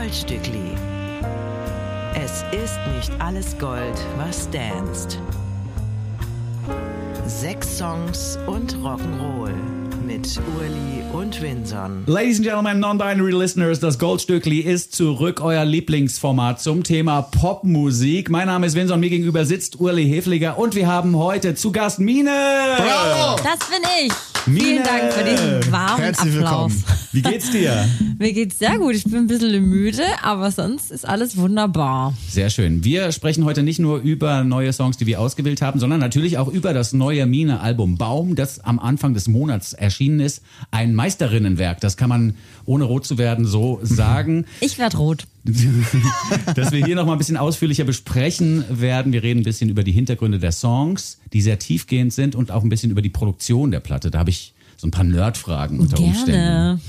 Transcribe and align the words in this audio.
Goldstückli. 0.00 0.76
Es 2.14 2.44
ist 2.52 2.78
nicht 2.94 3.10
alles 3.20 3.58
Gold, 3.58 3.98
was 4.16 4.48
danst. 4.52 5.18
Sechs 7.26 7.78
Songs 7.78 8.38
und 8.46 8.76
Rock'n'Roll 8.76 9.52
mit 10.06 10.40
Urli 10.56 11.02
und 11.12 11.42
Winson. 11.42 12.04
Ladies 12.06 12.36
and 12.36 12.46
Gentlemen, 12.46 12.78
Non-Binary 12.78 13.32
Listeners, 13.32 13.80
das 13.80 13.98
Goldstückli 13.98 14.60
ist 14.60 14.94
zurück, 14.94 15.40
euer 15.40 15.64
Lieblingsformat 15.64 16.60
zum 16.60 16.84
Thema 16.84 17.22
Popmusik. 17.22 18.30
Mein 18.30 18.46
Name 18.46 18.68
ist 18.68 18.76
Winson, 18.76 19.00
mir 19.00 19.10
gegenüber 19.10 19.44
sitzt 19.44 19.80
Urli 19.80 20.08
Hefliger 20.08 20.58
und 20.58 20.76
wir 20.76 20.86
haben 20.86 21.16
heute 21.16 21.56
zu 21.56 21.72
Gast 21.72 21.98
Mine. 21.98 22.30
Bravo! 22.76 23.36
Das 23.42 23.68
bin 23.68 23.82
ich. 24.06 24.12
Mine. 24.48 24.64
Vielen 24.64 24.82
Dank 24.82 25.12
für 25.12 25.24
diesen 25.24 25.72
warmen 25.72 26.02
Herzlich 26.02 26.34
Applaus. 26.36 26.72
Willkommen. 26.72 26.98
Wie 27.12 27.22
geht's 27.22 27.50
dir? 27.50 27.88
Mir 28.18 28.32
geht's 28.32 28.58
sehr 28.58 28.78
gut. 28.78 28.94
Ich 28.94 29.04
bin 29.04 29.16
ein 29.16 29.26
bisschen 29.26 29.64
müde, 29.64 30.02
aber 30.22 30.50
sonst 30.50 30.90
ist 30.90 31.06
alles 31.06 31.36
wunderbar. 31.36 32.14
Sehr 32.28 32.50
schön. 32.50 32.84
Wir 32.84 33.12
sprechen 33.12 33.44
heute 33.44 33.62
nicht 33.62 33.78
nur 33.78 33.98
über 33.98 34.44
neue 34.44 34.72
Songs, 34.72 34.96
die 34.96 35.06
wir 35.06 35.20
ausgewählt 35.20 35.62
haben, 35.62 35.80
sondern 35.80 36.00
natürlich 36.00 36.38
auch 36.38 36.48
über 36.48 36.72
das 36.72 36.92
neue 36.92 37.26
Mine-Album 37.26 37.96
Baum, 37.96 38.34
das 38.34 38.60
am 38.60 38.78
Anfang 38.78 39.14
des 39.14 39.28
Monats 39.28 39.72
erschienen 39.72 40.20
ist. 40.20 40.42
Ein 40.70 40.94
Meisterinnenwerk. 40.94 41.80
Das 41.80 41.96
kann 41.96 42.08
man, 42.08 42.34
ohne 42.64 42.84
rot 42.84 43.06
zu 43.06 43.18
werden, 43.18 43.44
so 43.44 43.80
sagen. 43.82 44.46
Ich 44.60 44.78
werde 44.78 44.96
rot. 44.96 45.26
dass 46.54 46.72
wir 46.72 46.84
hier 46.84 46.96
noch 46.96 47.06
mal 47.06 47.12
ein 47.12 47.18
bisschen 47.18 47.36
ausführlicher 47.36 47.84
besprechen 47.84 48.64
werden. 48.68 49.12
Wir 49.12 49.22
reden 49.22 49.40
ein 49.40 49.44
bisschen 49.44 49.70
über 49.70 49.82
die 49.82 49.92
Hintergründe 49.92 50.38
der 50.38 50.52
Songs, 50.52 51.18
die 51.32 51.40
sehr 51.40 51.58
tiefgehend 51.58 52.12
sind 52.12 52.34
und 52.34 52.50
auch 52.50 52.62
ein 52.62 52.68
bisschen 52.68 52.90
über 52.90 53.02
die 53.02 53.08
Produktion 53.08 53.70
der 53.70 53.80
Platte. 53.80 54.10
Da 54.10 54.18
habe 54.18 54.30
ich 54.30 54.54
so 54.76 54.86
ein 54.86 54.90
paar 54.90 55.04
Nerdfragen 55.04 55.80
unter 55.80 55.96
Gerne. 55.96 56.10
Umständen. 56.10 56.80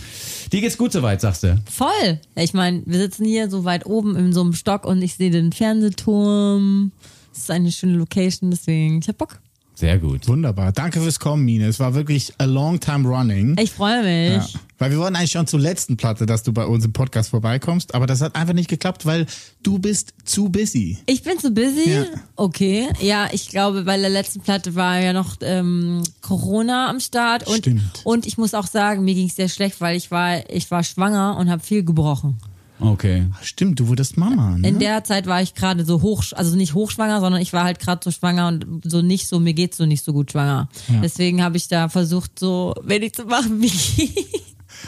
Dir 0.52 0.62
geht's 0.62 0.77
gut 0.77 0.91
soweit, 0.91 1.22
sagst 1.22 1.44
du? 1.44 1.62
Voll. 1.70 2.20
Ich 2.35 2.53
meine, 2.53 2.81
wir 2.85 2.99
sitzen 2.99 3.25
hier 3.25 3.49
so 3.49 3.66
weit 3.66 3.85
oben 3.85 4.16
in 4.16 4.34
so 4.34 4.41
einem 4.41 4.53
Stock 4.53 4.86
und 4.86 5.02
ich 5.02 5.16
sehe 5.16 5.31
den 5.31 5.52
Fernsehturm. 5.52 6.92
Es 7.31 7.39
ist 7.39 7.52
eine 7.52 7.72
schöne 7.72 7.97
Location, 7.97 8.52
deswegen 8.52 9.00
ich 9.00 9.08
hab 9.08 9.17
Bock. 9.17 9.39
Sehr 9.80 9.97
gut. 9.97 10.27
Wunderbar. 10.27 10.73
Danke 10.73 10.99
fürs 10.99 11.22
Kommen, 11.22 11.45
Mine. 11.45 11.67
Es 11.67 11.80
war 11.80 11.94
wirklich 11.94 12.33
a 12.38 12.44
long 12.44 12.81
time 12.81 13.08
running. 13.08 13.55
Ich 13.58 13.72
freue 13.72 14.03
mich. 14.03 14.53
Ja. 14.53 14.59
Weil 14.77 14.91
wir 14.91 14.97
wollten 14.97 15.16
eigentlich 15.16 15.31
schon 15.31 15.47
zur 15.47 15.61
letzten 15.61 15.95
Platte, 15.95 16.25
dass 16.25 16.44
du 16.44 16.52
bei 16.52 16.66
uns 16.66 16.83
im 16.83 16.91
Podcast 16.91 17.30
vorbeikommst, 17.30 17.95
aber 17.95 18.05
das 18.05 18.19
hat 18.19 18.36
einfach 18.36 18.53
nicht 18.53 18.69
geklappt, 18.69 19.05
weil 19.05 19.25
du 19.63 19.80
bist 19.80 20.13
zu 20.25 20.49
busy. 20.49 20.97
Ich 21.05 21.23
bin 21.23 21.39
zu 21.39 21.52
busy? 21.52 21.91
Ja. 21.91 22.05
Okay. 22.36 22.89
Ja, 22.99 23.30
ich 23.31 23.47
glaube, 23.47 23.83
bei 23.83 23.97
der 23.97 24.09
letzten 24.09 24.41
Platte 24.41 24.75
war 24.75 24.99
ja 24.99 25.13
noch 25.13 25.38
ähm, 25.44 26.03
Corona 26.19 26.89
am 26.89 26.99
Start. 26.99 27.47
Und, 27.47 27.59
Stimmt. 27.59 28.02
Und 28.03 28.27
ich 28.27 28.38
muss 28.38 28.53
auch 28.53 28.67
sagen, 28.67 29.05
mir 29.05 29.16
ging 29.16 29.27
es 29.27 29.38
sehr 29.38 29.47
schlecht, 29.47 29.80
weil 29.80 29.95
ich 29.95 30.11
war, 30.11 30.49
ich 30.49 30.69
war 30.71 30.83
schwanger 30.83 31.38
und 31.38 31.49
habe 31.49 31.64
viel 31.64 31.86
gebrochen. 31.86 32.38
Okay. 32.80 33.27
Stimmt, 33.41 33.80
du 33.80 33.88
wurdest 33.88 34.17
Mama. 34.17 34.58
Ne? 34.58 34.67
In 34.67 34.80
der 34.80 35.03
Zeit 35.03 35.27
war 35.27 35.41
ich 35.41 35.53
gerade 35.53 35.85
so 35.85 36.02
hoch, 36.02 36.23
also 36.35 36.55
nicht 36.55 36.73
hochschwanger, 36.73 37.19
sondern 37.19 37.41
ich 37.41 37.53
war 37.53 37.63
halt 37.63 37.80
gerade 37.80 38.02
so 38.03 38.11
schwanger 38.11 38.47
und 38.47 38.81
so 38.83 39.02
nicht 39.02 39.27
so, 39.27 39.39
mir 39.39 39.53
geht's 39.53 39.77
so 39.77 39.86
nicht 39.86 40.03
so 40.03 40.13
gut 40.13 40.31
schwanger. 40.31 40.69
Ja. 40.88 41.02
Deswegen 41.02 41.44
habe 41.44 41.58
ich 41.58 41.67
da 41.67 41.89
versucht, 41.89 42.39
so 42.39 42.73
wenig 42.83 43.13
zu 43.13 43.25
machen 43.25 43.61
wie 43.61 44.13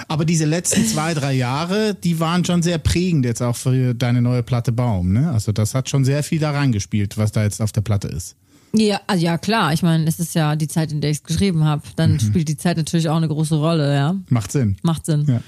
Aber 0.07 0.25
diese 0.25 0.45
letzten 0.45 0.85
zwei, 0.85 1.13
drei 1.13 1.33
Jahre, 1.33 1.95
die 1.95 2.19
waren 2.19 2.45
schon 2.45 2.63
sehr 2.63 2.77
prägend 2.77 3.25
jetzt 3.25 3.41
auch 3.41 3.55
für 3.55 3.93
deine 3.93 4.21
neue 4.21 4.43
Platte 4.43 4.71
Baum, 4.71 5.11
ne? 5.11 5.31
Also 5.31 5.51
das 5.51 5.75
hat 5.75 5.89
schon 5.89 6.05
sehr 6.05 6.23
viel 6.23 6.39
da 6.39 6.51
reingespielt, 6.51 7.17
was 7.17 7.31
da 7.31 7.43
jetzt 7.43 7.61
auf 7.61 7.71
der 7.71 7.81
Platte 7.81 8.07
ist. 8.07 8.35
Ja, 8.73 9.01
also 9.07 9.23
ja 9.23 9.37
klar. 9.37 9.73
Ich 9.73 9.83
meine, 9.83 10.07
es 10.07 10.19
ist 10.19 10.33
ja 10.35 10.55
die 10.55 10.67
Zeit, 10.67 10.91
in 10.91 11.01
der 11.01 11.11
ich 11.11 11.17
es 11.17 11.23
geschrieben 11.23 11.63
habe. 11.65 11.83
Dann 11.95 12.13
mhm. 12.13 12.19
spielt 12.19 12.47
die 12.47 12.57
Zeit 12.57 12.77
natürlich 12.77 13.09
auch 13.09 13.17
eine 13.17 13.27
große 13.27 13.55
Rolle, 13.55 13.93
ja. 13.93 14.15
Macht 14.29 14.51
Sinn. 14.51 14.77
Macht 14.81 15.05
Sinn. 15.05 15.25
Ja. 15.27 15.41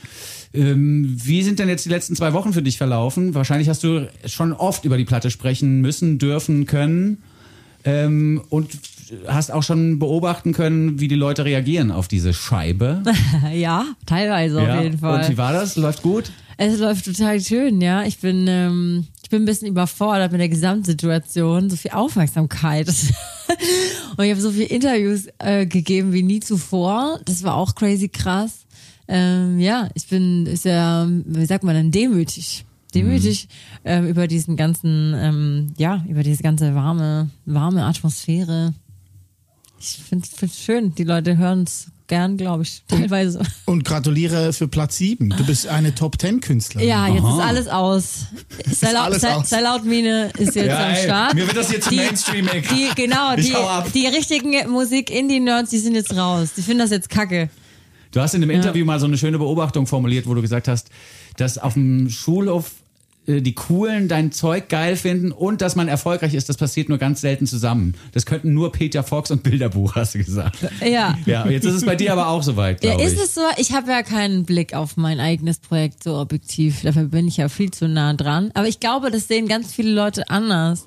Ähm, 0.53 1.17
wie 1.23 1.41
sind 1.41 1.59
denn 1.59 1.69
jetzt 1.69 1.85
die 1.85 1.89
letzten 1.89 2.15
zwei 2.15 2.33
Wochen 2.33 2.53
für 2.53 2.61
dich 2.61 2.77
verlaufen? 2.77 3.33
Wahrscheinlich 3.33 3.69
hast 3.69 3.83
du 3.83 4.07
schon 4.25 4.53
oft 4.53 4.85
über 4.85 4.97
die 4.97 5.05
Platte 5.05 5.31
sprechen 5.31 5.81
müssen, 5.81 6.19
dürfen, 6.19 6.65
können. 6.65 7.23
Ähm, 7.85 8.41
und 8.49 8.69
hast 9.27 9.51
auch 9.51 9.63
schon 9.63 9.99
beobachten 9.99 10.53
können, 10.53 10.99
wie 10.99 11.07
die 11.07 11.15
Leute 11.15 11.43
reagieren 11.43 11.91
auf 11.91 12.07
diese 12.07 12.33
Scheibe. 12.33 13.03
ja, 13.53 13.85
teilweise 14.05 14.61
ja. 14.61 14.77
auf 14.77 14.83
jeden 14.83 14.99
Fall. 14.99 15.23
Und 15.23 15.29
wie 15.29 15.37
war 15.37 15.53
das? 15.53 15.75
Läuft 15.75 16.01
gut? 16.01 16.31
Es 16.57 16.79
läuft 16.79 17.05
total 17.05 17.41
schön, 17.41 17.81
ja. 17.81 18.03
Ich 18.03 18.19
bin, 18.19 18.45
ähm, 18.47 19.07
bin 19.33 19.43
ein 19.43 19.45
bisschen 19.45 19.67
überfordert 19.67 20.31
mit 20.31 20.39
der 20.39 20.49
Gesamtsituation, 20.49 21.69
so 21.69 21.75
viel 21.75 21.91
Aufmerksamkeit. 21.91 22.87
und 24.17 24.23
ich 24.23 24.31
habe 24.31 24.41
so 24.41 24.51
viele 24.51 24.65
Interviews 24.65 25.27
äh, 25.39 25.65
gegeben 25.65 26.13
wie 26.13 26.23
nie 26.23 26.39
zuvor. 26.39 27.19
Das 27.25 27.43
war 27.43 27.55
auch 27.55 27.75
crazy 27.75 28.09
krass 28.09 28.63
ähm, 29.07 29.59
ja, 29.59 29.89
ich 29.93 30.07
bin 30.07 30.55
sehr, 30.55 31.07
wie 31.09 31.45
sagt 31.45 31.63
man 31.63 31.75
dann, 31.75 31.91
demütig. 31.91 32.65
Demütig 32.93 33.47
mhm. 33.83 33.89
ähm, 33.89 34.07
über 34.07 34.27
diesen 34.27 34.55
ganzen, 34.55 35.13
ähm, 35.15 35.73
ja, 35.77 36.03
über 36.07 36.23
diese 36.23 36.43
ganze 36.43 36.75
warme, 36.75 37.29
warme 37.45 37.85
Atmosphäre. 37.85 38.73
Ich 39.79 39.97
finde 39.97 40.27
es 40.41 40.59
schön, 40.59 40.95
die 40.95 41.03
Leute 41.03 41.37
hören 41.37 41.63
es 41.63 41.91
gern, 42.07 42.37
glaube 42.37 42.63
ich, 42.63 42.83
teilweise. 42.87 43.39
Und, 43.39 43.47
und, 43.65 43.83
gratuliere 43.85 44.53
für 44.53 44.67
Platz 44.67 44.97
7. 44.97 45.29
Du 45.29 45.45
bist 45.45 45.67
eine 45.67 45.95
Top 45.95 46.19
10 46.19 46.41
Künstlerin. 46.41 46.87
Ja, 46.87 47.07
jetzt 47.07 47.23
Aha. 47.23 47.37
ist 47.37 47.45
alles 47.45 47.67
aus. 47.67 48.25
Sellout-Mine 49.49 50.31
ist 50.37 50.55
jetzt 50.55 50.67
ja, 50.67 50.89
am 50.89 50.95
Start. 50.95 51.33
mir 51.35 51.47
wird 51.47 51.57
das 51.57 51.71
jetzt 51.71 51.89
die, 51.89 51.97
Mainstream, 51.97 52.47
ey. 52.47 52.61
Die, 52.61 52.89
genau, 52.95 53.35
die, 53.35 53.53
die 53.93 54.07
richtigen 54.07 54.69
Musik-Indie-Nerds, 54.69 55.69
die 55.69 55.79
sind 55.79 55.95
jetzt 55.95 56.15
raus. 56.15 56.49
Die 56.55 56.61
finden 56.61 56.79
das 56.79 56.91
jetzt 56.91 57.09
kacke. 57.09 57.49
Du 58.11 58.21
hast 58.21 58.35
in 58.35 58.41
dem 58.41 58.51
ja. 58.51 58.57
Interview 58.57 58.85
mal 58.85 58.99
so 58.99 59.07
eine 59.07 59.17
schöne 59.17 59.39
Beobachtung 59.39 59.87
formuliert, 59.87 60.27
wo 60.27 60.33
du 60.35 60.41
gesagt 60.41 60.67
hast, 60.67 60.89
dass 61.37 61.57
auf 61.57 61.73
dem 61.73 62.09
Schulhof 62.09 62.71
die 63.25 63.55
Coolen 63.55 64.07
dein 64.07 64.31
Zeug 64.31 64.67
geil 64.67 64.95
finden 64.95 65.31
und 65.31 65.61
dass 65.61 65.75
man 65.75 65.87
erfolgreich 65.87 66.33
ist, 66.33 66.49
das 66.49 66.57
passiert 66.57 66.89
nur 66.89 66.97
ganz 66.97 67.21
selten 67.21 67.47
zusammen. 67.47 67.95
Das 68.11 68.25
könnten 68.25 68.53
nur 68.53 68.71
Peter 68.71 69.03
Fox 69.03 69.31
und 69.31 69.43
Bilderbuch, 69.43 69.95
hast 69.95 70.15
du 70.15 70.19
gesagt. 70.19 70.57
Ja. 70.85 71.17
Ja, 71.25 71.47
jetzt 71.47 71.65
ist 71.65 71.75
es 71.75 71.85
bei 71.85 71.95
dir 71.95 72.11
aber 72.11 72.27
auch 72.27 72.43
soweit. 72.43 72.83
Ja, 72.83 72.99
ist 72.99 73.13
ich. 73.13 73.19
es 73.19 73.35
so? 73.35 73.41
Ich 73.57 73.71
habe 73.71 73.89
ja 73.91 74.03
keinen 74.03 74.43
Blick 74.43 74.73
auf 74.73 74.97
mein 74.97 75.19
eigenes 75.19 75.59
Projekt 75.59 76.03
so 76.03 76.17
objektiv. 76.17 76.81
Dafür 76.81 77.05
bin 77.05 77.27
ich 77.27 77.37
ja 77.37 77.47
viel 77.47 77.71
zu 77.71 77.87
nah 77.87 78.13
dran. 78.13 78.51
Aber 78.55 78.67
ich 78.67 78.79
glaube, 78.79 79.09
das 79.09 79.27
sehen 79.27 79.47
ganz 79.47 79.73
viele 79.73 79.91
Leute 79.91 80.29
anders. 80.29 80.85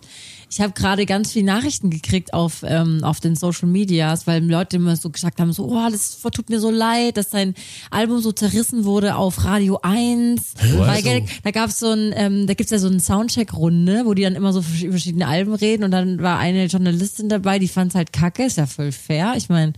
Ich 0.49 0.61
habe 0.61 0.73
gerade 0.73 1.07
ganz 1.07 1.33
viele 1.33 1.47
Nachrichten 1.47 1.91
gekriegt 1.91 2.33
auf, 2.33 2.65
ähm, 2.67 3.03
auf 3.03 3.19
den 3.19 3.35
Social 3.35 3.69
Medias, 3.69 4.27
weil 4.27 4.45
Leute 4.45 4.77
immer 4.77 4.95
so 4.97 5.11
gesagt 5.11 5.41
haben, 5.41 5.53
so, 5.53 5.65
oh, 5.65 5.89
das 5.91 6.21
tut 6.21 6.51
mir 6.51 6.61
so 6.61 6.71
leid, 6.71 7.17
dass 7.17 7.31
dein 7.31 7.55
Album 7.91 8.21
so 8.21 8.31
zerrissen 8.31 8.85
wurde 8.85 9.17
auf 9.17 9.45
Radio 9.45 9.81
1. 9.83 10.55
Weil, 10.77 11.03
so. 11.03 11.11
da 11.43 11.51
gab's 11.51 11.81
so 11.81 11.91
ein, 11.91 12.13
ähm, 12.15 12.47
da 12.47 12.55
gibt's 12.55 12.71
ja 12.71 12.79
so 12.79 12.87
eine 12.87 13.01
Soundcheck-Runde, 13.01 14.03
wo 14.07 14.15
die 14.15 14.23
dann 14.23 14.37
immer 14.37 14.53
so 14.53 14.61
über 14.81 14.93
verschiedene 14.93 15.27
Alben 15.27 15.55
reden 15.55 15.83
und 15.83 15.91
dann 15.91 16.23
war 16.23 16.39
eine 16.39 16.67
Journalistin 16.67 17.29
dabei, 17.29 17.59
die 17.59 17.69
fand's 17.69 17.97
halt 17.97 18.13
kacke, 18.13 18.45
ist 18.45 18.57
ja 18.57 18.67
voll 18.67 18.93
fair. 18.93 19.35
Ich 19.37 19.49
meine, 19.49 19.73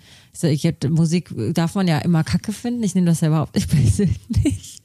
ich 0.46 0.66
hab, 0.66 0.84
Musik 0.88 1.30
darf 1.52 1.74
man 1.74 1.88
ja 1.88 1.98
immer 1.98 2.22
kacke 2.24 2.52
finden. 2.52 2.82
Ich 2.82 2.94
nehme 2.94 3.06
das 3.06 3.20
ja 3.20 3.28
überhaupt 3.28 3.54
nicht 3.54 3.68
persönlich. 3.70 4.80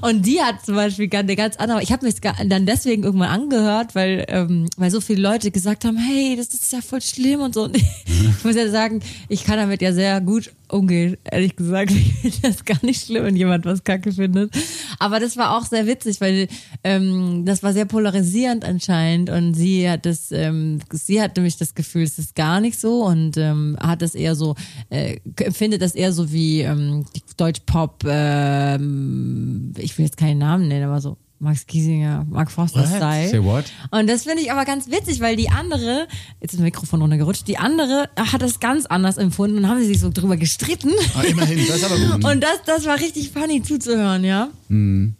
Und 0.00 0.26
die 0.26 0.40
hat 0.40 0.64
zum 0.64 0.76
Beispiel 0.76 1.08
eine 1.12 1.36
ganz 1.36 1.56
andere. 1.56 1.82
Ich 1.82 1.92
habe 1.92 2.06
mir 2.06 2.12
dann 2.46 2.66
deswegen 2.66 3.02
irgendwann 3.02 3.28
angehört, 3.28 3.94
weil, 3.94 4.24
ähm, 4.28 4.68
weil 4.76 4.90
so 4.90 5.00
viele 5.00 5.22
Leute 5.22 5.50
gesagt 5.50 5.84
haben, 5.84 5.96
hey, 5.96 6.36
das 6.36 6.48
ist 6.48 6.72
ja 6.72 6.80
voll 6.80 7.02
schlimm 7.02 7.40
und 7.40 7.54
so. 7.54 7.64
Und 7.64 7.76
ich 7.76 8.44
muss 8.44 8.54
ja 8.54 8.68
sagen, 8.70 9.00
ich 9.28 9.44
kann 9.44 9.56
damit 9.56 9.82
ja 9.82 9.92
sehr 9.92 10.20
gut 10.20 10.52
umgehen. 10.74 11.16
Ehrlich 11.30 11.56
gesagt, 11.56 11.90
ich 12.22 12.34
finde 12.34 12.40
das 12.42 12.64
gar 12.64 12.78
nicht 12.82 13.04
schlimm, 13.04 13.24
wenn 13.24 13.36
jemand 13.36 13.64
was 13.64 13.84
kacke 13.84 14.12
findet. 14.12 14.52
Aber 14.98 15.20
das 15.20 15.36
war 15.36 15.56
auch 15.56 15.64
sehr 15.64 15.86
witzig, 15.86 16.20
weil 16.20 16.48
ähm, 16.82 17.44
das 17.44 17.62
war 17.62 17.72
sehr 17.72 17.86
polarisierend 17.86 18.64
anscheinend. 18.64 19.30
Und 19.30 19.54
sie 19.54 19.88
hat 19.88 20.06
das, 20.06 20.32
ähm, 20.32 20.80
sie 20.92 21.20
hat 21.22 21.36
nämlich 21.36 21.56
das 21.56 21.74
Gefühl, 21.74 22.02
es 22.02 22.18
ist 22.18 22.34
gar 22.34 22.60
nicht 22.60 22.78
so 22.78 23.04
und 23.04 23.36
ähm, 23.36 23.76
hat 23.80 24.02
das 24.02 24.14
eher 24.14 24.34
so 24.34 24.54
äh, 24.90 25.18
empfindet 25.40 25.82
das 25.82 25.94
eher 25.94 26.12
so 26.12 26.32
wie 26.32 26.60
ähm, 26.60 27.04
Deutsch-Pop, 27.36 28.04
äh, 28.04 28.74
ich 28.74 29.98
will 29.98 30.04
jetzt 30.04 30.16
keinen 30.16 30.38
Namen 30.38 30.68
nennen, 30.68 30.84
aber 30.84 31.00
so 31.00 31.16
Max 31.44 31.66
Giesinger, 31.66 32.26
Mark 32.28 32.50
Foster 32.50 32.86
Style. 32.86 33.28
Say 33.28 33.44
what? 33.44 33.64
Und 33.90 34.08
das 34.08 34.24
finde 34.24 34.42
ich 34.42 34.50
aber 34.50 34.64
ganz 34.64 34.90
witzig, 34.90 35.20
weil 35.20 35.36
die 35.36 35.50
andere, 35.50 36.08
jetzt 36.40 36.52
ist 36.52 36.54
das 36.54 36.60
Mikrofon 36.60 37.02
runtergerutscht, 37.02 37.46
die 37.46 37.58
andere 37.58 38.08
hat 38.16 38.42
das 38.42 38.58
ganz 38.60 38.86
anders 38.86 39.18
empfunden 39.18 39.58
und 39.58 39.68
haben 39.68 39.78
sie 39.80 39.86
sich 39.86 40.00
so 40.00 40.10
drüber 40.10 40.36
gestritten. 40.36 40.90
Ah, 41.14 41.22
immerhin, 41.22 41.58
das 41.66 41.76
ist 41.76 41.84
aber 41.84 41.96
gut. 41.96 42.24
Und 42.32 42.42
das, 42.42 42.62
das 42.66 42.86
war 42.86 42.98
richtig 42.98 43.30
funny 43.30 43.62
zuzuhören, 43.62 44.24
ja. 44.24 44.48
Mhm. 44.68 45.14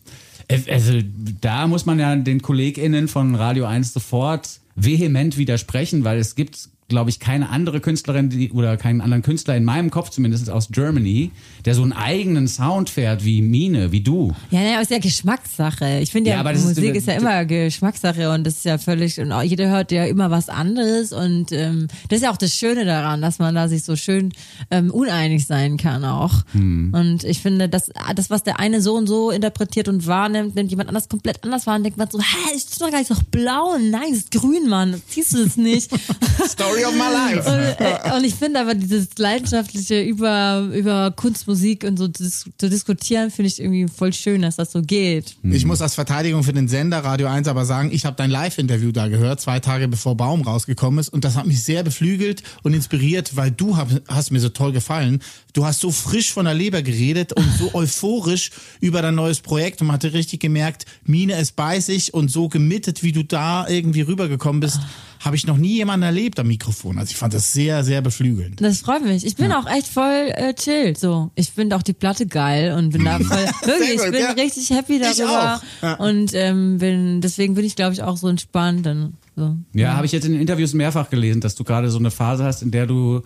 Also 0.69 1.00
da 1.40 1.66
muss 1.66 1.87
man 1.87 1.98
ja 1.98 2.16
den 2.16 2.43
KollegInnen 2.43 3.08
von 3.08 3.34
Radio 3.34 3.66
1 3.66 3.93
sofort 3.93 4.60
vehement 4.75 5.37
widersprechen, 5.37 6.04
weil 6.04 6.19
es 6.19 6.34
gibt 6.34 6.69
glaube 6.88 7.10
ich, 7.10 7.19
keine 7.19 7.48
andere 7.48 7.81
Künstlerin 7.81 8.28
die, 8.28 8.52
oder 8.52 8.76
keinen 8.76 9.00
anderen 9.00 9.22
Künstler 9.22 9.56
in 9.56 9.64
meinem 9.64 9.90
Kopf 9.90 10.10
zumindest 10.10 10.50
aus 10.50 10.69
Germany, 10.70 11.31
der 11.64 11.75
so 11.75 11.82
einen 11.82 11.92
eigenen 11.92 12.46
Sound 12.46 12.90
fährt 12.90 13.25
wie 13.25 13.40
Mine, 13.40 13.90
wie 13.90 14.02
du. 14.02 14.34
Ja, 14.50 14.60
naja, 14.60 14.81
ist 14.81 14.90
ja 14.90 14.98
Geschmackssache. 14.98 16.00
Ich 16.00 16.10
finde 16.10 16.31
ja, 16.31 16.36
Ja, 16.36 16.40
aber 16.40 16.52
das 16.52 16.62
ist- 16.64 16.76
Musik 16.76 16.94
ist, 16.94 17.06
ja 17.08 17.14
immer 17.14 17.44
Geschmackssache 17.46 18.31
und 18.31 18.44
das 18.46 18.56
ist 18.56 18.64
ja 18.64 18.78
völlig, 18.78 19.19
und 19.19 19.32
jeder 19.44 19.69
hört 19.70 19.92
ja 19.92 20.04
immer 20.04 20.31
was 20.31 20.48
anderes 20.48 21.12
und 21.12 21.52
ähm, 21.52 21.88
das 22.08 22.19
ist 22.19 22.22
ja 22.25 22.31
auch 22.31 22.36
das 22.36 22.54
Schöne 22.54 22.84
daran, 22.84 23.22
dass 23.22 23.38
man 23.38 23.54
da 23.54 23.69
sich 23.69 23.82
so 23.82 23.96
schön 23.96 24.32
ähm, 24.70 24.90
uneinig 24.90 25.46
sein 25.46 25.76
kann 25.78 26.04
auch. 26.04 26.44
Hm. 26.52 26.92
Und 26.94 27.25
ich 27.25 27.40
finde, 27.40 27.69
dass 27.69 27.90
das, 28.14 28.28
was 28.31 28.42
der 28.42 28.60
eine 28.60 28.82
so 28.82 28.94
und 28.94 29.06
so 29.06 29.31
interpretiert 29.31 29.88
und 29.88 30.06
wahrnimmt, 30.06 30.54
nimmt 30.54 30.70
jemand 30.70 30.88
anders 30.88 31.08
komplett 31.08 31.42
anders 31.44 31.66
wahr 31.66 31.76
und 31.76 31.84
denkt 31.84 31.98
man 31.98 32.10
so, 32.10 32.20
hä, 32.20 32.54
ist 32.54 32.81
doch 32.81 32.90
gar 32.90 32.98
nicht 32.98 33.10
doch 33.10 33.22
blau. 33.22 33.76
Nein, 33.78 34.10
das 34.10 34.19
ist 34.19 34.31
grün, 34.32 34.69
Mann. 34.69 35.00
Siehst 35.08 35.32
du 35.34 35.44
das 35.44 35.56
nicht? 35.56 35.90
Story 36.46 36.73
of 36.82 36.94
my 36.94 37.12
life. 37.12 37.48
Und, 37.48 37.86
äh, 37.86 38.16
und 38.16 38.24
ich 38.24 38.34
finde 38.34 38.60
aber 38.60 38.74
dieses 38.74 39.08
leidenschaftliche 39.16 40.02
über, 40.02 40.68
über 40.72 41.12
Kunst, 41.12 41.46
Musik 41.46 41.84
und 41.84 41.98
so 41.98 42.08
dis 42.08 42.44
zu 42.58 42.68
diskutieren, 42.68 43.30
finde 43.30 43.48
ich 43.48 43.60
irgendwie 43.60 43.86
voll 43.88 44.12
schön, 44.12 44.42
dass 44.42 44.56
das 44.56 44.72
so 44.72 44.82
geht. 44.82 45.36
Ich 45.42 45.64
muss 45.64 45.80
als 45.80 45.94
Verteidigung 45.94 46.42
für 46.42 46.52
den 46.52 46.68
Sender 46.68 46.98
Radio 46.98 47.28
1 47.28 47.48
aber 47.48 47.64
sagen, 47.64 47.90
ich 47.92 48.04
habe 48.04 48.16
dein 48.16 48.30
Live-Interview 48.30 48.92
da 48.92 49.08
gehört, 49.08 49.40
zwei 49.40 49.60
Tage 49.60 49.88
bevor 49.88 50.16
Baum 50.16 50.42
rausgekommen 50.42 51.00
ist. 51.00 51.08
Und 51.10 51.24
das 51.24 51.36
hat 51.36 51.46
mich 51.46 51.62
sehr 51.62 51.82
beflügelt 51.82 52.42
und 52.62 52.74
inspiriert, 52.74 53.36
weil 53.36 53.50
du 53.50 53.76
hab, 53.76 53.88
hast 54.08 54.30
mir 54.30 54.40
so 54.40 54.48
toll 54.48 54.72
gefallen. 54.72 55.20
Du 55.52 55.64
hast 55.64 55.80
so 55.80 55.90
frisch 55.90 56.32
von 56.32 56.46
der 56.46 56.54
Leber 56.54 56.82
geredet 56.82 57.32
und 57.32 57.46
so 57.58 57.74
euphorisch 57.74 58.50
über 58.80 59.02
dein 59.02 59.14
neues 59.14 59.40
Projekt. 59.40 59.80
Und 59.80 59.88
man 59.88 59.94
hatte 59.94 60.12
richtig 60.12 60.40
gemerkt, 60.40 60.86
Mine 61.04 61.38
ist 61.38 61.56
bei 61.56 61.80
sich 61.80 62.14
und 62.14 62.30
so 62.30 62.48
gemittet, 62.48 63.02
wie 63.02 63.12
du 63.12 63.24
da 63.24 63.68
irgendwie 63.68 64.02
rübergekommen 64.02 64.60
bist, 64.60 64.80
habe 65.24 65.36
ich 65.36 65.46
noch 65.46 65.56
nie 65.56 65.76
jemanden 65.76 66.04
erlebt 66.04 66.38
am 66.38 66.48
Mikrofon. 66.48 66.98
Also 66.98 67.10
ich 67.10 67.16
fand 67.16 67.32
das 67.32 67.52
sehr, 67.52 67.82
sehr 67.82 68.02
beflügelnd. 68.02 68.60
Das 68.60 68.80
freut 68.80 69.02
mich. 69.04 69.24
Ich 69.24 69.36
bin 69.36 69.52
auch 69.52 69.66
echt 69.66 69.88
voll 69.88 70.30
äh, 70.34 70.52
chill. 70.54 70.96
So, 70.96 71.30
ich 71.34 71.50
finde 71.50 71.76
auch 71.76 71.82
die 71.82 71.94
Platte 71.94 72.26
geil 72.26 72.72
und 72.72 72.90
bin 72.90 73.04
da 73.04 73.18
voll 73.20 73.38
wirklich. 73.64 73.94
ich 73.94 74.10
bin 74.10 74.20
ja. 74.20 74.32
richtig 74.32 74.70
happy 74.70 74.96
Ich 74.96 75.16
darüber 75.16 75.56
auch. 75.56 75.82
Ja. 75.82 75.94
und 75.94 76.32
ähm, 76.34 76.78
bin 76.78 77.20
deswegen 77.20 77.54
bin 77.54 77.64
ich 77.64 77.74
glaube 77.76 77.94
ich 77.94 78.02
auch 78.02 78.16
so 78.16 78.28
entspannt. 78.28 78.84
Dann, 78.84 79.14
so. 79.34 79.56
Ja, 79.72 79.94
habe 79.96 80.06
ich 80.06 80.12
jetzt 80.12 80.26
in 80.26 80.32
den 80.32 80.40
Interviews 80.40 80.74
mehrfach 80.74 81.08
gelesen, 81.10 81.40
dass 81.40 81.54
du 81.54 81.64
gerade 81.64 81.90
so 81.90 81.98
eine 81.98 82.10
Phase 82.10 82.44
hast, 82.44 82.62
in 82.62 82.70
der 82.70 82.86
du 82.86 83.22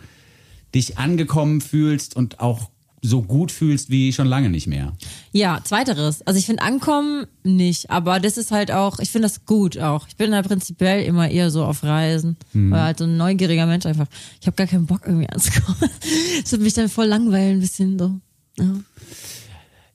dich 0.74 0.98
angekommen 0.98 1.60
fühlst 1.60 2.14
und 2.14 2.40
auch 2.40 2.70
so 3.02 3.22
gut 3.22 3.52
fühlst 3.52 3.90
wie 3.90 4.12
schon 4.12 4.26
lange 4.26 4.50
nicht 4.50 4.66
mehr. 4.66 4.92
Ja, 5.32 5.60
zweiteres. 5.64 6.26
Also 6.26 6.38
ich 6.38 6.46
finde 6.46 6.62
Ankommen 6.62 7.26
nicht, 7.44 7.90
aber 7.90 8.18
das 8.20 8.36
ist 8.36 8.50
halt 8.50 8.72
auch, 8.72 8.98
ich 8.98 9.10
finde 9.10 9.28
das 9.28 9.46
gut 9.46 9.78
auch. 9.78 10.08
Ich 10.08 10.16
bin 10.16 10.32
da 10.32 10.42
prinzipiell 10.42 11.04
immer 11.04 11.28
eher 11.30 11.50
so 11.50 11.64
auf 11.64 11.84
Reisen, 11.84 12.36
Mhm. 12.52 12.70
weil 12.72 12.80
halt 12.80 12.98
so 12.98 13.04
ein 13.04 13.16
neugieriger 13.16 13.66
Mensch 13.66 13.86
einfach. 13.86 14.06
Ich 14.40 14.46
habe 14.46 14.56
gar 14.56 14.66
keinen 14.66 14.86
Bock 14.86 15.02
irgendwie 15.06 15.28
anzukommen. 15.28 15.78
Das 16.42 16.52
wird 16.52 16.62
mich 16.62 16.74
dann 16.74 16.88
voll 16.88 17.06
langweilen, 17.06 17.58
ein 17.58 17.60
bisschen 17.60 17.98
so. 17.98 18.12
Ja. 18.58 18.74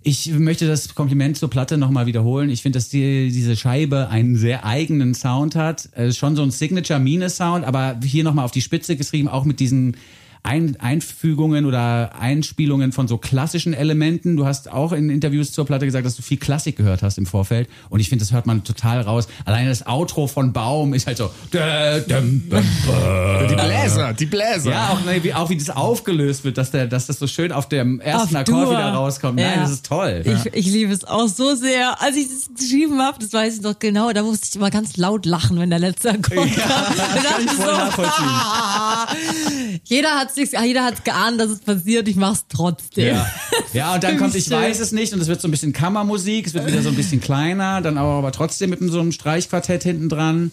Ich 0.05 0.29
möchte 0.31 0.67
das 0.67 0.95
Kompliment 0.95 1.37
zur 1.37 1.49
Platte 1.49 1.77
nochmal 1.77 2.05
wiederholen. 2.05 2.49
Ich 2.49 2.61
finde, 2.61 2.77
dass 2.77 2.89
die, 2.89 3.31
diese 3.31 3.55
Scheibe 3.55 4.09
einen 4.09 4.35
sehr 4.35 4.65
eigenen 4.65 5.13
Sound 5.13 5.55
hat. 5.55 5.89
Äh, 5.95 6.11
schon 6.11 6.35
so 6.35 6.43
ein 6.43 6.51
Signature-Mine-Sound, 6.51 7.63
aber 7.63 7.99
hier 8.03 8.25
nochmal 8.25 8.43
auf 8.43 8.51
die 8.51 8.61
Spitze 8.61 8.97
geschrieben, 8.97 9.29
auch 9.29 9.45
mit 9.45 9.61
diesen 9.61 9.95
ein 10.43 10.75
Einfügungen 10.79 11.65
oder 11.65 12.11
Einspielungen 12.19 12.91
von 12.91 13.07
so 13.07 13.17
klassischen 13.17 13.73
Elementen. 13.73 14.35
Du 14.35 14.45
hast 14.45 14.69
auch 14.69 14.91
in 14.91 15.09
Interviews 15.09 15.53
zur 15.53 15.65
Platte 15.65 15.85
gesagt, 15.85 16.05
dass 16.05 16.17
du 16.17 16.21
viel 16.21 16.37
Klassik 16.37 16.75
gehört 16.75 17.01
hast 17.01 17.17
im 17.17 17.25
Vorfeld. 17.25 17.69
Und 17.89 18.01
ich 18.01 18.09
finde, 18.09 18.25
das 18.25 18.33
hört 18.33 18.45
man 18.45 18.63
total 18.65 18.99
raus. 19.01 19.27
Alleine 19.45 19.69
das 19.69 19.87
Outro 19.87 20.27
von 20.27 20.51
Baum 20.51 20.93
ist 20.93 21.07
halt 21.07 21.17
so. 21.17 21.31
Die 21.53 23.55
Bläser, 23.55 24.13
die 24.13 24.25
Bläser. 24.25 24.71
Ja, 24.71 24.89
auch, 24.89 25.05
ne, 25.05 25.23
wie, 25.23 25.33
auch 25.33 25.49
wie 25.49 25.57
das 25.57 25.69
aufgelöst 25.69 26.43
wird, 26.43 26.57
dass, 26.57 26.71
der, 26.71 26.87
dass 26.87 27.07
das 27.07 27.19
so 27.19 27.27
schön 27.27 27.51
auf 27.51 27.69
dem 27.69 27.99
ersten 28.01 28.35
Auf 28.35 28.41
Akkord 28.41 28.65
Dur. 28.67 28.71
wieder 28.71 28.89
rauskommt. 28.93 29.35
Nein, 29.37 29.53
Ja. 29.55 29.61
das 29.61 29.71
ist 29.71 29.85
toll. 29.85 30.23
Ich, 30.25 30.53
ich 30.53 30.65
liebe 30.65 30.91
es 30.91 31.05
auch 31.05 31.27
so 31.27 31.55
sehr. 31.55 32.01
Als 32.01 32.15
ich 32.17 32.27
das 32.27 32.49
geschrieben 32.57 32.99
habe, 33.01 33.17
das 33.19 33.31
weiß 33.33 33.57
ich 33.57 33.61
noch 33.61 33.77
genau, 33.79 34.11
da 34.11 34.23
musste 34.23 34.47
ich 34.49 34.55
immer 34.55 34.71
ganz 34.71 34.97
laut 34.97 35.25
lachen, 35.25 35.59
wenn 35.59 35.69
der 35.69 35.79
letzte 35.79 36.09
Akkord 36.11 36.53
kam. 36.55 36.69
Da 36.69 37.21
dachte 37.21 37.41
ich 37.45 37.51
voll 37.51 37.73
nachvollziehen. 37.73 39.79
jeder 39.85 40.09
hat 40.19 40.32
jeder 40.35 40.85
hat's 40.85 41.03
geahnt, 41.03 41.39
dass 41.39 41.49
es 41.49 41.59
passiert, 41.59 42.07
ich 42.07 42.15
mach's 42.15 42.45
trotzdem. 42.49 43.07
Ja. 43.15 43.27
ja, 43.73 43.93
und 43.95 44.03
dann 44.03 44.17
kommt 44.17 44.35
Ich 44.35 44.45
schön. 44.45 44.53
weiß 44.57 44.79
es 44.79 44.91
nicht 44.91 45.13
und 45.13 45.21
es 45.21 45.27
wird 45.27 45.41
so 45.41 45.47
ein 45.47 45.51
bisschen 45.51 45.73
Kammermusik, 45.73 46.47
es 46.47 46.53
wird 46.53 46.67
wieder 46.67 46.81
so 46.81 46.89
ein 46.89 46.95
bisschen 46.95 47.21
kleiner, 47.21 47.81
dann 47.81 47.97
aber, 47.97 48.11
aber 48.11 48.31
trotzdem 48.31 48.69
mit 48.71 48.79
so 48.81 48.99
einem 48.99 49.11
Streichquartett 49.11 49.83
hinten 49.83 50.09
dran. 50.09 50.51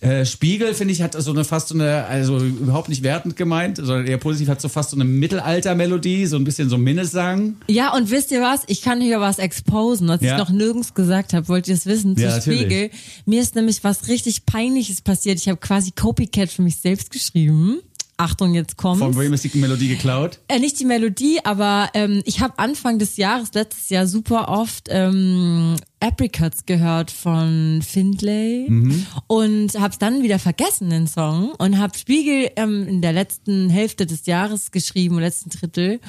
Äh, 0.00 0.26
Spiegel, 0.26 0.74
finde 0.74 0.92
ich, 0.92 1.00
hat 1.00 1.14
so 1.14 1.30
eine 1.30 1.44
fast 1.44 1.68
so 1.68 1.74
eine, 1.74 2.04
also 2.04 2.36
überhaupt 2.38 2.90
nicht 2.90 3.02
wertend 3.02 3.36
gemeint, 3.36 3.78
sondern 3.78 4.06
eher 4.06 4.18
positiv, 4.18 4.48
hat 4.48 4.60
so 4.60 4.68
fast 4.68 4.90
so 4.90 4.96
eine 4.96 5.04
Mittelalter-Melodie, 5.04 6.26
so 6.26 6.36
ein 6.36 6.44
bisschen 6.44 6.68
so 6.68 6.76
Minnesang. 6.76 7.56
Ja, 7.68 7.94
und 7.94 8.10
wisst 8.10 8.30
ihr 8.30 8.42
was? 8.42 8.62
Ich 8.66 8.82
kann 8.82 9.00
hier 9.00 9.20
was 9.20 9.38
exposen, 9.38 10.08
was 10.08 10.20
Ja. 10.20 10.32
ich 10.32 10.38
noch 10.38 10.50
nirgends 10.50 10.92
gesagt 10.92 11.32
habe. 11.32 11.48
Wollt 11.48 11.68
ihr 11.68 11.74
es 11.74 11.86
wissen? 11.86 12.16
Zu 12.18 12.22
Ja. 12.24 12.38
Spiegel. 12.40 12.90
Mir 13.24 13.40
ist 13.40 13.54
nämlich 13.54 13.82
was 13.82 14.08
richtig 14.08 14.44
Peinliches 14.44 15.00
passiert. 15.00 15.38
Ich 15.38 15.48
habe 15.48 15.58
quasi 15.58 15.90
Copycat 15.92 16.50
für 16.50 16.62
mich 16.62 16.76
selbst 16.76 17.10
geschrieben. 17.10 17.78
Achtung, 18.16 18.54
jetzt 18.54 18.76
kommt's. 18.76 19.00
Von 19.00 19.18
wem 19.18 19.32
ist 19.32 19.44
die 19.44 19.58
Melodie 19.58 19.88
geklaut? 19.88 20.38
Äh, 20.48 20.60
nicht 20.60 20.78
die 20.78 20.84
Melodie, 20.84 21.40
aber 21.44 21.90
ähm, 21.94 22.22
ich 22.24 22.40
habe 22.40 22.58
Anfang 22.58 22.98
des 22.98 23.16
Jahres, 23.16 23.54
letztes 23.54 23.88
Jahr, 23.88 24.06
super 24.06 24.48
oft 24.48 24.88
ähm, 24.90 25.76
Apricots 26.00 26.66
gehört 26.66 27.10
von 27.10 27.80
Findlay 27.82 28.66
und 29.26 29.80
habe 29.80 29.94
dann 29.98 30.22
wieder 30.22 30.38
vergessen, 30.38 30.90
den 30.90 31.06
Song, 31.06 31.52
und 31.58 31.78
habe 31.78 31.96
Spiegel 31.96 32.50
ähm, 32.56 32.86
in 32.86 33.00
der 33.00 33.12
letzten 33.12 33.70
Hälfte 33.70 34.04
des 34.04 34.26
Jahres 34.26 34.70
geschrieben, 34.70 35.14
im 35.14 35.20
letzten 35.20 35.50
Drittel. 35.50 36.00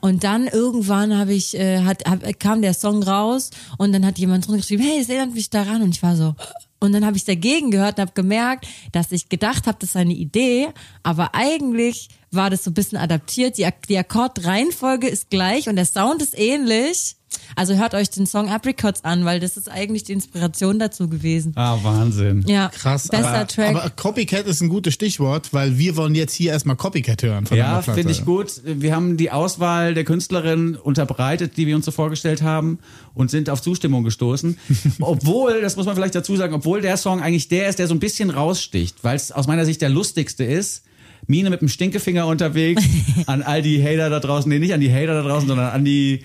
Und 0.00 0.24
dann 0.24 0.46
irgendwann 0.46 1.16
habe 1.16 1.34
ich, 1.34 1.56
äh, 1.56 1.80
hat, 1.80 2.04
hab, 2.08 2.40
kam 2.40 2.62
der 2.62 2.74
Song 2.74 3.02
raus 3.02 3.50
und 3.78 3.92
dann 3.92 4.06
hat 4.06 4.18
jemand 4.18 4.46
drunter 4.46 4.62
geschrieben, 4.62 4.82
hey, 4.82 5.00
es 5.00 5.08
erinnert 5.08 5.34
mich 5.34 5.50
daran. 5.50 5.82
Und 5.82 5.94
ich 5.94 6.02
war 6.02 6.16
so, 6.16 6.34
und 6.82 6.92
dann 6.92 7.06
habe 7.06 7.16
ich 7.16 7.24
dagegen 7.24 7.70
gehört 7.70 7.98
und 7.98 8.02
habe 8.02 8.12
gemerkt, 8.12 8.66
dass 8.90 9.12
ich 9.12 9.28
gedacht 9.28 9.66
habe, 9.66 9.78
das 9.80 9.90
ist 9.90 9.96
eine 9.96 10.14
Idee, 10.14 10.68
aber 11.02 11.34
eigentlich 11.34 12.08
war 12.32 12.50
das 12.50 12.64
so 12.64 12.70
ein 12.70 12.74
bisschen 12.74 12.98
adaptiert. 12.98 13.56
Die, 13.56 13.68
die 13.88 13.98
Akkordreihenfolge 13.98 15.06
ist 15.06 15.30
gleich 15.30 15.68
und 15.68 15.76
der 15.76 15.84
Sound 15.86 16.22
ist 16.22 16.36
ähnlich. 16.36 17.16
Also 17.56 17.74
hört 17.74 17.94
euch 17.94 18.10
den 18.10 18.26
Song 18.26 18.48
Apricots 18.48 19.04
an, 19.04 19.24
weil 19.24 19.40
das 19.40 19.56
ist 19.56 19.70
eigentlich 19.70 20.04
die 20.04 20.12
Inspiration 20.12 20.78
dazu 20.78 21.08
gewesen. 21.08 21.52
Ah, 21.56 21.78
Wahnsinn. 21.82 22.44
Ja, 22.46 22.68
Krass. 22.68 23.08
Besser 23.08 23.28
aber, 23.28 23.46
Track. 23.46 23.76
aber 23.76 23.90
Copycat 23.90 24.46
ist 24.46 24.60
ein 24.62 24.68
gutes 24.68 24.94
Stichwort, 24.94 25.52
weil 25.52 25.78
wir 25.78 25.96
wollen 25.96 26.14
jetzt 26.14 26.34
hier 26.34 26.52
erstmal 26.52 26.76
Copycat 26.76 27.22
hören 27.22 27.46
von 27.46 27.56
Ja, 27.56 27.82
finde 27.82 28.10
ich 28.10 28.24
gut. 28.24 28.62
Wir 28.64 28.94
haben 28.94 29.16
die 29.16 29.30
Auswahl 29.30 29.94
der 29.94 30.04
Künstlerin 30.04 30.76
unterbreitet, 30.76 31.56
die 31.56 31.66
wir 31.66 31.76
uns 31.76 31.84
so 31.84 31.90
vorgestellt 31.90 32.42
haben 32.42 32.78
und 33.14 33.30
sind 33.30 33.50
auf 33.50 33.60
Zustimmung 33.60 34.04
gestoßen. 34.04 34.58
obwohl, 35.00 35.60
das 35.60 35.76
muss 35.76 35.86
man 35.86 35.94
vielleicht 35.94 36.14
dazu 36.14 36.36
sagen, 36.36 36.54
obwohl 36.54 36.80
der 36.80 36.96
Song 36.96 37.20
eigentlich 37.20 37.48
der 37.48 37.68
ist, 37.68 37.78
der 37.78 37.86
so 37.86 37.94
ein 37.94 38.00
bisschen 38.00 38.30
raussticht, 38.30 38.96
weil 39.02 39.16
es 39.16 39.32
aus 39.32 39.46
meiner 39.46 39.64
Sicht 39.64 39.82
der 39.82 39.88
lustigste 39.88 40.44
ist. 40.44 40.84
Mine 41.28 41.50
mit 41.50 41.60
dem 41.60 41.68
Stinkefinger 41.68 42.26
unterwegs 42.26 42.82
an 43.26 43.42
all 43.42 43.62
die 43.62 43.82
Hater 43.82 44.10
da 44.10 44.18
draußen, 44.18 44.48
nee, 44.48 44.58
nicht 44.58 44.74
an 44.74 44.80
die 44.80 44.92
Hater 44.92 45.14
da 45.14 45.22
draußen, 45.22 45.46
sondern 45.46 45.70
an 45.70 45.84
die 45.84 46.24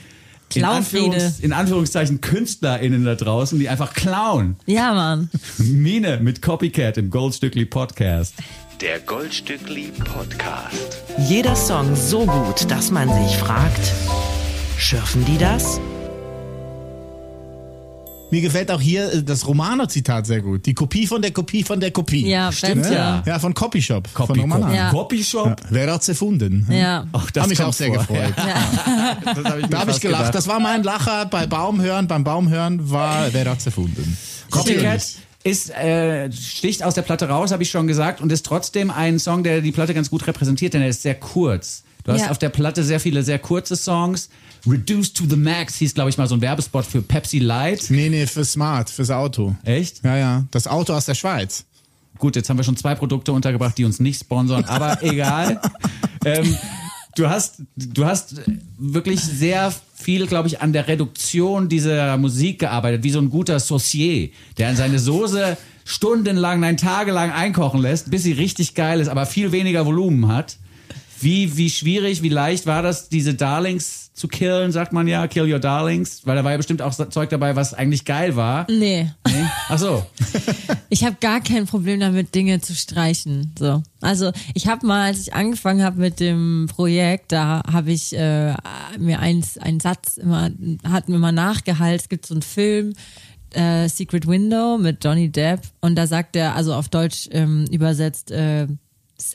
in. 0.55 0.63
Anführungs, 0.63 1.39
in 1.39 1.53
Anführungszeichen 1.53 2.21
KünstlerInnen 2.21 3.05
da 3.05 3.15
draußen, 3.15 3.59
die 3.59 3.69
einfach 3.69 3.93
klauen. 3.93 4.55
Ja, 4.65 4.93
Mann. 4.93 5.29
Mine 5.57 6.19
mit 6.21 6.41
Copycat 6.41 6.97
im 6.97 7.09
Goldstückli 7.09 7.65
Podcast. 7.65 8.35
Der 8.81 8.99
Goldstückli 8.99 9.91
Podcast. 10.03 11.01
Jeder 11.27 11.55
Song 11.55 11.95
so 11.95 12.25
gut, 12.25 12.69
dass 12.69 12.91
man 12.91 13.11
sich 13.11 13.37
fragt, 13.37 13.91
schürfen 14.77 15.25
die 15.25 15.37
das? 15.37 15.79
Mir 18.29 18.41
gefällt 18.41 18.69
auch 18.71 18.81
hier 18.81 19.11
äh, 19.13 19.23
das 19.23 19.47
Romano-Zitat 19.47 20.27
sehr 20.27 20.41
gut. 20.41 20.65
Die 20.65 20.73
Kopie 20.73 21.07
von 21.07 21.21
der 21.21 21.31
Kopie 21.31 21.63
von 21.63 21.79
der 21.79 21.91
Kopie. 21.91 22.27
Ja, 22.27 22.51
Stimmt, 22.51 22.81
besser. 22.83 22.93
ja. 22.93 23.23
Ja, 23.25 23.39
von 23.39 23.53
Copyshop. 23.53 24.13
Copy, 24.13 24.27
von 24.27 24.39
Romano. 24.51 24.73
Ja. 24.73 24.89
Copyshop. 24.91 25.47
Ja. 25.47 25.55
Wer 25.69 25.93
hat's 25.93 26.09
erfunden? 26.09 26.67
Ja. 26.69 27.05
Ach, 27.13 27.31
das 27.31 27.43
Hab 27.43 27.49
mich 27.49 27.61
auch 27.63 27.71
sehr 27.73 27.87
vor. 27.93 27.97
gefreut. 27.99 28.33
Ja. 28.37 29.17
Das 29.35 29.43
hab 29.45 29.59
ich 29.59 29.65
Da 29.67 29.79
habe 29.79 29.91
ich 29.91 29.99
gelacht. 30.01 30.19
gedacht. 30.21 30.35
Das 30.35 30.47
war 30.47 30.59
mein 30.59 30.83
Lacher 30.83 31.25
bei 31.25 31.47
Baumhören. 31.47 32.07
Beim 32.07 32.23
Baumhören 32.23 32.89
war 32.91 33.31
Wer 33.33 33.49
hat's 33.49 33.65
erfunden? 33.65 34.17
Copycat 34.49 35.05
ist, 35.43 35.69
äh, 35.69 36.29
sticht 36.31 36.83
aus 36.83 36.93
der 36.95 37.03
Platte 37.03 37.29
raus, 37.29 37.51
habe 37.51 37.63
ich 37.63 37.69
schon 37.69 37.87
gesagt, 37.87 38.19
und 38.19 38.31
ist 38.31 38.45
trotzdem 38.45 38.91
ein 38.91 39.19
Song, 39.19 39.43
der 39.43 39.61
die 39.61 39.71
Platte 39.71 39.93
ganz 39.93 40.09
gut 40.09 40.27
repräsentiert, 40.27 40.73
denn 40.73 40.81
er 40.81 40.89
ist 40.89 41.01
sehr 41.03 41.15
kurz. 41.15 41.83
Du 42.03 42.11
hast 42.11 42.29
auf 42.29 42.37
der 42.37 42.49
Platte 42.49 42.83
sehr 42.83 42.99
viele 42.99 43.23
sehr 43.23 43.39
kurze 43.39 43.75
Songs. 43.75 44.29
Reduced 44.67 45.15
to 45.15 45.23
the 45.29 45.37
Max 45.37 45.77
hieß, 45.77 45.93
glaube 45.93 46.09
ich, 46.09 46.17
mal 46.17 46.27
so 46.27 46.35
ein 46.35 46.41
Werbespot 46.41 46.85
für 46.85 47.01
Pepsi 47.01 47.39
Light. 47.39 47.85
Nee, 47.89 48.09
nee, 48.09 48.27
für 48.27 48.43
Smart, 48.43 48.89
fürs 48.89 49.11
Auto. 49.11 49.55
Echt? 49.63 50.03
Ja, 50.03 50.17
ja. 50.17 50.45
Das 50.51 50.67
Auto 50.67 50.93
aus 50.93 51.05
der 51.05 51.15
Schweiz. 51.15 51.63
Gut, 52.17 52.35
jetzt 52.35 52.49
haben 52.49 52.57
wir 52.57 52.63
schon 52.63 52.75
zwei 52.75 52.95
Produkte 52.95 53.31
untergebracht, 53.31 53.77
die 53.77 53.85
uns 53.85 53.99
nicht 53.99 54.19
sponsern, 54.19 54.65
aber 54.65 55.01
egal. 55.03 55.61
ähm, 56.25 56.57
du 57.15 57.29
hast, 57.29 57.61
du 57.75 58.05
hast 58.05 58.41
wirklich 58.77 59.21
sehr 59.21 59.73
viel, 59.95 60.27
glaube 60.27 60.49
ich, 60.49 60.61
an 60.61 60.73
der 60.73 60.87
Reduktion 60.87 61.69
dieser 61.69 62.17
Musik 62.17 62.59
gearbeitet, 62.59 63.03
wie 63.03 63.11
so 63.11 63.19
ein 63.19 63.29
guter 63.29 63.59
Saucier, 63.59 64.29
der 64.57 64.71
in 64.71 64.75
seine 64.75 64.99
Soße 64.99 65.57
stundenlang, 65.85 66.59
nein, 66.59 66.75
tagelang 66.75 67.31
einkochen 67.31 67.81
lässt, 67.81 68.11
bis 68.11 68.23
sie 68.23 68.33
richtig 68.33 68.75
geil 68.75 68.99
ist, 68.99 69.07
aber 69.07 69.25
viel 69.25 69.53
weniger 69.53 69.85
Volumen 69.85 70.27
hat. 70.27 70.57
Wie, 71.21 71.55
wie 71.55 71.69
schwierig, 71.69 72.21
wie 72.21 72.29
leicht 72.29 72.65
war 72.65 72.81
das, 72.83 73.09
diese 73.09 73.33
Darlings 73.33 74.06
zu 74.17 74.27
killen, 74.27 74.71
sagt 74.71 74.93
man 74.93 75.07
ja, 75.07 75.27
kill 75.27 75.51
your 75.51 75.59
Darlings, 75.59 76.25
weil 76.25 76.35
da 76.35 76.43
war 76.43 76.51
ja 76.51 76.57
bestimmt 76.57 76.81
auch 76.81 76.93
Zeug 76.93 77.29
dabei, 77.29 77.55
was 77.55 77.75
eigentlich 77.75 78.03
geil 78.03 78.35
war. 78.35 78.65
Nee. 78.69 79.11
Nee? 79.27 79.45
Ach 79.69 79.77
so. 79.77 80.05
Ich 80.89 81.03
habe 81.03 81.17
gar 81.19 81.41
kein 81.41 81.65
Problem 81.65 81.99
damit, 81.99 82.33
Dinge 82.33 82.61
zu 82.61 82.73
streichen. 82.73 83.53
So, 83.59 83.83
also 83.99 84.31
ich 84.53 84.67
habe 84.67 84.87
mal, 84.87 85.07
als 85.07 85.19
ich 85.19 85.33
angefangen 85.33 85.83
habe 85.83 85.99
mit 85.99 86.21
dem 86.21 86.69
Projekt, 86.73 87.33
da 87.33 87.61
habe 87.69 87.91
ich 87.91 88.15
äh, 88.17 88.53
mir 88.97 89.19
eins, 89.19 89.57
einen 89.57 89.81
Satz 89.81 90.15
immer, 90.15 90.49
hat 90.87 91.09
mir 91.09 91.19
mal 91.19 91.33
nachgehalten. 91.33 91.99
Es 92.01 92.09
gibt 92.09 92.25
so 92.25 92.33
einen 92.33 92.41
Film. 92.41 92.93
Äh, 93.51 93.89
Secret 93.89 94.27
Window 94.27 94.77
mit 94.77 95.03
Johnny 95.03 95.29
Depp 95.29 95.61
und 95.81 95.95
da 95.95 96.05
sagt 96.07 96.35
er, 96.35 96.55
also 96.55 96.73
auf 96.73 96.89
Deutsch 96.89 97.29
ähm, 97.31 97.65
übersetzt, 97.71 98.31
äh, 98.31 98.67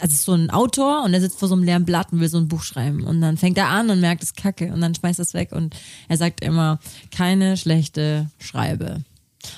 also 0.00 0.14
so 0.14 0.32
ein 0.32 0.50
Autor 0.50 1.02
und 1.04 1.12
er 1.14 1.20
sitzt 1.20 1.38
vor 1.38 1.48
so 1.48 1.54
einem 1.54 1.64
leeren 1.64 1.84
Blatt 1.84 2.12
und 2.12 2.20
will 2.20 2.28
so 2.28 2.38
ein 2.38 2.48
Buch 2.48 2.62
schreiben 2.62 3.02
und 3.04 3.20
dann 3.20 3.36
fängt 3.36 3.58
er 3.58 3.68
an 3.68 3.90
und 3.90 4.00
merkt, 4.00 4.22
es 4.22 4.30
ist 4.30 4.36
kacke 4.36 4.72
und 4.72 4.80
dann 4.80 4.94
schmeißt 4.94 5.18
er 5.18 5.24
es 5.24 5.34
weg 5.34 5.50
und 5.52 5.74
er 6.08 6.16
sagt 6.16 6.42
immer, 6.42 6.78
keine 7.10 7.56
schlechte 7.56 8.30
Schreibe. 8.38 9.02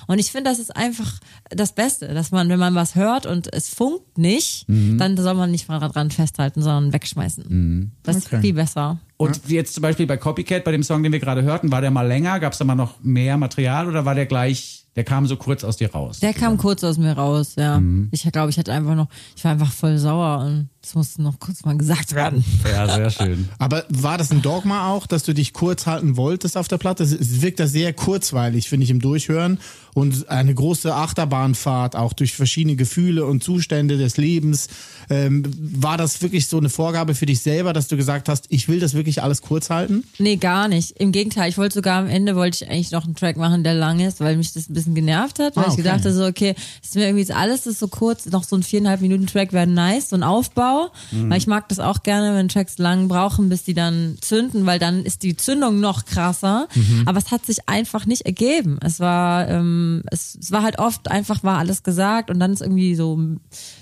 Und 0.07 0.19
ich 0.19 0.33
finde, 0.33 0.49
das 0.49 0.59
ist 0.59 0.75
einfach 0.75 1.21
das 1.50 1.75
Beste, 1.75 2.14
dass 2.14 2.31
man, 2.31 2.49
wenn 2.49 2.59
man 2.59 2.75
was 2.75 2.95
hört 2.95 3.26
und 3.26 3.52
es 3.52 3.69
funkt 3.69 4.16
nicht, 4.16 4.64
dann 4.66 5.14
soll 5.19 5.35
man 5.35 5.50
nicht 5.50 5.69
mal 5.69 5.78
dran 5.78 6.11
festhalten, 6.11 6.62
sondern 6.62 6.95
wegschmeißen. 6.95 7.93
Das 8.02 8.16
ist 8.16 8.26
Okay. 8.28 8.40
viel 8.40 8.54
besser. 8.54 8.99
Und 9.19 9.43
jetzt 9.49 9.75
zum 9.75 9.83
Beispiel 9.83 10.07
bei 10.07 10.16
Copycat, 10.16 10.64
bei 10.64 10.73
dem 10.73 10.83
Song, 10.83 11.02
den 11.02 11.12
wir 11.12 11.21
gerade 11.21 11.43
hörten, 11.43 11.71
war 11.71 11.83
der 11.83 11.90
mal 11.90 12.07
länger? 12.07 12.40
Gab 12.40 12.52
es 12.54 12.59
da 12.59 12.64
mal 12.64 12.75
noch 12.75 12.95
mehr 13.02 13.37
Material 13.37 13.87
oder 13.87 14.07
war 14.07 14.14
der 14.14 14.25
gleich, 14.25 14.84
der 14.97 15.05
kam 15.05 15.27
so 15.27 15.37
kurz 15.37 15.65
aus 15.65 15.77
dir 15.77 15.93
raus? 15.93 16.21
Der 16.21 16.33
kam 16.33 16.57
kurz 16.57 16.85
aus 16.85 16.99
mir 16.99 17.13
raus, 17.13 17.55
ja. 17.57 17.81
Ich 18.11 18.31
glaube, 18.31 18.51
ich 18.51 18.59
hatte 18.59 18.73
einfach 18.73 18.95
noch, 18.95 19.09
ich 19.37 19.45
war 19.45 19.53
einfach 19.53 19.73
voll 19.73 19.99
sauer 19.99 20.45
und 20.45 20.69
das 20.85 20.95
musste 20.95 21.23
noch 21.23 21.38
kurz 21.41 21.64
mal 21.64 21.76
gesagt 21.79 22.14
werden. 22.14 22.45
ja, 22.71 22.87
sehr 22.95 23.11
schön. 23.11 23.49
Aber 23.59 23.85
war 23.88 24.19
das 24.19 24.31
ein 24.31 24.43
Dogma 24.43 24.91
auch, 24.91 25.07
dass 25.07 25.23
du 25.23 25.33
dich 25.33 25.55
kurz 25.55 25.87
halten 25.87 26.19
wolltest 26.19 26.59
auf 26.59 26.69
der 26.69 26.76
Platte? 26.79 27.03
Es- 27.05 27.41
wirkt 27.41 27.59
da 27.59 27.67
sehr 27.67 27.93
kurzweilig, 27.95 28.69
finde 28.69 28.85
ich, 28.85 28.91
im 28.91 29.00
Durchhören. 29.00 29.59
Und 29.95 30.29
eine 30.29 30.53
große 30.55 30.93
Achterbahnfahrt, 30.95 31.95
auch 31.97 32.12
durch 32.12 32.35
verschiedene 32.35 32.75
Gefühle 32.76 33.25
und 33.26 33.43
Zustände 33.45 33.97
des 33.97 34.17
Lebens. 34.17 34.67
Ähm, 35.09 35.45
war 35.59 35.97
das 35.97 36.21
wirklich 36.21 36.49
so 36.49 36.59
eine 36.59 36.69
Vorgabe 36.69 37.14
für 37.14 37.26
dich 37.26 37.41
selber, 37.41 37.73
dass 37.73 37.87
du 37.88 37.97
gesagt 37.97 38.29
hast, 38.29 38.47
ich 38.49 38.67
will 38.69 38.81
das 38.81 38.95
wirklich 38.95 39.23
alles 39.23 39.41
kurz 39.41 39.71
halten? 39.71 40.05
Nee, 40.19 40.37
gar 40.37 40.67
nicht. 40.69 40.93
Im 41.00 41.12
Gegenteil, 41.12 41.49
ich 41.49 41.59
wollte 41.59 41.75
sogar 41.75 42.00
am 42.00 42.09
Ende 42.09 42.35
wollte 42.35 42.64
ich 42.64 42.71
eigentlich 42.71 42.91
noch 42.91 43.05
einen 43.05 43.14
Track 43.14 43.37
machen, 43.37 43.62
der 43.62 43.75
lang 43.75 44.00
ist, 44.00 44.21
weil 44.21 44.37
mich 44.37 44.53
das 44.53 44.69
ein 44.69 44.75
bisschen 44.75 44.95
genervt 44.97 45.38
hat, 45.38 45.55
weil 45.57 45.64
Ah, 45.64 45.67
ich 45.69 45.73
okay. 45.75 45.83
gedacht 45.83 46.00
habe, 46.00 46.12
so, 46.12 46.25
okay, 46.26 46.55
ist 46.83 46.95
mir 46.97 47.03
irgendwie 47.05 47.21
jetzt 47.21 47.33
alles 47.35 47.67
ist 47.67 47.79
so 47.79 47.87
kurz, 47.88 48.26
noch 48.26 48.43
so 48.45 48.57
ein 48.57 48.62
viereinhalb 48.64 49.00
Minuten 49.00 49.26
Track 49.29 49.53
wäre 49.53 49.67
nice, 49.69 50.09
so 50.11 50.17
ein 50.17 50.23
Aufbau, 50.25 50.74
weil 51.12 51.38
ich 51.38 51.47
mag 51.47 51.69
das 51.69 51.78
auch 51.78 52.02
gerne, 52.02 52.35
wenn 52.37 52.49
Tracks 52.49 52.78
lang 52.78 53.09
brauchen, 53.09 53.49
bis 53.49 53.64
die 53.64 53.75
dann 53.75 54.16
zünden, 54.21 54.66
weil 54.66 54.78
dann 54.78 55.04
ist 55.04 55.23
die 55.23 55.37
Zündung 55.37 55.81
noch 55.81 56.04
krasser, 56.04 56.69
aber 57.07 57.19
es 57.19 57.31
hat 57.31 57.47
sich 57.47 57.69
einfach 57.69 58.07
nicht 58.07 58.23
ergeben. 58.23 58.78
Es 58.83 59.00
war, 59.00 59.49
ähm, 59.49 60.02
es, 60.11 60.37
es 60.40 60.52
war 60.52 60.62
halt 60.62 60.78
oft 60.78 61.11
einfach 61.11 61.43
war 61.43 61.59
alles 61.59 61.83
gesagt 61.83 62.31
und 62.31 62.40
dann 62.40 62.52
ist 62.52 62.62
irgendwie 62.62 62.95
so 62.95 63.19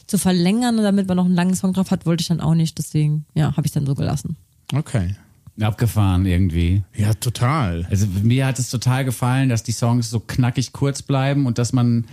zu 0.07 0.19
verlängern, 0.19 0.77
damit 0.77 1.09
man 1.09 1.17
noch 1.17 1.25
einen 1.25 1.35
langen 1.35 1.55
Song 1.55 1.73
drauf 1.73 1.91
hat, 1.91 2.07
wollte 2.07 2.23
ich 2.23 2.29
dann 2.29 2.41
auch 2.41 2.55
nicht, 2.55 2.79
deswegen, 2.79 3.25
ja, 3.35 3.57
habe 3.57 3.67
ich 3.67 3.73
dann 3.73 3.87
so 3.87 3.95
gelassen. 3.95 4.37
Okay. 4.75 5.15
Abgefahren 5.61 6.25
irgendwie. 6.25 6.83
Ja, 6.97 7.13
total. 7.13 7.87
Also 7.91 8.07
mir 8.23 8.47
hat 8.47 8.59
es 8.59 8.71
total 8.71 9.05
gefallen, 9.05 9.51
dass 9.51 9.63
die 9.63 9.73
Songs 9.73 10.09
so 10.09 10.19
knackig 10.19 10.73
kurz 10.73 11.03
bleiben 11.03 11.47
und 11.47 11.59
dass 11.59 11.75
man 11.75 12.07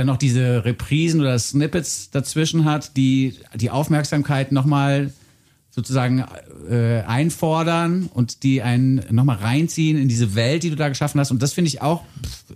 dann 0.00 0.06
noch 0.06 0.16
diese 0.16 0.64
Reprisen 0.64 1.20
oder 1.20 1.38
Snippets 1.38 2.10
dazwischen 2.10 2.64
hat, 2.64 2.96
die 2.96 3.34
die 3.54 3.70
Aufmerksamkeit 3.70 4.50
nochmal 4.50 5.12
sozusagen 5.70 6.24
äh, 6.68 7.02
einfordern 7.02 8.08
und 8.12 8.42
die 8.42 8.62
einen 8.62 9.04
nochmal 9.10 9.36
reinziehen 9.36 9.98
in 9.98 10.08
diese 10.08 10.34
Welt, 10.34 10.62
die 10.62 10.70
du 10.70 10.76
da 10.76 10.88
geschaffen 10.88 11.20
hast. 11.20 11.30
Und 11.30 11.42
das 11.42 11.52
finde 11.52 11.68
ich 11.68 11.82
auch 11.82 12.02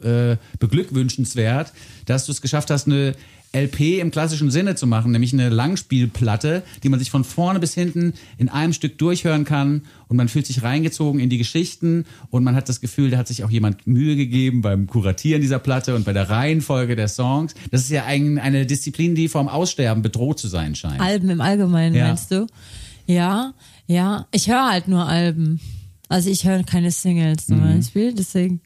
äh, 0.03 0.37
beglückwünschenswert, 0.59 1.73
dass 2.07 2.25
du 2.25 2.33
es 2.33 2.41
geschafft 2.41 2.71
hast, 2.71 2.87
eine 2.87 3.15
LP 3.55 4.01
im 4.01 4.11
klassischen 4.11 4.51
Sinne 4.51 4.75
zu 4.75 4.87
machen, 4.87 5.13
nämlich 5.13 5.33
eine 5.33 5.49
Langspielplatte, 5.49 6.63
die 6.83 6.89
man 6.89 6.99
sich 6.99 7.11
von 7.11 7.25
vorne 7.25 7.61
bis 7.61 7.75
hinten 7.75 8.15
in 8.37 8.49
einem 8.49 8.73
Stück 8.73 8.99
durchhören 8.99 9.45
kann 9.45 9.83
und 10.09 10.17
man 10.17 10.29
fühlt 10.29 10.47
sich 10.47 10.63
reingezogen 10.63 11.21
in 11.21 11.31
die 11.31 11.39
Geschichten 11.39 12.05
und 12.31 12.43
man 12.45 12.55
hat 12.57 12.69
das 12.69 12.81
Gefühl, 12.81 13.11
da 13.11 13.19
hat 13.19 13.29
sich 13.29 13.45
auch 13.45 13.51
jemand 13.51 13.87
Mühe 13.87 14.17
gegeben 14.17 14.61
beim 14.63 14.87
Kuratieren 14.87 15.41
dieser 15.41 15.59
Platte 15.59 15.95
und 15.95 16.05
bei 16.05 16.13
der 16.13 16.29
Reihenfolge 16.31 16.97
der 16.97 17.09
Songs. 17.09 17.55
Das 17.71 17.83
ist 17.83 17.91
ja 17.91 18.05
ein, 18.05 18.39
eine 18.39 18.67
Disziplin, 18.67 19.15
die 19.15 19.29
vom 19.29 19.49
Aussterben 19.49 20.03
bedroht 20.03 20.39
zu 20.41 20.49
sein 20.49 20.75
scheint. 20.75 21.01
Alben 21.01 21.31
im 21.31 21.41
Allgemeinen, 21.41 21.95
Ja. 21.95 22.09
meinst 22.09 22.31
du? 22.31 22.47
Ja, 23.07 23.55
ja. 23.87 24.27
Ich 24.33 24.49
höre 24.49 24.71
halt 24.71 24.89
nur 24.89 25.07
Alben. 25.07 25.61
Also 26.09 26.29
ich 26.31 26.45
höre 26.47 26.63
keine 26.65 26.91
Singles 26.91 27.47
zum 27.47 27.61
Beispiel. 27.61 28.13
Deswegen 28.15 28.61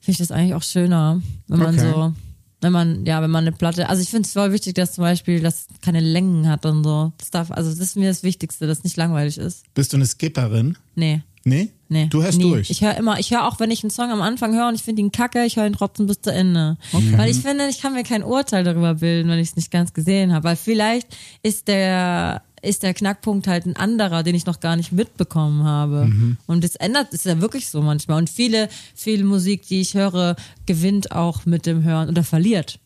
finde 0.00 0.12
ich 0.12 0.18
das 0.18 0.30
eigentlich 0.32 0.54
auch 0.54 0.62
schöner, 0.62 1.20
wenn 1.48 1.58
man 1.58 1.74
Okay. 1.78 1.90
so, 1.92 2.12
wenn 2.60 2.72
man, 2.72 3.06
ja, 3.06 3.22
wenn 3.22 3.30
man 3.30 3.44
eine 3.44 3.52
Platte, 3.52 3.88
also 3.88 4.02
ich 4.02 4.10
finde 4.10 4.26
es 4.26 4.32
voll 4.32 4.52
wichtig, 4.52 4.74
dass 4.74 4.94
zum 4.94 5.02
Beispiel 5.02 5.40
das 5.40 5.66
keine 5.82 6.00
Längen 6.00 6.48
hat 6.48 6.66
und 6.66 6.84
so. 6.84 7.12
Das 7.18 7.30
darf, 7.30 7.50
also 7.50 7.70
das 7.70 7.78
ist 7.78 7.96
mir 7.96 8.08
das 8.08 8.22
Wichtigste, 8.22 8.66
dass 8.66 8.78
es 8.78 8.84
nicht 8.84 8.96
langweilig 8.96 9.38
ist. 9.38 9.64
Bist 9.74 9.92
du 9.92 9.96
eine 9.96 10.06
Skipperin? 10.06 10.76
Nee. 10.94 11.22
Nee? 11.44 11.70
Nee. 11.88 12.06
Du 12.10 12.22
hörst 12.22 12.38
nie. 12.38 12.44
durch. 12.44 12.70
Ich 12.70 12.82
höre 12.82 12.96
immer, 12.96 13.18
ich 13.18 13.30
höre 13.30 13.46
auch, 13.46 13.58
wenn 13.60 13.70
ich 13.70 13.82
einen 13.82 13.90
Song 13.90 14.10
am 14.10 14.20
Anfang 14.20 14.54
höre 14.54 14.68
und 14.68 14.74
ich 14.74 14.82
finde 14.82 15.00
ihn 15.00 15.10
kacke, 15.10 15.44
ich 15.44 15.56
höre 15.56 15.66
ihn 15.66 15.72
trotzdem 15.72 16.06
bis 16.06 16.20
zu 16.20 16.30
Ende. 16.30 16.76
Weil 16.92 17.30
ich 17.30 17.38
finde, 17.38 17.66
ich 17.68 17.80
kann 17.80 17.94
mir 17.94 18.04
kein 18.04 18.22
Urteil 18.22 18.62
darüber 18.62 18.94
bilden, 18.94 19.30
wenn 19.30 19.38
ich 19.38 19.48
es 19.48 19.56
nicht 19.56 19.70
ganz 19.70 19.94
gesehen 19.94 20.32
habe. 20.32 20.44
Weil 20.44 20.56
vielleicht 20.56 21.08
ist 21.42 21.66
der, 21.68 22.42
ist 22.62 22.82
der 22.82 22.94
Knackpunkt 22.94 23.46
halt 23.46 23.66
ein 23.66 23.76
anderer, 23.76 24.22
den 24.22 24.34
ich 24.34 24.46
noch 24.46 24.60
gar 24.60 24.76
nicht 24.76 24.92
mitbekommen 24.92 25.64
habe. 25.64 26.10
Und 26.46 26.62
das 26.64 26.76
ändert, 26.76 27.12
ist 27.12 27.24
ja 27.24 27.40
wirklich 27.40 27.68
so 27.68 27.80
manchmal. 27.82 28.18
Und 28.18 28.28
viele, 28.30 28.68
viel 28.94 29.24
Musik, 29.24 29.66
die 29.68 29.80
ich 29.80 29.94
höre, 29.94 30.36
gewinnt 30.66 31.12
auch 31.12 31.46
mit 31.46 31.66
dem 31.66 31.82
Hören 31.82 32.08
oder 32.08 32.22
verliert. 32.24 32.78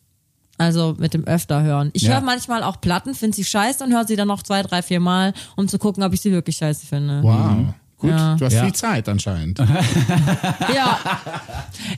Also 0.57 0.95
mit 0.99 1.15
dem 1.15 1.25
öfter 1.25 1.63
hören. 1.63 1.91
Ich 1.95 2.03
Ja. 2.03 2.13
höre 2.15 2.21
manchmal 2.21 2.63
auch 2.63 2.81
Platten, 2.81 3.15
finde 3.15 3.35
sie 3.35 3.45
scheiße 3.45 3.83
und 3.83 3.93
höre 3.93 4.07
sie 4.07 4.15
dann 4.17 4.29
noch 4.29 4.43
zwei, 4.45 4.63
drei, 4.63 4.83
vier 4.83 5.01
Mal, 5.01 5.35
um 5.57 5.67
zu 5.67 5.79
gucken, 5.79 6.03
ob 6.05 6.13
ich 6.15 6.21
sie 6.21 6.31
wirklich 6.31 6.57
scheiße 6.59 6.87
finde. 6.87 7.23
Wow. 7.25 7.75
Gut, 7.99 8.11
Ja. 8.11 8.37
du 8.37 8.45
hast 8.45 8.53
Ja. 8.53 8.63
viel 8.65 8.73
Zeit 8.75 9.09
anscheinend. 9.09 9.59
Ja. 10.75 10.99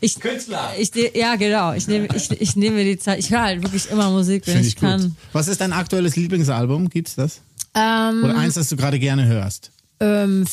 Ich, 0.00 0.18
Künstler. 0.20 0.70
Ich, 0.78 0.90
ja, 1.14 1.36
genau. 1.36 1.72
Ich 1.72 1.86
nehme, 1.88 2.08
ich, 2.14 2.30
ich 2.30 2.56
nehme 2.56 2.76
mir 2.76 2.84
die 2.84 2.98
Zeit. 2.98 3.18
Ich 3.18 3.30
höre 3.30 3.42
halt 3.42 3.62
wirklich 3.62 3.90
immer 3.90 4.10
Musik, 4.10 4.46
wenn 4.46 4.54
Finde 4.54 4.68
ich, 4.68 4.74
ich 4.74 4.80
gut. 4.80 4.88
kann. 4.88 5.16
Was 5.32 5.48
ist 5.48 5.60
dein 5.60 5.72
aktuelles 5.72 6.16
Lieblingsalbum? 6.16 6.88
Gibt's 6.88 7.14
das? 7.14 7.40
Ähm, 7.76 8.24
Oder 8.24 8.38
eins, 8.38 8.54
das 8.54 8.68
du 8.70 8.76
gerade 8.76 8.98
gerne 8.98 9.26
hörst? 9.26 9.70
ähm, 10.00 10.44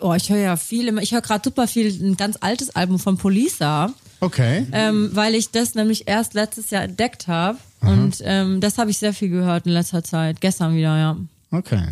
oh, 0.00 0.14
ich 0.14 0.30
höre 0.30 0.38
ja 0.38 0.56
viel. 0.56 0.88
immer- 0.88 1.02
Ich 1.02 1.12
höre 1.12 1.20
gerade 1.20 1.42
super 1.44 1.66
viel 1.68 1.86
ein 2.02 2.16
ganz 2.16 2.36
altes 2.40 2.70
Album 2.74 2.98
von 2.98 3.16
Polisa, 3.18 3.92
Okay. 4.20 4.66
ähm, 4.72 5.10
weil 5.12 5.34
ich 5.34 5.50
das 5.50 5.74
nämlich 5.74 6.08
erst 6.08 6.34
letztes 6.34 6.70
Jahr 6.70 6.82
entdeckt 6.84 7.26
habe. 7.28 7.58
Und 7.82 8.18
ähm, 8.24 8.60
das 8.60 8.76
habe 8.78 8.90
ich 8.90 8.98
sehr 8.98 9.14
viel 9.14 9.28
gehört 9.30 9.66
in 9.66 9.72
letzter 9.72 10.04
Zeit. 10.04 10.40
Gestern 10.42 10.74
wieder, 10.76 10.96
ja. 10.98 11.16
Okay. 11.50 11.82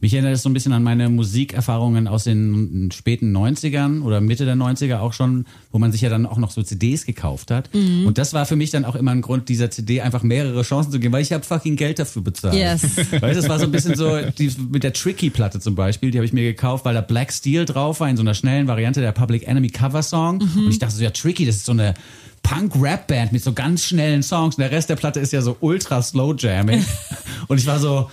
Mich 0.00 0.12
erinnert 0.14 0.32
das 0.32 0.42
so 0.42 0.48
ein 0.48 0.52
bisschen 0.52 0.72
an 0.72 0.82
meine 0.82 1.08
Musikerfahrungen 1.08 2.06
aus 2.06 2.24
den 2.24 2.90
späten 2.92 3.36
90ern 3.36 4.02
oder 4.02 4.20
Mitte 4.20 4.44
der 4.44 4.54
90er 4.54 4.98
auch 4.98 5.12
schon, 5.12 5.46
wo 5.72 5.78
man 5.78 5.92
sich 5.92 6.02
ja 6.02 6.08
dann 6.08 6.26
auch 6.26 6.38
noch 6.38 6.50
so 6.50 6.62
CDs 6.62 7.04
gekauft 7.04 7.50
hat. 7.50 7.72
Mhm. 7.74 8.06
Und 8.06 8.18
das 8.18 8.32
war 8.32 8.46
für 8.46 8.56
mich 8.56 8.70
dann 8.70 8.84
auch 8.84 8.94
immer 8.94 9.10
ein 9.10 9.22
Grund, 9.22 9.48
dieser 9.48 9.70
CD 9.70 10.00
einfach 10.00 10.22
mehrere 10.22 10.62
Chancen 10.62 10.92
zu 10.92 11.00
geben, 11.00 11.12
weil 11.12 11.22
ich 11.22 11.32
habe 11.32 11.44
fucking 11.44 11.76
Geld 11.76 11.98
dafür 11.98 12.22
bezahlt. 12.22 12.54
Yes. 12.54 12.82
Weißt 12.96 13.22
du, 13.22 13.34
das 13.34 13.48
war 13.48 13.58
so 13.58 13.64
ein 13.64 13.72
bisschen 13.72 13.96
so, 13.96 14.20
die, 14.38 14.52
mit 14.70 14.84
der 14.84 14.92
Tricky-Platte 14.92 15.60
zum 15.60 15.74
Beispiel, 15.74 16.10
die 16.10 16.18
habe 16.18 16.26
ich 16.26 16.32
mir 16.32 16.44
gekauft, 16.44 16.84
weil 16.84 16.94
da 16.94 17.00
Black 17.00 17.32
Steel 17.32 17.64
drauf 17.64 18.00
war, 18.00 18.08
in 18.08 18.16
so 18.16 18.22
einer 18.22 18.34
schnellen 18.34 18.68
Variante 18.68 19.00
der 19.00 19.12
Public 19.12 19.46
Enemy 19.48 19.68
Cover-Song. 19.68 20.38
Mhm. 20.38 20.64
Und 20.66 20.70
ich 20.70 20.78
dachte 20.78 20.94
so, 20.94 21.02
ja, 21.02 21.10
Tricky, 21.10 21.44
das 21.44 21.56
ist 21.56 21.66
so 21.66 21.72
eine 21.72 21.94
Punk-Rap-Band 22.42 23.32
mit 23.32 23.42
so 23.42 23.52
ganz 23.52 23.84
schnellen 23.84 24.22
Songs. 24.22 24.56
Und 24.56 24.62
der 24.62 24.70
Rest 24.70 24.90
der 24.90 24.96
Platte 24.96 25.20
ist 25.20 25.32
ja 25.32 25.42
so 25.42 25.56
ultra 25.60 26.02
slow 26.02 26.34
jamming. 26.36 26.84
Und 27.48 27.58
ich 27.58 27.66
war 27.66 27.78
so, 27.78 28.10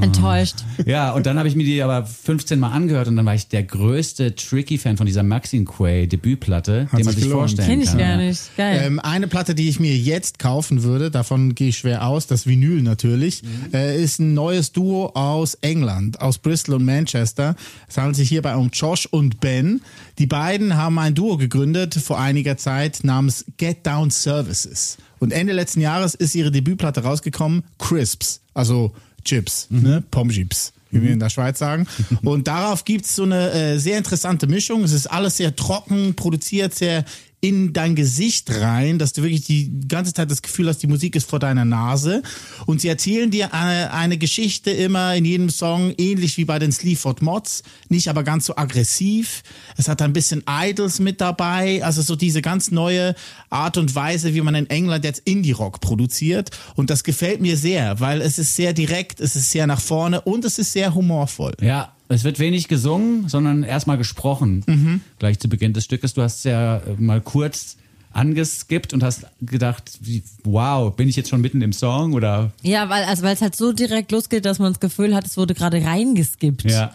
Enttäuscht. 0.00 0.56
ja, 0.86 1.10
und 1.12 1.26
dann 1.26 1.36
habe 1.38 1.48
ich 1.48 1.56
mir 1.56 1.64
die 1.64 1.82
aber 1.82 2.06
15 2.06 2.60
Mal 2.60 2.70
angehört 2.70 3.08
und 3.08 3.16
dann 3.16 3.26
war 3.26 3.34
ich 3.34 3.48
der 3.48 3.64
größte 3.64 4.34
Tricky-Fan 4.36 4.96
von 4.96 5.06
dieser 5.06 5.22
Maxine 5.24 5.64
Quay 5.64 6.06
Debütplatte, 6.06 6.88
den 6.96 7.04
man 7.04 7.14
sich 7.14 7.24
gelohnt. 7.24 7.40
vorstellen 7.40 7.68
Kenn 7.68 7.80
ich 7.80 7.88
kann. 7.88 7.98
gar 7.98 8.16
nicht. 8.18 8.56
Geil. 8.56 8.82
Ähm, 8.84 9.00
eine 9.00 9.26
Platte, 9.26 9.54
die 9.54 9.68
ich 9.68 9.80
mir 9.80 9.96
jetzt 9.96 10.38
kaufen 10.38 10.84
würde, 10.84 11.10
davon 11.10 11.54
gehe 11.54 11.68
ich 11.68 11.78
schwer 11.78 12.06
aus, 12.06 12.26
das 12.26 12.46
Vinyl 12.46 12.82
natürlich, 12.82 13.42
äh, 13.72 14.00
ist 14.00 14.20
ein 14.20 14.34
neues 14.34 14.72
Duo 14.72 15.06
aus 15.14 15.54
England, 15.60 16.20
aus 16.20 16.38
Bristol 16.38 16.76
und 16.76 16.84
Manchester. 16.84 17.56
Es 17.88 17.98
handelt 17.98 18.16
sich 18.16 18.28
hierbei 18.28 18.54
um 18.54 18.70
Josh 18.72 19.06
und 19.06 19.40
Ben. 19.40 19.80
Die 20.18 20.26
beiden 20.26 20.76
haben 20.76 20.98
ein 20.98 21.14
Duo 21.14 21.36
gegründet 21.36 21.94
vor 21.94 22.20
einiger 22.20 22.56
Zeit 22.56 23.00
namens 23.02 23.44
Get 23.56 23.84
Down 23.86 24.10
Services. 24.10 24.98
Und 25.18 25.32
Ende 25.32 25.52
letzten 25.52 25.80
Jahres 25.80 26.14
ist 26.14 26.34
ihre 26.34 26.50
Debütplatte 26.50 27.02
rausgekommen, 27.02 27.62
Crisps. 27.78 28.40
Also 28.54 28.92
Chips, 29.24 29.66
ne? 29.70 30.02
Pommes-Chips, 30.10 30.72
wie 30.90 31.02
wir 31.02 31.10
in 31.12 31.20
der 31.20 31.30
Schweiz 31.30 31.58
sagen. 31.58 31.86
Und 32.22 32.48
darauf 32.48 32.84
gibt's 32.84 33.14
so 33.14 33.24
eine 33.24 33.50
äh, 33.52 33.78
sehr 33.78 33.98
interessante 33.98 34.46
Mischung. 34.46 34.84
Es 34.84 34.92
ist 34.92 35.06
alles 35.06 35.36
sehr 35.36 35.56
trocken, 35.56 36.14
produziert 36.14 36.74
sehr 36.74 37.04
in 37.42 37.72
dein 37.72 37.96
Gesicht 37.96 38.48
rein, 38.60 39.00
dass 39.00 39.12
du 39.12 39.24
wirklich 39.24 39.44
die 39.44 39.88
ganze 39.88 40.14
Zeit 40.14 40.30
das 40.30 40.42
Gefühl 40.42 40.68
hast, 40.68 40.78
die 40.78 40.86
Musik 40.86 41.16
ist 41.16 41.28
vor 41.28 41.40
deiner 41.40 41.64
Nase. 41.64 42.22
Und 42.66 42.80
sie 42.80 42.86
erzählen 42.86 43.32
dir 43.32 43.52
eine, 43.52 43.92
eine 43.92 44.16
Geschichte 44.16 44.70
immer 44.70 45.16
in 45.16 45.24
jedem 45.24 45.50
Song, 45.50 45.92
ähnlich 45.98 46.36
wie 46.36 46.44
bei 46.44 46.60
den 46.60 46.70
Sleaford 46.70 47.20
Mods, 47.20 47.64
nicht 47.88 48.06
aber 48.06 48.22
ganz 48.22 48.46
so 48.46 48.54
aggressiv. 48.56 49.42
Es 49.76 49.88
hat 49.88 50.00
ein 50.02 50.12
bisschen 50.12 50.44
Idols 50.48 51.00
mit 51.00 51.20
dabei, 51.20 51.82
also 51.84 52.00
so 52.00 52.14
diese 52.14 52.42
ganz 52.42 52.70
neue 52.70 53.16
Art 53.50 53.76
und 53.76 53.92
Weise, 53.96 54.34
wie 54.34 54.40
man 54.40 54.54
in 54.54 54.70
England 54.70 55.04
jetzt 55.04 55.22
Indie-Rock 55.24 55.80
produziert. 55.80 56.50
Und 56.76 56.90
das 56.90 57.02
gefällt 57.02 57.40
mir 57.40 57.56
sehr, 57.56 57.98
weil 57.98 58.20
es 58.20 58.38
ist 58.38 58.54
sehr 58.54 58.72
direkt, 58.72 59.18
es 59.18 59.34
ist 59.34 59.50
sehr 59.50 59.66
nach 59.66 59.80
vorne 59.80 60.20
und 60.20 60.44
es 60.44 60.60
ist 60.60 60.72
sehr 60.72 60.94
humorvoll. 60.94 61.54
Ja, 61.60 61.92
es 62.12 62.24
wird 62.24 62.38
wenig 62.38 62.68
gesungen, 62.68 63.28
sondern 63.28 63.62
erstmal 63.62 63.98
gesprochen. 63.98 65.00
Gleich 65.18 65.38
zu 65.38 65.48
Beginn 65.48 65.72
des 65.72 65.84
Stückes. 65.84 66.14
Du 66.14 66.22
hast 66.22 66.44
ja 66.44 66.76
äh, 66.78 66.80
mal 66.98 67.20
kurz 67.20 67.76
angeskippt 68.12 68.92
und 68.92 69.02
hast 69.02 69.26
gedacht, 69.40 69.98
wie, 70.00 70.22
wow, 70.44 70.94
bin 70.94 71.08
ich 71.08 71.16
jetzt 71.16 71.30
schon 71.30 71.40
mitten 71.40 71.62
im 71.62 71.72
Song 71.72 72.12
oder 72.12 72.52
Ja, 72.62 72.88
weil 72.90 73.04
also 73.04 73.22
weil 73.22 73.34
es 73.34 73.40
halt 73.40 73.56
so 73.56 73.72
direkt 73.72 74.12
losgeht, 74.12 74.44
dass 74.44 74.58
man 74.58 74.72
das 74.72 74.80
Gefühl 74.80 75.14
hat, 75.14 75.26
es 75.26 75.36
wurde 75.36 75.54
gerade 75.54 75.82
reingeskippt. 75.82 76.64
ja. 76.70 76.92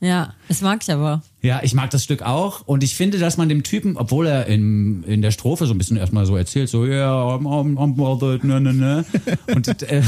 Ja, 0.00 0.34
das 0.48 0.60
mag 0.60 0.80
ich 0.82 0.92
aber. 0.92 1.22
Ja, 1.40 1.60
ich 1.62 1.72
mag 1.72 1.88
das 1.90 2.04
Stück 2.04 2.20
auch 2.22 2.66
und 2.66 2.84
ich 2.84 2.94
finde, 2.94 3.18
dass 3.18 3.38
man 3.38 3.48
dem 3.48 3.62
Typen, 3.62 3.96
obwohl 3.96 4.26
er 4.26 4.46
in, 4.46 5.02
in 5.04 5.22
der 5.22 5.30
Strophe 5.30 5.66
so 5.66 5.72
ein 5.72 5.78
bisschen 5.78 5.96
erstmal 5.96 6.26
so 6.26 6.36
erzählt, 6.36 6.68
so, 6.68 6.84
ja, 6.84 7.10
I'm, 7.14 7.44
I'm, 7.44 7.76
I'm 7.76 7.94
bothered, 7.96 8.44
ne, 8.44 8.60
ne, 8.60 8.74
ne. 8.74 9.04
Und 9.54 9.82
äh, 9.84 10.02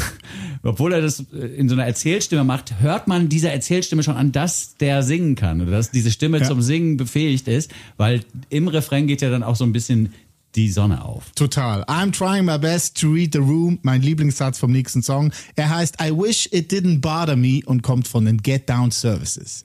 obwohl 0.62 0.92
er 0.92 1.00
das 1.00 1.20
in 1.56 1.68
so 1.70 1.74
einer 1.74 1.86
Erzählstimme 1.86 2.44
macht, 2.44 2.80
hört 2.80 3.08
man 3.08 3.28
dieser 3.30 3.50
Erzählstimme 3.52 4.02
schon 4.02 4.16
an, 4.16 4.30
dass 4.32 4.76
der 4.76 5.02
singen 5.02 5.36
kann 5.36 5.62
oder 5.62 5.70
dass 5.70 5.90
diese 5.90 6.10
Stimme 6.10 6.38
Ja. 6.38 6.44
zum 6.44 6.60
Singen 6.60 6.96
befähigt 6.98 7.48
ist, 7.48 7.70
weil 7.96 8.20
im 8.50 8.68
Refrain 8.68 9.06
geht 9.06 9.22
ja 9.22 9.30
dann 9.30 9.42
auch 9.42 9.56
so 9.56 9.64
ein 9.64 9.72
bisschen 9.72 10.12
die 10.54 10.70
Sonne 10.70 11.04
auf. 11.04 11.30
Total. 11.34 11.84
I'm 11.84 12.12
trying 12.12 12.44
my 12.44 12.58
best 12.58 13.00
to 13.00 13.12
read 13.12 13.32
the 13.32 13.38
room. 13.38 13.78
Mein 13.82 14.02
Lieblingssatz 14.02 14.58
vom 14.58 14.72
nächsten 14.72 15.02
Song. 15.02 15.32
Er 15.56 15.70
heißt 15.70 15.96
I 16.00 16.10
wish 16.10 16.48
it 16.52 16.72
didn't 16.72 17.00
bother 17.00 17.36
me 17.36 17.60
und 17.66 17.82
kommt 17.82 18.08
von 18.08 18.24
den 18.24 18.38
Get 18.38 18.68
Down 18.68 18.90
Services. 18.90 19.64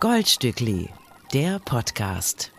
Goldstückli, 0.00 0.88
der 1.32 1.58
Podcast. 1.60 2.50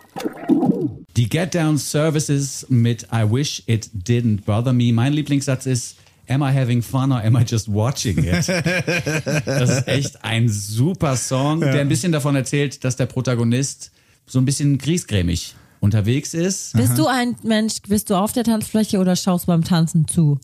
Die 1.16 1.28
Get 1.28 1.54
Down 1.54 1.78
Services 1.78 2.66
mit 2.68 3.06
I 3.12 3.24
wish 3.30 3.62
it 3.66 3.90
didn't 3.94 4.44
bother 4.44 4.72
me. 4.72 4.92
Mein 4.92 5.12
Lieblingssatz 5.12 5.66
ist 5.66 5.96
Am 6.28 6.40
I 6.42 6.52
having 6.52 6.82
fun 6.82 7.12
or 7.12 7.22
am 7.22 7.36
I 7.36 7.42
just 7.42 7.68
watching 7.68 8.18
it? 8.24 8.46
Das 9.44 9.70
ist 9.70 9.88
echt 9.88 10.24
ein 10.24 10.48
super 10.48 11.16
Song, 11.16 11.60
der 11.60 11.80
ein 11.80 11.88
bisschen 11.88 12.12
davon 12.12 12.36
erzählt, 12.36 12.84
dass 12.84 12.96
der 12.96 13.06
Protagonist 13.06 13.90
so 14.26 14.38
ein 14.38 14.44
bisschen 14.44 14.78
griesgrämig 14.78 15.54
unterwegs 15.82 16.32
ist. 16.32 16.74
Bist 16.74 16.96
du 16.96 17.06
ein 17.06 17.36
Mensch, 17.42 17.74
bist 17.86 18.08
du 18.08 18.14
auf 18.14 18.32
der 18.32 18.44
Tanzfläche 18.44 18.98
oder 18.98 19.16
schaust 19.16 19.46
beim 19.46 19.64
Tanzen 19.64 20.06
zu? 20.06 20.38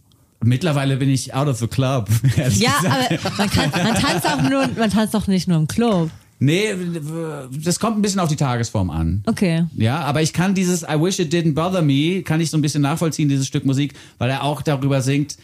Mittlerweile 0.44 0.96
bin 0.96 1.08
ich 1.08 1.32
out 1.34 1.48
of 1.48 1.58
the 1.58 1.66
club. 1.66 2.08
Ja, 2.36 2.48
gesagt. 2.48 3.24
aber 3.24 3.36
man, 3.38 3.50
kann, 3.50 3.70
man 3.70 3.94
tanzt 3.94 4.26
auch 4.26 4.42
nur, 4.42 4.68
man 4.76 4.90
tanzt 4.90 5.16
auch 5.16 5.26
nicht 5.26 5.48
nur 5.48 5.58
im 5.58 5.68
Club. 5.68 6.10
Nee, 6.40 6.72
das 7.64 7.80
kommt 7.80 7.98
ein 7.98 8.02
bisschen 8.02 8.20
auf 8.20 8.28
die 8.28 8.36
Tagesform 8.36 8.90
an. 8.90 9.22
Okay. 9.26 9.64
Ja, 9.76 10.00
aber 10.00 10.22
ich 10.22 10.32
kann 10.32 10.54
dieses 10.54 10.82
I 10.82 11.00
wish 11.00 11.18
it 11.18 11.32
didn't 11.32 11.54
bother 11.54 11.82
me, 11.82 12.22
kann 12.22 12.40
ich 12.40 12.50
so 12.50 12.56
ein 12.56 12.62
bisschen 12.62 12.82
nachvollziehen, 12.82 13.28
dieses 13.28 13.46
Stück 13.46 13.64
Musik, 13.64 13.94
weil 14.18 14.30
er 14.30 14.44
auch 14.44 14.62
darüber 14.62 15.02
singt, 15.02 15.36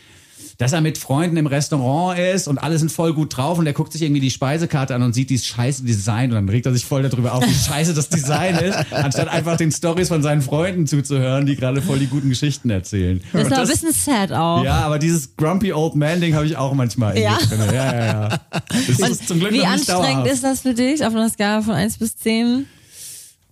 dass 0.58 0.72
er 0.72 0.80
mit 0.80 0.98
Freunden 0.98 1.36
im 1.36 1.46
Restaurant 1.46 2.18
ist 2.18 2.46
und 2.48 2.58
alle 2.58 2.78
sind 2.78 2.92
voll 2.92 3.12
gut 3.14 3.36
drauf 3.36 3.58
und 3.58 3.66
er 3.66 3.72
guckt 3.72 3.92
sich 3.92 4.02
irgendwie 4.02 4.20
die 4.20 4.30
Speisekarte 4.30 4.94
an 4.94 5.02
und 5.02 5.12
sieht 5.12 5.30
dieses 5.30 5.46
scheiße 5.46 5.82
Design 5.84 6.30
und 6.30 6.36
dann 6.36 6.48
regt 6.48 6.66
er 6.66 6.72
sich 6.72 6.84
voll 6.84 7.02
darüber 7.02 7.34
auf, 7.34 7.44
wie 7.46 7.52
scheiße 7.54 7.94
das 7.94 8.08
Design 8.08 8.56
ist, 8.56 8.76
anstatt 8.92 9.28
einfach 9.28 9.56
den 9.56 9.72
Stories 9.72 10.08
von 10.08 10.22
seinen 10.22 10.42
Freunden 10.42 10.86
zuzuhören, 10.86 11.46
die 11.46 11.56
gerade 11.56 11.82
voll 11.82 11.98
die 11.98 12.06
guten 12.06 12.28
Geschichten 12.28 12.70
erzählen. 12.70 13.20
Das 13.32 13.42
ist 13.48 13.52
aber 13.52 13.62
ein 13.62 13.68
bisschen 13.68 13.92
sad 13.92 14.32
auch. 14.32 14.62
ja, 14.64 14.80
aber 14.80 14.98
dieses 14.98 15.36
Grumpy 15.36 15.72
Old 15.72 15.94
Man 15.96 16.20
Ding 16.20 16.34
habe 16.34 16.46
ich 16.46 16.56
auch 16.56 16.72
manchmal 16.74 17.18
Ja. 17.18 17.36
drin. 17.38 17.60
Ja, 17.72 17.94
ja, 17.94 18.04
ja. 18.04 18.40
Das 18.98 19.10
ist 19.10 19.28
zum 19.28 19.40
Glück 19.40 19.52
Wie 19.52 19.64
anstrengend 19.64 20.04
dauerhaft. 20.06 20.30
ist 20.30 20.44
das 20.44 20.60
für 20.60 20.74
dich 20.74 21.04
auf 21.04 21.14
einer 21.14 21.28
Skala 21.28 21.62
von 21.62 21.74
1 21.74 21.98
bis 21.98 22.16
10? 22.16 22.66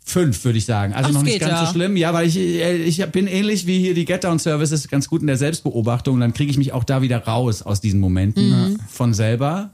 Fünf, 0.05 0.45
würde 0.45 0.59
ich 0.59 0.65
sagen. 0.65 0.93
Also 0.93 1.09
Ach, 1.11 1.13
noch 1.13 1.21
es 1.21 1.25
nicht 1.25 1.33
geht 1.35 1.43
ganz 1.49 1.61
ja. 1.61 1.67
so 1.67 1.73
schlimm. 1.73 1.97
Ja, 1.97 2.13
weil 2.13 2.27
ich, 2.27 2.37
äh, 2.37 2.77
ich 2.77 3.05
bin 3.07 3.27
ähnlich 3.29 3.67
wie 3.67 3.79
hier 3.79 3.95
die 3.95 4.05
Get 4.05 4.25
Down 4.25 4.39
Services 4.39 4.89
ganz 4.89 5.09
gut 5.09 5.21
in 5.21 5.29
der 5.29 5.37
Selbstbeobachtung. 5.37 6.19
Dann 6.19 6.33
kriege 6.35 6.51
ich 6.51 6.59
mich 6.59 6.73
auch 6.73 6.85
da 6.85 7.03
wieder 7.03 7.19
raus 7.25 7.63
aus 7.63 7.81
diesen 7.81 8.01
Momenten 8.01 8.51
Mhm. 8.73 8.79
von 8.89 9.15
selber. 9.15 9.71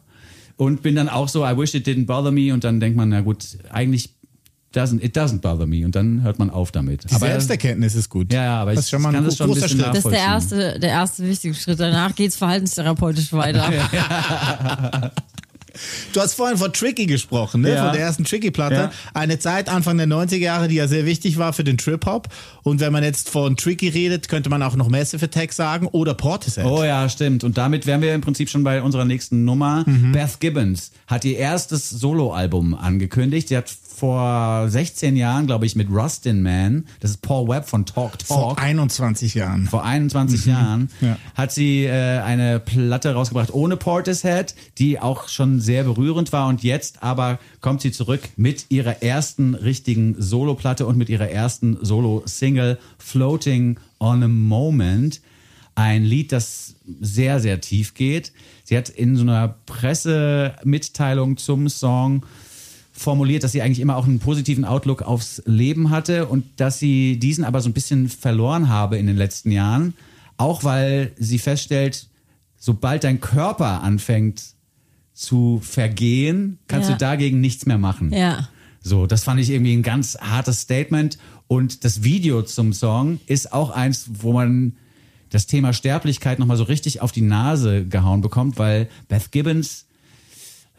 Und 0.56 0.82
bin 0.82 0.96
dann 0.96 1.08
auch 1.08 1.28
so, 1.28 1.46
I 1.46 1.56
wish 1.56 1.74
it 1.74 1.86
didn't 1.86 2.06
bother 2.06 2.30
me. 2.30 2.52
Und 2.52 2.64
dann 2.64 2.78
denkt 2.80 2.96
man, 2.96 3.08
na 3.08 3.20
gut, 3.22 3.44
eigentlich 3.70 4.10
doesn't, 4.74 5.02
it 5.02 5.16
doesn't 5.16 5.40
bother 5.40 5.66
me. 5.66 5.84
Und 5.84 5.94
dann 5.94 6.22
hört 6.22 6.38
man 6.38 6.50
auf 6.50 6.72
damit. 6.72 7.10
Die 7.10 7.14
Selbsterkenntnis 7.14 7.94
ist 7.94 8.10
gut. 8.10 8.30
Ja, 8.32 8.44
ja, 8.44 8.60
aber 8.60 8.72
das 8.74 8.80
ich 8.80 8.86
ist 8.86 8.90
schon 8.90 9.02
mal 9.02 9.12
kann 9.12 9.22
ein 9.22 9.26
das 9.26 9.36
schon 9.38 9.46
ein 9.46 9.52
großer 9.54 9.62
bisschen 9.62 9.80
Schritt. 9.80 9.94
Das 9.94 10.04
ist 10.04 10.10
der 10.10 10.18
erste, 10.20 10.78
der 10.80 10.90
erste 10.90 11.26
wichtige 11.26 11.54
Schritt. 11.54 11.80
Danach 11.80 12.14
geht's 12.14 12.36
verhaltenstherapeutisch 12.36 13.32
weiter. 13.32 13.70
Du 16.12 16.20
hast 16.20 16.34
vorhin 16.34 16.56
von 16.56 16.72
Tricky 16.72 17.06
gesprochen, 17.06 17.62
ne? 17.62 17.74
Ja. 17.74 17.84
von 17.84 17.92
der 17.92 18.02
ersten 18.02 18.24
Tricky-Platte. 18.24 18.74
Ja. 18.74 18.92
Eine 19.14 19.38
Zeit 19.38 19.68
Anfang 19.68 19.96
der 19.96 20.06
90er 20.06 20.36
Jahre, 20.36 20.68
die 20.68 20.76
ja 20.76 20.88
sehr 20.88 21.06
wichtig 21.06 21.38
war 21.38 21.52
für 21.52 21.64
den 21.64 21.78
Trip-Hop. 21.78 22.28
Und 22.62 22.80
wenn 22.80 22.92
man 22.92 23.04
jetzt 23.04 23.30
von 23.30 23.56
Tricky 23.56 23.88
redet, 23.88 24.28
könnte 24.28 24.50
man 24.50 24.62
auch 24.62 24.76
noch 24.76 24.88
Massive 24.88 25.24
Attack 25.24 25.52
sagen 25.52 25.86
oder 25.86 26.14
Portishead. 26.14 26.64
Oh 26.64 26.84
ja, 26.84 27.08
stimmt. 27.08 27.44
Und 27.44 27.58
damit 27.58 27.86
wären 27.86 28.02
wir 28.02 28.14
im 28.14 28.20
Prinzip 28.20 28.48
schon 28.50 28.64
bei 28.64 28.82
unserer 28.82 29.04
nächsten 29.04 29.44
Nummer. 29.44 29.84
Mhm. 29.86 30.12
Beth 30.12 30.40
Gibbons 30.40 30.92
hat 31.06 31.24
ihr 31.24 31.38
erstes 31.38 31.90
Soloalbum 31.90 32.74
angekündigt. 32.74 33.48
Sie 33.48 33.56
hat 33.56 33.68
vor 33.98 34.68
16 34.68 35.16
Jahren, 35.16 35.46
glaube 35.46 35.66
ich, 35.66 35.74
mit 35.76 35.90
Rustin 35.90 36.40
Man, 36.42 36.86
das 37.00 37.10
ist 37.12 37.22
Paul 37.22 37.48
Webb 37.48 37.68
von 37.68 37.84
Talk 37.84 38.12
Vor 38.24 38.54
Talk, 38.56 38.62
21 38.62 39.34
Jahren. 39.34 39.66
vor 39.66 39.84
21 39.84 40.46
Jahren, 40.46 40.88
Ja. 41.00 41.16
hat 41.34 41.52
sie 41.52 41.84
äh, 41.84 42.18
eine 42.20 42.60
Platte 42.60 43.12
rausgebracht 43.14 43.52
ohne 43.52 43.76
Portishead, 43.76 44.54
die 44.78 45.00
auch 45.00 45.28
schon 45.28 45.60
sehr 45.60 45.84
berührend 45.84 46.32
war. 46.32 46.46
Und 46.48 46.62
jetzt 46.62 47.02
aber 47.02 47.38
kommt 47.60 47.80
sie 47.82 47.90
zurück 47.92 48.20
mit 48.36 48.66
ihrer 48.70 49.02
ersten 49.02 49.54
richtigen 49.54 50.14
Soloplatte 50.18 50.86
und 50.86 50.96
mit 50.96 51.08
ihrer 51.08 51.28
ersten 51.28 51.76
Solo-Single 51.84 52.78
Floating 52.98 53.78
on 53.98 54.22
a 54.22 54.28
Moment. 54.28 55.20
Ein 55.74 56.04
Lied, 56.04 56.32
das 56.32 56.74
sehr, 57.00 57.38
sehr 57.40 57.60
tief 57.60 57.94
geht. 57.94 58.32
Sie 58.64 58.76
hat 58.76 58.88
in 58.88 59.16
so 59.16 59.22
einer 59.22 59.54
Pressemitteilung 59.66 61.36
zum 61.36 61.68
Song 61.68 62.24
formuliert, 62.98 63.44
dass 63.44 63.52
sie 63.52 63.62
eigentlich 63.62 63.80
immer 63.80 63.96
auch 63.96 64.06
einen 64.06 64.18
positiven 64.18 64.64
Outlook 64.64 65.02
aufs 65.02 65.42
Leben 65.46 65.90
hatte 65.90 66.26
und 66.26 66.44
dass 66.56 66.78
sie 66.78 67.18
diesen 67.18 67.44
aber 67.44 67.60
so 67.60 67.68
ein 67.68 67.72
bisschen 67.72 68.08
verloren 68.08 68.68
habe 68.68 68.98
in 68.98 69.06
den 69.06 69.16
letzten 69.16 69.50
Jahren. 69.52 69.94
Auch 70.36 70.64
weil 70.64 71.12
sie 71.16 71.38
feststellt, 71.38 72.08
sobald 72.56 73.04
dein 73.04 73.20
Körper 73.20 73.82
anfängt 73.82 74.42
zu 75.14 75.60
vergehen, 75.62 76.58
kannst 76.68 76.88
Ja. 76.88 76.94
du 76.96 76.98
dagegen 77.00 77.40
nichts 77.40 77.66
mehr 77.66 77.78
machen. 77.78 78.12
Ja. 78.12 78.48
So, 78.80 79.06
das 79.06 79.24
fand 79.24 79.40
ich 79.40 79.50
irgendwie 79.50 79.76
ein 79.76 79.82
ganz 79.82 80.16
hartes 80.20 80.60
Statement. 80.60 81.18
Und 81.48 81.84
das 81.84 82.02
Video 82.02 82.42
zum 82.42 82.72
Song 82.72 83.20
ist 83.26 83.52
auch 83.52 83.70
eins, 83.70 84.08
wo 84.12 84.32
man 84.32 84.76
das 85.30 85.46
Thema 85.46 85.72
Sterblichkeit 85.72 86.38
nochmal 86.38 86.56
so 86.56 86.64
richtig 86.64 87.00
auf 87.00 87.12
die 87.12 87.20
Nase 87.22 87.84
gehauen 87.84 88.20
bekommt, 88.20 88.58
weil 88.58 88.88
Beth 89.08 89.30
Gibbons 89.32 89.86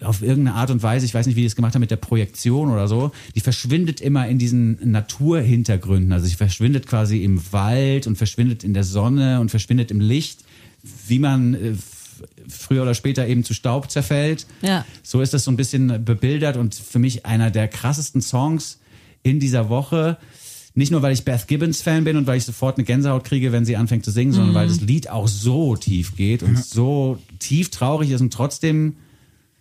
auf 0.02 0.22
irgendeine 0.22 0.56
Art 0.56 0.72
und 0.72 0.82
Weise, 0.84 1.06
ich 1.06 1.14
weiß 1.14 1.28
nicht, 1.28 1.36
wie 1.36 1.42
die 1.42 1.48
es 1.48 1.56
gemacht 1.56 1.76
haben 1.76 1.82
mit 1.82 1.92
der 1.92 1.98
Projektion 1.98 2.72
oder 2.72 2.88
so, 2.88 3.12
die 3.36 3.42
verschwindet 3.42 4.02
immer 4.02 4.28
in 4.28 4.38
diesen 4.38 4.92
Naturhintergründen. 4.92 6.14
Also 6.14 6.28
sie 6.28 6.36
verschwindet 6.36 6.88
quasi 6.88 7.24
im 7.24 7.42
Wald 7.52 8.08
und 8.08 8.18
verschwindet 8.18 8.64
in 8.64 8.74
der 8.74 8.84
Sonne 8.84 9.40
und 9.40 9.50
verschwindet 9.50 9.92
im 9.92 10.00
Licht, 10.00 10.44
wie 11.08 11.20
man 11.20 11.54
äh, 11.54 11.74
früher 12.48 12.84
oder 12.84 12.96
später 12.96 13.28
eben 13.28 13.44
zu 13.44 13.54
Staub 13.54 13.92
zerfällt. 13.92 14.46
Ja. 14.62 14.86
So 15.04 15.22
ist 15.22 15.34
das 15.34 15.44
so 15.44 15.52
ein 15.52 15.58
bisschen 15.58 16.04
bebildert 16.04 16.58
und 16.58 16.76
für 16.76 17.00
mich 17.00 17.26
einer 17.26 17.52
der 17.52 17.68
krassesten 17.68 18.22
Songs 18.22 18.80
in 19.24 19.40
dieser 19.40 19.70
Woche. 19.70 20.18
Nicht 20.76 20.92
nur, 20.92 21.02
weil 21.02 21.14
ich 21.14 21.26
Beth 21.26 21.48
Gibbons 21.48 21.82
Fan 21.82 22.04
bin 22.04 22.16
und 22.16 22.28
weil 22.28 22.38
ich 22.38 22.46
sofort 22.46 22.78
eine 22.78 22.86
Gänsehaut 22.86 23.24
kriege, 23.24 23.52
wenn 23.52 23.66
sie 23.66 23.76
anfängt 23.76 24.06
zu 24.06 24.12
singen, 24.12 24.32
sondern 24.32 24.54
weil 24.54 24.68
das 24.68 24.82
Lied 24.82 25.10
auch 25.10 25.28
so 25.28 25.76
tief 25.76 26.16
geht 26.16 26.44
und 26.44 26.64
so 26.64 27.18
tief 27.40 27.70
traurig 27.70 28.12
ist 28.12 28.22
und 28.22 28.32
trotzdem 28.32 28.96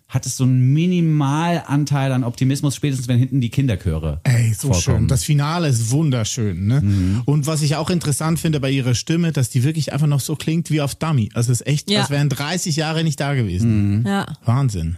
hat 0.08 0.24
es 0.24 0.36
so 0.38 0.44
einen 0.44 0.72
Minimalanteil 0.72 2.12
an 2.12 2.24
Optimismus, 2.24 2.74
spätestens 2.74 3.08
wenn 3.08 3.18
hinten 3.18 3.40
die 3.42 3.50
Kinderchöre 3.50 4.20
Ey, 4.24 4.54
so 4.54 4.72
vorkommen. 4.72 4.82
schön. 5.00 5.08
Das 5.08 5.24
Finale 5.24 5.68
ist 5.68 5.90
wunderschön. 5.90 6.66
Ne? 6.66 6.80
Mhm. 6.80 7.22
Und 7.26 7.46
was 7.46 7.60
ich 7.62 7.76
auch 7.76 7.90
interessant 7.90 8.38
finde 8.38 8.58
bei 8.58 8.70
ihrer 8.70 8.94
Stimme, 8.94 9.32
dass 9.32 9.50
die 9.50 9.64
wirklich 9.64 9.92
einfach 9.92 10.06
noch 10.06 10.20
so 10.20 10.34
klingt 10.34 10.70
wie 10.70 10.80
auf 10.80 10.94
Dummy. 10.94 11.28
Also 11.34 11.52
es 11.52 11.60
ist 11.60 11.66
echt, 11.66 11.90
Ja. 11.90 12.00
als 12.00 12.10
wären 12.10 12.30
30 12.30 12.76
Jahre 12.76 13.04
nicht 13.04 13.20
da 13.20 13.34
gewesen. 13.34 13.98
Mhm. 14.00 14.06
Ja. 14.06 14.26
Wahnsinn. 14.46 14.96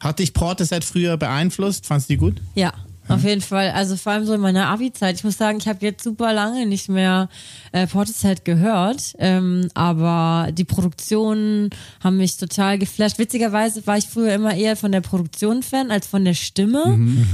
Hat 0.00 0.18
dich 0.18 0.32
Portishead 0.32 0.84
früher 0.84 1.16
beeinflusst? 1.18 1.84
Fandst 1.86 2.08
du 2.08 2.14
die 2.14 2.18
gut? 2.18 2.40
Ja. 2.54 2.72
Auf 3.08 3.24
jeden 3.24 3.40
Fall. 3.40 3.70
Also 3.70 3.96
vor 3.96 4.12
allem 4.12 4.24
so 4.24 4.34
in 4.34 4.40
meiner 4.40 4.66
Abi-Zeit. 4.68 5.16
Ich 5.16 5.24
muss 5.24 5.38
sagen, 5.38 5.58
ich 5.58 5.68
habe 5.68 5.84
jetzt 5.84 6.04
super 6.04 6.32
lange 6.32 6.66
nicht 6.66 6.88
mehr 6.88 7.28
äh, 7.72 7.86
Portishead 7.86 8.44
gehört, 8.44 9.14
ähm, 9.18 9.68
aber 9.74 10.48
die 10.52 10.64
Produktionen 10.64 11.70
haben 12.02 12.18
mich 12.18 12.36
total 12.36 12.78
geflasht. 12.78 13.18
Witzigerweise 13.18 13.86
war 13.86 13.96
ich 13.96 14.06
früher 14.06 14.34
immer 14.34 14.54
eher 14.54 14.76
von 14.76 14.92
der 14.92 15.00
Produktion 15.00 15.62
Fan 15.62 15.90
als 15.90 16.06
von 16.06 16.24
der 16.24 16.34
Stimme. 16.34 16.84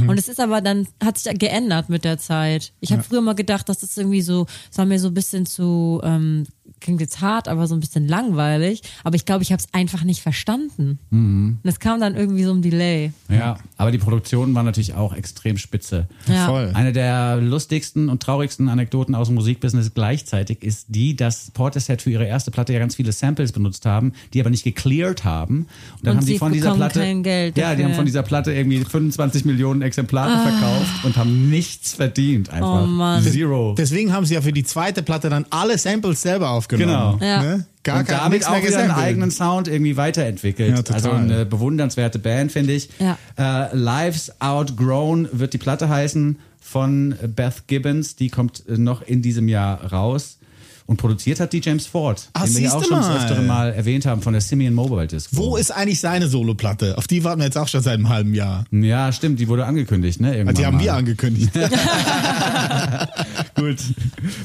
Und 0.06 0.18
es 0.18 0.28
ist 0.28 0.40
aber 0.40 0.60
dann, 0.60 0.86
hat 1.02 1.18
sich 1.18 1.38
geändert 1.38 1.88
mit 1.88 2.04
der 2.04 2.18
Zeit. 2.18 2.72
Ich 2.80 2.92
habe 2.92 3.02
früher 3.02 3.20
mal 3.20 3.34
gedacht, 3.34 3.68
dass 3.68 3.78
das 3.78 3.96
irgendwie 3.96 4.22
so, 4.22 4.46
es 4.70 4.78
war 4.78 4.86
mir 4.86 4.98
so 4.98 5.08
ein 5.08 5.14
bisschen 5.14 5.46
zu, 5.46 6.00
ähm, 6.04 6.44
klingt 6.84 7.00
jetzt 7.00 7.20
hart, 7.20 7.48
aber 7.48 7.66
so 7.66 7.74
ein 7.74 7.80
bisschen 7.80 8.06
langweilig. 8.06 8.82
Aber 9.02 9.16
ich 9.16 9.24
glaube, 9.24 9.42
ich 9.42 9.50
habe 9.52 9.60
es 9.60 9.72
einfach 9.72 10.04
nicht 10.04 10.20
verstanden. 10.22 10.98
Und 11.10 11.58
es 11.64 11.80
kam 11.80 11.98
dann 12.00 12.14
irgendwie 12.14 12.44
so 12.44 12.52
ein 12.52 12.62
Delay. 12.62 13.12
Ja, 13.28 13.56
aber 13.78 13.90
die 13.90 13.98
Produktion 13.98 14.54
war 14.54 14.62
natürlich 14.62 14.94
auch 14.94 15.14
extrem 15.14 15.56
spitze. 15.56 16.06
Ja. 16.28 16.46
Voll. 16.46 16.70
Eine 16.74 16.92
der 16.92 17.36
lustigsten 17.36 18.08
und 18.08 18.22
traurigsten 18.22 18.68
Anekdoten 18.68 19.14
aus 19.14 19.28
dem 19.28 19.34
Musikbusiness 19.34 19.92
gleichzeitig 19.94 20.62
ist 20.62 20.86
die, 20.90 21.16
dass 21.16 21.50
Portishead 21.52 22.02
für 22.02 22.10
ihre 22.10 22.26
erste 22.26 22.50
Platte 22.50 22.72
ja 22.74 22.78
ganz 22.78 22.96
viele 22.96 23.12
Samples 23.12 23.52
benutzt 23.52 23.86
haben, 23.86 24.12
die 24.34 24.40
aber 24.40 24.50
nicht 24.50 24.64
gecleared 24.64 25.24
haben. 25.24 25.60
Und 25.60 25.68
dann 26.02 26.12
Und 26.12 26.16
haben 26.18 26.26
sie 26.26 26.38
von 26.38 26.52
dieser 26.52 26.74
Platte, 26.74 27.00
kein 27.00 27.22
Geld 27.22 27.56
ja, 27.56 27.74
die 27.74 27.82
haben 27.84 27.94
von 27.94 28.04
dieser 28.04 28.22
Platte 28.22 28.52
irgendwie 28.52 28.84
25 28.84 29.44
Millionen 29.46 29.80
Exemplare 29.82 30.32
Ah. 30.34 30.48
verkauft 30.48 31.04
und 31.04 31.16
haben 31.16 31.48
nichts 31.50 31.94
verdient 31.94 32.50
einfach. 32.50 32.82
Oh 32.82 32.86
Mann. 32.86 33.22
Zero. 33.22 33.74
Deswegen 33.76 34.12
haben 34.12 34.26
sie 34.26 34.34
ja 34.34 34.42
für 34.42 34.52
die 34.52 34.64
zweite 34.64 35.02
Platte 35.02 35.30
dann 35.30 35.46
alle 35.50 35.78
Samples 35.78 36.20
selber 36.22 36.50
aufgenommen. 36.50 36.73
Genau. 36.78 37.18
Ja. 37.20 37.42
Ne? 37.42 37.66
Gar 37.82 38.00
und 38.00 38.10
damit 38.10 38.30
nichts 38.32 38.48
mehr 38.48 38.58
auch 38.58 38.66
wieder 38.66 38.78
einen 38.78 38.90
eigenen 38.90 39.30
Sound 39.30 39.68
irgendwie 39.68 39.96
weiterentwickelt. 39.96 40.70
Ja, 40.70 40.76
total. 40.76 40.94
also 40.94 41.10
eine 41.10 41.44
bewundernswerte 41.44 42.18
Band, 42.18 42.50
finde 42.50 42.72
ich. 42.72 42.88
Ja. 42.98 43.18
Äh, 43.38 43.76
Lives 43.76 44.32
Outgrown 44.40 45.28
wird 45.32 45.52
die 45.52 45.58
Platte 45.58 45.88
heißen 45.88 46.38
von 46.60 47.14
Beth 47.36 47.66
Gibbons. 47.66 48.16
Die 48.16 48.30
kommt 48.30 48.64
äh, 48.68 48.78
noch 48.78 49.02
in 49.02 49.20
diesem 49.20 49.48
Jahr 49.48 49.92
raus. 49.92 50.38
Und 50.86 50.98
produziert 50.98 51.40
hat 51.40 51.54
die 51.54 51.62
James 51.64 51.86
Ford, 51.86 52.28
Ach, 52.34 52.44
den 52.44 52.56
wir 52.56 52.60
ja 52.60 52.74
auch 52.74 52.84
schon 52.84 52.98
das 52.98 53.08
mal. 53.08 53.16
öftere 53.16 53.40
Mal 53.40 53.72
erwähnt 53.72 54.04
haben 54.04 54.20
von 54.20 54.34
der 54.34 54.42
Simeon 54.42 54.74
Mobile 54.74 55.06
Disco. 55.06 55.34
Wo 55.34 55.56
ist 55.56 55.70
eigentlich 55.70 55.98
seine 55.98 56.28
Soloplatte? 56.28 56.98
Auf 56.98 57.06
die 57.06 57.24
warten 57.24 57.40
wir 57.40 57.46
jetzt 57.46 57.56
auch 57.56 57.68
schon 57.68 57.80
seit 57.80 57.94
einem 57.94 58.10
halben 58.10 58.34
Jahr. 58.34 58.66
Ja, 58.70 59.10
stimmt, 59.10 59.40
die 59.40 59.48
wurde 59.48 59.64
angekündigt, 59.64 60.20
ne? 60.20 60.32
Irgendwann 60.36 60.56
Die 60.56 60.66
haben 60.66 60.76
mal. 60.76 60.84
wir 60.84 60.92
angekündigt. 60.94 61.52
Gut. 63.64 63.82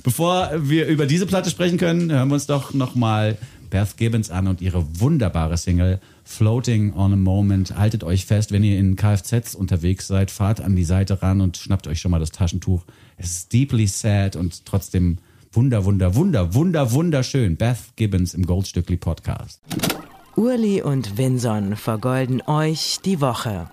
Bevor 0.04 0.50
wir 0.56 0.88
über 0.88 1.06
diese 1.06 1.26
Platte 1.26 1.50
sprechen 1.50 1.78
können, 1.78 2.10
hören 2.10 2.30
wir 2.30 2.36
uns 2.36 2.46
doch 2.46 2.74
nochmal 2.74 3.38
Beth 3.70 3.98
Gibbons 3.98 4.30
an 4.32 4.48
und 4.48 4.62
ihre 4.62 4.86
wunderbare 4.98 5.58
Single 5.58 6.00
Floating 6.24 6.94
on 6.94 7.12
a 7.12 7.18
Moment. 7.18 7.76
Haltet 7.78 8.06
euch 8.06 8.26
fest, 8.26 8.54
wenn 8.54 8.64
ihr 8.64 8.80
in 8.80 8.96
Kfz 8.96 9.56
unterwegs 9.56 10.08
seid, 10.08 10.32
fahrt 10.32 10.62
an 10.62 10.78
die 10.78 10.86
Seite 10.86 11.22
ran 11.22 11.42
und 11.42 11.58
schnappt 11.58 11.88
euch 11.88 12.00
schon 12.00 12.12
mal 12.12 12.20
das 12.20 12.32
Taschentuch. 12.32 12.86
Es 13.18 13.32
ist 13.32 13.52
deeply 13.52 13.88
sad 13.88 14.38
und 14.38 14.66
trotzdem 14.66 15.18
wunder, 15.52 15.84
wunder, 15.84 16.16
wunder, 16.16 16.54
wunder, 16.54 16.94
wunderschön. 16.94 17.58
Beth 17.58 17.98
Gibbons 17.98 18.34
im 18.34 18.46
Goldstückli 18.46 18.96
Podcast. 18.96 19.60
Urli 20.38 20.82
und 20.82 21.18
Vinson 21.18 21.76
vergolden 21.76 22.42
euch 22.48 23.00
die 23.04 23.20
Woche. 23.20 23.70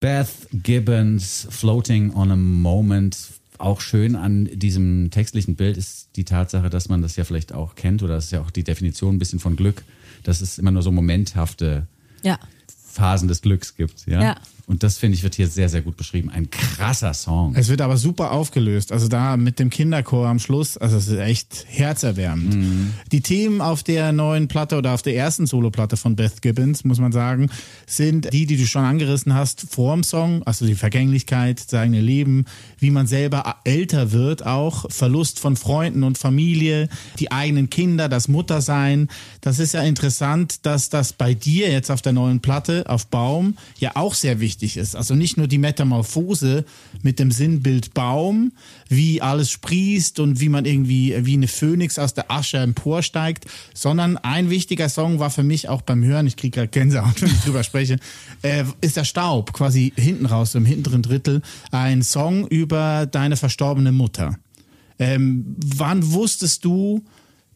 Beth 0.00 0.48
Gibbons 0.52 1.46
Floating 1.50 2.14
on 2.14 2.30
a 2.30 2.36
Moment. 2.36 3.37
Auch 3.58 3.80
schön 3.80 4.14
an 4.16 4.48
diesem 4.52 5.10
textlichen 5.10 5.56
Bild 5.56 5.76
ist 5.76 6.10
die 6.16 6.24
Tatsache, 6.24 6.70
dass 6.70 6.88
man 6.88 7.02
das 7.02 7.16
ja 7.16 7.24
vielleicht 7.24 7.52
auch 7.52 7.74
kennt 7.74 8.02
oder 8.02 8.14
das 8.14 8.26
ist 8.26 8.30
ja 8.30 8.40
auch 8.40 8.50
die 8.50 8.64
Definition 8.64 9.16
ein 9.16 9.18
bisschen 9.18 9.40
von 9.40 9.56
Glück, 9.56 9.82
dass 10.22 10.40
es 10.40 10.58
immer 10.58 10.70
nur 10.70 10.82
so 10.82 10.92
momenthafte 10.92 11.86
Ja. 12.22 12.38
Phasen 12.90 13.28
des 13.28 13.42
Glücks 13.42 13.76
gibt. 13.76 14.06
Ja. 14.06 14.22
Ja. 14.22 14.36
Und 14.68 14.82
das 14.82 14.98
finde 14.98 15.16
ich 15.16 15.22
wird 15.22 15.34
hier 15.34 15.48
sehr, 15.48 15.70
sehr 15.70 15.80
gut 15.80 15.96
beschrieben. 15.96 16.28
Ein 16.28 16.50
krasser 16.50 17.14
Song. 17.14 17.54
Es 17.56 17.68
wird 17.68 17.80
aber 17.80 17.96
super 17.96 18.32
aufgelöst. 18.32 18.92
Also 18.92 19.08
da 19.08 19.38
mit 19.38 19.58
dem 19.58 19.70
Kinderchor 19.70 20.28
am 20.28 20.38
Schluss, 20.38 20.76
also 20.76 20.98
es 20.98 21.08
ist 21.08 21.18
echt 21.18 21.64
herzerwärmend. 21.68 22.54
Mhm. 22.54 22.92
Die 23.10 23.22
Themen 23.22 23.62
auf 23.62 23.82
der 23.82 24.12
neuen 24.12 24.46
Platte 24.46 24.76
oder 24.76 24.92
auf 24.92 25.00
der 25.00 25.16
ersten 25.16 25.46
Soloplatte 25.46 25.96
von 25.96 26.16
Beth 26.16 26.42
Gibbons, 26.42 26.84
muss 26.84 26.98
man 26.98 27.12
sagen, 27.12 27.48
sind 27.86 28.30
die, 28.30 28.44
die 28.44 28.58
du 28.58 28.66
schon 28.66 28.84
angerissen 28.84 29.32
hast 29.32 29.66
vor 29.70 29.94
dem 29.94 30.02
Song, 30.02 30.42
also 30.42 30.66
die 30.66 30.74
Vergänglichkeit, 30.74 31.64
das 31.64 31.80
eigene 31.80 32.02
Leben, 32.02 32.44
wie 32.78 32.90
man 32.90 33.06
selber 33.06 33.56
älter 33.64 34.12
wird 34.12 34.44
auch, 34.44 34.84
Verlust 34.90 35.40
von 35.40 35.56
Freunden 35.56 36.02
und 36.02 36.18
Familie, 36.18 36.90
die 37.18 37.32
eigenen 37.32 37.70
Kinder, 37.70 38.10
das 38.10 38.28
Muttersein. 38.28 39.08
Das 39.40 39.60
ist 39.60 39.72
ja 39.72 39.80
interessant, 39.80 40.66
dass 40.66 40.90
das 40.90 41.14
bei 41.14 41.32
dir 41.32 41.72
jetzt 41.72 41.90
auf 41.90 42.02
der 42.02 42.12
neuen 42.12 42.40
Platte 42.40 42.84
auf 42.86 43.06
Baum 43.06 43.56
ja 43.78 43.92
auch 43.94 44.12
sehr 44.12 44.40
wichtig 44.40 44.57
ist. 44.62 44.96
Also 44.96 45.14
nicht 45.14 45.36
nur 45.36 45.46
die 45.46 45.58
Metamorphose 45.58 46.64
mit 47.02 47.18
dem 47.18 47.30
Sinnbild 47.30 47.94
Baum, 47.94 48.52
wie 48.88 49.22
alles 49.22 49.50
sprießt 49.50 50.20
und 50.20 50.40
wie 50.40 50.48
man 50.48 50.64
irgendwie 50.64 51.14
wie 51.24 51.34
eine 51.34 51.48
Phönix 51.48 51.98
aus 51.98 52.14
der 52.14 52.30
Asche 52.30 52.58
emporsteigt, 52.58 53.46
sondern 53.74 54.16
ein 54.16 54.50
wichtiger 54.50 54.88
Song 54.88 55.18
war 55.18 55.30
für 55.30 55.42
mich 55.42 55.68
auch 55.68 55.82
beim 55.82 56.02
Hören, 56.04 56.26
ich 56.26 56.36
kriege 56.36 56.56
gerade 56.56 56.68
Gänsehaut, 56.68 57.20
wenn 57.22 57.30
ich 57.30 57.40
drüber 57.40 57.62
spreche, 57.62 57.98
äh, 58.42 58.64
ist 58.80 58.96
der 58.96 59.04
Staub, 59.04 59.52
quasi 59.52 59.92
hinten 59.96 60.26
raus, 60.26 60.54
im 60.54 60.64
hinteren 60.64 61.02
Drittel, 61.02 61.42
ein 61.70 62.02
Song 62.02 62.46
über 62.48 63.06
deine 63.06 63.36
verstorbene 63.36 63.92
Mutter. 63.92 64.38
Ähm, 64.98 65.56
wann 65.64 66.12
wusstest 66.12 66.64
du 66.64 67.04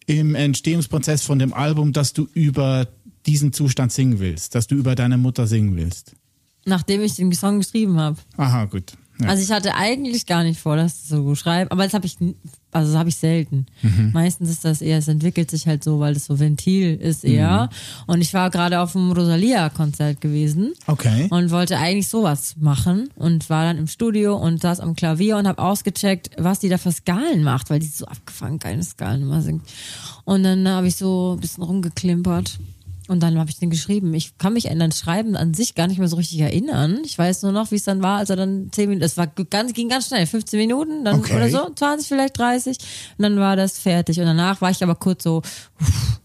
im 0.06 0.34
Entstehungsprozess 0.34 1.22
von 1.22 1.38
dem 1.38 1.52
Album, 1.52 1.92
dass 1.92 2.12
du 2.12 2.28
über 2.34 2.88
diesen 3.26 3.52
Zustand 3.52 3.92
singen 3.92 4.18
willst, 4.20 4.54
dass 4.54 4.66
du 4.66 4.74
über 4.74 4.94
deine 4.94 5.18
Mutter 5.18 5.46
singen 5.46 5.76
willst? 5.76 6.14
Nachdem 6.64 7.02
ich 7.02 7.16
den 7.16 7.32
Song 7.32 7.58
geschrieben 7.58 7.98
habe. 7.98 8.16
Aha, 8.36 8.66
gut. 8.66 8.92
Ja. 9.20 9.28
Also 9.28 9.42
ich 9.42 9.50
hatte 9.50 9.74
eigentlich 9.74 10.26
gar 10.26 10.42
nicht 10.42 10.58
vor, 10.58 10.76
das 10.76 11.08
so 11.08 11.34
schreiben, 11.34 11.70
aber 11.70 11.84
das 11.84 11.94
habe 11.94 12.06
ich, 12.06 12.16
also 12.72 12.92
das 12.92 12.98
habe 12.98 13.08
ich 13.08 13.16
selten. 13.16 13.66
Mhm. 13.82 14.10
Meistens 14.12 14.50
ist 14.50 14.64
das 14.64 14.80
eher, 14.80 14.98
es 14.98 15.06
entwickelt 15.06 15.50
sich 15.50 15.66
halt 15.66 15.84
so, 15.84 16.00
weil 16.00 16.16
es 16.16 16.24
so 16.24 16.40
Ventil 16.40 16.94
ist 16.96 17.24
eher. 17.24 17.64
Mhm. 17.70 18.12
Und 18.14 18.20
ich 18.20 18.32
war 18.34 18.50
gerade 18.50 18.80
auf 18.80 18.92
dem 18.92 19.12
Rosalia-Konzert 19.12 20.20
gewesen. 20.20 20.72
Okay. 20.86 21.28
Und 21.30 21.50
wollte 21.50 21.78
eigentlich 21.78 22.08
sowas 22.08 22.56
machen 22.58 23.10
und 23.14 23.48
war 23.50 23.64
dann 23.64 23.78
im 23.78 23.86
Studio 23.86 24.36
und 24.36 24.62
saß 24.62 24.80
am 24.80 24.96
Klavier 24.96 25.36
und 25.36 25.46
habe 25.46 25.62
ausgecheckt, 25.62 26.30
was 26.38 26.58
die 26.58 26.68
da 26.68 26.78
für 26.78 26.92
Skalen 26.92 27.44
macht, 27.44 27.70
weil 27.70 27.80
die 27.80 27.86
so 27.86 28.06
abgefangen 28.06 28.58
keine 28.58 28.82
Skalen 28.82 29.22
immer 29.22 29.42
singt. 29.42 29.62
Und 30.24 30.42
dann 30.42 30.66
habe 30.66 30.88
ich 30.88 30.96
so 30.96 31.34
ein 31.36 31.40
bisschen 31.40 31.62
rumgeklimpert. 31.62 32.58
Und 33.12 33.20
dann 33.22 33.38
habe 33.38 33.50
ich 33.50 33.58
den 33.58 33.70
geschrieben. 33.70 34.12
Ich 34.14 34.36
kann 34.38 34.54
mich 34.54 34.70
an 34.70 34.78
das 34.78 34.98
Schreiben 34.98 35.36
an 35.36 35.54
sich 35.54 35.74
gar 35.74 35.86
nicht 35.86 35.98
mehr 35.98 36.08
so 36.08 36.16
richtig 36.16 36.40
erinnern. 36.40 37.00
Ich 37.04 37.16
weiß 37.16 37.42
nur 37.42 37.52
noch, 37.52 37.70
wie 37.70 37.76
es 37.76 37.84
dann 37.84 38.02
war, 38.02 38.18
als 38.18 38.30
er 38.30 38.36
dann 38.36 38.70
zehn 38.72 38.88
Minuten, 38.88 39.04
es 39.04 39.16
war 39.16 39.26
ganz, 39.26 39.72
ging 39.74 39.88
ganz 39.88 40.06
schnell, 40.08 40.26
15 40.26 40.58
Minuten, 40.58 41.04
dann 41.04 41.20
Okay. 41.20 41.36
oder 41.36 41.48
so, 41.50 41.70
20, 41.74 42.08
vielleicht 42.08 42.38
30. 42.38 42.78
Und 43.18 43.22
dann 43.22 43.38
war 43.38 43.54
das 43.56 43.78
fertig. 43.78 44.18
Und 44.18 44.26
danach 44.26 44.60
war 44.60 44.70
ich 44.70 44.82
aber 44.82 44.94
kurz 44.94 45.22
so, 45.24 45.42
uff, 45.80 46.20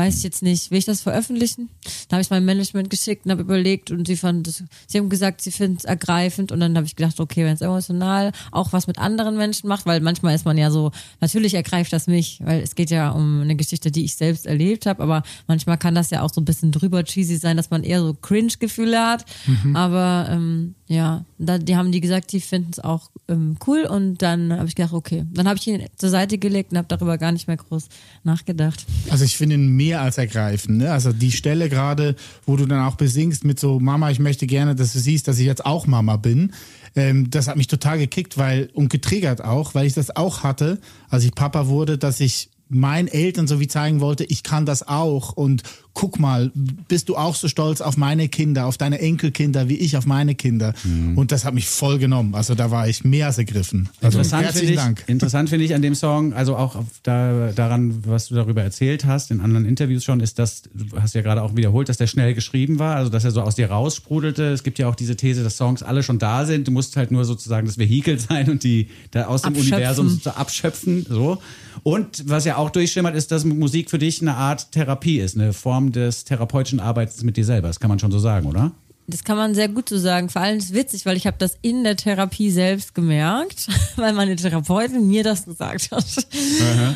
weiß 0.00 0.16
ich 0.16 0.22
jetzt 0.22 0.42
nicht, 0.42 0.70
will 0.70 0.78
ich 0.78 0.86
das 0.86 1.02
veröffentlichen? 1.02 1.68
Da 2.08 2.16
habe 2.16 2.22
ich 2.22 2.30
mein 2.30 2.44
Management 2.44 2.88
geschickt 2.88 3.26
und 3.26 3.32
habe 3.32 3.42
überlegt 3.42 3.90
und 3.90 4.06
sie 4.06 4.16
fand 4.16 4.46
das, 4.46 4.64
sie 4.86 4.98
haben 4.98 5.10
gesagt, 5.10 5.42
sie 5.42 5.50
finden 5.50 5.76
es 5.76 5.84
ergreifend 5.84 6.52
und 6.52 6.60
dann 6.60 6.74
habe 6.74 6.86
ich 6.86 6.96
gedacht, 6.96 7.20
okay, 7.20 7.44
wenn 7.44 7.52
es 7.52 7.60
emotional 7.60 8.32
auch 8.50 8.72
was 8.72 8.86
mit 8.86 8.98
anderen 8.98 9.36
Menschen 9.36 9.68
macht, 9.68 9.84
weil 9.84 10.00
manchmal 10.00 10.34
ist 10.34 10.46
man 10.46 10.56
ja 10.56 10.70
so, 10.70 10.90
natürlich 11.20 11.52
ergreift 11.52 11.92
das 11.92 12.06
mich, 12.06 12.40
weil 12.42 12.62
es 12.62 12.74
geht 12.74 12.90
ja 12.90 13.10
um 13.10 13.42
eine 13.42 13.56
Geschichte, 13.56 13.90
die 13.90 14.04
ich 14.04 14.16
selbst 14.16 14.46
erlebt 14.46 14.86
habe, 14.86 15.02
aber 15.02 15.22
manchmal 15.46 15.76
kann 15.76 15.94
das 15.94 16.08
ja 16.08 16.22
auch 16.22 16.32
so 16.32 16.40
ein 16.40 16.46
bisschen 16.46 16.72
drüber 16.72 17.04
cheesy 17.04 17.36
sein, 17.36 17.58
dass 17.58 17.68
man 17.68 17.84
eher 17.84 18.00
so 18.00 18.14
Cringe-Gefühle 18.14 18.98
hat, 19.06 19.26
aber 19.74 20.28
ähm, 20.30 20.74
ja, 20.90 21.24
da, 21.38 21.56
die 21.56 21.76
haben 21.76 21.92
die 21.92 22.00
gesagt, 22.00 22.32
die 22.32 22.40
finden 22.40 22.70
es 22.72 22.80
auch 22.80 23.10
ähm, 23.28 23.56
cool 23.64 23.82
und 23.88 24.22
dann 24.22 24.52
habe 24.52 24.66
ich 24.66 24.74
gedacht, 24.74 24.92
okay, 24.92 25.24
dann 25.32 25.46
habe 25.46 25.56
ich 25.56 25.64
ihn 25.68 25.86
zur 25.96 26.10
Seite 26.10 26.36
gelegt 26.36 26.72
und 26.72 26.78
habe 26.78 26.88
darüber 26.88 27.16
gar 27.16 27.30
nicht 27.30 27.46
mehr 27.46 27.58
groß 27.58 27.86
nachgedacht. 28.24 28.84
Also 29.08 29.24
ich 29.24 29.36
finde 29.36 29.54
ihn 29.54 29.76
mehr 29.76 30.00
als 30.00 30.18
ergreifend. 30.18 30.78
Ne? 30.78 30.90
Also 30.90 31.12
die 31.12 31.30
Stelle 31.30 31.68
gerade, 31.68 32.16
wo 32.44 32.56
du 32.56 32.66
dann 32.66 32.84
auch 32.84 32.96
besingst 32.96 33.44
mit 33.44 33.60
so 33.60 33.78
Mama, 33.78 34.10
ich 34.10 34.18
möchte 34.18 34.48
gerne, 34.48 34.74
dass 34.74 34.92
du 34.92 34.98
siehst, 34.98 35.28
dass 35.28 35.38
ich 35.38 35.46
jetzt 35.46 35.64
auch 35.64 35.86
Mama 35.86 36.16
bin. 36.16 36.54
Ähm, 36.96 37.30
das 37.30 37.46
hat 37.46 37.56
mich 37.56 37.68
total 37.68 37.98
gekickt, 37.98 38.36
weil 38.36 38.68
und 38.74 38.88
getriggert 38.88 39.44
auch, 39.44 39.76
weil 39.76 39.86
ich 39.86 39.94
das 39.94 40.16
auch 40.16 40.42
hatte, 40.42 40.80
als 41.08 41.22
ich 41.22 41.36
Papa 41.36 41.68
wurde, 41.68 41.98
dass 41.98 42.18
ich 42.18 42.50
meinen 42.68 43.06
Eltern 43.06 43.46
so 43.46 43.60
wie 43.60 43.68
zeigen 43.68 44.00
wollte, 44.00 44.24
ich 44.24 44.42
kann 44.42 44.66
das 44.66 44.86
auch 44.86 45.32
und 45.32 45.62
guck 45.94 46.18
mal, 46.18 46.50
bist 46.88 47.08
du 47.08 47.16
auch 47.16 47.34
so 47.34 47.48
stolz 47.48 47.80
auf 47.80 47.96
meine 47.96 48.28
Kinder, 48.28 48.66
auf 48.66 48.78
deine 48.78 49.00
Enkelkinder, 49.00 49.68
wie 49.68 49.76
ich 49.76 49.96
auf 49.96 50.06
meine 50.06 50.34
Kinder? 50.34 50.74
Und 51.16 51.32
das 51.32 51.44
hat 51.44 51.54
mich 51.54 51.68
voll 51.68 51.98
genommen. 51.98 52.34
Also 52.34 52.54
da 52.54 52.70
war 52.70 52.88
ich 52.88 53.04
mehr 53.04 53.26
als 53.26 53.38
ergriffen. 53.38 53.88
Also 54.00 54.18
Interessant 54.18 54.44
herzlichen 54.44 54.66
finde 54.66 54.72
ich, 54.72 54.80
Dank. 54.80 55.04
interessant 55.06 55.50
finde 55.50 55.64
ich 55.64 55.74
an 55.74 55.82
dem 55.82 55.94
Song, 55.94 56.32
also 56.32 56.56
auch 56.56 56.76
auf 56.76 56.86
da, 57.02 57.52
daran, 57.52 58.02
was 58.06 58.28
du 58.28 58.34
darüber 58.34 58.62
erzählt 58.62 59.04
hast, 59.04 59.30
in 59.30 59.40
anderen 59.40 59.66
Interviews 59.66 60.04
schon, 60.04 60.20
ist, 60.20 60.38
dass 60.38 60.62
du 60.62 61.00
hast 61.00 61.14
ja 61.14 61.22
gerade 61.22 61.42
auch 61.42 61.56
wiederholt, 61.56 61.88
dass 61.88 61.96
der 61.96 62.06
schnell 62.06 62.34
geschrieben 62.34 62.78
war, 62.78 62.96
also 62.96 63.10
dass 63.10 63.24
er 63.24 63.30
so 63.30 63.42
aus 63.42 63.54
dir 63.54 63.70
raussprudelte. 63.70 64.44
Es 64.52 64.62
gibt 64.62 64.78
ja 64.78 64.88
auch 64.88 64.94
diese 64.94 65.16
These, 65.16 65.42
dass 65.42 65.56
Songs 65.56 65.82
alle 65.82 66.02
schon 66.02 66.18
da 66.18 66.44
sind. 66.44 66.68
Du 66.68 66.72
musst 66.72 66.96
halt 66.96 67.10
nur 67.10 67.24
sozusagen 67.24 67.66
das 67.66 67.78
Vehikel 67.78 68.18
sein 68.28 68.50
und 68.50 68.64
die 68.64 68.88
da 69.10 69.26
aus 69.26 69.42
dem 69.42 69.54
Abschöpfen. 69.54 69.72
Universum 69.72 70.20
so 70.22 70.30
abschöpfen. 70.30 71.06
So. 71.08 71.38
Und 71.82 72.28
was 72.28 72.44
ja 72.44 72.56
auch 72.56 72.70
durchschimmert, 72.70 73.14
ist, 73.14 73.32
dass 73.32 73.44
Musik 73.44 73.90
für 73.90 73.98
dich 73.98 74.20
eine 74.20 74.34
Art 74.34 74.72
Therapie 74.72 75.18
ist, 75.18 75.36
eine 75.36 75.52
Form 75.52 75.79
des 75.88 76.24
therapeutischen 76.24 76.80
Arbeits 76.80 77.22
mit 77.22 77.36
dir 77.36 77.44
selber. 77.44 77.68
Das 77.68 77.80
kann 77.80 77.88
man 77.88 77.98
schon 77.98 78.12
so 78.12 78.18
sagen, 78.18 78.46
oder? 78.46 78.72
Das 79.10 79.24
kann 79.24 79.36
man 79.36 79.54
sehr 79.54 79.68
gut 79.68 79.88
so 79.88 79.98
sagen. 79.98 80.28
Vor 80.28 80.42
allem 80.42 80.58
ist 80.58 80.66
es 80.66 80.74
witzig, 80.74 81.04
weil 81.04 81.16
ich 81.16 81.26
habe 81.26 81.36
das 81.38 81.58
in 81.62 81.82
der 81.82 81.96
Therapie 81.96 82.50
selbst 82.50 82.94
gemerkt, 82.94 83.66
weil 83.96 84.12
meine 84.12 84.36
Therapeutin 84.36 85.08
mir 85.08 85.24
das 85.24 85.44
gesagt 85.44 85.90
hat. 85.90 86.04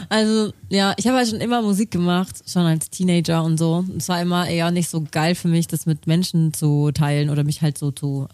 Also 0.08 0.52
ja, 0.68 0.94
ich 0.96 1.06
habe 1.06 1.16
halt 1.16 1.28
schon 1.28 1.40
immer 1.40 1.62
Musik 1.62 1.90
gemacht, 1.90 2.36
schon 2.48 2.62
als 2.62 2.90
Teenager 2.90 3.42
und 3.42 3.58
so. 3.58 3.84
Es 3.96 4.08
war 4.08 4.20
immer 4.22 4.48
eher 4.48 4.70
nicht 4.70 4.88
so 4.88 5.04
geil 5.10 5.34
für 5.34 5.48
mich, 5.48 5.66
das 5.66 5.86
mit 5.86 6.06
Menschen 6.06 6.54
zu 6.54 6.92
teilen 6.92 7.30
oder 7.30 7.42
mich 7.42 7.62
halt 7.62 7.78
so 7.78 7.90
zu 7.90 8.28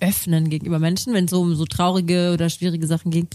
öffnen 0.00 0.48
gegenüber 0.48 0.78
Menschen, 0.78 1.12
wenn 1.12 1.26
es 1.26 1.30
so 1.30 1.42
um 1.42 1.54
so 1.54 1.66
traurige 1.66 2.32
oder 2.32 2.48
schwierige 2.48 2.86
Sachen 2.86 3.10
ging. 3.10 3.28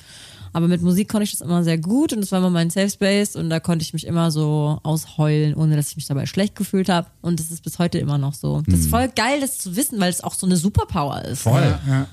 Aber 0.54 0.68
mit 0.68 0.82
Musik 0.82 1.10
konnte 1.10 1.24
ich 1.24 1.32
das 1.32 1.42
immer 1.42 1.64
sehr 1.64 1.78
gut 1.78 2.14
und 2.14 2.22
das 2.22 2.32
war 2.32 2.40
immer 2.40 2.50
mein 2.50 2.70
Safe 2.70 2.90
Space 2.90 3.36
und 3.36 3.50
da 3.50 3.60
konnte 3.60 3.84
ich 3.84 3.94
mich 3.94 4.06
immer 4.08 4.32
so 4.32 4.80
ausheulen, 4.84 5.54
ohne 5.56 5.76
dass 5.76 5.90
ich 5.90 5.96
mich 5.96 6.08
dabei 6.08 6.26
schlecht 6.26 6.56
gefühlt 6.56 6.90
habe. 6.90 7.08
Und 7.22 7.40
das 7.40 7.52
ist 7.52 7.64
bis 7.64 7.80
heute 7.80 8.00
immer 8.00 8.18
noch 8.18 8.34
so. 8.34 8.62
Das 8.66 8.80
ist 8.80 8.90
voll 8.90 9.10
geil, 9.16 9.42
das 9.42 9.58
zu 9.58 9.76
wissen, 9.76 10.00
weil 10.00 10.10
es 10.10 10.22
auch 10.22 10.34
so 10.34 10.46
eine 10.46 10.58
Superpower 10.58 11.24
ist. 11.26 11.42
Voll. 11.42 11.78
Ja. 11.88 12.08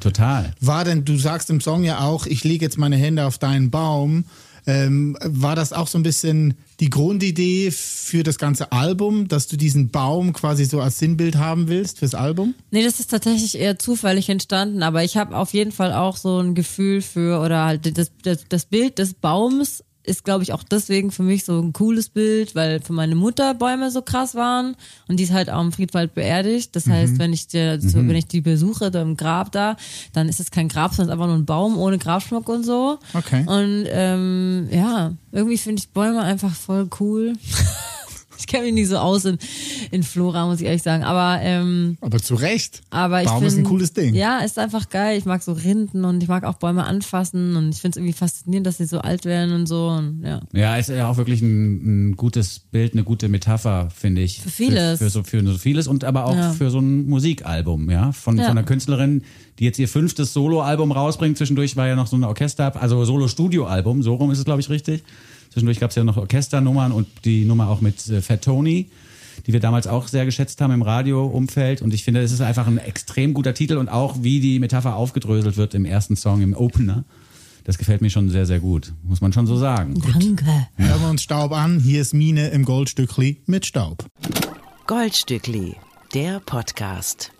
Total. 0.00 0.52
War 0.60 0.84
denn, 0.84 1.04
du 1.04 1.16
sagst 1.16 1.50
im 1.50 1.60
Song 1.60 1.82
ja 1.82 2.00
auch, 2.00 2.26
ich 2.26 2.44
lege 2.44 2.64
jetzt 2.64 2.78
meine 2.78 2.96
Hände 2.96 3.26
auf 3.26 3.38
deinen 3.38 3.70
Baum. 3.70 4.24
Ähm, 4.66 5.16
war 5.22 5.56
das 5.56 5.72
auch 5.72 5.88
so 5.88 5.98
ein 5.98 6.02
bisschen 6.02 6.54
die 6.80 6.90
Grundidee 6.90 7.70
für 7.70 8.22
das 8.22 8.38
ganze 8.38 8.70
Album, 8.70 9.26
dass 9.26 9.48
du 9.48 9.56
diesen 9.56 9.90
Baum 9.90 10.32
quasi 10.32 10.64
so 10.64 10.80
als 10.80 10.98
Sinnbild 10.98 11.36
haben 11.36 11.68
willst 11.68 11.98
fürs 11.98 12.14
Album? 12.14 12.54
Nee, 12.70 12.84
das 12.84 13.00
ist 13.00 13.10
tatsächlich 13.10 13.58
eher 13.58 13.78
zufällig 13.78 14.28
entstanden, 14.28 14.82
aber 14.82 15.02
ich 15.02 15.16
habe 15.16 15.36
auf 15.36 15.52
jeden 15.52 15.72
Fall 15.72 15.92
auch 15.92 16.16
so 16.16 16.38
ein 16.38 16.54
Gefühl 16.54 17.02
für, 17.02 17.40
oder 17.40 17.64
halt 17.64 17.98
das, 17.98 18.12
das, 18.22 18.44
das 18.48 18.66
Bild 18.66 18.98
des 18.98 19.14
Baums 19.14 19.82
ist, 20.08 20.24
glaube 20.24 20.42
ich, 20.42 20.52
auch 20.52 20.62
deswegen 20.62 21.10
für 21.10 21.22
mich 21.22 21.44
so 21.44 21.60
ein 21.60 21.72
cooles 21.72 22.08
Bild, 22.08 22.54
weil 22.54 22.80
für 22.80 22.92
meine 22.92 23.14
Mutter 23.14 23.54
Bäume 23.54 23.90
so 23.90 24.02
krass 24.02 24.34
waren 24.34 24.74
und 25.06 25.18
die 25.18 25.24
ist 25.24 25.32
halt 25.32 25.50
auch 25.50 25.60
im 25.60 25.72
Friedwald 25.72 26.14
beerdigt. 26.14 26.74
Das 26.74 26.86
heißt, 26.86 27.18
wenn 27.18 27.32
ich 27.32 27.48
der, 27.48 27.80
so, 27.80 27.98
wenn 27.98 28.16
ich 28.16 28.26
die 28.26 28.40
besuche, 28.40 28.90
da 28.90 29.02
im 29.02 29.16
Grab 29.16 29.52
da, 29.52 29.76
dann 30.12 30.28
ist 30.28 30.40
es 30.40 30.50
kein 30.50 30.68
Grab, 30.68 30.94
sondern 30.94 31.12
einfach 31.12 31.26
nur 31.26 31.36
ein 31.36 31.46
Baum 31.46 31.78
ohne 31.78 31.98
Grabschmuck 31.98 32.48
und 32.48 32.64
so. 32.64 32.98
Okay. 33.14 33.44
Und 33.46 33.86
ähm, 33.88 34.68
ja, 34.70 35.12
irgendwie 35.32 35.58
finde 35.58 35.80
ich 35.80 35.90
Bäume 35.90 36.22
einfach 36.22 36.54
voll 36.54 36.88
cool. 37.00 37.34
ich 38.38 38.46
kenne 38.46 38.64
mich 38.66 38.74
nicht 38.74 38.88
so 38.88 38.96
aus 38.98 39.24
in, 39.24 39.38
in 39.90 40.02
Flora, 40.02 40.46
muss 40.46 40.60
ich 40.60 40.66
ehrlich 40.66 40.82
sagen. 40.82 41.04
Aber 41.04 41.40
ähm, 41.42 41.98
Aber 42.00 42.18
zu 42.20 42.34
Recht. 42.34 42.82
aber 42.90 43.22
ich 43.22 43.28
Baum 43.28 43.38
find, 43.40 43.52
ist 43.52 43.58
ein 43.58 43.64
cooles 43.64 43.92
Ding. 43.92 44.14
Ja, 44.14 44.38
ist 44.38 44.58
einfach 44.58 44.88
geil. 44.88 45.18
Ich 45.18 45.24
mag 45.24 45.42
so 45.42 45.52
Rinden 45.52 46.04
und 46.04 46.22
ich 46.22 46.28
mag 46.28 46.44
auch 46.44 46.54
Bäume 46.54 46.84
anfassen 46.84 47.56
und 47.56 47.70
ich 47.74 47.80
finde 47.80 47.92
es 47.92 47.96
irgendwie 47.98 48.12
faszinierend, 48.12 48.66
dass 48.66 48.78
sie 48.78 48.86
so 48.86 48.98
alt 49.00 49.24
werden 49.24 49.54
und 49.54 49.66
so. 49.66 49.88
Und, 49.88 50.22
ja. 50.24 50.40
Ja, 50.52 50.76
ist 50.76 50.88
ja 50.88 51.08
auch 51.08 51.16
wirklich 51.16 51.42
ein, 51.42 52.10
ein 52.10 52.16
gutes 52.16 52.58
Bild, 52.60 52.92
eine 52.92 53.04
gute 53.04 53.28
Metapher, 53.28 53.88
finde 53.94 54.22
ich. 54.22 54.40
Für 54.40 54.50
vieles. 54.50 54.98
Für, 54.98 55.04
für, 55.06 55.10
so, 55.10 55.22
für 55.22 55.44
so 55.46 55.58
vieles 55.58 55.86
und 55.88 56.04
aber 56.04 56.26
auch 56.26 56.36
Ja. 56.36 56.50
für 56.52 56.70
so 56.70 56.78
ein 56.78 57.06
Musikalbum, 57.08 57.90
ja. 57.90 58.12
Von, 58.12 58.36
Ja. 58.38 58.44
von 58.44 58.52
einer 58.52 58.62
Künstlerin, 58.66 59.22
die 59.58 59.64
jetzt 59.64 59.78
ihr 59.78 59.88
fünftes 59.88 60.32
Soloalbum 60.32 60.92
rausbringt. 60.92 61.36
Zwischendurch 61.36 61.76
war 61.76 61.86
ja 61.88 61.96
noch 61.96 62.06
so 62.06 62.16
ein 62.16 62.24
Orchester, 62.24 62.80
also 62.80 63.04
Solo-Studio-Album, 63.04 64.02
so 64.02 64.14
rum 64.14 64.30
ist 64.30 64.38
es, 64.38 64.44
glaube 64.44 64.60
ich, 64.60 64.70
richtig. 64.70 65.02
Zwischendurch 65.58 65.80
gab 65.80 65.90
es 65.90 65.96
ja 65.96 66.04
noch 66.04 66.16
Orchesternummern 66.16 66.92
und 66.92 67.08
die 67.24 67.44
Nummer 67.44 67.68
auch 67.68 67.80
mit 67.80 68.08
äh, 68.08 68.22
Fat 68.22 68.42
Tony, 68.42 68.90
die 69.44 69.52
wir 69.52 69.58
damals 69.58 69.88
auch 69.88 70.06
sehr 70.06 70.24
geschätzt 70.24 70.60
haben 70.60 70.72
im 70.72 70.82
Radioumfeld. 70.82 71.82
Und 71.82 71.92
ich 71.92 72.04
finde, 72.04 72.20
es 72.20 72.30
ist 72.30 72.40
einfach 72.40 72.68
ein 72.68 72.78
extrem 72.78 73.34
guter 73.34 73.54
Titel 73.54 73.76
und 73.76 73.88
auch 73.88 74.22
wie 74.22 74.38
die 74.38 74.60
Metapher 74.60 74.94
aufgedröselt 74.94 75.56
wird 75.56 75.74
im 75.74 75.84
ersten 75.84 76.14
Song, 76.14 76.42
im 76.42 76.54
Opener. 76.54 77.04
Das 77.64 77.76
gefällt 77.76 78.02
mir 78.02 78.10
schon 78.10 78.30
sehr, 78.30 78.46
sehr 78.46 78.60
gut. 78.60 78.92
Muss 79.02 79.20
man 79.20 79.32
schon 79.32 79.48
so 79.48 79.56
sagen. 79.56 80.00
Danke. 80.00 80.68
Hören 80.76 81.00
wir 81.00 81.10
uns 81.10 81.24
Staub 81.24 81.50
an. 81.50 81.80
Hier 81.80 82.02
ist 82.02 82.14
Mine 82.14 82.50
im 82.50 82.64
Goldstückli 82.64 83.38
mit 83.46 83.66
Staub. 83.66 84.06
Goldstückli, 84.86 85.74
der 86.14 86.38
Podcast. 86.38 87.32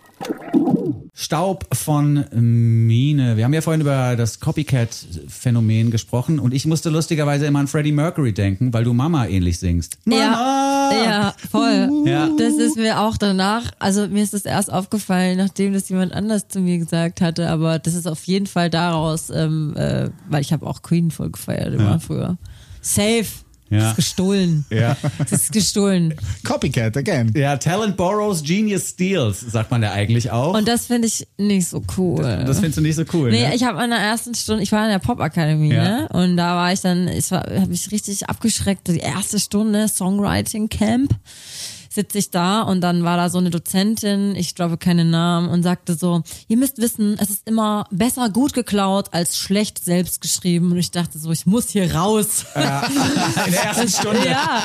Staub 1.21 1.67
von 1.75 2.23
Mine. 2.31 3.35
Wir 3.35 3.43
haben 3.43 3.53
ja 3.53 3.59
vorhin 3.59 3.81
über 3.81 4.15
das 4.15 4.39
Copycat-Phänomen 4.39 5.91
gesprochen 5.91 6.39
und 6.39 6.53
ich 6.53 6.65
musste 6.65 6.89
lustigerweise 6.89 7.45
immer 7.45 7.59
an 7.59 7.67
Freddie 7.67 7.91
Mercury 7.91 8.31
denken, 8.31 8.71
weil 8.71 8.85
du 8.85 8.93
Mama 8.93 9.27
ähnlich 9.27 9.59
singst. 9.59 9.97
Ja, 10.05 10.91
ja, 11.03 11.35
voll. 11.51 11.89
Ja. 12.05 12.29
Das 12.37 12.53
ist 12.53 12.77
mir 12.77 13.01
auch 13.01 13.17
danach, 13.17 13.63
also 13.79 14.07
mir 14.07 14.23
ist 14.23 14.33
das 14.33 14.45
erst 14.45 14.71
aufgefallen, 14.71 15.37
nachdem 15.37 15.73
das 15.73 15.89
jemand 15.89 16.13
anders 16.13 16.47
zu 16.47 16.61
mir 16.61 16.77
gesagt 16.77 17.19
hatte, 17.19 17.49
aber 17.49 17.79
das 17.79 17.95
ist 17.95 18.07
auf 18.07 18.23
jeden 18.23 18.47
Fall 18.47 18.69
daraus, 18.69 19.29
ähm, 19.29 19.75
äh, 19.75 20.09
weil 20.29 20.39
ich 20.41 20.53
habe 20.53 20.65
auch 20.65 20.81
Queen 20.83 21.11
voll 21.11 21.31
gefeiert 21.31 21.73
immer 21.73 21.91
Ja. 21.91 21.99
früher. 21.99 22.37
Safe. 22.81 23.25
Ja. 23.69 23.79
Das 23.79 23.89
ist 23.91 23.95
gestohlen. 23.97 24.65
Ja. 24.71 24.97
Das 25.19 25.31
ist 25.31 25.51
gestohlen. 25.51 26.13
Copycat 26.43 26.97
again. 26.97 27.31
Ja, 27.35 27.57
Talent 27.57 27.97
borrows, 27.97 28.41
Genius 28.43 28.89
steals, 28.89 29.39
sagt 29.41 29.69
man 29.71 29.83
ja 29.83 29.91
eigentlich 29.91 30.31
auch. 30.31 30.55
Und 30.55 30.67
das 30.67 30.87
finde 30.87 31.07
ich 31.07 31.27
nicht 31.37 31.67
so 31.67 31.83
cool. 31.97 32.21
das 32.23 32.57
findest 32.59 32.77
du 32.77 32.81
nicht 32.81 32.95
so 32.95 33.03
cool, 33.13 33.29
Nee, 33.31 33.47
ne? 33.47 33.55
ich 33.55 33.63
habe 33.63 33.83
in 33.83 33.89
der 33.91 33.99
ersten 33.99 34.33
Stunde, 34.33 34.63
ich 34.63 34.71
war 34.71 34.83
in 34.85 34.91
der 34.91 34.99
Popakademie, 34.99 35.73
Ja. 35.73 35.83
ne? 35.83 36.09
Und 36.11 36.37
da 36.37 36.55
war 36.55 36.73
ich 36.73 36.81
dann, 36.81 37.07
ich 37.07 37.29
war, 37.31 37.41
habe 37.43 37.67
mich 37.67 37.91
richtig 37.91 38.27
abgeschreckt. 38.27 38.87
Die 38.87 38.97
erste 38.97 39.39
Stunde 39.39 39.87
Songwriting 39.87 40.69
Camp 40.69 41.13
sitze 41.89 42.19
ich 42.19 42.29
da 42.29 42.61
und 42.61 42.81
dann 42.81 43.03
war 43.03 43.17
da 43.17 43.29
so 43.29 43.39
eine 43.39 43.49
Dozentin, 43.49 44.35
ich 44.35 44.53
glaube 44.55 44.77
keine 44.77 45.05
Namen, 45.05 45.49
und 45.49 45.63
sagte 45.63 45.95
so, 45.95 46.21
ihr 46.47 46.57
müsst 46.57 46.77
wissen, 46.77 47.17
es 47.19 47.29
ist 47.29 47.47
immer 47.47 47.85
besser 47.91 48.29
gut 48.29 48.53
geklaut 48.53 49.07
als 49.11 49.37
schlecht 49.37 49.83
selbst 49.83 50.21
geschrieben. 50.21 50.71
Und 50.71 50.77
ich 50.77 50.91
dachte 50.91 51.17
so, 51.17 51.31
ich 51.31 51.45
muss 51.45 51.69
hier 51.69 51.93
raus. 51.95 52.45
In 52.55 53.51
der 53.51 53.63
ersten 53.63 53.89
Stunde. 53.89 54.25
ja, 54.25 54.63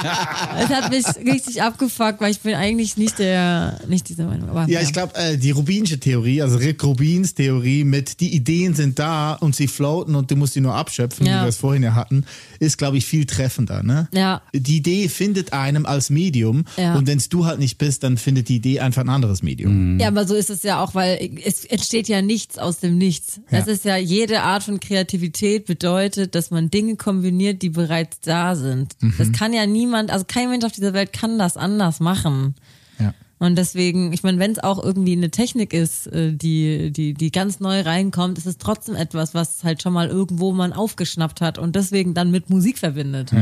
es 0.60 0.68
hat 0.68 0.90
mich 0.90 1.04
richtig 1.32 1.62
abgefuckt, 1.62 2.20
weil 2.20 2.30
ich 2.30 2.40
bin 2.40 2.54
eigentlich 2.54 2.96
nicht 2.96 3.18
der, 3.18 3.80
nicht 3.88 4.08
dieser 4.08 4.26
Meinung. 4.26 4.50
Aber, 4.50 4.68
Ja, 4.68 4.80
ich 4.80 4.92
glaube, 4.92 5.14
äh, 5.14 5.38
die 5.38 5.50
Rubinsche 5.50 5.98
Theorie, 5.98 6.42
also 6.42 6.56
Rick 6.58 6.82
Rubins 6.84 7.34
Theorie 7.34 7.84
mit 7.84 8.20
die 8.20 8.34
Ideen 8.34 8.74
sind 8.74 8.98
da 8.98 9.34
und 9.34 9.56
sie 9.56 9.66
floaten 9.68 10.14
und 10.14 10.30
du 10.30 10.36
musst 10.36 10.54
sie 10.54 10.60
nur 10.60 10.74
abschöpfen, 10.74 11.26
Ja. 11.26 11.38
wie 11.40 11.44
wir 11.44 11.48
es 11.48 11.56
vorhin 11.56 11.82
ja 11.82 11.94
hatten, 11.94 12.24
ist, 12.58 12.76
glaube 12.78 12.98
ich, 12.98 13.06
viel 13.06 13.24
treffender. 13.26 13.82
Ne? 13.82 14.08
Ja. 14.12 14.42
Die 14.52 14.76
Idee 14.76 15.08
findet 15.08 15.52
einem 15.52 15.86
als 15.86 16.10
Medium 16.10 16.64
Ja. 16.76 16.94
und 16.96 17.06
wenn 17.06 17.13
es 17.18 17.28
du 17.28 17.44
halt 17.44 17.58
nicht 17.58 17.78
bist, 17.78 18.02
dann 18.02 18.16
findet 18.16 18.48
die 18.48 18.56
Idee 18.56 18.80
einfach 18.80 19.02
ein 19.02 19.08
anderes 19.08 19.42
Medium. 19.42 19.98
Ja, 19.98 20.08
aber 20.08 20.26
so 20.26 20.34
ist 20.34 20.50
es 20.50 20.62
ja 20.62 20.82
auch, 20.82 20.94
weil 20.94 21.38
es 21.44 21.64
entsteht 21.64 22.08
ja 22.08 22.22
nichts 22.22 22.58
aus 22.58 22.78
dem 22.78 22.98
Nichts. 22.98 23.40
Ja. 23.50 23.58
Es 23.58 23.66
ist 23.66 23.84
ja 23.84 23.96
jede 23.96 24.42
Art 24.42 24.62
von 24.62 24.80
Kreativität 24.80 25.66
bedeutet, 25.66 26.34
dass 26.34 26.50
man 26.50 26.70
Dinge 26.70 26.96
kombiniert, 26.96 27.62
die 27.62 27.70
bereits 27.70 28.20
da 28.20 28.56
sind. 28.56 28.96
Das 29.18 29.32
kann 29.32 29.52
ja 29.52 29.66
niemand, 29.66 30.10
also 30.10 30.24
kein 30.26 30.50
Mensch 30.50 30.64
auf 30.64 30.72
dieser 30.72 30.92
Welt 30.92 31.12
kann 31.12 31.38
das 31.38 31.56
anders 31.56 32.00
machen. 32.00 32.54
Ja. 33.40 33.46
Und 33.46 33.56
deswegen, 33.56 34.12
ich 34.12 34.22
meine, 34.22 34.38
wenn 34.38 34.52
es 34.52 34.58
auch 34.58 34.82
irgendwie 34.82 35.12
eine 35.12 35.30
Technik 35.30 35.72
ist, 35.72 36.06
äh, 36.06 36.32
die, 36.32 36.90
die, 36.92 37.14
die 37.14 37.30
ganz 37.30 37.60
neu 37.60 37.80
reinkommt, 37.80 38.38
ist 38.38 38.46
es 38.46 38.58
trotzdem 38.58 38.94
etwas, 38.94 39.34
was 39.34 39.64
halt 39.64 39.82
schon 39.82 39.92
mal 39.92 40.08
irgendwo 40.08 40.52
man 40.52 40.72
aufgeschnappt 40.72 41.40
hat 41.40 41.58
und 41.58 41.76
deswegen 41.76 42.14
dann 42.14 42.30
mit 42.30 42.48
Musik 42.50 42.78
verbindet. 42.78 43.32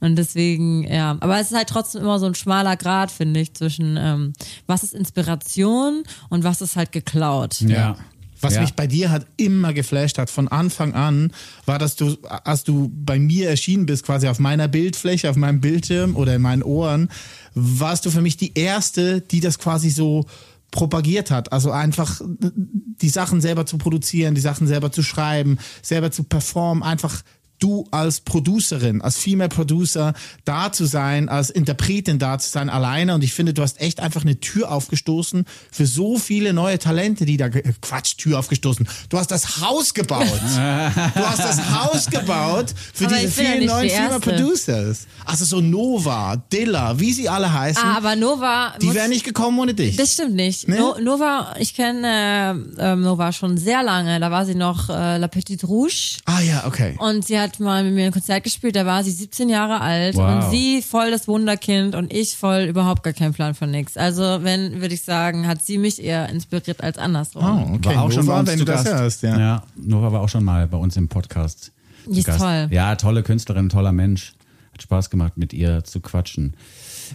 Und 0.00 0.16
deswegen, 0.16 0.82
ja, 0.84 1.16
aber 1.20 1.38
es 1.38 1.50
ist 1.50 1.56
halt 1.56 1.68
trotzdem 1.68 2.02
immer 2.02 2.18
so 2.18 2.26
ein 2.26 2.34
schmaler 2.34 2.76
Grad, 2.76 3.10
finde 3.10 3.40
ich, 3.40 3.54
zwischen 3.54 3.96
ähm, 3.98 4.32
was 4.66 4.82
ist 4.82 4.94
Inspiration 4.94 6.02
und 6.30 6.42
was 6.42 6.60
ist 6.62 6.76
halt 6.76 6.90
geklaut. 6.92 7.60
Ja. 7.60 7.96
Was 8.40 8.54
ja. 8.54 8.62
mich 8.62 8.74
bei 8.74 8.86
dir 8.86 9.10
hat 9.10 9.26
immer 9.36 9.72
geflasht 9.72 10.18
hat 10.18 10.30
von 10.30 10.48
Anfang 10.48 10.94
an, 10.94 11.32
war, 11.66 11.78
dass 11.78 11.96
du, 11.96 12.16
als 12.44 12.64
du 12.64 12.90
bei 12.94 13.18
mir 13.18 13.50
erschienen 13.50 13.86
bist, 13.86 14.04
quasi 14.04 14.28
auf 14.28 14.38
meiner 14.38 14.68
Bildfläche, 14.68 15.28
auf 15.28 15.36
meinem 15.36 15.60
Bildschirm 15.60 16.16
oder 16.16 16.34
in 16.34 16.42
meinen 16.42 16.62
Ohren, 16.62 17.10
warst 17.54 18.06
du 18.06 18.10
für 18.10 18.22
mich 18.22 18.36
die 18.36 18.54
erste, 18.54 19.20
die 19.20 19.40
das 19.40 19.58
quasi 19.58 19.90
so 19.90 20.24
propagiert 20.70 21.30
hat. 21.30 21.52
Also 21.52 21.70
einfach 21.70 22.20
die 22.20 23.08
Sachen 23.08 23.40
selber 23.40 23.66
zu 23.66 23.78
produzieren, 23.78 24.34
die 24.34 24.40
Sachen 24.40 24.66
selber 24.66 24.92
zu 24.92 25.02
schreiben, 25.02 25.58
selber 25.82 26.10
zu 26.10 26.24
performen, 26.24 26.82
einfach 26.82 27.22
du 27.60 27.86
als 27.90 28.20
Producerin, 28.20 29.00
als 29.02 29.18
Female 29.18 29.48
Producer 29.48 30.14
da 30.44 30.72
zu 30.72 30.86
sein, 30.86 31.28
als 31.28 31.50
Interpretin 31.50 32.18
da 32.18 32.38
zu 32.38 32.50
sein, 32.50 32.68
alleine. 32.68 33.14
Und 33.14 33.22
ich 33.22 33.32
finde, 33.32 33.54
du 33.54 33.62
hast 33.62 33.80
echt 33.80 34.00
einfach 34.00 34.22
eine 34.22 34.40
Tür 34.40 34.72
aufgestoßen 34.72 35.44
für 35.70 35.86
so 35.86 36.18
viele 36.18 36.52
neue 36.52 36.78
Talente, 36.78 37.24
die 37.24 37.36
da, 37.36 37.46
äh, 37.46 37.62
Quatsch, 37.80 38.16
Tür 38.16 38.38
aufgestoßen. 38.38 38.88
Du 39.08 39.18
hast 39.18 39.30
das 39.30 39.60
Haus 39.60 39.94
gebaut. 39.94 40.26
du 40.30 41.20
hast 41.20 41.38
das 41.38 41.70
Haus 41.70 42.06
gebaut 42.06 42.74
für 42.92 43.06
Aber 43.06 43.16
diese 43.16 43.42
ja 43.42 43.48
vielen 43.48 43.58
nicht 43.60 43.68
neuen 43.68 43.88
die 43.88 43.90
Female. 43.90 44.20
Producers. 44.20 45.06
Also 45.24 45.44
so 45.44 45.60
Nova, 45.60 46.36
Dilla, 46.52 46.98
wie 46.98 47.12
sie 47.12 47.28
alle 47.28 47.52
heißen. 47.52 47.82
Ah, 47.82 47.96
aber 47.96 48.16
Nova. 48.16 48.74
die 48.80 48.92
wären 48.94 49.10
nicht 49.10 49.24
gekommen 49.24 49.58
ohne 49.58 49.74
dich. 49.74 49.96
Das 49.96 50.14
stimmt 50.14 50.34
nicht. 50.34 50.68
Nee? 50.68 50.78
No, 50.78 50.96
Nova, 51.00 51.54
ich 51.58 51.74
kenne 51.74 52.66
äh, 52.78 52.92
ähm, 52.92 53.02
Nova 53.02 53.32
schon 53.32 53.58
sehr 53.58 53.82
lange. 53.82 54.18
Da 54.20 54.30
war 54.30 54.46
sie 54.46 54.54
noch 54.54 54.88
äh, 54.88 55.18
La 55.18 55.28
Petite 55.28 55.66
Rouge. 55.66 56.18
ah 56.24 56.40
ja, 56.40 56.66
okay. 56.66 56.96
Und 56.98 57.26
sie 57.26 57.38
hat 57.38 57.49
mal 57.58 57.82
mit 57.82 57.94
mir 57.94 58.06
ein 58.06 58.12
Konzert 58.12 58.44
gespielt, 58.44 58.76
da 58.76 58.86
war 58.86 59.02
sie 59.02 59.10
17 59.10 59.48
Jahre 59.48 59.80
alt 59.80 60.14
Wow. 60.16 60.44
und 60.44 60.50
sie 60.50 60.82
voll 60.82 61.10
das 61.10 61.26
Wunderkind 61.26 61.94
und 61.94 62.12
ich 62.12 62.36
voll 62.36 62.62
überhaupt 62.62 63.02
gar 63.02 63.12
keinen 63.12 63.32
Plan 63.34 63.54
von 63.54 63.70
nix. 63.70 63.96
Also 63.96 64.22
wenn, 64.42 64.80
würde 64.80 64.94
ich 64.94 65.02
sagen, 65.02 65.46
hat 65.48 65.62
sie 65.64 65.78
mich 65.78 66.02
eher 66.02 66.28
inspiriert 66.28 66.82
als 66.84 66.98
andersrum. 66.98 67.42
Oh, 67.44 67.74
okay. 67.74 67.96
War 67.96 68.02
auch 68.04 68.12
schon 68.12 68.26
Nova, 68.26 68.34
bei 68.34 68.40
uns 68.40 68.48
wenn 68.50 68.58
du 68.60 68.64
das 68.64 68.84
hörst, 68.84 69.22
ja. 69.22 69.38
ja, 69.38 69.62
Nora 69.76 70.12
war 70.12 70.20
auch 70.20 70.28
schon 70.28 70.44
mal 70.44 70.68
bei 70.68 70.76
uns 70.78 70.96
im 70.96 71.08
Podcast. 71.08 71.72
Die 72.06 72.20
ist 72.20 72.26
Gast. 72.26 72.38
toll. 72.40 72.68
Ja, 72.70 72.94
tolle 72.96 73.22
Künstlerin, 73.22 73.68
toller 73.68 73.92
Mensch. 73.92 74.34
Hat 74.72 74.82
Spaß 74.82 75.10
gemacht, 75.10 75.36
mit 75.36 75.52
ihr 75.52 75.82
zu 75.84 76.00
quatschen. 76.00 76.54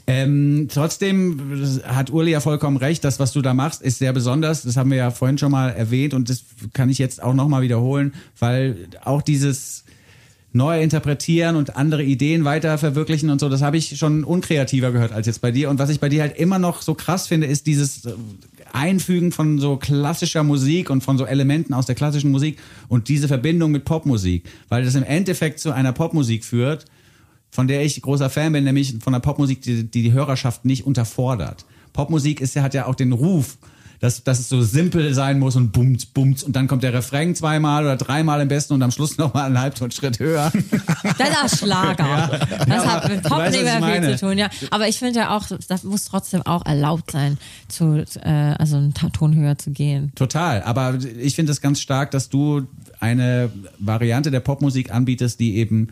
Ähm, 0.08 0.68
trotzdem 0.72 1.82
hat 1.86 2.10
Uli 2.10 2.32
ja 2.32 2.42
vollkommen 2.42 2.76
recht. 2.78 3.04
Das, 3.06 3.18
was 3.20 3.32
du 3.32 3.42
da 3.42 3.54
machst, 3.54 3.82
ist 3.82 4.00
sehr 4.00 4.12
besonders. 4.12 4.64
Das 4.64 4.76
haben 4.76 4.92
wir 4.92 4.98
ja 4.98 5.10
vorhin 5.12 5.38
schon 5.38 5.52
mal 5.52 5.70
erwähnt 5.70 6.14
und 6.14 6.30
das 6.30 6.44
kann 6.74 6.90
ich 6.90 6.98
jetzt 6.98 7.24
auch 7.24 7.34
nochmal 7.34 7.62
wiederholen, 7.62 8.14
weil 8.40 8.76
auch 9.06 9.22
dieses 9.22 9.85
neu 10.56 10.82
interpretieren 10.82 11.58
und 11.58 11.76
andere 11.76 12.04
Ideen 12.04 12.46
weiter 12.46 12.78
verwirklichen 12.78 13.30
und 13.30 13.40
so, 13.40 13.50
das 13.50 13.62
habe 13.62 13.76
ich 13.78 13.98
schon 13.98 14.24
unkreativer 14.24 14.92
gehört 14.92 15.12
als 15.12 15.28
jetzt 15.28 15.42
bei 15.42 15.52
dir. 15.52 15.70
Und 15.70 15.80
was 15.80 15.90
ich 15.90 16.00
bei 16.00 16.08
dir 16.08 16.22
halt 16.22 16.38
immer 16.38 16.60
noch 16.60 16.82
so 16.82 16.94
krass 16.94 17.28
finde, 17.28 17.46
ist 17.46 17.68
dieses 17.68 18.06
äh, 18.06 18.14
Einfügen 18.72 19.34
von 19.34 19.60
so 19.60 19.76
klassischer 19.76 20.44
Musik 20.44 20.90
und 20.90 21.02
von 21.02 21.18
so 21.18 21.26
Elementen 21.26 21.74
aus 21.74 21.86
der 21.86 21.96
klassischen 21.96 22.32
Musik 22.32 22.58
und 22.88 23.10
diese 23.10 23.28
Verbindung 23.28 23.72
mit 23.72 23.84
Popmusik, 23.84 24.46
weil 24.70 24.86
das 24.86 24.96
im 24.96 25.04
Endeffekt 25.04 25.60
zu 25.60 25.74
einer 25.74 25.92
Popmusik 25.92 26.46
führt, 26.46 26.86
von 27.52 27.68
der 27.68 27.84
ich 27.84 28.02
großer 28.02 28.30
Fan 28.30 28.54
bin, 28.54 28.64
nämlich 28.64 28.96
von 29.02 29.14
einer 29.14 29.22
Popmusik, 29.22 29.62
die 29.62 29.84
die, 29.84 30.14
Hörerschaft 30.14 30.64
nicht 30.64 30.86
unterfordert. 30.86 31.66
Popmusik 31.92 32.40
ist 32.40 32.56
hat 32.56 32.74
ja 32.74 32.86
auch 32.86 32.96
den 32.96 33.12
Ruf, 33.12 33.58
dass, 34.00 34.24
dass 34.24 34.40
es 34.40 34.50
so 34.50 34.62
simpel 34.62 35.14
sein 35.14 35.40
muss 35.40 35.56
und 35.56 35.72
bummt, 35.72 36.14
bummt 36.14 36.44
und 36.44 36.56
dann 36.56 36.68
kommt 36.68 36.84
der 36.84 36.94
Refrain 36.94 37.36
zweimal 37.36 37.84
oder 37.84 37.96
dreimal 37.96 38.42
im 38.42 38.48
besten 38.48 38.74
und 38.74 38.82
am 38.82 38.92
Schluss 38.92 39.18
nochmal 39.18 39.46
einen 39.46 39.60
Halbtonschritt 39.60 40.20
höher. 40.20 40.52
Das 41.18 41.54
ist 41.54 41.60
Schlager. 41.60 42.40
Das 42.68 42.86
hat 42.86 43.10
mit 43.10 43.24
Pop 43.24 43.38
weißt, 43.38 43.54
nicht 43.54 43.64
mehr 43.64 44.02
viel 44.02 44.18
zu 44.18 44.26
tun, 44.26 44.38
ja. 44.38 44.50
Aber 44.72 44.88
ich 44.88 44.98
finde 44.98 45.20
ja 45.20 45.36
auch, 45.36 45.46
das 45.68 45.84
muss 45.84 46.06
trotzdem 46.06 46.42
auch 46.42 46.66
erlaubt 46.66 47.12
sein, 47.12 47.38
zu, 47.68 48.04
äh, 48.22 48.30
also 48.30 48.78
einen 48.78 48.94
Ton 48.94 49.36
höher 49.36 49.58
zu 49.58 49.72
gehen. 49.72 50.12
Total, 50.16 50.62
aber 50.64 50.98
ich 51.20 51.36
finde 51.36 51.52
es 51.52 51.62
ganz 51.62 51.80
stark, 51.80 52.12
dass 52.12 52.30
du 52.30 52.68
eine 53.00 53.52
Variante 53.80 54.32
der 54.32 54.40
Popmusik 54.40 54.92
anbietest, 54.92 55.40
die 55.40 55.58
eben 55.58 55.90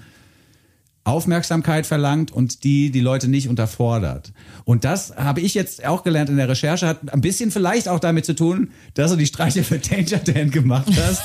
Aufmerksamkeit 1.05 1.85
verlangt 1.85 2.31
und 2.31 2.63
die 2.63 2.89
die 2.89 3.01
Leute 3.01 3.27
nicht 3.27 3.49
unterfordert. 3.49 4.31
Und 4.63 4.85
das 4.85 5.13
habe 5.17 5.41
ich 5.41 5.53
jetzt 5.53 5.85
auch 5.85 6.03
gelernt 6.03 6.29
in 6.29 6.37
der 6.37 6.47
Recherche, 6.47 6.87
hat 6.87 7.13
ein 7.13 7.19
bisschen 7.19 7.51
vielleicht 7.51 7.89
auch 7.89 7.99
damit 7.99 8.25
zu 8.25 8.33
tun, 8.33 8.71
dass 8.93 9.11
du 9.11 9.17
die 9.17 9.25
Streiche 9.25 9.63
für 9.63 9.79
Danger 9.79 10.19
Dan 10.19 10.49
gemacht 10.49 10.87
hast. 10.95 11.21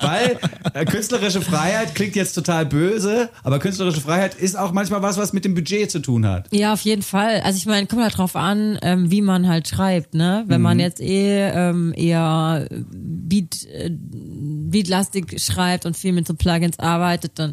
Weil 0.02 0.38
äh, 0.74 0.84
künstlerische 0.84 1.40
Freiheit 1.40 1.94
klingt 1.94 2.16
jetzt 2.16 2.32
total 2.32 2.66
böse, 2.66 3.30
aber 3.44 3.60
künstlerische 3.60 4.00
Freiheit 4.00 4.34
ist 4.34 4.58
auch 4.58 4.72
manchmal 4.72 5.02
was, 5.02 5.18
was 5.18 5.32
mit 5.32 5.44
dem 5.44 5.54
Budget 5.54 5.90
zu 5.92 6.00
tun 6.00 6.26
hat. 6.26 6.48
Ja, 6.52 6.72
auf 6.72 6.80
jeden 6.80 7.02
Fall. 7.02 7.42
Also 7.42 7.58
ich 7.58 7.66
meine, 7.66 7.86
kommt 7.86 8.02
halt 8.02 8.18
drauf 8.18 8.34
an, 8.34 8.76
ähm, 8.82 9.10
wie 9.10 9.22
man 9.22 9.46
halt 9.46 9.68
schreibt, 9.68 10.14
ne? 10.14 10.44
Wenn 10.48 10.62
man 10.62 10.80
jetzt 10.80 11.00
eh 11.00 11.48
ähm, 11.48 11.94
eher 11.96 12.66
Beat, 12.70 13.64
äh, 13.72 13.90
Beatlastig 13.92 15.40
schreibt 15.40 15.86
und 15.86 15.96
viel 15.96 16.12
mit 16.12 16.26
so 16.26 16.34
Plugins 16.34 16.78
arbeitet, 16.80 17.38
dann 17.38 17.52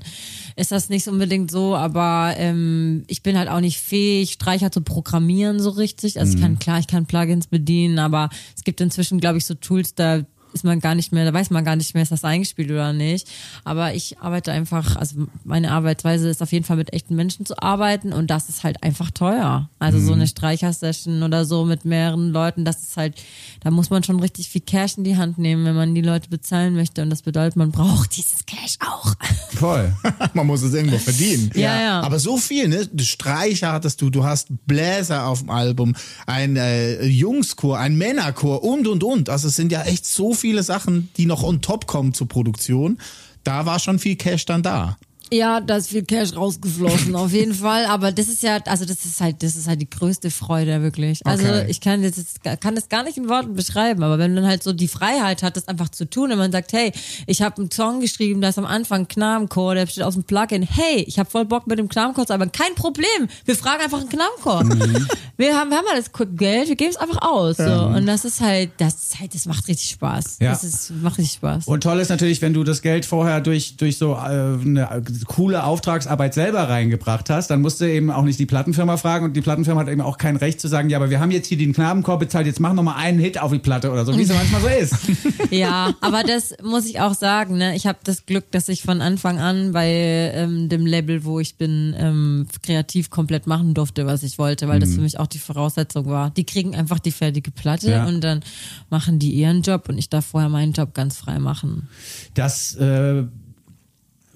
ist 0.64 0.72
das 0.72 0.90
nicht 0.90 1.08
unbedingt 1.10 1.52
so, 1.52 1.76
aber 1.76 2.36
ähm, 2.38 3.04
ich 3.08 3.22
bin 3.22 3.38
halt 3.38 3.50
auch 3.50 3.60
nicht 3.60 3.80
fähig, 3.80 4.32
Streicher 4.32 4.72
zu 4.72 4.82
programmieren 4.82 5.60
so 5.60 5.70
richtig. 5.72 6.20
Also 6.20 6.36
ich 6.36 6.42
kann, 6.42 6.58
klar, 6.58 6.80
ich 6.80 6.88
kann 6.88 7.06
Plugins 7.06 7.48
bedienen, 7.48 8.00
aber 8.00 8.30
es 8.56 8.64
gibt 8.64 8.80
inzwischen, 8.80 9.20
glaube 9.20 9.38
ich, 9.38 9.46
so 9.46 9.56
Tools, 9.56 9.94
da 9.94 10.22
ist 10.54 10.64
man 10.64 10.80
gar 10.80 10.96
nicht 10.96 11.12
mehr, 11.12 11.26
da 11.26 11.34
weiß 11.34 11.50
man 11.50 11.66
gar 11.66 11.76
nicht 11.76 11.94
mehr, 11.94 12.04
ist 12.04 12.12
das 12.12 12.24
eingespielt 12.24 12.72
oder 12.72 12.94
nicht. 12.94 13.28
Aber 13.64 13.94
ich 13.94 14.20
arbeite 14.20 14.52
einfach, 14.52 14.96
also 14.96 15.28
meine 15.44 15.72
Arbeitsweise 15.72 16.30
ist 16.30 16.42
auf 16.42 16.52
jeden 16.52 16.66
Fall 16.66 16.78
mit 16.78 16.94
echten 16.94 17.16
Menschen 17.16 17.46
zu 17.46 17.62
arbeiten 17.62 18.14
und 18.14 18.30
das 18.30 18.50
ist 18.50 18.64
halt 18.64 18.84
einfach 18.84 19.12
teuer. 19.12 19.70
Also 19.80 20.00
so 20.00 20.14
eine 20.14 20.28
Streichersession 20.28 21.24
oder 21.24 21.46
so 21.46 21.66
mit 21.66 21.86
mehreren 21.86 22.32
Leuten, 22.32 22.66
das 22.66 22.84
ist 22.84 22.98
halt, 22.98 23.16
da 23.62 23.72
muss 23.72 23.90
man 23.90 24.04
schon 24.04 24.20
richtig 24.20 24.50
viel 24.50 24.62
Cash 24.62 24.98
in 24.98 25.04
die 25.04 25.18
Hand 25.18 25.38
nehmen, 25.38 25.66
wenn 25.66 25.76
man 25.76 25.96
die 25.96 26.02
Leute 26.02 26.30
bezahlen 26.30 26.76
möchte 26.76 27.02
und 27.02 27.10
das 27.10 27.22
bedeutet, 27.22 27.56
man 27.56 27.72
braucht 27.72 28.16
dieses 28.16 28.46
Cash 28.46 28.78
auch. 28.80 29.14
Voll. 29.56 29.94
Man 30.34 30.48
muss 30.48 30.62
es 30.62 30.74
irgendwo 30.74 30.98
verdienen. 30.98 31.52
Ja, 31.56 31.82
ja. 31.82 32.02
Aber 32.02 32.20
so 32.20 32.38
viel, 32.38 32.68
ne? 32.68 32.88
Streicher 33.00 33.72
hattest 33.72 34.02
du, 34.02 34.10
du 34.10 34.24
hast 34.24 34.48
Bläser 34.66 35.28
auf 35.28 35.40
dem 35.40 35.50
Album, 35.50 35.96
ein 36.26 36.56
äh, 36.56 37.04
Jungschor, 37.06 37.80
ein 37.80 37.98
Männerchor 37.98 38.64
und 38.64 38.88
und 38.88 39.04
und. 39.04 39.30
Also 39.30 39.48
es 39.48 39.56
sind 39.56 39.72
ja 39.72 39.84
echt 39.84 40.06
so 40.06 40.34
viele 40.34 40.43
Sachen, 40.64 41.10
die 41.18 41.26
noch 41.26 41.44
on 41.44 41.62
top 41.62 41.88
kommen 41.88 42.14
zur 42.14 42.28
Produktion. 42.28 43.00
Da 43.44 43.66
war 43.66 43.80
schon 43.80 44.00
viel 44.00 44.16
Cash 44.16 44.46
dann 44.46 44.64
da. 44.64 44.98
Ja, 45.32 45.62
da 45.62 45.78
ist 45.78 45.90
viel 45.90 46.04
Cash 46.04 46.36
rausgeflossen, 46.36 47.16
auf 47.16 47.32
jeden 47.32 47.54
Fall. 47.54 47.86
Aber 47.86 48.12
das 48.12 48.28
ist 48.28 48.44
ja, 48.44 48.58
also 48.66 48.86
das 48.86 49.04
ist 49.06 49.20
halt, 49.20 49.42
das 49.42 49.56
ist 49.56 49.68
halt 49.68 49.82
die 49.82 49.90
größte 49.90 50.30
Freude, 50.30 50.82
wirklich. 50.84 51.26
Also 51.26 51.46
Okay. 51.48 51.66
ich 51.70 51.82
kann 51.82 52.04
das, 52.04 52.18
jetzt- 52.18 52.44
kann 52.62 52.76
das 52.76 52.90
gar 52.90 53.04
nicht 53.04 53.18
in 53.18 53.30
Worten 53.30 53.54
beschreiben, 53.56 54.04
aber 54.04 54.20
wenn 54.20 54.34
man 54.36 54.46
halt 54.46 54.62
so 54.62 54.74
die 54.74 54.88
Freiheit 54.88 55.42
hat, 55.42 55.58
das 55.58 55.68
einfach 55.68 55.90
zu 55.90 56.08
tun 56.10 56.32
und 56.32 56.38
man 56.38 56.52
sagt, 56.52 56.74
hey, 56.74 56.92
ich 57.26 57.42
habe 57.42 57.58
einen 57.62 57.72
Song 57.72 58.00
geschrieben, 58.00 58.42
da 58.42 58.50
ist 58.50 58.60
am 58.60 58.66
Anfang 58.66 59.08
Knabenchor, 59.08 59.74
der 59.76 59.86
besteht 59.86 60.04
aus 60.04 60.14
dem 60.14 60.24
Plugin. 60.24 60.62
Hey, 60.62 61.04
ich 61.08 61.18
habe 61.18 61.30
voll 61.30 61.46
Bock 61.46 61.66
mit 61.68 61.80
dem 61.80 61.90
Knabenchor 61.90 62.28
zu 62.28 62.34
arbeiten. 62.34 62.52
Kein 62.52 62.76
Problem. 62.76 63.28
Wir 63.46 63.56
fragen 63.56 63.82
einfach 63.84 64.02
einen 64.02 64.10
Knabenchor. 64.10 64.64
Wir 65.36 65.58
haben, 65.58 65.72
wir 65.72 65.78
haben 65.78 65.88
alles 65.92 66.12
Geld, 66.38 66.70
wir 66.70 66.76
geben 66.76 66.92
es 66.92 66.96
einfach 66.96 67.24
aus. 67.24 67.58
So. 67.58 67.64
Und 67.64 68.06
das 68.06 68.24
ist 68.24 68.40
halt, 68.40 68.70
das 68.78 68.94
ist 69.02 69.20
halt, 69.20 69.34
das 69.34 69.48
macht 69.48 69.68
richtig 69.68 69.90
Spaß. 69.90 70.38
Ja. 70.40 70.52
Das 70.52 70.64
ist, 70.64 70.92
macht 71.02 71.18
richtig 71.18 71.34
Spaß. 71.38 71.66
Und 71.66 71.82
toll 71.82 72.00
ist 72.00 72.10
natürlich, 72.10 72.40
wenn 72.44 72.54
du 72.54 72.64
das 72.64 72.84
Geld 72.84 73.04
vorher 73.04 73.42
durch, 73.42 73.76
durch 73.78 73.98
so 73.98 74.12
äh, 74.14 74.16
eine 74.18 74.90
coole 75.28 75.64
Auftragsarbeit 75.64 76.34
selber 76.34 76.70
reingebracht 76.70 77.30
hast, 77.30 77.50
dann 77.50 77.62
musst 77.62 77.82
du 77.82 77.86
eben 77.92 78.12
auch 78.12 78.24
nicht 78.24 78.40
die 78.40 78.46
Plattenfirma 78.46 78.98
fragen 78.98 79.26
und 79.26 79.34
die 79.36 79.42
Plattenfirma 79.42 79.82
hat 79.82 79.90
eben 79.90 80.02
auch 80.02 80.18
kein 80.18 80.36
Recht 80.36 80.60
zu 80.62 80.68
sagen, 80.68 80.90
ja, 80.90 80.98
aber 80.98 81.10
wir 81.10 81.20
haben 81.20 81.32
jetzt 81.32 81.48
hier 81.48 81.58
den 81.58 81.74
Knabenchor 81.74 82.20
bezahlt, 82.20 82.46
jetzt 82.48 82.60
mach 82.60 82.74
noch 82.74 82.84
mal 82.84 82.96
einen 82.96 83.20
Hit 83.20 83.40
auf 83.42 83.52
die 83.52 83.60
Platte 83.60 83.92
oder 83.92 84.06
so, 84.06 84.18
wie 84.18 84.22
es 84.22 84.30
ja 84.30 84.36
manchmal 84.36 84.62
so 84.62 84.68
ist. 84.68 84.96
Ja, 85.52 85.94
aber 86.02 86.24
das 86.24 86.56
muss 86.64 86.86
ich 86.88 87.00
auch 87.00 87.14
sagen. 87.14 87.58
Ne? 87.58 87.76
Ich 87.76 87.86
habe 87.86 88.00
das 88.04 88.26
Glück, 88.26 88.50
dass 88.52 88.70
ich 88.70 88.82
von 88.82 89.02
Anfang 89.02 89.38
an 89.40 89.72
bei 89.72 89.88
ähm, 90.34 90.68
dem 90.68 90.86
Label, 90.86 91.26
wo 91.26 91.40
ich 91.40 91.58
bin, 91.58 91.94
ähm, 91.98 92.48
kreativ 92.64 93.10
komplett 93.12 93.46
machen 93.46 93.74
durfte, 93.76 94.08
was 94.08 94.24
ich 94.24 94.40
wollte, 94.40 94.68
weil 94.68 94.80
das 94.80 94.96
für 94.96 95.02
mich 95.02 95.20
auch 95.20 95.28
die 95.28 95.38
Voraussetzung 95.38 96.08
war. 96.08 96.32
Die 96.32 96.44
kriegen 96.46 96.76
einfach 96.76 96.98
die 97.00 97.12
fertige 97.12 97.52
Platte 97.52 97.92
Ja. 97.92 98.06
und 98.06 98.22
dann 98.22 98.42
machen 98.90 99.20
die 99.20 99.32
ihren 99.32 99.62
Job 99.62 99.90
und 99.90 99.98
ich 99.98 100.10
darf 100.10 100.26
vorher 100.26 100.50
meinen 100.50 100.74
Job 100.74 100.94
ganz 100.94 101.18
frei 101.18 101.38
machen. 101.40 101.88
Das 102.34 102.76
äh, 102.76 103.24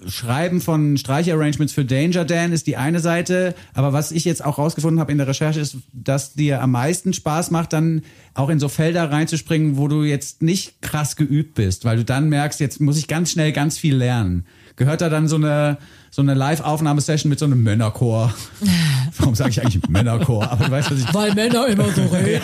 Schreiben 0.06 0.60
von 0.60 0.96
Streicherarrangements 0.96 1.72
für 1.72 1.84
Danger 1.84 2.24
Dan 2.24 2.52
ist 2.52 2.66
die 2.66 2.76
eine 2.76 3.00
Seite, 3.00 3.54
aber 3.74 3.92
was 3.92 4.12
ich 4.12 4.24
jetzt 4.24 4.44
auch 4.44 4.58
rausgefunden 4.58 5.00
habe 5.00 5.10
in 5.10 5.18
der 5.18 5.26
Recherche 5.26 5.60
ist, 5.60 5.78
dass 5.92 6.34
dir 6.34 6.62
am 6.62 6.70
meisten 6.70 7.12
Spaß 7.12 7.50
macht, 7.50 7.72
dann 7.72 8.02
auch 8.34 8.48
in 8.48 8.60
so 8.60 8.68
Felder 8.68 9.10
reinzuspringen, 9.10 9.76
wo 9.76 9.88
du 9.88 10.04
jetzt 10.04 10.42
nicht 10.42 10.80
krass 10.82 11.16
geübt 11.16 11.54
bist, 11.54 11.84
weil 11.84 11.96
du 11.96 12.04
dann 12.04 12.28
merkst, 12.28 12.60
jetzt 12.60 12.80
muss 12.80 12.96
ich 12.96 13.08
ganz 13.08 13.32
schnell 13.32 13.52
ganz 13.52 13.76
viel 13.76 13.96
lernen. 13.96 14.46
Gehört 14.76 15.00
da 15.00 15.08
dann 15.08 15.26
so 15.26 15.36
eine 15.36 15.78
so 16.10 16.22
eine 16.22 16.34
Live-Aufnahmesession 16.34 17.28
mit 17.28 17.38
so 17.38 17.44
einem 17.44 17.62
Männerchor? 17.62 18.32
Warum 19.18 19.34
sage 19.34 19.50
ich 19.50 19.60
eigentlich 19.60 19.86
Männerchor? 19.88 20.50
Aber 20.50 20.64
du 20.64 20.70
weißt, 20.70 20.90
was 20.90 20.98
ich 21.00 21.14
Weil 21.14 21.34
Männer 21.34 21.66
immer 21.66 21.90
so 21.92 22.02
reden. 22.12 22.42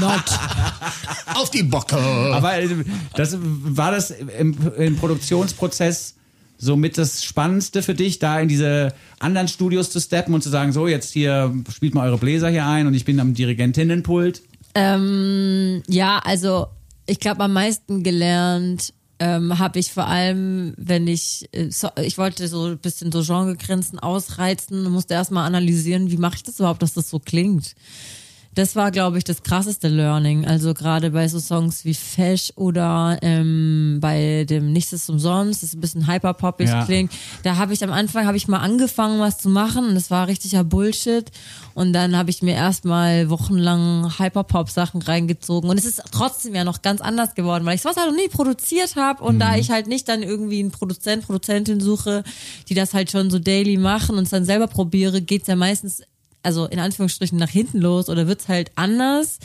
Not. 0.00 0.24
Auf 1.34 1.50
die 1.50 1.62
Bocke! 1.62 1.96
Aber 1.96 2.58
äh, 2.58 2.68
das 3.14 3.36
war 3.40 3.92
das 3.92 4.10
im, 4.10 4.56
im 4.76 4.96
Produktionsprozess 4.96 6.15
somit 6.58 6.98
das 6.98 7.24
Spannendste 7.24 7.82
für 7.82 7.94
dich, 7.94 8.18
da 8.18 8.40
in 8.40 8.48
diese 8.48 8.92
anderen 9.18 9.48
Studios 9.48 9.90
zu 9.90 10.00
steppen 10.00 10.34
und 10.34 10.42
zu 10.42 10.48
sagen, 10.48 10.72
so 10.72 10.88
jetzt 10.88 11.12
hier 11.12 11.54
spielt 11.70 11.94
mal 11.94 12.06
eure 12.06 12.18
Bläser 12.18 12.48
hier 12.48 12.66
ein 12.66 12.86
und 12.86 12.94
ich 12.94 13.04
bin 13.04 13.20
am 13.20 13.34
Dirigentinnenpult. 13.34 14.42
Ähm, 14.74 15.82
ja, 15.88 16.18
also 16.18 16.66
ich 17.06 17.20
glaube 17.20 17.44
am 17.44 17.52
meisten 17.52 18.02
gelernt 18.02 18.92
ähm, 19.18 19.58
habe 19.58 19.78
ich 19.78 19.92
vor 19.92 20.06
allem, 20.06 20.74
wenn 20.76 21.06
ich, 21.06 21.48
äh, 21.52 21.70
so, 21.70 21.88
ich 22.02 22.18
wollte 22.18 22.48
so 22.48 22.66
ein 22.66 22.78
bisschen 22.78 23.10
so 23.10 23.22
Genregrenzen 23.22 23.98
ausreizen 23.98 24.90
musste 24.90 25.14
erstmal 25.14 25.46
analysieren, 25.46 26.10
wie 26.10 26.18
mache 26.18 26.36
ich 26.36 26.42
das 26.42 26.58
überhaupt, 26.58 26.82
dass 26.82 26.94
das 26.94 27.08
so 27.08 27.18
klingt. 27.18 27.74
Das 28.56 28.74
war, 28.74 28.90
glaube 28.90 29.18
ich, 29.18 29.24
das 29.24 29.42
krasseste 29.42 29.88
Learning. 29.88 30.46
Also 30.46 30.72
gerade 30.72 31.10
bei 31.10 31.28
so 31.28 31.38
Songs 31.38 31.84
wie 31.84 31.92
Fesh 31.92 32.54
oder 32.56 33.18
ähm, 33.20 33.98
bei 34.00 34.44
dem 34.48 34.72
Nichts 34.72 34.94
ist 34.94 35.10
umsonst, 35.10 35.62
das 35.62 35.74
ein 35.74 35.80
bisschen 35.80 36.10
hyperpoppig 36.10 36.70
Ja. 36.70 36.84
klingt. 36.86 37.12
Da 37.42 37.56
habe 37.56 37.74
ich 37.74 37.84
am 37.84 37.92
Anfang 37.92 38.26
habe 38.26 38.38
ich 38.38 38.48
mal 38.48 38.60
angefangen, 38.60 39.20
was 39.20 39.36
zu 39.36 39.50
machen 39.50 39.86
und 39.88 39.94
das 39.94 40.10
war 40.10 40.26
richtiger 40.26 40.64
Bullshit. 40.64 41.30
Und 41.74 41.92
dann 41.92 42.16
habe 42.16 42.30
ich 42.30 42.40
mir 42.40 42.54
erstmal 42.54 43.28
wochenlang 43.28 44.18
Hyperpop-Sachen 44.18 45.02
reingezogen. 45.02 45.68
Und 45.68 45.76
es 45.78 45.84
ist 45.84 46.02
trotzdem 46.10 46.54
ja 46.54 46.64
noch 46.64 46.80
ganz 46.80 47.02
anders 47.02 47.34
geworden, 47.34 47.66
weil 47.66 47.74
ich 47.74 47.82
sowas 47.82 47.98
halt 47.98 48.08
noch 48.10 48.16
nie 48.16 48.28
produziert 48.28 48.96
habe. 48.96 49.22
Und 49.22 49.38
da 49.38 49.56
ich 49.56 49.70
halt 49.70 49.86
nicht 49.86 50.08
dann 50.08 50.22
irgendwie 50.22 50.60
einen 50.60 50.70
Produzent, 50.70 51.26
Produzentin 51.26 51.80
suche, 51.80 52.24
die 52.70 52.74
das 52.74 52.94
halt 52.94 53.10
schon 53.10 53.30
so 53.30 53.38
daily 53.38 53.76
machen 53.76 54.16
und 54.16 54.24
es 54.24 54.30
dann 54.30 54.46
selber 54.46 54.66
probiere, 54.66 55.20
geht's 55.20 55.46
ja 55.46 55.56
meistens 55.56 56.00
also 56.46 56.66
in 56.66 56.78
Anführungsstrichen 56.78 57.38
nach 57.38 57.50
hinten 57.50 57.78
los 57.78 58.08
oder 58.08 58.28
wird's 58.28 58.48
halt 58.48 58.70
anders. 58.76 59.38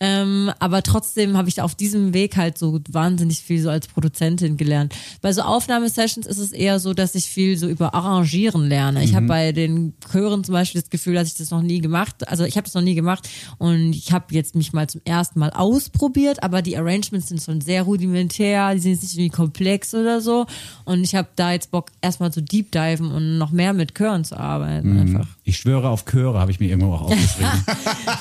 Ähm, 0.00 0.50
aber 0.58 0.82
trotzdem 0.82 1.36
habe 1.36 1.48
ich 1.48 1.62
auf 1.62 1.74
diesem 1.74 2.12
Weg 2.12 2.36
halt 2.36 2.58
so 2.58 2.80
wahnsinnig 2.90 3.40
viel 3.40 3.60
so 3.60 3.70
als 3.70 3.86
Produzentin 3.86 4.56
gelernt. 4.56 4.94
Bei 5.22 5.32
so 5.32 5.42
Aufnahmesessions 5.42 6.26
ist 6.26 6.38
es 6.38 6.52
eher 6.52 6.80
so, 6.80 6.94
dass 6.94 7.14
ich 7.14 7.26
viel 7.26 7.56
so 7.56 7.68
über 7.68 7.94
Arrangieren 7.94 8.68
lerne. 8.68 9.04
Ich 9.04 9.14
habe 9.14 9.26
bei 9.26 9.52
den 9.52 9.94
Chören 10.10 10.42
zum 10.42 10.52
Beispiel 10.52 10.80
das 10.80 10.90
Gefühl, 10.90 11.14
dass 11.14 11.28
ich 11.28 11.34
das 11.34 11.50
noch 11.50 11.62
nie 11.62 11.80
gemacht, 11.80 12.26
also 12.28 12.44
ich 12.44 12.56
habe 12.56 12.64
das 12.64 12.74
noch 12.74 12.82
nie 12.82 12.94
gemacht 12.94 13.28
und 13.58 13.92
ich 13.92 14.12
habe 14.12 14.34
jetzt 14.34 14.54
mich 14.56 14.72
mal 14.72 14.88
zum 14.88 15.00
ersten 15.04 15.38
Mal 15.38 15.50
ausprobiert, 15.50 16.42
aber 16.42 16.60
die 16.60 16.76
Arrangements 16.76 17.28
sind 17.28 17.40
schon 17.40 17.60
sehr 17.60 17.82
rudimentär, 17.82 18.74
die 18.74 18.80
sind 18.80 18.92
jetzt 18.92 19.02
nicht 19.02 19.14
irgendwie 19.14 19.36
komplex 19.36 19.94
oder 19.94 20.20
so 20.20 20.46
und 20.84 21.04
ich 21.04 21.14
habe 21.14 21.28
da 21.36 21.52
jetzt 21.52 21.70
Bock 21.70 21.90
erstmal 22.02 22.32
zu 22.32 22.42
deep 22.42 22.72
diven 22.72 23.12
und 23.12 23.38
noch 23.38 23.52
mehr 23.52 23.72
mit 23.72 23.94
Chören 23.94 24.24
zu 24.24 24.36
arbeiten 24.36 25.04
einfach. 25.04 25.28
Ich 25.44 25.58
schwöre 25.58 25.88
auf 25.88 26.04
Chöre, 26.04 26.40
habe 26.40 26.50
ich 26.50 26.60
mir 26.60 26.68
irgendwo 26.68 26.94
auch 26.94 27.02
aufgeschrieben. 27.02 27.64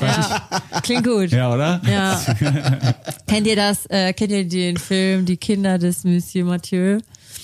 Klingt 0.83 1.05
gut. 1.05 1.31
ja, 1.31 1.53
oder? 1.53 1.62
Ja. 1.85 2.21
kennt 3.27 3.47
ihr 3.47 3.55
das, 3.55 3.85
äh, 3.87 4.13
kennt 4.13 4.31
ihr 4.31 4.47
den 4.47 4.77
Film 4.77 5.25
Die 5.25 5.37
Kinder 5.37 5.77
des 5.77 6.03
Monsieur 6.03 6.45
Mathieu? 6.45 6.99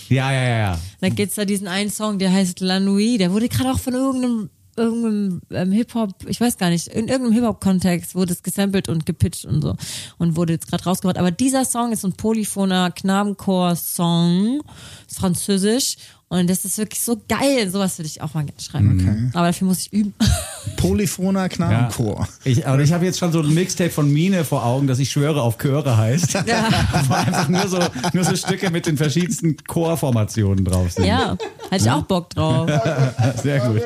Ja, 0.09 0.31
ja, 0.31 0.43
ja, 0.43 0.57
ja. 0.57 0.79
Da 1.01 1.09
gibt's 1.09 1.35
da 1.35 1.45
diesen 1.45 1.67
einen 1.67 1.89
Song, 1.89 2.19
der 2.19 2.31
heißt 2.31 2.59
La 2.61 2.79
Nuit. 2.79 3.19
Der 3.19 3.31
wurde 3.31 3.47
gerade 3.47 3.71
auch 3.71 3.79
von 3.79 3.93
irgendeinem 3.93 4.49
irgendeinem 4.79 5.41
ähm, 5.51 5.71
Hip-Hop, 5.71 6.25
ich 6.27 6.39
weiß 6.39 6.57
gar 6.57 6.69
nicht, 6.69 6.87
in 6.87 7.07
irgendeinem 7.07 7.33
Hip-Hop-Kontext 7.33 8.15
wurde 8.15 8.33
es 8.33 8.43
gesampelt 8.43 8.87
und 8.87 9.05
gepitcht 9.05 9.45
und 9.45 9.61
so 9.61 9.75
und 10.17 10.35
wurde 10.37 10.53
jetzt 10.53 10.67
gerade 10.67 10.85
rausgebracht. 10.85 11.17
Aber 11.17 11.31
dieser 11.31 11.65
Song 11.65 11.91
ist 11.91 12.01
so 12.01 12.07
ein 12.07 12.13
polyphoner 12.13 12.91
Knabenchor-Song, 12.91 14.61
ist 15.07 15.19
französisch 15.19 15.97
und 16.31 16.47
das 16.47 16.63
ist 16.63 16.77
wirklich 16.77 17.01
so 17.01 17.19
geil. 17.27 17.69
Sowas 17.71 17.97
würde 17.97 18.07
ich 18.07 18.21
auch 18.21 18.35
mal 18.35 18.45
gerne 18.45 18.61
schreiben. 18.61 19.31
Aber 19.33 19.47
dafür 19.47 19.67
muss 19.67 19.79
ich 19.79 19.93
üben. 19.93 20.13
Polyphoner 20.77 21.41
ja. 21.41 21.49
Knabenchor. 21.49 22.27
Ich, 22.43 22.67
aber 22.67 22.83
ich 22.83 22.93
habe 22.93 23.03
jetzt 23.03 23.17
schon 23.17 23.31
so 23.31 23.39
ein 23.41 23.51
Mixtape 23.51 23.89
von 23.89 24.11
Mine 24.11 24.45
vor 24.45 24.63
Augen, 24.63 24.85
dass 24.85 24.99
ich 24.99 25.09
schwöre 25.09 25.41
auf 25.41 25.57
Chöre 25.57 25.97
heißt. 25.97 26.35
Wo 27.07 27.13
einfach 27.15 27.49
nur 27.49 27.67
so, 27.67 27.79
nur 28.13 28.23
so 28.23 28.35
Stücke 28.35 28.69
mit 28.69 28.85
den 28.85 28.95
verschiedensten 28.95 29.57
Chorformationen 29.57 30.63
drauf 30.63 30.91
sind. 30.91 31.05
Ja, 31.05 31.35
hatte 31.71 31.83
ich 31.83 31.89
auch 31.89 32.03
Bock 32.03 32.29
drauf. 32.29 32.69
Sehr 33.41 33.59
gut. 33.61 33.81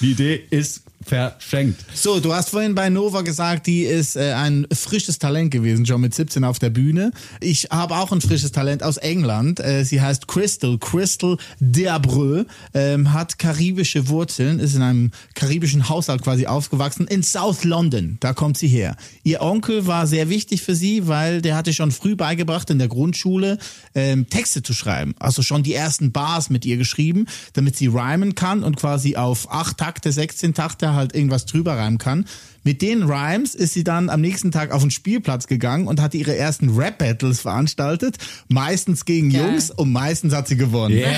Die 0.00 0.12
Idee 0.12 0.42
ist 0.48 0.82
verschenkt. 1.10 1.84
So, 1.92 2.20
du 2.20 2.32
hast 2.32 2.50
vorhin 2.50 2.76
bei 2.76 2.88
Nova 2.88 3.22
gesagt, 3.22 3.66
die 3.66 3.82
ist 3.82 4.16
äh, 4.16 4.32
ein 4.32 4.66
frisches 4.72 5.18
Talent 5.18 5.50
gewesen, 5.50 5.84
schon 5.84 6.00
mit 6.00 6.14
17 6.14 6.44
auf 6.44 6.60
der 6.60 6.70
Bühne. 6.70 7.10
Ich 7.40 7.64
habe 7.70 7.96
auch 7.96 8.12
ein 8.12 8.20
frisches 8.20 8.52
Talent 8.52 8.84
aus 8.84 8.96
England. 8.96 9.58
Äh, 9.58 9.84
sie 9.84 10.00
heißt 10.00 10.28
Crystal, 10.28 10.78
Crystal 10.78 11.36
Deabreux, 11.58 12.46
ähm, 12.74 13.12
hat 13.12 13.38
karibische 13.40 14.08
Wurzeln, 14.08 14.60
ist 14.60 14.76
in 14.76 14.82
einem 14.82 15.10
karibischen 15.34 15.88
Haushalt 15.88 16.22
quasi 16.22 16.46
aufgewachsen, 16.46 17.08
in 17.08 17.24
South 17.24 17.64
London, 17.64 18.16
da 18.20 18.32
kommt 18.32 18.56
sie 18.56 18.68
her. 18.68 18.96
Ihr 19.24 19.42
Onkel 19.42 19.88
war 19.88 20.06
sehr 20.06 20.28
wichtig 20.28 20.62
für 20.62 20.76
sie, 20.76 21.08
weil 21.08 21.42
der 21.42 21.56
hatte 21.56 21.72
schon 21.72 21.90
früh 21.90 22.14
beigebracht 22.14 22.70
in 22.70 22.78
der 22.78 22.88
Grundschule, 22.88 23.58
ähm, 23.96 24.28
Texte 24.30 24.62
zu 24.62 24.74
schreiben. 24.74 25.14
Also 25.18 25.42
schon 25.42 25.64
die 25.64 25.74
ersten 25.74 26.12
Bars 26.12 26.50
mit 26.50 26.64
ihr 26.64 26.76
geschrieben, 26.76 27.26
damit 27.54 27.74
sie 27.74 27.88
rhymen 27.88 28.36
kann 28.36 28.62
und 28.62 28.76
quasi 28.76 29.16
auf 29.16 29.50
acht 29.50 29.78
Takte, 29.78 30.12
16 30.12 30.54
Takte 30.54 30.99
halt 31.00 31.14
irgendwas 31.14 31.46
drüber 31.46 31.76
reimen 31.76 31.98
kann. 31.98 32.24
Mit 32.62 32.82
den 32.82 33.04
Rhymes 33.04 33.54
ist 33.54 33.72
sie 33.72 33.84
dann 33.84 34.10
am 34.10 34.20
nächsten 34.20 34.50
Tag 34.50 34.72
auf 34.72 34.82
den 34.82 34.90
Spielplatz 34.90 35.46
gegangen 35.46 35.86
und 35.86 36.00
hatte 36.00 36.18
ihre 36.18 36.36
ersten 36.36 36.76
Rap-Battles 36.76 37.40
veranstaltet. 37.40 38.18
Meistens 38.48 39.04
gegen 39.06 39.30
Geil. 39.30 39.46
Jungs 39.46 39.70
und 39.70 39.92
meistens 39.92 40.34
hat 40.34 40.46
sie 40.46 40.56
gewonnen. 40.56 40.94
Yes. 40.94 41.08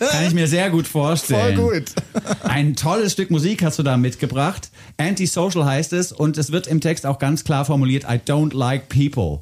Kann 0.10 0.26
ich 0.26 0.34
mir 0.34 0.46
sehr 0.46 0.68
gut 0.70 0.86
Voll 0.86 1.16
vorstellen. 1.16 1.56
gut. 1.56 1.84
Ein 2.42 2.76
tolles 2.76 3.12
Stück 3.12 3.30
Musik 3.30 3.62
hast 3.62 3.78
du 3.78 3.82
da 3.82 3.96
mitgebracht. 3.96 4.70
Antisocial 4.98 5.64
heißt 5.64 5.94
es 5.94 6.12
und 6.12 6.36
es 6.36 6.52
wird 6.52 6.66
im 6.66 6.80
Text 6.80 7.06
auch 7.06 7.18
ganz 7.18 7.44
klar 7.44 7.64
formuliert, 7.64 8.04
I 8.04 8.20
don't 8.24 8.54
like 8.54 8.88
people. 8.88 9.40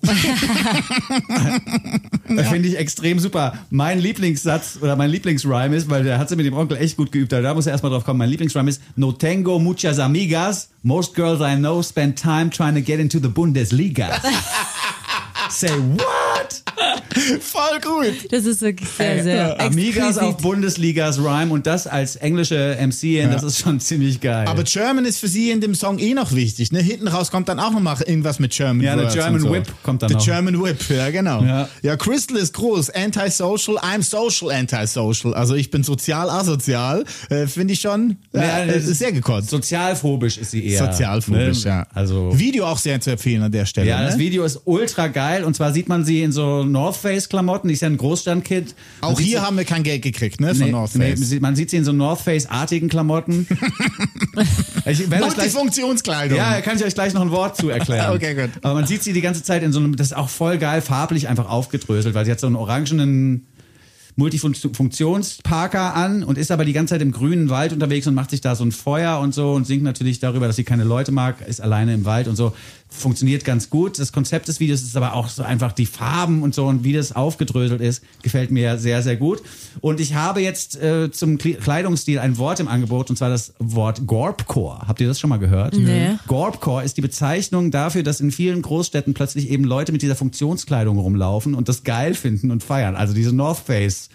Das 2.28 2.48
finde 2.48 2.68
ich 2.68 2.76
extrem 2.76 3.18
super. 3.18 3.54
Mein 3.70 3.98
Lieblingssatz 3.98 4.78
oder 4.80 4.96
mein 4.96 5.10
Lieblingsrhyme 5.10 5.74
ist, 5.74 5.90
weil 5.90 6.04
der 6.04 6.18
hat 6.18 6.28
sie 6.28 6.36
mit 6.36 6.46
dem 6.46 6.54
Onkel 6.54 6.76
echt 6.76 6.96
gut 6.96 7.10
geübt, 7.12 7.32
da 7.32 7.54
muss 7.54 7.66
er 7.66 7.72
erstmal 7.72 7.90
drauf 7.90 8.04
kommen. 8.04 8.18
Mein 8.18 8.30
Lieblingsrhyme 8.30 8.70
ist, 8.70 8.80
no 8.96 9.12
tengo 9.12 9.58
muchas 9.58 9.98
amigas. 9.98 10.70
Most 11.00 11.14
girls 11.14 11.40
I 11.40 11.54
know 11.54 11.80
spend 11.80 12.18
time 12.18 12.50
trying 12.50 12.74
to 12.74 12.82
get 12.82 13.00
into 13.00 13.18
the 13.18 13.28
Bundesliga. 13.28 14.20
Say 15.50 15.74
what? 15.80 16.62
Voll 17.40 17.80
gut. 17.82 18.32
Das 18.32 18.44
ist 18.44 18.60
wirklich 18.62 18.88
sehr, 18.88 19.22
sehr 19.22 19.60
Amigas 19.60 20.16
exquisit. 20.16 20.22
auf 20.22 20.36
Bundesligas 20.38 21.18
Rhyme 21.18 21.50
und 21.52 21.66
das 21.66 21.86
als 21.86 22.16
englische 22.16 22.76
MC, 22.80 23.22
das 23.30 23.42
ist 23.42 23.58
schon 23.60 23.80
ziemlich 23.80 24.20
geil. 24.20 24.46
Aber 24.48 24.62
German 24.64 25.04
ist 25.04 25.18
für 25.20 25.28
sie 25.28 25.50
in 25.50 25.60
dem 25.60 25.74
Song 25.74 25.98
eh 25.98 26.14
noch 26.14 26.32
wichtig. 26.34 26.72
Ne? 26.72 26.80
Hinten 26.80 27.08
raus 27.08 27.30
kommt 27.30 27.48
dann 27.48 27.58
auch 27.60 27.70
noch 27.72 27.80
mal 27.80 27.96
irgendwas 28.04 28.38
mit 28.38 28.52
German 28.52 28.80
Ja, 28.84 28.96
der 28.96 29.06
German 29.10 29.40
so. 29.40 29.52
Whip 29.52 29.66
kommt 29.82 30.02
dann 30.02 30.08
The 30.10 30.14
noch. 30.16 30.24
German 30.24 30.62
Whip, 30.62 30.78
ja 30.90 31.10
genau. 31.10 31.42
Ja. 31.42 31.68
Ja. 31.82 31.96
Crystal 31.96 32.36
ist 32.36 32.54
groß. 32.54 32.90
Antisocial, 32.90 33.78
I'm 33.78 34.02
social 34.02 34.50
antisocial. 34.50 35.34
Also 35.34 35.54
ich 35.54 35.70
bin 35.70 35.82
sozial 35.82 36.30
asozial. 36.30 37.04
Äh, 37.28 37.46
Finde 37.46 37.74
ich 37.74 37.80
schon 37.80 38.16
äh, 38.32 38.38
Ja, 38.38 38.58
äh, 38.64 38.66
das 38.74 38.84
ist- 38.86 38.98
sehr 38.98 39.12
gekotzt. 39.12 39.50
Sozialphobisch 39.50 40.38
ist 40.38 40.50
sie 40.52 40.64
eher. 40.66 40.86
Sozialphobisch, 40.86 41.64
ne? 41.64 41.70
ja. 41.70 41.86
Also 41.94 42.30
Video 42.38 42.66
auch 42.66 42.78
sehr 42.78 43.00
zu 43.00 43.10
empfehlen 43.10 43.42
an 43.42 43.52
der 43.52 43.66
Stelle. 43.66 43.88
Ja, 43.88 44.02
das 44.02 44.14
ne? 44.14 44.20
Video 44.20 44.44
ist 44.44 44.60
ultra 44.64 45.08
geil 45.08 45.44
und 45.44 45.54
zwar 45.56 45.72
sieht 45.72 45.88
man 45.88 46.04
sie 46.04 46.22
in 46.22 46.32
so 46.32 46.64
North 46.64 46.96
Face 46.96 47.09
Klamotten. 47.28 47.68
Die 47.68 47.74
ist 47.74 47.80
ja 47.82 47.88
ein 47.88 47.96
Großstandkid. 47.96 48.74
Man 49.00 49.10
Auch 49.12 49.18
hier 49.20 49.38
sie- 49.40 49.44
haben 49.44 49.56
wir 49.56 49.64
kein 49.64 49.82
Geld 49.82 50.02
gekriegt, 50.02 50.40
ne? 50.40 50.54
Von 50.54 50.64
Nee, 50.66 50.72
North 50.72 50.94
nee, 50.94 51.10
Face. 51.16 51.28
sie- 51.28 51.40
man 51.40 51.56
sieht 51.56 51.70
sie 51.70 51.76
in 51.78 51.84
so 51.84 51.92
North 51.92 52.20
Face 52.20 52.46
artigen 52.46 52.88
Klamotten. 52.88 53.46
ich 54.86 55.06
Multifunktionskleidung. 55.08 56.36
ja, 56.38 56.60
kann 56.60 56.76
ich 56.76 56.84
euch 56.84 56.94
gleich 56.94 57.12
noch 57.14 57.22
ein 57.22 57.30
Wort 57.30 57.56
zu 57.56 57.68
erklären. 57.68 58.12
Okay, 58.20 58.34
gut. 58.34 58.50
Aber 58.62 58.74
man 58.74 58.86
sieht 58.86 59.02
sie 59.02 59.12
die 59.12 59.20
ganze 59.20 59.42
Zeit 59.42 59.62
in 59.62 59.72
so 59.72 59.78
einem, 59.80 59.96
das 59.96 60.08
ist 60.08 60.16
auch 60.16 60.28
voll 60.28 60.58
geil, 60.58 60.80
farblich 60.82 61.28
einfach 61.28 61.48
aufgedröselt, 61.48 62.14
weil 62.14 62.24
sie 62.24 62.30
hat 62.30 62.40
so 62.40 62.46
einen 62.46 62.56
orangenen 62.56 63.46
Multifunktionsparker 64.16 65.94
an 65.94 66.22
und 66.24 66.36
ist 66.36 66.50
aber 66.50 66.64
die 66.64 66.72
ganze 66.72 66.94
Zeit 66.94 67.02
im 67.02 67.12
grünen 67.12 67.48
Wald 67.48 67.72
unterwegs 67.72 68.06
und 68.06 68.14
macht 68.14 68.30
sich 68.30 68.40
da 68.40 68.54
so 68.54 68.64
ein 68.64 68.72
Feuer 68.72 69.18
und 69.20 69.32
so 69.34 69.52
und 69.52 69.66
singt 69.66 69.82
natürlich 69.82 70.18
darüber, 70.18 70.46
dass 70.46 70.56
sie 70.56 70.64
keine 70.64 70.84
Leute 70.84 71.12
mag, 71.12 71.40
ist 71.46 71.60
alleine 71.60 71.94
im 71.94 72.04
Wald 72.04 72.28
und 72.28 72.36
so. 72.36 72.52
Funktioniert 72.92 73.44
ganz 73.44 73.70
gut. 73.70 73.98
Das 73.98 74.12
Konzept 74.12 74.48
des 74.48 74.58
Videos 74.58 74.82
ist 74.82 74.96
aber 74.96 75.14
auch 75.14 75.28
so 75.28 75.42
einfach 75.44 75.72
die 75.72 75.86
Farben 75.86 76.42
und 76.42 76.54
so 76.54 76.66
und 76.66 76.82
wie 76.82 76.92
das 76.92 77.14
aufgedröselt 77.14 77.80
ist, 77.80 78.02
gefällt 78.22 78.50
mir 78.50 78.78
sehr, 78.78 79.00
sehr 79.02 79.16
gut. 79.16 79.40
Und 79.80 80.00
ich 80.00 80.14
habe 80.14 80.40
jetzt 80.40 80.76
äh, 80.82 81.10
zum 81.10 81.36
Kle- 81.36 81.56
Kleidungsstil 81.56 82.18
ein 82.18 82.36
Wort 82.36 82.58
im 82.58 82.66
Angebot 82.68 83.08
und 83.08 83.16
zwar 83.16 83.30
das 83.30 83.54
Wort 83.60 84.06
Gorpcore. 84.06 84.80
Habt 84.88 85.00
ihr 85.00 85.06
das 85.06 85.20
schon 85.20 85.30
mal 85.30 85.38
gehört? 85.38 85.74
Nee. 85.74 86.16
Gorpcore 86.26 86.84
ist 86.84 86.96
die 86.96 87.00
Bezeichnung 87.00 87.70
dafür, 87.70 88.02
dass 88.02 88.20
in 88.20 88.32
vielen 88.32 88.60
Großstädten 88.60 89.14
plötzlich 89.14 89.50
eben 89.50 89.64
Leute 89.64 89.92
mit 89.92 90.02
dieser 90.02 90.16
Funktionskleidung 90.16 90.98
rumlaufen 90.98 91.54
und 91.54 91.68
das 91.68 91.84
geil 91.84 92.14
finden 92.14 92.50
und 92.50 92.62
feiern. 92.64 92.96
Also 92.96 93.14
diese 93.14 93.32
North 93.32 93.58
Face. 93.66 94.08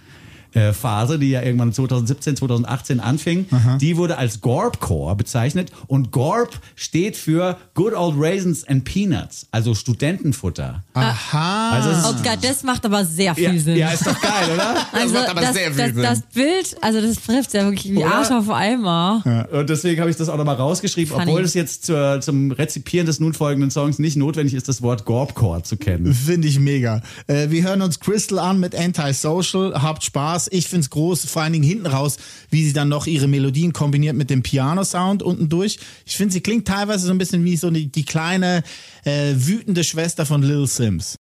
Äh, 0.55 0.73
Phase, 0.73 1.19
die 1.19 1.29
ja 1.29 1.41
irgendwann 1.41 1.73
2017, 1.73 2.37
2018 2.37 2.99
anfing, 2.99 3.45
die 3.79 3.97
wurde 3.97 4.17
als 4.17 4.41
Gorpcore 4.41 5.15
bezeichnet 5.15 5.71
und 5.87 6.11
Gorp 6.11 6.59
steht 6.75 7.17
für 7.17 7.57
Good 7.73 7.93
Old 7.93 8.15
Raisins 8.17 8.67
and 8.67 8.83
Peanuts, 8.85 9.47
also 9.51 9.75
Studentenfutter. 9.75 10.83
Aha. 10.93 11.71
Also 11.71 11.89
es 11.89 12.05
Oh 12.05 12.23
Gott, 12.23 12.39
das 12.41 12.63
macht 12.63 12.85
aber 12.85 13.03
sehr 13.05 13.25
ja, 13.25 13.33
viel 13.33 13.59
Sinn. 13.59 13.77
ja, 13.77 13.89
ist 13.89 14.05
doch 14.05 14.19
geil, 14.19 14.49
oder? 14.53 14.75
also 14.91 15.13
macht 15.13 15.29
aber 15.29 15.41
das, 15.41 15.53
sehr 15.53 15.73
viel 15.73 15.77
das, 15.77 15.93
Sinn. 15.93 16.03
das 16.03 16.21
Bild, 16.33 16.75
also 16.81 17.01
das 17.01 17.21
trifft 17.21 17.53
ja 17.53 17.63
wirklich 17.65 17.91
wie? 17.91 18.03
Arsch 18.03 18.31
auf 18.31 18.49
Eimer. 18.49 19.47
Und 19.51 19.69
deswegen 19.69 19.99
habe 19.99 20.09
ich 20.09 20.15
das 20.15 20.29
auch 20.29 20.37
nochmal 20.37 20.55
rausgeschrieben, 20.55 21.13
Funny. 21.13 21.31
obwohl 21.31 21.43
es 21.43 21.53
jetzt 21.53 21.85
zur, 21.85 22.21
zum 22.21 22.51
Rezipieren 22.51 23.05
des 23.05 23.19
nun 23.19 23.33
folgenden 23.33 23.71
Songs 23.71 23.99
nicht 23.99 24.15
notwendig 24.15 24.53
ist, 24.53 24.67
das 24.67 24.81
Wort 24.81 25.05
Gorpcore 25.05 25.63
zu 25.63 25.77
kennen. 25.77 26.13
Finde 26.13 26.47
ich 26.47 26.59
mega. 26.59 27.01
Äh, 27.27 27.49
wir 27.49 27.63
hören 27.63 27.81
uns 27.81 27.99
Crystal 27.99 28.39
an 28.39 28.59
mit 28.59 28.75
Antisocial. 28.75 29.81
Habt 29.81 30.03
Spaß. 30.03 30.44
Ich 30.51 30.67
find's 30.67 30.89
groß, 30.89 31.25
vor 31.25 31.41
allen 31.41 31.53
Dingen 31.53 31.63
hinten 31.65 31.87
raus, 31.87 32.17
wie 32.49 32.65
sie 32.65 32.73
dann 32.73 32.89
noch 32.89 33.07
ihre 33.07 33.27
Melodien 33.27 33.73
kombiniert 33.73 34.15
mit 34.15 34.29
dem 34.29 34.43
Piano-Sound 34.43 35.23
unten 35.23 35.49
durch. 35.49 35.79
Ich 36.05 36.17
finde, 36.17 36.33
sie 36.33 36.41
klingt 36.41 36.67
teilweise 36.67 37.07
so 37.07 37.11
ein 37.11 37.17
bisschen 37.17 37.43
wie 37.45 37.57
so 37.57 37.69
die, 37.69 37.91
die 37.91 38.05
kleine, 38.05 38.63
äh, 39.03 39.33
wütende 39.35 39.83
Schwester 39.83 40.25
von 40.25 40.41
Lil 40.41 40.67
Sims. 40.67 41.15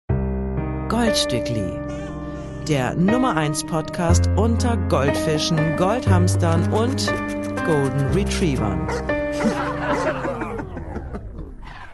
Goldstückli. 0.89 1.71
Der 2.67 2.95
Nummer 2.95 3.35
1 3.35 3.65
Podcast 3.65 4.29
unter 4.37 4.77
Goldfischen, 4.87 5.75
Goldhamstern 5.75 6.71
und 6.71 7.07
Golden 7.65 8.05
Retrievern. 8.13 9.22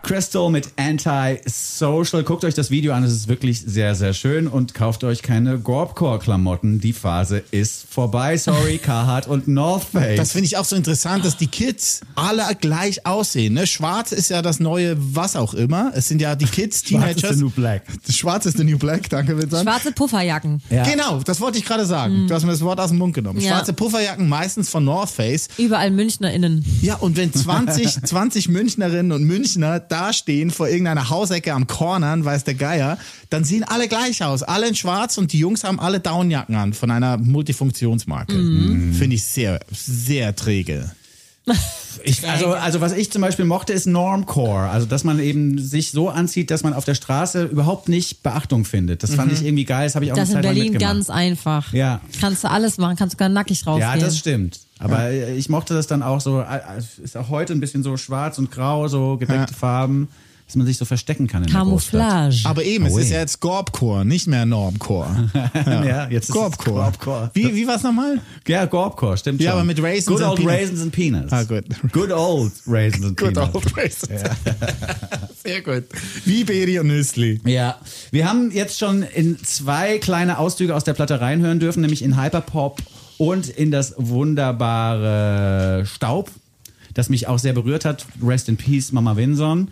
Crystal 0.10 0.50
mit 0.50 0.70
Anti-Social. 0.76 2.24
Guckt 2.24 2.44
euch 2.44 2.56
das 2.56 2.72
Video 2.72 2.94
an, 2.94 3.04
es 3.04 3.14
ist 3.14 3.28
wirklich 3.28 3.62
sehr, 3.62 3.94
sehr 3.94 4.14
schön 4.14 4.48
und 4.48 4.74
kauft 4.74 5.04
euch 5.04 5.22
keine 5.22 5.60
Gorpcore-Klamotten. 5.60 6.82
Die 6.82 6.94
Phase 6.94 7.44
ist 7.52 7.86
vorbei. 7.88 8.36
Sorry, 8.36 8.78
Carhartt 8.84 9.28
und 9.28 9.48
North 9.48 9.84
Face. 9.84 10.18
Das 10.18 10.32
finde 10.32 10.48
ich 10.48 10.58
auch 10.58 10.66
so 10.66 10.76
interessant, 10.76 11.26
dass 11.26 11.38
die 11.38 11.46
Kids 11.46 12.02
alle 12.16 12.42
gleich 12.60 13.06
aussehen. 13.06 13.54
Ne? 13.54 13.68
Schwarz 13.68 14.12
ist 14.12 14.30
ja 14.32 14.42
das 14.42 14.60
neue 14.60 14.96
was 14.98 15.36
auch 15.36 15.54
immer. 15.54 15.92
Es 15.94 16.08
sind 16.08 16.24
ja 16.24 16.36
die 16.36 16.46
Kids, 16.46 16.82
Schwarz 16.88 17.12
ist 17.12 17.18
Teenagers. 17.20 17.38
the 17.38 17.44
new 17.44 17.52
black. 17.52 17.84
Schwarz 18.10 18.48
ist 18.48 18.58
the 18.58 18.64
new 18.64 18.80
black, 18.80 19.12
danke 19.12 19.38
Vincent. 19.38 19.62
Schwarze 19.62 19.92
Pufferjacken. 19.92 20.60
Ja. 20.72 20.86
Genau, 20.86 21.20
das 21.20 21.40
wollte 21.40 21.60
ich 21.60 21.66
gerade 21.66 21.86
sagen. 21.86 22.26
Du 22.26 22.34
hast 22.34 22.46
mir 22.46 22.52
das 22.52 22.62
Wort 22.62 22.80
aus 22.80 22.90
dem 22.90 22.98
Mund 22.98 23.14
genommen. 23.14 23.42
Ja. 23.42 23.52
Schwarze 23.52 23.74
Pufferjacken, 23.74 24.28
meistens 24.28 24.70
von 24.70 24.84
North 24.84 25.12
Face. 25.12 25.50
Überall 25.60 25.92
MünchnerInnen. 25.92 26.66
Ja, 26.82 26.96
und 26.96 27.16
wenn 27.16 27.32
20, 27.32 28.06
20 28.06 28.50
Münchnerinnen 28.50 29.12
und 29.12 29.24
Münchner 29.24 29.80
da 29.80 29.99
dastehen 30.00 30.52
vor 30.52 30.68
irgendeiner 30.68 31.10
Hausecke 31.10 31.54
am 31.54 31.68
Cornern, 31.68 32.24
weiß 32.24 32.44
der 32.46 32.54
Geier, 32.54 32.98
dann 33.30 33.44
sehen 33.44 33.64
alle 33.64 33.88
gleich 33.88 34.24
aus. 34.24 34.44
Alle 34.44 34.68
in 34.68 34.76
schwarz 34.76 35.18
und 35.18 35.34
die 35.34 35.40
Jungs 35.40 35.64
haben 35.64 35.80
alle 35.80 36.00
Downjacken 36.00 36.56
an 36.56 36.74
von 36.74 36.90
einer 36.92 37.18
Multifunktionsmarke. 37.18 38.34
Finde 38.34 39.16
ich 39.16 39.24
sehr, 39.24 39.60
sehr 39.72 40.36
träge. 40.36 40.92
Ich, 42.04 42.28
also, 42.28 42.54
also 42.54 42.82
was 42.82 42.94
ich 42.94 43.12
zum 43.12 43.22
Beispiel 43.22 43.46
mochte, 43.46 43.74
ist 43.74 43.86
Normcore. 43.86 44.70
Also 44.70 44.86
dass 44.86 45.04
man 45.04 45.20
eben 45.20 45.58
sich 45.58 45.92
so 45.92 46.10
anzieht, 46.10 46.50
dass 46.50 46.64
man 46.64 46.74
auf 46.74 46.86
der 46.86 46.96
Straße 46.96 47.44
überhaupt 47.46 47.90
nicht 47.90 48.24
Beachtung 48.24 48.64
findet. 48.64 49.04
Das 49.04 49.16
fand 49.16 49.32
ich 49.32 49.44
irgendwie 49.44 49.66
geil. 49.66 49.86
Das 49.86 49.96
habe 49.96 50.06
ich 50.06 50.12
auch 50.12 50.16
Das 50.16 50.30
in 50.30 50.42
Berlin 50.42 50.78
ganz 50.78 51.10
einfach. 51.10 51.74
Ja. 51.74 52.00
Kannst 52.22 52.44
du 52.44 52.50
alles 52.50 52.78
machen, 52.78 52.96
kannst 52.96 53.14
sogar 53.18 53.30
nackig 53.30 53.66
rausgehen. 53.68 53.90
Ja, 53.90 53.98
das 53.98 54.18
stimmt. 54.18 54.60
Aber 54.80 55.12
ich 55.12 55.50
mochte 55.50 55.74
das 55.74 55.88
dann 55.88 56.02
auch 56.02 56.22
so, 56.22 56.40
äh, 56.40 56.62
ist 57.04 57.18
auch 57.18 57.30
heute 57.30 57.52
ein 57.52 57.60
bisschen 57.60 57.84
so 57.84 57.98
schwarz 57.98 58.38
und 58.38 58.50
grau, 58.50 58.88
so 58.88 59.18
gedeckte 59.18 59.52
Ja. 59.52 59.58
Farben, 59.58 60.08
dass 60.50 60.56
man 60.56 60.66
sich 60.66 60.78
so 60.80 60.86
verstecken 60.86 61.28
kann 61.28 61.44
in 61.44 61.50
Camouflage. 61.52 62.42
Aber 62.46 62.64
eben, 62.64 62.88
es 62.88 62.94
Oh, 62.94 62.98
ist 62.98 63.10
ey. 63.10 63.14
ja 63.14 63.20
jetzt 63.20 63.40
Gorbcore, 63.40 64.04
nicht 64.04 64.26
mehr 64.26 64.48
Normcore. 64.48 65.30
Großstadt. 65.54 65.86
Ja, 65.86 66.10
jetzt 66.10 66.24
ist 66.24 66.30
es 66.30 66.34
Gorbcore. 66.36 66.82
Gorbcore. 66.86 67.30
Wie, 67.36 67.54
wie 67.54 67.68
war's 67.68 67.84
nochmal? 67.84 68.20
Ja, 68.48 68.66
Gorbcore, 68.66 69.16
stimmt 69.16 69.42
Ja, 69.42 69.52
schon. 69.52 69.60
aber 69.60 69.68
mit 69.68 69.80
Raisins 69.80 70.06
Good 70.08 70.22
and 70.24 70.30
old 70.32 70.40
Peanuts. 70.40 70.60
Raisins 70.60 70.82
and 70.82 70.92
Peanuts. 70.92 71.32
Ah, 71.34 71.44
gut. 71.44 71.66
Good 71.92 72.12
old 72.12 72.52
Raisins 72.66 73.06
and 73.06 73.16
Good 73.18 73.34
Peanuts. 73.36 73.54
old 73.56 73.78
raisins. 73.78 74.22
Sehr 75.44 75.62
gut. 75.62 75.84
Wie 76.26 76.44
Beri 76.44 76.80
und 76.80 76.88
Nüssli. 76.88 77.40
Ja, 77.46 77.78
wir 78.10 78.28
haben 78.28 78.50
jetzt 78.52 78.80
schon 78.80 79.04
in 79.04 79.38
zwei 79.44 80.00
kleine 80.00 80.40
Auszüge 80.40 80.76
aus 80.76 80.84
der 80.84 80.94
Platte 80.96 81.22
reinhören 81.22 81.60
dürfen, 81.60 81.82
nämlich 81.82 82.02
in 82.02 82.20
Hyperpop 82.20 82.82
und 83.20 83.50
in 83.50 83.70
das 83.70 83.94
wunderbare 83.98 85.86
Staub, 85.86 86.32
das 86.96 87.10
mich 87.10 87.28
auch 87.28 87.38
sehr 87.40 87.54
berührt 87.54 87.86
hat. 87.86 88.06
Rest 88.26 88.50
in 88.50 88.58
Peace, 88.58 88.92
Mama 88.92 89.16
Winson. 89.16 89.68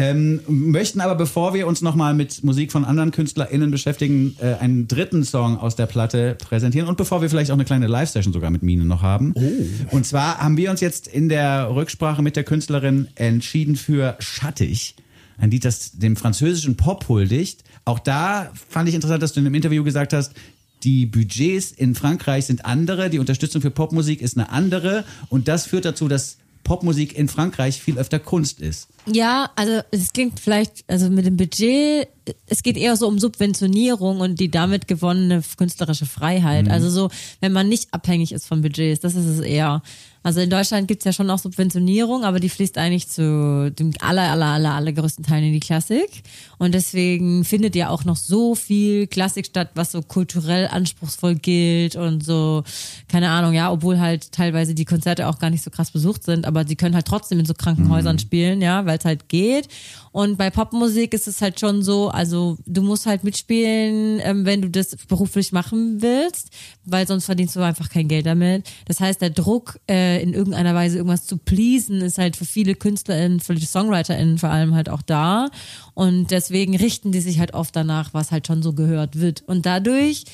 Ähm, 0.00 0.40
möchten 0.46 1.00
aber, 1.00 1.16
bevor 1.16 1.54
wir 1.54 1.66
uns 1.66 1.82
nochmal 1.82 2.14
mit 2.14 2.44
Musik 2.44 2.70
von 2.70 2.84
anderen 2.84 3.10
KünstlerInnen 3.10 3.72
beschäftigen, 3.72 4.36
äh, 4.40 4.54
einen 4.54 4.86
dritten 4.86 5.24
Song 5.24 5.58
aus 5.58 5.74
der 5.74 5.86
Platte 5.86 6.36
präsentieren 6.38 6.88
und 6.88 6.96
bevor 6.96 7.20
wir 7.20 7.28
vielleicht 7.28 7.50
auch 7.50 7.56
eine 7.56 7.64
kleine 7.64 7.88
Live-Session 7.88 8.32
sogar 8.32 8.50
mit 8.50 8.62
Mine 8.62 8.84
noch 8.84 9.02
haben. 9.02 9.34
Und 9.90 10.06
zwar 10.06 10.38
haben 10.38 10.56
wir 10.56 10.70
uns 10.70 10.80
jetzt 10.80 11.08
in 11.08 11.28
der 11.28 11.74
Rücksprache 11.74 12.22
mit 12.22 12.36
der 12.36 12.44
Künstlerin 12.44 13.08
entschieden 13.16 13.74
für 13.74 14.16
Schattig. 14.20 14.94
Ein 15.36 15.50
Lied, 15.50 15.64
das 15.64 15.98
dem 15.98 16.14
französischen 16.14 16.76
Pop 16.76 17.08
huldigt. 17.08 17.64
Auch 17.84 17.98
da 17.98 18.52
fand 18.68 18.88
ich 18.88 18.94
interessant, 18.94 19.22
dass 19.22 19.32
du 19.32 19.40
in 19.40 19.46
einem 19.46 19.54
Interview 19.56 19.82
gesagt 19.82 20.12
hast, 20.12 20.32
die 20.84 21.06
Budgets 21.06 21.72
in 21.72 21.96
Frankreich 21.96 22.46
sind 22.46 22.64
andere, 22.64 23.10
die 23.10 23.18
Unterstützung 23.18 23.60
für 23.60 23.70
Popmusik 23.70 24.20
ist 24.20 24.36
eine 24.36 24.50
andere 24.50 25.04
und 25.28 25.48
das 25.48 25.66
führt 25.66 25.84
dazu, 25.84 26.06
dass 26.06 26.38
Popmusik 26.68 27.16
in 27.16 27.28
Frankreich 27.28 27.80
viel 27.80 27.98
öfter 27.98 28.18
Kunst 28.18 28.60
ist. 28.60 28.88
Ja, 29.06 29.50
also 29.56 29.80
es 29.90 30.12
klingt 30.12 30.38
vielleicht, 30.38 30.84
also 30.86 31.08
mit 31.08 31.24
dem 31.24 31.38
Budget, 31.38 32.08
es 32.46 32.62
geht 32.62 32.76
eher 32.76 32.94
so 32.94 33.08
um 33.08 33.18
Subventionierung 33.18 34.20
und 34.20 34.38
die 34.38 34.50
damit 34.50 34.86
gewonnene 34.86 35.42
künstlerische 35.56 36.04
Freiheit. 36.04 36.66
Mhm. 36.66 36.70
Also 36.70 36.90
so, 36.90 37.08
wenn 37.40 37.52
man 37.52 37.70
nicht 37.70 37.94
abhängig 37.94 38.32
ist 38.32 38.46
von 38.46 38.60
Budgets, 38.60 39.00
das 39.00 39.14
ist 39.14 39.24
es 39.24 39.40
eher. 39.40 39.82
Also 40.28 40.40
in 40.42 40.50
Deutschland 40.50 40.88
gibt's 40.88 41.06
ja 41.06 41.12
schon 41.14 41.30
auch 41.30 41.38
Subventionierung, 41.38 42.22
aber 42.22 42.38
die 42.38 42.50
fließt 42.50 42.76
eigentlich 42.76 43.08
zu 43.08 43.72
dem 43.72 43.94
aller, 44.00 44.30
aller, 44.30 44.44
aller, 44.44 44.74
aller 44.74 44.92
größten 44.92 45.24
Teil 45.24 45.42
in 45.42 45.54
die 45.54 45.58
Klassik. 45.58 46.22
Und 46.58 46.74
deswegen 46.74 47.44
findet 47.44 47.74
ja 47.74 47.88
auch 47.88 48.04
noch 48.04 48.16
so 48.16 48.54
viel 48.54 49.06
Klassik 49.06 49.46
statt, 49.46 49.70
was 49.74 49.92
so 49.92 50.02
kulturell 50.02 50.68
anspruchsvoll 50.68 51.36
gilt 51.36 51.96
und 51.96 52.22
so, 52.22 52.62
keine 53.08 53.30
Ahnung, 53.30 53.54
ja, 53.54 53.72
obwohl 53.72 54.00
halt 54.00 54.30
teilweise 54.30 54.74
die 54.74 54.84
Konzerte 54.84 55.28
auch 55.28 55.38
gar 55.38 55.48
nicht 55.48 55.64
so 55.64 55.70
krass 55.70 55.92
besucht 55.92 56.24
sind, 56.24 56.44
aber 56.44 56.66
sie 56.66 56.76
können 56.76 56.94
halt 56.94 57.06
trotzdem 57.06 57.38
in 57.38 57.46
so 57.46 57.54
Krankenhäusern 57.54 58.18
spielen, 58.18 58.60
ja, 58.60 58.84
weil 58.84 58.98
es 58.98 59.06
halt 59.06 59.30
geht. 59.30 59.68
Und 60.18 60.36
bei 60.36 60.50
Popmusik 60.50 61.14
ist 61.14 61.28
es 61.28 61.40
halt 61.40 61.60
schon 61.60 61.84
so, 61.84 62.08
also 62.08 62.58
du 62.66 62.82
musst 62.82 63.06
halt 63.06 63.22
mitspielen, 63.22 64.18
ähm, 64.20 64.44
wenn 64.44 64.60
du 64.60 64.68
das 64.68 64.96
beruflich 65.06 65.52
machen 65.52 66.02
willst, 66.02 66.50
weil 66.84 67.06
sonst 67.06 67.26
verdienst 67.26 67.54
du 67.54 67.60
einfach 67.60 67.88
kein 67.88 68.08
Geld 68.08 68.26
damit. 68.26 68.68
Das 68.86 68.98
heißt, 68.98 69.20
der 69.22 69.30
Druck, 69.30 69.78
äh, 69.88 70.20
in 70.20 70.34
irgendeiner 70.34 70.74
Weise 70.74 70.96
irgendwas 70.96 71.24
zu 71.24 71.36
pleasen, 71.36 72.00
ist 72.00 72.18
halt 72.18 72.34
für 72.34 72.46
viele 72.46 72.74
KünstlerInnen, 72.74 73.38
für 73.38 73.54
die 73.54 73.64
SongwriterInnen 73.64 74.38
vor 74.38 74.50
allem 74.50 74.74
halt 74.74 74.88
auch 74.88 75.02
da. 75.02 75.50
Und 75.94 76.32
deswegen 76.32 76.76
richten 76.76 77.12
die 77.12 77.20
sich 77.20 77.38
halt 77.38 77.54
oft 77.54 77.76
danach, 77.76 78.12
was 78.12 78.32
halt 78.32 78.48
schon 78.48 78.60
so 78.60 78.72
gehört 78.72 79.20
wird. 79.20 79.44
Und 79.46 79.66
dadurch 79.66 80.24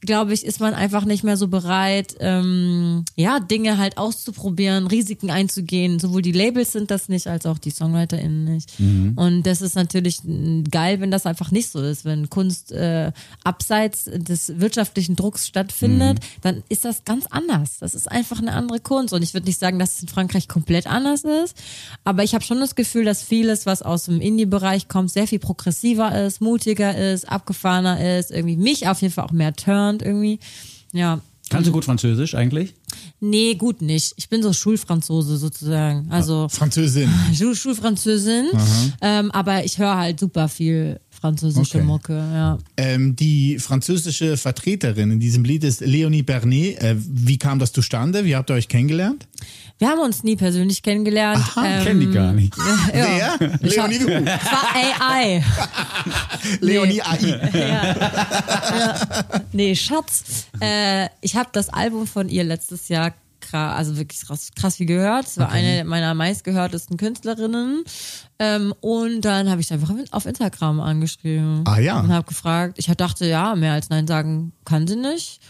glaube 0.00 0.32
ich, 0.32 0.44
ist 0.44 0.60
man 0.60 0.74
einfach 0.74 1.04
nicht 1.04 1.24
mehr 1.24 1.36
so 1.36 1.48
bereit, 1.48 2.16
ähm, 2.20 3.04
ja, 3.16 3.40
Dinge 3.40 3.78
halt 3.78 3.98
auszuprobieren, 3.98 4.86
Risiken 4.86 5.30
einzugehen. 5.30 5.98
Sowohl 5.98 6.22
die 6.22 6.32
Labels 6.32 6.72
sind 6.72 6.90
das 6.90 7.08
nicht, 7.08 7.26
als 7.26 7.46
auch 7.46 7.58
die 7.58 7.70
SongwriterInnen 7.70 8.44
nicht. 8.44 8.72
Und 9.16 9.42
das 9.44 9.60
ist 9.60 9.74
natürlich 9.74 10.20
geil, 10.70 11.00
wenn 11.00 11.10
das 11.10 11.26
einfach 11.26 11.50
nicht 11.50 11.68
so 11.70 11.82
ist. 11.82 12.04
Wenn 12.04 12.30
Kunst 12.30 12.70
äh, 12.72 13.12
abseits 13.42 14.04
des 14.04 14.58
wirtschaftlichen 14.60 15.16
Drucks 15.16 15.48
stattfindet, 15.48 16.20
dann 16.42 16.62
ist 16.68 16.84
das 16.84 17.04
ganz 17.04 17.26
anders. 17.30 17.78
Das 17.78 17.94
ist 17.94 18.10
einfach 18.10 18.40
eine 18.40 18.52
andere 18.52 18.80
Kunst. 18.80 19.12
Und 19.12 19.22
ich 19.22 19.34
würde 19.34 19.46
nicht 19.46 19.58
sagen, 19.58 19.78
dass 19.78 19.96
es 19.96 20.02
in 20.02 20.08
Frankreich 20.08 20.48
komplett 20.48 20.86
anders 20.86 21.24
ist, 21.24 21.56
aber 22.04 22.22
ich 22.22 22.34
habe 22.34 22.44
schon 22.44 22.60
das 22.60 22.74
Gefühl, 22.74 23.04
dass 23.04 23.22
vieles, 23.22 23.66
was 23.66 23.82
aus 23.82 24.04
dem 24.04 24.20
Indie-Bereich 24.20 24.88
kommt, 24.88 25.10
sehr 25.10 25.26
viel 25.26 25.38
progressiver 25.38 26.16
ist, 26.26 26.40
mutiger 26.40 26.96
ist, 26.96 27.28
abgefahrener 27.28 28.18
ist, 28.18 28.30
irgendwie 28.30 28.56
mich 28.56 28.88
auf 28.88 29.02
jeden 29.02 29.12
Fall 29.12 29.24
auch 29.24 29.32
mehr 29.32 29.54
turnt 29.88 30.02
irgendwie. 30.02 30.38
Ja. 30.92 31.20
Kannst 31.50 31.66
du 31.66 31.72
gut 31.72 31.86
Französisch 31.86 32.34
eigentlich? 32.34 32.74
Nee, 33.20 33.54
gut 33.54 33.80
nicht. 33.80 34.12
Ich 34.16 34.28
bin 34.28 34.42
so 34.42 34.52
Schulfranzose 34.52 35.38
sozusagen. 35.38 36.06
Also 36.10 36.48
Französin. 36.50 37.08
Schul 37.34 37.54
Schulfranzösin. 37.54 38.48
Ähm, 39.00 39.30
aber 39.30 39.64
ich 39.64 39.78
höre 39.78 39.96
halt 39.96 40.20
super 40.20 40.48
viel 40.48 41.00
französische 41.20 41.78
Okay. 41.78 41.86
Mucke, 41.86 42.14
ja. 42.14 42.58
Ähm, 42.76 43.16
die 43.16 43.58
französische 43.58 44.36
Vertreterin 44.36 45.10
in 45.12 45.20
diesem 45.20 45.44
Lied 45.44 45.64
ist 45.64 45.80
Leonie 45.80 46.22
Bernet. 46.22 46.80
Äh, 46.80 46.96
wie 46.98 47.38
kam 47.38 47.58
das 47.58 47.72
zustande? 47.72 48.24
Wie 48.24 48.36
habt 48.36 48.50
ihr 48.50 48.54
euch 48.54 48.68
kennengelernt? 48.68 49.26
Wir 49.78 49.88
haben 49.88 50.00
uns 50.00 50.24
nie 50.24 50.36
persönlich 50.36 50.82
kennengelernt. 50.82 51.38
Aha, 51.38 51.66
ähm, 51.66 51.84
Kenn 51.84 52.00
die 52.00 52.10
gar 52.10 52.32
nicht. 52.32 52.54
ja. 52.94 53.36
Wer? 53.38 53.58
Leonie 53.60 53.98
du. 53.98 54.08
Es 54.08 54.24
war 54.24 54.74
AI. 54.74 55.44
Leonie 56.60 57.00
AI. 57.02 57.94
Nee, 59.52 59.74
Schatz. 59.76 60.46
Äh, 60.60 61.08
ich 61.20 61.36
habe 61.36 61.48
das 61.52 61.68
Album 61.68 62.06
von 62.06 62.28
ihr 62.28 62.44
letztes 62.44 62.88
Jahr 62.88 63.14
kra- 63.50 63.74
also 63.74 63.96
wirklich 63.96 64.20
krass, 64.20 64.50
krass 64.54 64.76
viel 64.76 64.86
gehört. 64.86 65.26
Es 65.26 65.38
war 65.38 65.50
eine 65.50 65.84
meiner 65.84 66.14
meistgehörtesten 66.14 66.96
Künstlerinnen. 66.96 67.84
Ähm, 68.38 68.74
und 68.80 69.22
dann 69.22 69.48
habe 69.50 69.60
ich 69.60 69.68
sie 69.68 69.74
einfach 69.74 69.92
auf 70.10 70.26
Instagram 70.26 70.80
angeschrieben. 70.80 71.64
Ah, 71.66 71.78
ja. 71.78 72.00
Und 72.00 72.12
habe 72.12 72.26
gefragt. 72.26 72.78
Ich 72.78 72.86
dachte, 72.86 73.26
ja, 73.26 73.54
mehr 73.54 73.72
als 73.72 73.88
Nein 73.90 74.06
sagen 74.06 74.52
kann 74.64 74.86
sie 74.86 74.96
nicht. 74.96 75.40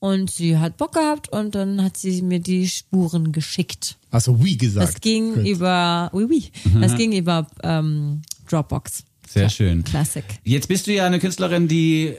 Und 0.00 0.30
sie 0.30 0.58
hat 0.58 0.76
Bock 0.76 0.92
gehabt 0.92 1.28
und 1.28 1.56
dann 1.56 1.82
hat 1.82 1.96
sie 1.96 2.22
mir 2.22 2.38
die 2.38 2.68
Spuren 2.68 3.32
geschickt. 3.32 3.96
Also 4.12 4.44
wie 4.44 4.56
gesagt. 4.56 4.86
Das 4.94 5.00
ging 5.00 5.34
Gut. 5.34 5.46
über, 5.46 6.08
oui, 6.12 6.24
oui. 6.30 6.52
Das 6.80 6.96
ging 6.96 7.12
über 7.12 7.48
ähm, 7.64 8.22
Dropbox. 8.48 9.02
Sehr 9.28 9.50
schön. 9.50 9.82
Classic. 9.82 10.24
Jetzt 10.44 10.68
bist 10.68 10.86
du 10.86 10.92
ja 10.92 11.04
eine 11.04 11.18
Künstlerin, 11.18 11.66
die 11.66 12.14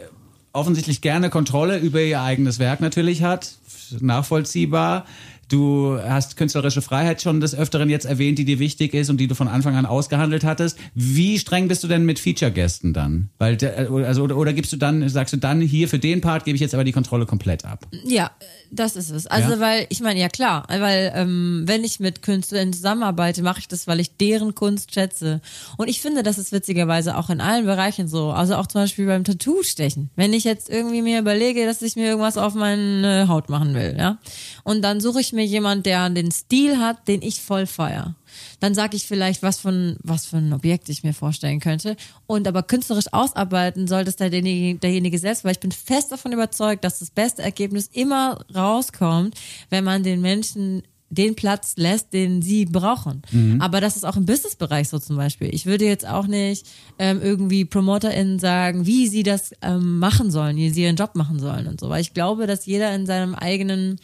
offensichtlich 0.51 0.99
gerne 1.01 1.29
Kontrolle 1.29 1.77
über 1.79 2.01
ihr 2.01 2.21
eigenes 2.21 2.59
Werk 2.59 2.81
natürlich 2.81 3.23
hat. 3.23 3.51
Nachvollziehbar. 3.99 5.05
Du 5.49 5.97
hast 5.99 6.37
künstlerische 6.37 6.83
Freiheit 6.83 7.23
schon 7.23 7.41
des 7.41 7.55
Öfteren 7.55 7.89
jetzt 7.89 8.05
erwähnt, 8.05 8.37
die 8.37 8.45
dir 8.45 8.59
wichtig 8.59 8.93
ist 8.93 9.09
und 9.09 9.17
die 9.17 9.27
du 9.27 9.33
von 9.33 9.47
Anfang 9.47 9.75
an 9.75 9.87
ausgehandelt 9.87 10.43
hattest. 10.43 10.77
Wie 10.93 11.39
streng 11.39 11.67
bist 11.67 11.83
du 11.83 11.87
denn 11.87 12.05
mit 12.05 12.19
Feature-Gästen 12.19 12.93
dann? 12.93 13.29
Weil, 13.39 13.57
also, 14.05 14.21
oder, 14.21 14.37
oder 14.37 14.53
gibst 14.53 14.71
du 14.73 14.77
dann, 14.77 15.09
sagst 15.09 15.33
du 15.33 15.37
dann, 15.37 15.59
hier 15.59 15.89
für 15.89 15.97
den 15.97 16.21
Part 16.21 16.45
gebe 16.45 16.53
ich 16.55 16.61
jetzt 16.61 16.75
aber 16.75 16.83
die 16.83 16.91
Kontrolle 16.91 17.25
komplett 17.25 17.65
ab? 17.65 17.87
Ja, 18.05 18.29
das 18.71 18.95
ist 18.95 19.09
es. 19.09 19.25
Also 19.25 19.53
Ja? 19.53 19.59
weil, 19.59 19.87
ich 19.89 20.01
meine, 20.01 20.19
ja 20.19 20.29
klar, 20.29 20.65
weil 20.69 21.11
ähm, 21.15 21.63
wenn 21.65 21.83
ich 21.83 21.99
mit 21.99 22.21
Künstlern 22.21 22.71
zusammenarbeite, 22.71 23.41
mache 23.41 23.59
ich 23.59 23.67
das, 23.67 23.87
weil 23.87 23.99
ich 23.99 24.17
deren 24.17 24.53
Kunst 24.53 24.93
schätze. 24.93 25.41
Und 25.77 25.87
ich 25.87 25.99
finde, 25.99 26.21
das 26.21 26.37
ist 26.37 26.51
witzigerweise 26.51 27.17
auch 27.17 27.31
in 27.31 27.41
allen 27.41 27.65
Bereichen 27.65 28.07
so. 28.07 28.29
Also 28.29 28.55
auch 28.55 28.67
zum 28.67 28.81
Beispiel 28.81 29.07
beim 29.07 29.23
Tattoo-Stechen. 29.23 30.11
Wenn 30.15 30.31
ich 30.33 30.43
jetzt 30.43 30.69
irgendwie 30.69 31.01
mir 31.01 31.19
überlege, 31.19 31.65
dass 31.65 31.81
ich 31.81 31.95
mir 31.95 32.05
irgendwas 32.05 32.37
auf 32.37 32.53
meine 32.53 33.27
Haut 33.27 33.49
machen 33.49 33.73
will, 33.73 33.95
ja. 33.97 34.19
Und 34.63 34.83
dann 34.83 35.01
suche 35.01 35.21
ich 35.21 35.33
mir 35.33 35.38
jemand, 35.43 35.85
der 35.85 36.09
den 36.09 36.31
Stil 36.31 36.77
hat, 36.77 37.07
den 37.07 37.21
ich 37.21 37.41
voll 37.41 37.65
feier. 37.65 38.15
Dann 38.59 38.75
sage 38.75 38.95
ich 38.95 39.05
vielleicht, 39.05 39.41
was 39.41 39.59
von 39.59 39.97
was 40.03 40.25
für 40.25 40.37
ein 40.37 40.53
Objekt 40.53 40.89
ich 40.89 41.03
mir 41.03 41.13
vorstellen 41.13 41.59
könnte. 41.59 41.95
Und 42.27 42.47
aber 42.47 42.63
künstlerisch 42.63 43.11
ausarbeiten 43.11 43.87
sollte 43.87 44.09
es 44.09 44.15
derjenige, 44.15 44.79
derjenige 44.79 45.17
selbst, 45.17 45.43
weil 45.43 45.53
ich 45.53 45.59
bin 45.59 45.71
fest 45.71 46.11
davon 46.11 46.31
überzeugt, 46.31 46.83
dass 46.83 46.99
das 46.99 47.09
beste 47.09 47.41
Ergebnis 47.41 47.89
immer 47.91 48.45
rauskommt, 48.53 49.35
wenn 49.69 49.83
man 49.83 50.03
den 50.03 50.21
Menschen 50.21 50.83
den 51.09 51.35
Platz 51.35 51.73
lässt, 51.75 52.13
den 52.13 52.41
sie 52.41 52.65
brauchen. 52.65 53.23
Aber 53.61 53.81
das 53.81 53.95
ist 53.95 54.03
auch 54.05 54.15
im 54.15 54.25
Businessbereich 54.25 54.89
so 54.89 54.99
zum 54.99 55.17
Beispiel. 55.17 55.49
Ich 55.53 55.65
würde 55.65 55.85
jetzt 55.85 56.07
auch 56.07 56.27
nicht 56.27 56.67
ähm, 56.99 57.19
irgendwie 57.21 57.65
PromoterInnen 57.65 58.39
sagen, 58.39 58.85
wie 58.85 59.07
sie 59.07 59.23
das 59.23 59.53
ähm, 59.61 59.97
machen 59.99 60.29
sollen, 60.29 60.57
wie 60.57 60.69
sie 60.69 60.83
ihren 60.83 60.95
Job 60.95 61.15
machen 61.15 61.39
sollen 61.39 61.67
und 61.67 61.79
so. 61.79 61.89
Weil 61.89 62.01
ich 62.01 62.13
glaube, 62.13 62.45
dass 62.45 62.65
jeder 62.65 62.93
in 62.93 63.05
seinem 63.07 63.33
eigenen 63.33 63.99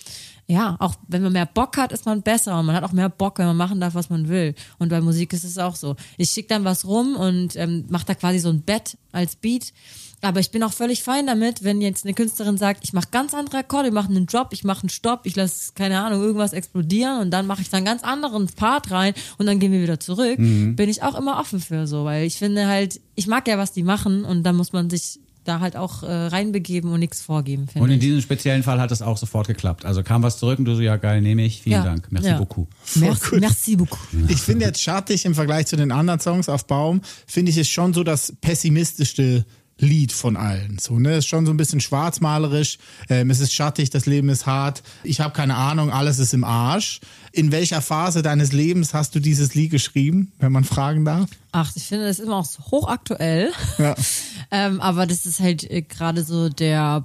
ja, 0.47 0.75
auch 0.79 0.95
wenn 1.07 1.23
man 1.23 1.33
mehr 1.33 1.45
Bock 1.47 1.77
hat, 1.77 1.91
ist 1.91 2.05
man 2.05 2.21
besser 2.21 2.59
und 2.59 2.67
man 2.67 2.75
hat 2.75 2.83
auch 2.83 2.91
mehr 2.91 3.09
Bock, 3.09 3.39
wenn 3.39 3.47
man 3.47 3.57
machen 3.57 3.79
darf, 3.81 3.95
was 3.95 4.09
man 4.09 4.29
will. 4.29 4.53
Und 4.77 4.89
bei 4.89 5.01
Musik 5.01 5.33
ist 5.33 5.43
es 5.43 5.57
auch 5.57 5.75
so. 5.75 5.95
Ich 6.17 6.29
schicke 6.29 6.49
dann 6.49 6.63
was 6.65 6.85
rum 6.85 7.15
und 7.15 7.55
ähm, 7.55 7.85
mache 7.89 8.05
da 8.05 8.13
quasi 8.15 8.37
so 8.39 8.49
ein 8.49 8.61
Bett 8.61 8.97
als 9.11 9.35
Beat. 9.35 9.73
Aber 10.21 10.39
ich 10.39 10.49
bin 10.51 10.63
auch 10.63 10.71
völlig 10.73 11.03
fein 11.03 11.27
damit, 11.27 11.63
wenn 11.63 11.81
jetzt 11.81 12.03
eine 12.05 12.13
Künstlerin 12.13 12.57
sagt, 12.57 12.83
ich 12.83 12.93
mache 12.93 13.09
ganz 13.11 13.33
andere 13.33 13.57
Akkorde, 13.57 13.89
ich 13.89 13.93
mache 13.93 14.09
einen 14.09 14.25
Drop, 14.25 14.53
ich 14.53 14.63
mache 14.63 14.81
einen 14.83 14.89
Stopp, 14.89 15.21
ich 15.25 15.35
lasse, 15.35 15.73
keine 15.75 15.99
Ahnung, 15.99 16.21
irgendwas 16.21 16.53
explodieren 16.53 17.19
und 17.21 17.31
dann 17.31 17.45
mache 17.47 17.61
ich 17.61 17.69
da 17.69 17.77
einen 17.77 17.85
ganz 17.85 18.03
anderen 18.03 18.47
Part 18.47 18.89
rein 18.91 19.13
und 19.37 19.45
dann 19.45 19.59
gehen 19.59 19.71
wir 19.71 19.81
wieder 19.81 19.99
zurück, 19.99 20.39
Mhm. 20.39 20.75
bin 20.75 20.89
ich 20.89 21.03
auch 21.03 21.15
immer 21.15 21.39
offen 21.39 21.59
für 21.59 21.85
so, 21.85 22.05
weil 22.05 22.25
ich 22.25 22.37
finde 22.37 22.65
halt, 22.65 22.99
ich 23.15 23.27
mag 23.27 23.47
ja, 23.47 23.57
was 23.57 23.71
die 23.73 23.83
machen 23.83 24.25
und 24.25 24.43
dann 24.43 24.55
muss 24.55 24.73
man 24.73 24.89
sich 24.89 25.19
da 25.47 25.59
halt 25.61 25.75
auch 25.77 26.03
äh, 26.03 26.07
reinbegeben 26.11 26.91
und 26.91 26.99
nichts 26.99 27.21
vorgeben, 27.21 27.67
finde 27.67 27.83
Und 27.83 27.89
in 27.89 27.95
ich. 27.95 28.01
diesem 28.01 28.21
speziellen 28.21 28.63
Fall 28.63 28.79
hat 28.81 28.91
es 28.91 29.01
auch 29.01 29.17
sofort 29.17 29.47
geklappt. 29.47 29.85
Also 29.85 30.03
kam 30.03 30.21
was 30.23 30.37
zurück 30.39 30.59
und 30.59 30.65
du 30.65 30.75
so, 30.75 30.81
ja 30.81 30.97
geil, 30.97 31.21
nehme 31.21 31.43
ich. 31.45 31.61
Vielen 31.61 31.77
Ja. 31.77 31.83
Dank. 31.83 32.11
Merci 32.11 32.27
Ja. 32.29 32.37
beaucoup. 32.37 32.67
Merci, 32.95 33.37
merci 33.39 33.75
beaucoup. 33.75 33.99
Ich 34.27 34.41
finde 34.41 34.65
jetzt 34.65 34.81
schattig 34.81 35.25
im 35.25 35.35
Vergleich 35.35 35.67
zu 35.67 35.75
den 35.77 35.91
anderen 35.91 36.19
Songs 36.19 36.49
auf 36.49 36.65
Baum, 36.67 37.01
finde 37.27 37.51
ich 37.51 37.57
es 37.57 37.69
schon 37.69 37.93
so 37.93 38.03
das 38.03 38.33
pessimistischste 38.41 39.45
Lied 39.77 40.13
von 40.13 40.37
allen. 40.37 40.77
So, 40.79 40.99
ne? 40.99 41.17
Ist 41.17 41.27
schon 41.27 41.45
so 41.45 41.51
ein 41.51 41.57
bisschen 41.57 41.81
schwarzmalerisch. 41.81 42.77
Ähm, 43.09 43.29
es 43.29 43.41
ist 43.41 43.53
schattig, 43.53 43.89
das 43.89 44.05
Leben 44.05 44.29
ist 44.29 44.45
hart. 44.45 44.83
Ich 45.03 45.19
habe 45.19 45.33
keine 45.33 45.55
Ahnung, 45.55 45.91
alles 45.91 46.19
ist 46.19 46.33
im 46.33 46.45
Arsch. 46.45 47.01
In 47.33 47.51
welcher 47.51 47.81
Phase 47.81 48.21
deines 48.21 48.53
Lebens 48.53 48.93
hast 48.93 49.15
du 49.15 49.19
dieses 49.19 49.53
Lied 49.53 49.71
geschrieben, 49.71 50.31
wenn 50.39 50.53
man 50.53 50.63
fragen 50.63 51.03
darf? 51.03 51.29
Ach, 51.51 51.71
ich 51.75 51.83
finde, 51.83 52.07
das 52.07 52.19
ist 52.19 52.25
immer 52.25 52.37
auch 52.37 52.45
so 52.45 52.63
hochaktuell. 52.71 53.51
Ja. 53.77 53.95
ähm, 54.51 54.79
aber 54.79 55.05
das 55.05 55.25
ist 55.25 55.41
halt 55.41 55.69
äh, 55.69 55.81
gerade 55.81 56.23
so 56.23 56.47
der, 56.47 57.03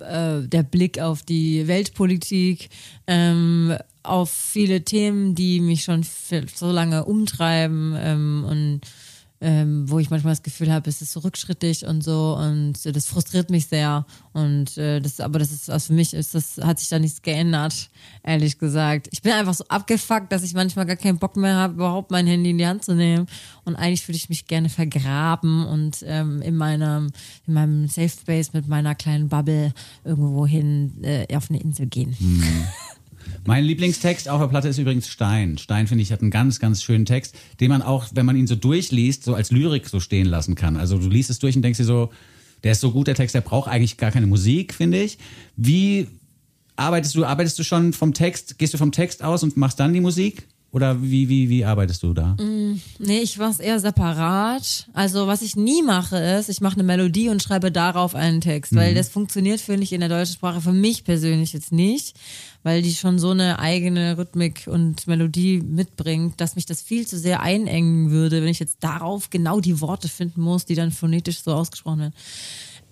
äh, 0.00 0.42
der 0.42 0.62
Blick 0.62 0.98
auf 0.98 1.22
die 1.22 1.66
Weltpolitik, 1.68 2.68
ähm, 3.06 3.76
auf 4.02 4.30
viele 4.30 4.82
Themen, 4.84 5.34
die 5.34 5.60
mich 5.60 5.84
schon 5.84 6.06
so 6.54 6.70
lange 6.70 7.04
umtreiben 7.04 7.94
ähm, 7.98 8.44
und 8.48 8.80
ähm, 9.40 9.88
wo 9.88 9.98
ich 9.98 10.10
manchmal 10.10 10.32
das 10.32 10.42
Gefühl 10.42 10.72
habe, 10.72 10.88
es 10.90 11.00
ist 11.00 11.12
so 11.12 11.20
rückschrittig 11.20 11.86
und 11.86 12.02
so 12.02 12.36
und 12.38 12.84
äh, 12.84 12.92
das 12.92 13.06
frustriert 13.06 13.50
mich 13.50 13.66
sehr 13.66 14.04
und 14.32 14.76
äh, 14.76 15.00
das 15.00 15.20
aber 15.20 15.38
das 15.38 15.50
ist 15.50 15.70
also 15.70 15.88
für 15.88 15.92
mich 15.94 16.12
ist 16.12 16.34
das 16.34 16.58
hat 16.58 16.78
sich 16.78 16.88
da 16.88 16.98
nichts 16.98 17.22
geändert 17.22 17.90
ehrlich 18.22 18.58
gesagt. 18.58 19.08
Ich 19.12 19.22
bin 19.22 19.32
einfach 19.32 19.54
so 19.54 19.64
abgefuckt 19.68 20.30
dass 20.30 20.42
ich 20.42 20.52
manchmal 20.54 20.86
gar 20.86 20.96
keinen 20.96 21.18
Bock 21.18 21.36
mehr 21.36 21.56
habe 21.56 21.74
überhaupt 21.74 22.10
mein 22.10 22.26
Handy 22.26 22.50
in 22.50 22.58
die 22.58 22.66
Hand 22.66 22.84
zu 22.84 22.94
nehmen. 22.94 23.26
Und 23.64 23.76
eigentlich 23.76 24.06
würde 24.08 24.16
ich 24.16 24.28
mich 24.28 24.46
gerne 24.46 24.68
vergraben 24.68 25.66
und 25.66 26.04
ähm, 26.06 26.42
in 26.42 26.56
meinem 26.56 27.10
in 27.46 27.54
meinem 27.54 27.88
Safe 27.88 28.08
Space 28.08 28.52
mit 28.52 28.68
meiner 28.68 28.94
kleinen 28.94 29.28
Bubble 29.28 29.72
irgendwo 30.04 30.46
hin 30.46 31.02
äh, 31.02 31.34
auf 31.34 31.50
eine 31.50 31.60
Insel 31.60 31.86
gehen 31.86 32.16
Mein 33.46 33.64
Lieblingstext 33.64 34.28
auf 34.28 34.40
der 34.40 34.48
Platte 34.48 34.68
ist 34.68 34.78
übrigens 34.78 35.08
Stein. 35.08 35.58
Stein, 35.58 35.86
finde 35.86 36.02
ich, 36.02 36.12
hat 36.12 36.20
einen 36.20 36.30
ganz, 36.30 36.60
ganz 36.60 36.82
schönen 36.82 37.06
Text, 37.06 37.34
den 37.60 37.70
man 37.70 37.82
auch, 37.82 38.06
wenn 38.14 38.26
man 38.26 38.36
ihn 38.36 38.46
so 38.46 38.56
durchliest, 38.56 39.24
so 39.24 39.34
als 39.34 39.50
Lyrik 39.50 39.88
so 39.88 40.00
stehen 40.00 40.26
lassen 40.26 40.54
kann. 40.54 40.76
Also 40.76 40.98
du 40.98 41.08
liest 41.08 41.30
es 41.30 41.38
durch 41.38 41.56
und 41.56 41.62
denkst 41.62 41.78
dir 41.78 41.84
so, 41.84 42.10
der 42.62 42.72
ist 42.72 42.80
so 42.80 42.90
gut, 42.92 43.06
der 43.06 43.14
Text, 43.14 43.34
der 43.34 43.40
braucht 43.40 43.70
eigentlich 43.70 43.96
gar 43.96 44.10
keine 44.10 44.26
Musik, 44.26 44.74
finde 44.74 45.02
ich. 45.02 45.18
Wie 45.56 46.06
arbeitest 46.76 47.14
du? 47.14 47.24
Arbeitest 47.24 47.58
du 47.58 47.64
schon 47.64 47.92
vom 47.92 48.12
Text, 48.14 48.58
gehst 48.58 48.74
du 48.74 48.78
vom 48.78 48.92
Text 48.92 49.22
aus 49.22 49.42
und 49.42 49.56
machst 49.56 49.80
dann 49.80 49.92
die 49.92 50.00
Musik? 50.00 50.46
Oder 50.72 51.02
wie, 51.02 51.28
wie, 51.28 51.48
wie 51.48 51.64
arbeitest 51.64 52.04
du 52.04 52.14
da? 52.14 52.36
Nee, 53.00 53.18
ich 53.20 53.38
mach's 53.38 53.58
eher 53.58 53.80
separat. 53.80 54.86
Also 54.92 55.26
was 55.26 55.42
ich 55.42 55.56
nie 55.56 55.82
mache 55.82 56.16
ist, 56.16 56.48
ich 56.48 56.60
mache 56.60 56.74
eine 56.74 56.84
Melodie 56.84 57.28
und 57.28 57.42
schreibe 57.42 57.72
darauf 57.72 58.14
einen 58.14 58.40
Text, 58.40 58.74
weil 58.76 58.94
das 58.94 59.08
funktioniert, 59.08 59.60
finde 59.60 59.82
ich, 59.82 59.92
in 59.92 59.98
der 60.00 60.08
deutschen 60.08 60.34
Sprache 60.34 60.60
für 60.60 60.72
mich 60.72 61.02
persönlich 61.02 61.52
jetzt 61.52 61.72
nicht, 61.72 62.16
weil 62.62 62.82
die 62.82 62.94
schon 62.94 63.18
so 63.18 63.30
eine 63.30 63.58
eigene 63.58 64.16
Rhythmik 64.16 64.68
und 64.68 65.08
Melodie 65.08 65.60
mitbringt, 65.60 66.40
dass 66.40 66.54
mich 66.54 66.66
das 66.66 66.82
viel 66.82 67.04
zu 67.04 67.18
sehr 67.18 67.40
einengen 67.40 68.12
würde, 68.12 68.40
wenn 68.40 68.48
ich 68.48 68.60
jetzt 68.60 68.78
darauf 68.80 69.28
genau 69.30 69.58
die 69.60 69.80
Worte 69.80 70.08
finden 70.08 70.40
muss, 70.40 70.66
die 70.66 70.76
dann 70.76 70.92
phonetisch 70.92 71.42
so 71.42 71.52
ausgesprochen 71.52 71.98
werden. 71.98 72.14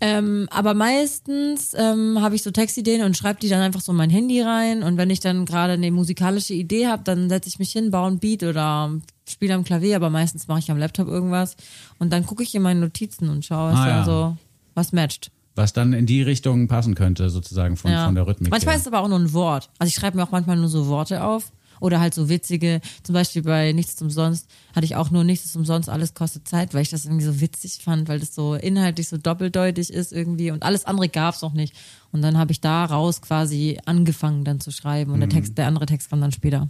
Ähm, 0.00 0.46
aber 0.50 0.74
meistens 0.74 1.74
ähm, 1.76 2.18
habe 2.20 2.34
ich 2.36 2.42
so 2.42 2.50
Textideen 2.50 3.02
und 3.02 3.16
schreibe 3.16 3.40
die 3.40 3.48
dann 3.48 3.60
einfach 3.62 3.80
so 3.80 3.92
in 3.92 3.98
mein 3.98 4.10
Handy 4.10 4.40
rein. 4.40 4.82
Und 4.82 4.96
wenn 4.96 5.10
ich 5.10 5.20
dann 5.20 5.44
gerade 5.44 5.72
eine 5.72 5.90
musikalische 5.90 6.54
Idee 6.54 6.86
habe, 6.86 7.02
dann 7.04 7.28
setze 7.28 7.48
ich 7.48 7.58
mich 7.58 7.72
hin, 7.72 7.90
baue 7.90 8.08
ein 8.10 8.18
Beat 8.18 8.44
oder 8.44 8.92
spiele 9.28 9.54
am 9.54 9.64
Klavier, 9.64 9.96
aber 9.96 10.08
meistens 10.10 10.46
mache 10.48 10.60
ich 10.60 10.70
am 10.70 10.78
Laptop 10.78 11.08
irgendwas. 11.08 11.56
Und 11.98 12.12
dann 12.12 12.24
gucke 12.26 12.42
ich 12.42 12.54
in 12.54 12.62
meine 12.62 12.80
Notizen 12.80 13.28
und 13.28 13.44
schaue, 13.44 13.72
was 13.72 13.78
Ah, 13.80 13.86
dann 13.86 13.96
ja. 13.98 14.04
so, 14.04 14.36
was 14.74 14.92
matcht. 14.92 15.30
Was 15.56 15.72
dann 15.72 15.92
in 15.92 16.06
die 16.06 16.22
Richtung 16.22 16.68
passen 16.68 16.94
könnte, 16.94 17.28
sozusagen 17.30 17.76
von, 17.76 17.90
Ja. 17.90 18.04
von 18.06 18.14
der 18.14 18.26
Rhythmik. 18.26 18.50
Manchmal 18.52 18.74
her. 18.74 18.78
ist 18.80 18.86
es 18.86 18.92
aber 18.92 19.00
auch 19.04 19.08
nur 19.08 19.18
ein 19.18 19.32
Wort. 19.32 19.68
Also 19.80 19.88
ich 19.88 19.96
schreibe 19.96 20.16
mir 20.16 20.22
auch 20.22 20.30
manchmal 20.30 20.56
nur 20.56 20.68
so 20.68 20.86
Worte 20.86 21.24
auf. 21.24 21.50
Oder 21.80 22.00
halt 22.00 22.14
so 22.14 22.28
witzige, 22.28 22.80
zum 23.02 23.12
Beispiel 23.14 23.42
bei 23.42 23.72
Nichts 23.72 24.00
umsonst 24.02 24.46
hatte 24.74 24.84
ich 24.84 24.96
auch 24.96 25.10
nur 25.10 25.24
Nichts 25.24 25.54
umsonst, 25.56 25.88
alles 25.88 26.14
kostet 26.14 26.46
Zeit, 26.48 26.74
weil 26.74 26.82
ich 26.82 26.90
das 26.90 27.04
irgendwie 27.04 27.24
so 27.24 27.40
witzig 27.40 27.80
fand, 27.82 28.08
weil 28.08 28.20
das 28.20 28.34
so 28.34 28.54
inhaltlich 28.54 29.08
so 29.08 29.16
doppeldeutig 29.18 29.92
ist 29.92 30.12
irgendwie 30.12 30.50
und 30.50 30.62
alles 30.62 30.84
andere 30.84 31.08
gab's 31.08 31.42
auch 31.42 31.52
nicht. 31.52 31.74
Und 32.12 32.22
dann 32.22 32.38
habe 32.38 32.52
ich 32.52 32.60
daraus 32.60 33.20
quasi 33.22 33.78
angefangen 33.84 34.44
dann 34.44 34.60
zu 34.60 34.70
schreiben 34.70 35.12
und 35.12 35.20
der 35.20 35.28
Text, 35.28 35.58
der 35.58 35.66
andere 35.66 35.86
Text 35.86 36.10
kam 36.10 36.20
dann 36.20 36.32
später. 36.32 36.68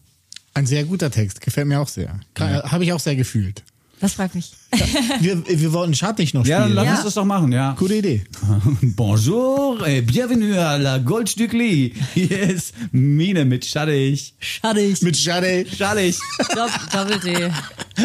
Ein 0.55 0.67
sehr 0.67 0.85
guter 0.85 1.11
Text, 1.11 1.41
gefällt 1.41 1.69
mir 1.69 1.81
auch 1.81 1.89
sehr. 1.89 2.19
Kann- 2.35 2.63
Habe 2.63 2.85
ich 2.85 2.93
auch 2.93 3.01
sehr 3.01 3.15
gefühlt. 3.17 3.63
Das 4.01 4.13
freut 4.15 4.33
mich. 4.35 4.53
Wir, 5.21 5.43
wir 5.49 5.73
wollten 5.73 5.93
schattig 5.95 6.33
noch 6.33 6.43
spielen. 6.45 6.59
Ja, 6.59 6.65
dann 6.67 6.73
lass 6.75 6.85
Ja. 6.87 6.95
uns 6.95 7.03
das 7.05 7.15
doch 7.15 7.25
machen, 7.25 7.51
ja. 7.51 7.75
Gute 7.77 7.95
Idee. 7.97 8.25
Bonjour 8.83 9.85
et 9.89 10.03
bienvenue 10.07 10.55
à 10.57 10.79
la 10.79 10.99
Goldstückli. 10.99 11.95
Hier 12.15 12.51
ist 12.51 12.75
Mine 12.93 13.45
mit 13.45 13.65
Schattig. 13.65 14.35
Schattig. 14.39 15.03
Mit 15.03 15.17
Schade. 15.17 15.67
Schattig. 15.77 16.17
Dopp- 16.55 16.93
Doppel-D. 16.93 17.51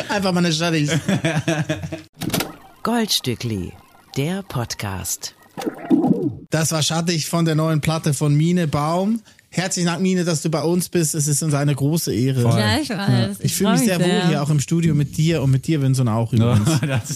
Einfach 0.09 0.31
mal 0.31 0.39
eine 0.43 0.51
Schade. 0.53 0.87
Goldstückli, 2.83 3.73
der 4.17 4.41
Podcast. 4.43 5.35
Das 6.49 6.71
war 6.71 6.81
schattig 6.81 7.27
von 7.27 7.45
der 7.45 7.55
neuen 7.55 7.81
Platte 7.81 8.13
von 8.13 8.33
Mine 8.35 8.67
Baum. 8.67 9.21
Herzlichen 9.55 9.85
Dank, 9.85 10.01
Mine, 10.01 10.25
dass 10.25 10.41
du 10.41 10.49
bei 10.49 10.63
uns 10.63 10.89
bist. 10.89 11.13
Es 11.13 11.27
ist 11.27 11.43
uns 11.43 11.53
eine 11.53 11.75
große 11.75 12.11
Ehre. 12.11 12.41
Voll. 12.41 12.53
Gleichfalls. 12.55 13.37
Ich 13.39 13.53
fühle 13.53 13.73
mich 13.73 13.81
freu 13.81 13.85
sehr 13.85 13.99
wohl 13.99 14.27
hier 14.29 14.41
auch 14.41 14.49
im 14.49 14.59
Studio 14.59 14.95
mit 14.95 15.15
dir 15.15 15.43
und 15.43 15.51
mit 15.51 15.67
dir, 15.67 15.79
Vincent, 15.79 16.09
auch 16.09 16.33
übrigens. 16.33 16.69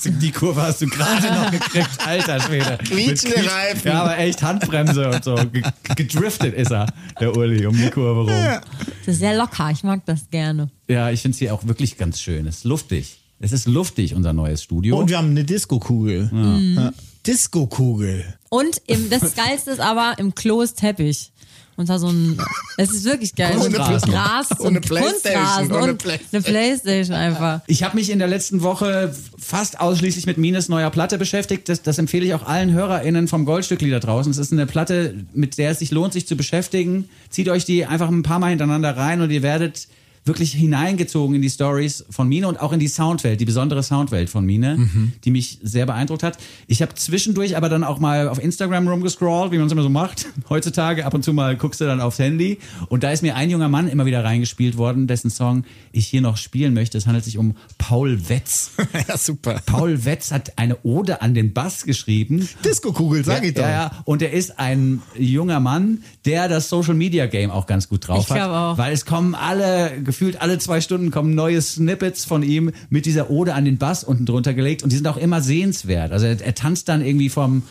Die 0.22 0.32
Kurve 0.32 0.62
hast 0.62 0.82
du 0.84 0.86
gerade 0.88 1.34
noch 1.34 1.50
gekriegt, 1.50 1.90
alter 2.06 2.40
Schwede. 2.40 2.78
Quietschende 2.84 3.38
Reifen. 3.38 3.88
Ja, 3.92 4.04
aber 4.04 4.20
echt 4.20 4.44
Handbremse 4.44 5.10
und 5.10 5.24
so. 5.24 5.34
Ge- 5.52 5.64
Gedriftet 5.96 6.54
ist 6.54 6.72
er, 6.72 6.86
der 7.20 7.36
Uli, 7.36 7.66
um 7.66 7.76
die 7.76 7.90
Kurve 7.90 8.20
rum. 8.22 8.30
Ja, 8.30 8.62
Das 9.06 9.16
ist 9.16 9.20
sehr 9.20 9.36
locker. 9.36 9.72
Ich 9.72 9.84
mag 9.84 10.06
das 10.06 10.30
gerne. 10.30 10.70
ich 10.88 11.22
finde 11.22 11.34
es 11.34 11.40
hier 11.40 11.56
auch 11.56 11.66
wirklich 11.66 11.98
ganz 11.98 12.22
schön. 12.22 12.46
Es 12.46 12.58
ist 12.58 12.64
luftig. 12.66 13.18
Es 13.40 13.52
ist 13.52 13.66
luftig, 13.68 14.14
unser 14.14 14.34
neues 14.34 14.62
Studio. 14.62 15.00
Und 15.00 15.10
wir 15.10 15.18
haben 15.18 15.32
eine 15.32 15.44
Disco-Kugel. 15.44 16.30
Ja. 16.76 16.92
Disco-Kugel. 17.26 18.24
Und 18.50 18.82
im, 18.88 19.10
das 19.10 19.36
Geilste 19.36 19.72
ist 19.72 19.80
aber, 19.80 20.14
im 20.18 20.34
Klo 20.36 20.62
ist 20.62 20.76
Teppich. 20.80 21.32
Und 21.78 21.89
da 21.89 21.99
so 21.99 22.07
ein, 22.07 22.39
es 22.78 22.89
ist 22.89 23.05
wirklich 23.05 23.36
geil. 23.36 23.53
So 23.53 23.65
und 23.65 23.75
eine 23.75 23.78
ein 23.78 24.82
Playstation, 24.82 25.03
Kunstrasen 25.03 25.71
und 25.71 25.78
eine 25.78 25.91
und 25.91 25.97
Playstation. 25.99 26.28
eine 26.34 26.41
Playstation 26.41 27.15
einfach. 27.15 27.61
Ich 27.67 27.84
habe 27.84 27.95
mich 27.95 28.09
in 28.09 28.17
der 28.17 28.28
letzten 28.28 28.63
Woche 28.63 29.15
fast 29.38 29.80
ausschließlich 29.80 30.25
mit 30.25 30.39
Mines 30.39 30.69
neuer 30.69 30.89
Platte 30.89 31.19
beschäftigt. 31.19 31.69
Das, 31.69 31.84
das 31.84 31.99
empfehle 31.99 32.25
ich 32.25 32.34
auch 32.34 32.47
allen 32.47 32.73
HörerInnen 32.73 33.28
vom 33.28 33.45
Goldstückli 33.45 33.91
da 33.91 33.99
draußen. 33.99 34.32
Es 34.32 34.39
ist 34.39 34.51
eine 34.51 34.65
Platte, 34.65 35.13
mit 35.34 35.59
der 35.59 35.69
es 35.69 35.80
sich 35.80 35.91
lohnt, 35.91 36.13
sich 36.13 36.28
zu 36.28 36.36
beschäftigen. 36.36 37.09
Zieht 37.30 37.47
euch 37.47 37.63
die 37.63 37.86
einfach 37.86 38.09
ein 38.09 38.23
paar 38.23 38.39
Mal 38.39 38.49
hintereinander 38.49 38.97
rein 38.97 39.21
und 39.21 39.30
ihr 39.30 39.43
werdet 39.43 39.88
wirklich 40.28 40.51
hineingezogen 40.53 41.36
in 41.36 41.41
die 41.41 41.49
Stories 41.49 42.05
von 42.09 42.28
Mine 42.28 42.47
und 42.47 42.59
auch 42.59 42.73
in 42.73 42.80
die 42.80 42.88
Soundwelt, 42.88 43.39
die 43.39 43.45
besondere 43.45 43.84
Soundwelt 43.84 44.30
von 44.30 44.45
Mine, 44.45 44.89
die 45.23 45.32
mich 45.32 45.59
sehr 45.63 45.86
beeindruckt 45.86 46.23
hat. 46.23 46.38
Ich 46.67 46.82
habe 46.82 46.93
zwischendurch 46.95 47.57
aber 47.57 47.69
dann 47.69 47.84
auch 47.84 47.99
mal 47.99 48.28
auf 48.28 48.41
Instagram 48.43 48.88
rumgescrollt, 48.88 49.51
wie 49.51 49.57
man 49.57 49.67
es 49.67 49.71
immer 49.71 49.84
so 49.84 49.89
macht. 49.89 50.25
Heutzutage 50.49 51.05
ab 51.05 51.13
und 51.13 51.23
zu 51.23 51.34
mal 51.34 51.55
guckst 51.55 51.82
du 51.82 51.86
dann 51.86 52.01
aufs 52.01 52.19
Handy 52.19 52.59
und 52.89 53.03
da 53.03 53.11
ist 53.11 53.21
mir 53.23 53.36
ein 53.36 53.49
junger 53.49 53.69
Mann 53.69 53.88
immer 53.88 54.05
wieder 54.05 54.23
reingespielt 54.23 54.78
worden, 54.78 55.07
dessen 55.07 55.30
Song 55.30 55.63
ich 55.91 56.07
hier 56.07 56.21
noch 56.21 56.38
spielen 56.38 56.73
möchte. 56.73 56.97
Es 56.97 57.07
handelt 57.07 57.25
sich 57.25 57.38
um 57.38 57.55
Paul 57.78 58.30
Wetz. 58.30 58.71
ja, 59.07 59.17
super. 59.17 59.61
Paul 59.65 60.05
Wetz 60.05 60.32
hat 60.32 60.57
eine 60.57 60.78
Ode 60.84 61.21
an 61.21 61.34
den 61.34 61.53
Bass 61.53 61.84
geschrieben. 61.84 62.47
Disco-Kugel, 62.63 63.23
sag 63.23 63.43
ich 63.43 63.53
doch. 63.53 63.61
Ja, 63.63 63.69
ja, 63.69 63.91
und 64.05 64.21
er 64.21 64.32
ist 64.32 64.59
ein 64.59 65.01
junger 65.17 65.59
Mann, 65.59 66.03
der 66.25 66.47
das 66.47 66.69
Social 66.69 66.93
Media 66.93 67.25
Game 67.28 67.51
auch 67.51 67.65
ganz 67.65 67.88
gut 67.89 68.07
drauf 68.07 68.25
Ich 68.25 68.32
hat. 68.32 68.49
auch. 68.49 68.78
Weil 68.78 68.93
es 68.93 69.05
kommen 69.05 69.36
alle, 69.36 69.91
gefühlt 70.18 70.41
alle 70.41 70.57
zwei 70.57 70.82
Stunden 70.82 71.11
kommen 71.11 71.36
neue 71.36 71.61
Snippets 71.61 72.26
von 72.26 72.41
ihm 72.41 72.72
mit 72.89 73.05
dieser 73.05 73.30
Ode 73.30 73.53
an 73.53 73.65
den 73.65 73.78
Bass 73.78 74.03
unten 74.03 74.26
drunter 74.26 74.55
gelegt 74.55 74.82
und 74.82 74.91
die 74.91 74.95
sind 74.95 75.07
auch 75.07 75.18
immer 75.18 75.41
sehenswert. 75.41 76.11
Also 76.11 76.26
er, 76.26 76.41
er 76.41 76.55
tanzt 76.55 76.89
dann 76.89 77.05
irgendwie 77.05 77.30
vom 77.30 77.61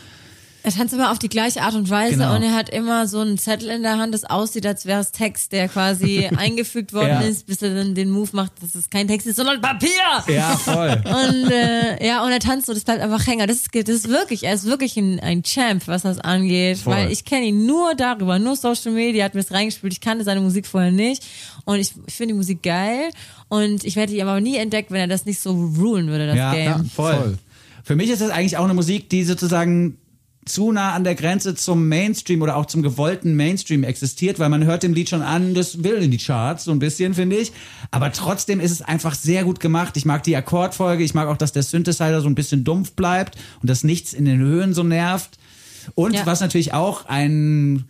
Er 0.67 0.73
tanzt 0.73 0.93
immer 0.93 1.13
auf 1.13 1.17
die 1.19 1.29
gleiche 1.29 1.61
Art 1.61 1.75
und 1.75 1.89
Weise 1.89 2.15
Genau. 2.17 2.35
und 2.35 2.43
er 2.43 2.53
hat 2.53 2.67
immer 2.69 3.07
so 3.07 3.21
einen 3.21 3.37
Zettel 3.37 3.69
in 3.69 3.83
der 3.83 3.97
Hand, 3.97 4.13
das 4.13 4.25
aussieht, 4.25 4.65
als 4.65 4.85
wäre 4.85 4.99
es 4.99 5.13
Text, 5.13 5.53
der 5.53 5.69
quasi 5.69 6.25
eingefügt 6.37 6.91
worden 6.91 7.07
Ja. 7.07 7.21
ist, 7.21 7.45
bis 7.47 7.61
er 7.61 7.73
dann 7.73 7.95
den 7.95 8.09
Move 8.09 8.31
macht, 8.33 8.51
dass 8.61 8.75
es 8.75 8.89
kein 8.89 9.07
Text 9.07 9.27
ist, 9.27 9.37
sondern 9.37 9.61
Papier. 9.61 9.87
Ja, 10.27 10.57
voll. 10.57 11.01
Und 11.05 11.49
äh, 11.51 12.05
ja, 12.05 12.21
und 12.25 12.33
er 12.33 12.39
tanzt 12.41 12.65
so, 12.65 12.73
das 12.73 12.83
bleibt 12.83 12.99
einfach 12.99 13.25
hängen. 13.25 13.47
Das 13.47 13.55
ist, 13.55 13.69
das 13.73 13.87
ist 13.95 14.09
wirklich, 14.09 14.43
er 14.43 14.55
ist 14.55 14.65
wirklich 14.65 14.97
ein, 14.97 15.21
ein 15.21 15.41
Champ, 15.41 15.87
was 15.87 16.01
das 16.01 16.19
angeht. 16.19 16.79
Voll. 16.79 16.93
Weil 16.95 17.11
ich 17.13 17.23
kenne 17.23 17.45
ihn 17.45 17.65
nur 17.65 17.95
darüber, 17.95 18.37
nur 18.37 18.57
Social 18.57 18.91
Media 18.91 19.23
hat 19.23 19.35
mir 19.35 19.39
es 19.39 19.53
reingespielt. 19.53 19.93
Ich 19.93 20.01
kannte 20.01 20.25
seine 20.25 20.41
Musik 20.41 20.67
vorher 20.67 20.91
nicht. 20.91 21.23
Und 21.63 21.79
ich, 21.79 21.93
ich 22.07 22.13
finde 22.13 22.33
die 22.33 22.37
Musik 22.39 22.61
geil. 22.61 23.09
Und 23.47 23.85
ich 23.85 23.95
hätte 23.95 24.13
ihn 24.13 24.21
aber 24.21 24.41
nie 24.41 24.57
entdeckt, 24.57 24.91
wenn 24.91 24.99
er 24.99 25.07
das 25.07 25.25
nicht 25.25 25.39
so 25.39 25.51
rulen 25.51 26.07
würde, 26.07 26.27
das 26.27 26.35
ja, 26.35 26.53
Game. 26.53 26.65
ja, 26.65 26.83
voll. 26.93 27.13
Voll. 27.15 27.37
Für 27.85 27.95
mich 27.95 28.09
ist 28.09 28.21
das 28.21 28.31
eigentlich 28.31 28.57
auch 28.57 28.65
eine 28.65 28.73
Musik, 28.73 29.09
die 29.09 29.23
sozusagen 29.23 29.97
zu 30.47 30.71
nah 30.71 30.93
an 30.93 31.03
der 31.03 31.15
Grenze 31.15 31.55
zum 31.55 31.87
Mainstream 31.87 32.41
oder 32.41 32.55
auch 32.55 32.65
zum 32.65 32.81
gewollten 32.81 33.35
Mainstream 33.35 33.83
existiert, 33.83 34.39
weil 34.39 34.49
man 34.49 34.65
hört 34.65 34.83
dem 34.83 34.93
Lied 34.93 35.09
schon 35.09 35.21
an, 35.21 35.53
das 35.53 35.83
will 35.83 35.95
in 35.95 36.11
die 36.11 36.17
Charts, 36.17 36.63
so 36.65 36.71
ein 36.71 36.79
bisschen, 36.79 37.13
finde 37.13 37.37
ich. 37.37 37.51
Aber 37.91 38.11
trotzdem 38.11 38.59
ist 38.59 38.71
es 38.71 38.81
einfach 38.81 39.15
sehr 39.15 39.43
gut 39.43 39.59
gemacht. 39.59 39.97
Ich 39.97 40.05
mag 40.05 40.23
die 40.23 40.35
Akkordfolge, 40.35 41.03
ich 41.03 41.13
mag 41.13 41.27
auch, 41.27 41.37
dass 41.37 41.51
der 41.51 41.63
Synthesizer 41.63 42.21
so 42.21 42.27
ein 42.27 42.35
bisschen 42.35 42.63
dumpf 42.63 42.93
bleibt 42.93 43.37
und 43.61 43.69
dass 43.69 43.83
nichts 43.83 44.13
in 44.13 44.25
den 44.25 44.39
Höhen 44.39 44.73
so 44.73 44.83
nervt. 44.83 45.37
Und 45.95 46.13
Ja. 46.15 46.25
was 46.25 46.41
natürlich 46.41 46.73
auch 46.73 47.05
ein 47.05 47.85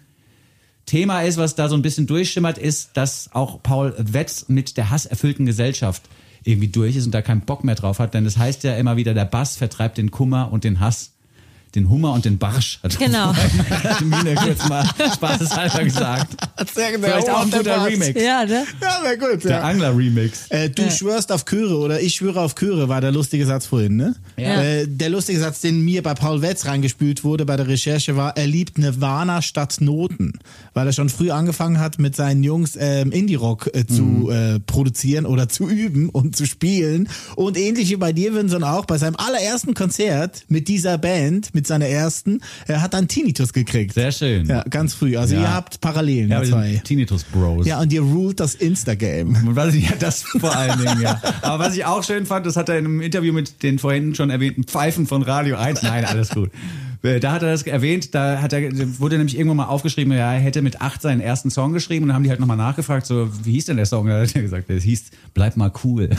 Thema 0.86 1.22
ist, 1.22 1.38
was 1.38 1.56
da 1.56 1.68
so 1.70 1.76
ein 1.76 1.82
bisschen 1.82 2.08
durchschimmert, 2.08 2.58
ist, 2.58 2.92
dass 2.96 3.30
auch 3.34 3.62
Paul 3.62 3.94
Wetz 3.98 4.46
mit 4.48 4.78
der 4.78 4.90
hasserfüllten 4.90 5.46
Gesellschaft 5.46 6.04
irgendwie 6.44 6.70
durch 6.70 6.96
ist 6.96 7.06
und 7.06 7.12
da 7.14 7.22
keinen 7.22 7.42
Bock 7.42 7.64
mehr 7.66 7.76
drauf 7.76 8.00
hat. 8.00 8.14
Denn 8.14 8.26
es 8.26 8.38
heißt 8.38 8.64
ja 8.64 8.78
immer 8.78 8.96
wieder, 8.96 9.14
der 9.14 9.26
Bass 9.26 9.58
vertreibt 9.58 9.98
den 9.98 10.12
Kummer 10.12 10.52
und 10.52 10.64
den 10.64 10.80
Hass. 10.80 11.12
Den 11.76 11.90
Hummer 11.90 12.14
und 12.14 12.26
den 12.26 12.38
Barsch, 12.38 12.80
hat 12.82 12.98
Genau. 12.98 13.34
Mine 14.02 14.36
kurz 14.36 14.68
mal 14.68 14.86
spaßeshalber 15.14 15.84
gesagt. 15.84 16.36
Sehr 16.74 16.92
genau. 16.94 17.08
Vielleicht 17.08 17.30
auch 17.30 17.42
ein 17.42 17.52
guter 17.52 17.86
Remix. 17.86 18.22
Ja, 18.22 18.46
ne? 18.46 18.66
Ja, 18.82 19.00
wäre 19.04 19.18
gut. 19.18 19.44
Der 19.44 19.52
Ja. 19.52 19.62
Angler-Remix. 19.62 20.48
Äh, 20.50 20.70
du 20.70 20.90
schwörst 20.90 21.32
auf 21.32 21.46
Chöre 21.46 21.78
oder 21.78 22.02
ich 22.02 22.16
schwöre 22.16 22.42
auf 22.42 22.56
Chöre 22.56 22.90
war 22.90 23.02
der 23.02 23.12
lustige 23.12 23.46
Satz 23.46 23.66
vorhin, 23.66 23.96
ne? 23.96 24.16
Ja. 24.38 24.62
Äh, 24.62 24.88
der 24.88 25.10
lustige 25.10 25.40
Satz, 25.40 25.62
den 25.62 25.82
mir 25.82 26.02
bei 26.04 26.14
Paul 26.14 26.42
Wetz 26.42 26.66
reingespült 26.66 27.24
wurde 27.24 27.46
bei 27.46 27.58
der 27.58 27.68
Recherche 27.68 28.16
war, 28.16 28.38
er 28.38 28.48
liebt 28.48 28.78
Nirvana 28.78 29.42
statt 29.42 29.78
Noten, 29.80 30.34
weil 30.74 30.88
er 30.88 30.94
schon 30.94 31.10
früh 31.10 31.32
angefangen 31.32 31.80
hat 31.80 32.00
mit 32.00 32.16
seinen 32.16 32.44
Jungs 32.44 32.78
ähm, 32.80 33.12
Indie-Rock 33.12 33.70
äh, 33.74 33.86
zu 33.86 34.30
äh, 34.32 34.60
produzieren 34.62 35.26
oder 35.26 35.50
zu 35.50 35.68
üben 35.70 36.10
und 36.10 36.36
zu 36.36 36.46
spielen 36.46 37.10
und 37.36 37.58
ähnlich 37.58 37.90
wie 37.90 37.96
bei 37.98 38.14
dir, 38.14 38.34
Vincent, 38.34 38.64
auch 38.64 38.86
bei 38.86 38.98
seinem 38.98 39.16
allerersten 39.18 39.74
Konzert 39.74 40.44
mit 40.48 40.68
dieser 40.68 40.98
Band, 40.98 41.54
mit 41.58 41.66
seiner 41.66 41.88
ersten, 41.88 42.40
er 42.68 42.84
hat 42.84 42.94
dann 42.94 43.08
Tinnitus 43.08 43.52
gekriegt. 43.52 43.96
Sehr 43.96 44.12
schön. 44.12 44.46
Ja, 44.46 44.64
ganz 44.70 44.94
früh. 44.94 45.18
Also 45.18 45.34
Ja. 45.34 45.42
ihr 45.42 45.54
habt 45.56 45.82
Parallelen, 45.82 46.30
Ja, 46.30 46.44
zwei. 46.44 46.80
Tinnitus 46.84 47.24
Bros. 47.24 47.66
Ja, 47.66 47.82
und 47.82 47.92
ihr 47.92 48.02
ruled 48.02 48.40
das 48.40 48.54
Insta-Game. 48.54 49.36
Und 49.48 49.56
was 49.56 49.74
ich, 49.74 49.90
ja, 49.90 49.96
das 50.00 50.22
vor 50.22 50.56
allen 50.56 50.78
Dingen, 50.78 51.02
ja. 51.02 51.20
Aber 51.42 51.66
was 51.66 51.76
ich 51.76 51.84
auch 51.86 52.04
schön 52.04 52.28
fand, 52.28 52.46
das 52.46 52.56
hat 52.56 52.70
er 52.70 52.78
in 52.78 52.86
einem 52.86 53.02
Interview 53.02 53.34
mit 53.34 53.64
den 53.64 53.80
vorhin 53.80 54.14
schon 54.14 54.30
erwähnten 54.30 54.66
Pfeifen 54.66 55.08
von 55.08 55.24
Radio 55.24 55.58
1. 55.58 55.82
Nein, 55.82 56.06
alles 56.06 56.30
gut. 56.30 56.52
Äh, 57.08 57.20
Da 57.20 57.32
hat 57.32 57.44
er 57.44 57.52
das 57.52 57.64
erwähnt, 57.64 58.14
da 58.16 58.42
hat 58.42 58.54
er, 58.54 58.70
wurde 59.00 59.18
nämlich 59.18 59.36
irgendwann 59.38 59.58
mal 59.58 59.66
aufgeschrieben, 59.66 60.14
ja, 60.14 60.34
er 60.34 60.40
hätte 60.40 60.62
mit 60.62 60.82
acht 60.82 61.02
seinen 61.02 61.22
ersten 61.22 61.50
Song 61.50 61.74
geschrieben 61.74 62.04
und 62.04 62.10
dann 62.10 62.16
haben 62.16 62.24
die 62.24 62.30
halt 62.30 62.40
nochmal 62.40 62.58
nachgefragt, 62.58 63.06
so, 63.06 63.30
wie 63.44 63.52
hieß 63.54 63.66
denn 63.66 63.78
der 63.78 63.86
Song? 63.86 64.08
Da 64.08 64.22
hat 64.22 64.36
er 64.36 64.42
gesagt, 64.42 64.70
es 64.70 64.84
hieß, 64.84 65.06
bleib 65.34 65.58
mal 65.58 65.72
cool. 65.84 66.10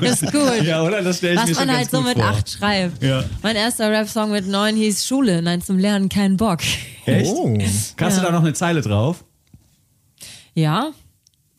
Das 0.00 0.22
ist 0.22 0.32
gut. 0.32 0.62
Ja, 0.64 0.82
oder? 0.82 1.02
Das 1.02 1.18
stelle 1.18 1.34
ich 1.34 1.40
Was 1.40 1.48
mir 1.48 1.54
schon 1.54 1.66
man 1.66 1.76
halt 1.76 1.90
so 1.90 2.00
mit 2.00 2.14
vor. 2.14 2.24
acht 2.24 2.50
schreibt. 2.50 3.02
Ja. 3.02 3.24
Mein 3.42 3.56
erster 3.56 3.90
Rap-Song 3.90 4.30
mit 4.30 4.46
neun 4.48 4.76
hieß 4.76 5.06
Schule, 5.06 5.42
nein, 5.42 5.60
zum 5.62 5.78
Lernen 5.78 6.08
kein 6.08 6.36
Bock. 6.36 6.60
Echt? 7.06 7.30
Oh. 7.34 7.56
Kannst 7.96 8.18
du 8.18 8.22
Ja. 8.22 8.26
da 8.28 8.32
noch 8.32 8.42
eine 8.42 8.52
Zeile 8.52 8.80
drauf? 8.82 9.24
Ja. 10.54 10.90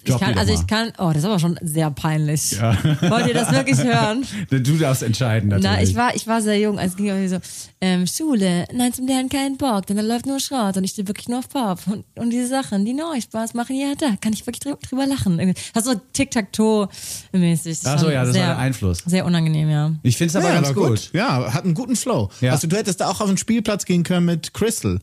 Ich 0.06 0.18
kann, 0.18 0.38
also 0.38 0.54
ich 0.54 0.68
kann, 0.68 0.92
oh, 0.98 1.10
das 1.10 1.18
ist 1.18 1.26
aber 1.26 1.40
schon 1.40 1.58
sehr 1.62 1.90
peinlich. 1.92 2.60
Wollt 2.60 3.28
ihr 3.28 3.34
das 3.34 3.52
wirklich 3.52 3.78
hören? 3.84 4.26
Du 4.50 4.78
darfst 4.78 5.04
entscheiden 5.04 5.50
natürlich. 5.50 5.72
Na, 5.72 5.82
ich 5.84 5.96
war, 5.96 6.16
ich 6.16 6.28
war 6.28 6.42
sehr 6.42 6.60
jung, 6.60 6.80
als 6.80 6.96
ging 6.96 7.08
irgendwie 7.08 7.28
so, 7.28 7.38
ähm, 7.82 8.06
Schule, 8.08 8.66
nein, 8.74 8.94
zum 8.94 9.08
Lernen 9.08 9.30
kein 9.30 9.58
Bock, 9.58 9.86
denn 9.88 9.98
da 9.98 10.04
läuft 10.04 10.26
nur 10.26 10.40
Schrott 10.40 10.78
und 10.78 10.84
ich 10.84 10.92
stehe 10.92 11.08
wirklich 11.08 11.30
nur 11.30 11.40
auf 11.40 11.50
Pop 11.50 11.80
und, 11.88 12.06
und 12.16 12.30
diese 12.30 12.48
Sachen, 12.48 12.86
die 12.86 12.94
neu 12.94 13.20
Spaß 13.20 13.54
machen, 13.54 13.76
ja, 13.76 13.94
da 13.98 14.16
kann 14.20 14.34
ich 14.34 14.46
wirklich 14.46 14.60
drü 14.60 14.74
drüber 14.88 15.06
lachen. 15.06 15.38
Das 15.74 15.86
ist 15.86 15.92
so 15.92 16.02
Tic-Tac-Toe-mäßig. 16.14 17.80
Ach 17.86 18.00
so, 18.00 18.10
ja, 18.10 18.20
das 18.22 18.30
war 18.30 18.34
sehr, 18.34 18.46
der 18.48 18.58
Einfluss. 18.58 19.04
Sehr 19.06 19.26
unangenehm, 19.26 19.70
ja. 19.70 19.92
Ich 20.04 20.18
finde 20.18 20.30
es 20.30 20.36
aber 20.36 20.50
ja, 20.50 20.56
ganz 20.56 20.68
war 20.68 20.90
gut. 20.90 21.10
Ja, 21.14 21.54
hat 21.54 21.64
einen 21.64 21.74
guten 21.74 21.96
Flow. 21.96 22.30
Ja. 22.42 22.52
Also 22.52 22.68
du 22.68 22.76
hättest 22.76 23.02
da 23.02 23.10
auch 23.10 23.22
auf 23.22 23.28
den 23.28 23.38
Spielplatz 23.38 23.86
gehen 23.86 24.04
können 24.04 24.26
mit 24.26 24.54
Crystal 24.54 25.00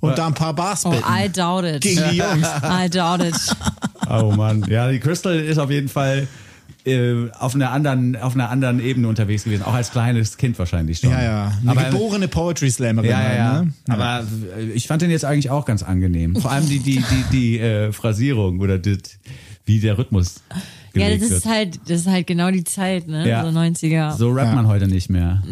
und 0.00 0.16
da 0.18 0.26
ein 0.26 0.34
paar 0.34 0.54
Bars 0.54 0.84
Oh. 0.86 0.92
I 0.94 1.28
doubt 1.28 1.64
it. 1.64 1.80
gegen 1.82 2.02
die 2.10 2.16
Jungs. 2.18 2.46
I 2.62 2.88
doubt 2.88 3.22
it. 3.22 3.34
Oh 4.08 4.32
Mann, 4.36 4.64
ja, 4.68 4.90
die 4.90 5.00
Crystal 5.00 5.36
ist 5.38 5.58
auf 5.58 5.70
jeden 5.70 5.88
Fall 5.88 6.26
äh, 6.86 7.28
auf 7.38 7.54
einer 7.54 7.70
anderen 7.72 8.16
auf 8.16 8.34
einer 8.34 8.48
anderen 8.50 8.80
Ebene 8.80 9.08
unterwegs 9.08 9.44
gewesen, 9.44 9.62
auch 9.64 9.74
als 9.74 9.90
kleines 9.90 10.36
Kind 10.36 10.58
wahrscheinlich 10.58 11.00
schon. 11.00 11.10
Ja, 11.10 11.22
ja. 11.22 11.52
Eine 11.60 11.70
Aber, 11.72 11.84
geborene 11.90 12.28
Poetry 12.28 12.70
Slammerin. 12.70 13.10
ja, 13.10 13.20
ja, 13.22 13.34
ja. 13.34 13.52
halt, 13.52 13.64
ne? 13.66 13.72
Aber 13.88 14.26
äh, 14.58 14.64
ich 14.70 14.86
fand 14.86 15.02
den 15.02 15.10
jetzt 15.10 15.24
eigentlich 15.24 15.50
auch 15.50 15.64
ganz 15.66 15.82
angenehm. 15.82 16.36
Vor 16.36 16.50
allem 16.52 16.66
die 16.68 16.78
die 16.78 17.02
die 17.02 17.24
die 17.32 17.58
äh, 17.58 17.92
Phrasierung 17.92 18.60
oder 18.60 18.78
das, 18.78 18.98
wie 19.66 19.80
der 19.80 19.98
Rhythmus 19.98 20.36
Ja, 20.94 21.10
das 21.10 21.20
wird. 21.20 21.30
ist 21.32 21.46
halt, 21.46 21.80
das 21.88 22.00
ist 22.00 22.06
halt 22.06 22.26
genau 22.26 22.50
die 22.50 22.64
Zeit, 22.64 23.06
ne? 23.08 23.28
Ja. 23.28 23.42
So 23.42 23.48
90er. 23.58 24.16
so 24.16 24.30
rappt 24.30 24.48
Ja. 24.48 24.54
man 24.54 24.66
heute 24.68 24.86
nicht 24.88 25.10
mehr. 25.10 25.42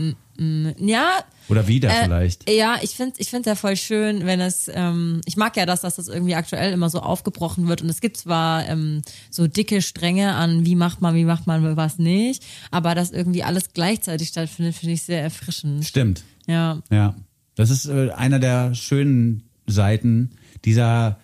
Ja, 0.78 1.24
Oder 1.48 1.68
wieder 1.68 1.88
Äh, 1.88 2.04
vielleicht. 2.04 2.50
Ja, 2.50 2.78
ich 2.82 2.90
finde 2.90 3.14
ich 3.18 3.30
finde 3.30 3.50
ja 3.50 3.54
voll 3.56 3.76
schön, 3.76 4.26
wenn 4.26 4.40
es, 4.40 4.70
ähm, 4.72 5.20
ich 5.24 5.36
mag 5.36 5.56
ja 5.56 5.66
das, 5.66 5.80
dass 5.80 5.96
das 5.96 6.08
irgendwie 6.08 6.34
aktuell 6.34 6.72
immer 6.72 6.90
so 6.90 7.00
aufgebrochen 7.00 7.68
wird 7.68 7.82
und 7.82 7.88
es 7.88 8.00
gibt 8.00 8.16
zwar 8.16 8.68
ähm, 8.68 9.02
so 9.30 9.46
dicke 9.46 9.82
Stränge 9.82 10.34
an, 10.34 10.66
wie 10.66 10.76
macht 10.76 11.00
man, 11.00 11.14
wie 11.14 11.24
macht 11.24 11.46
man 11.46 11.76
was 11.76 11.98
nicht, 11.98 12.44
aber 12.70 12.94
dass 12.94 13.10
irgendwie 13.10 13.42
alles 13.42 13.72
gleichzeitig 13.72 14.28
stattfindet, 14.28 14.74
finde 14.74 14.94
ich 14.94 15.02
sehr 15.02 15.22
erfrischend. 15.22 15.84
Stimmt. 15.84 16.24
Ja. 16.46 16.80
Ja. 16.90 17.14
Das 17.54 17.70
ist 17.70 17.86
äh, 17.86 18.10
einer 18.10 18.38
der 18.38 18.74
schönen 18.74 19.44
Seiten 19.66 20.30
dieser 20.64 21.18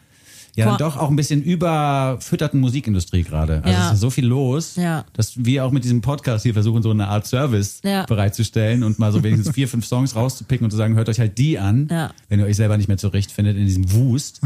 ja 0.55 0.67
dann 0.67 0.79
doch 0.79 0.97
auch 0.97 1.09
ein 1.11 1.17
bisschen 1.17 1.43
überfütterten 1.43 2.61
Musikindustrie 2.61 3.23
gerade. 3.23 3.63
Also 3.65 3.71
Ja. 3.79 3.87
es 3.89 3.95
ist 3.95 4.01
so 4.01 4.11
viel 4.11 4.27
los, 4.27 4.77
Ja. 4.77 5.05
dass 5.15 5.33
wir 5.45 5.65
auch 5.65 5.71
mit 5.71 5.85
diesem 5.85 6.01
Podcast 6.01 6.43
hier 6.43 6.53
versuchen, 6.53 6.83
so 6.83 6.91
eine 6.91 7.09
Art 7.09 7.27
Service 7.27 7.81
Ja. 7.85 8.05
bereitzustellen 8.07 8.83
und 8.83 8.99
mal 8.99 9.13
so 9.13 9.23
wenigstens 9.23 9.55
vier, 9.55 9.69
fünf 9.69 9.87
Songs 9.87 10.15
rauszupicken 10.15 10.65
und 10.65 10.71
zu 10.71 10.77
sagen, 10.77 10.95
hört 10.95 11.09
euch 11.09 11.21
halt 11.21 11.39
die 11.39 11.59
an, 11.59 11.89
wenn 12.29 12.41
ihr 12.41 12.47
euch 12.47 12.57
selber 12.57 12.77
nicht 12.77 12.89
mehr 12.89 12.99
zurechtfindet 12.99 13.57
in 13.57 13.67
diesem 13.67 13.93
Wust. 13.93 14.41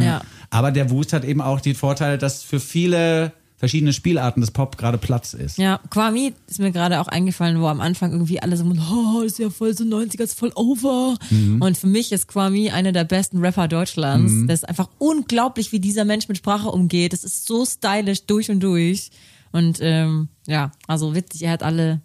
Aber 0.51 0.71
der 0.71 0.91
Wust 0.91 1.13
hat 1.13 1.25
eben 1.25 1.41
auch 1.41 1.61
die 1.61 1.75
Vorteile, 1.75 2.19
dass 2.19 2.43
für 2.43 2.61
viele 2.61 3.33
verschiedene 3.57 3.93
Spielarten 3.93 4.41
des 4.43 4.51
Pop 4.51 4.77
gerade 4.77 4.99
Platz 4.99 5.33
ist. 5.33 5.59
Ja, 5.59 5.81
Kwame 5.91 6.33
ist 6.47 6.59
mir 6.59 6.73
gerade 6.73 7.01
auch 7.01 7.09
eingefallen, 7.09 7.61
wo 7.61 7.67
am 7.67 7.81
Anfang 7.81 8.13
irgendwie 8.13 8.41
alle 8.41 8.57
so, 8.57 8.65
oh, 8.65 9.23
das 9.23 9.33
ist 9.33 9.39
ja 9.39 9.51
voll 9.51 9.75
so 9.75 9.85
90er, 9.85 10.23
ist 10.23 10.39
voll 10.39 10.53
over. 10.55 11.17
Mhm. 11.31 11.63
Und 11.63 11.79
für 11.79 11.87
mich 11.87 12.13
ist 12.13 12.29
Kwame 12.29 12.73
einer 12.73 12.93
der 12.93 13.05
besten 13.05 13.39
Rapper 13.39 13.69
Deutschlands. 13.69 14.33
Das 14.47 14.63
ist 14.63 14.69
einfach 14.69 14.89
unglaublich, 14.99 15.73
wie 15.73 15.81
dieser 15.81 16.05
Mensch 16.05 16.29
mit 16.29 16.39
Sprache 16.39 16.69
umgeht. 16.69 17.13
Das 17.13 17.25
ist 17.25 17.47
so 17.47 17.65
stylisch 17.65 18.27
durch 18.27 18.51
und 18.51 18.61
durch. 18.61 19.11
Und 19.53 19.79
ähm, 19.81 20.29
ja, 20.47 20.73
also 20.87 21.15
witzig, 21.15 21.43
er 21.45 21.53
hat 21.53 21.63
alle, 21.63 22.03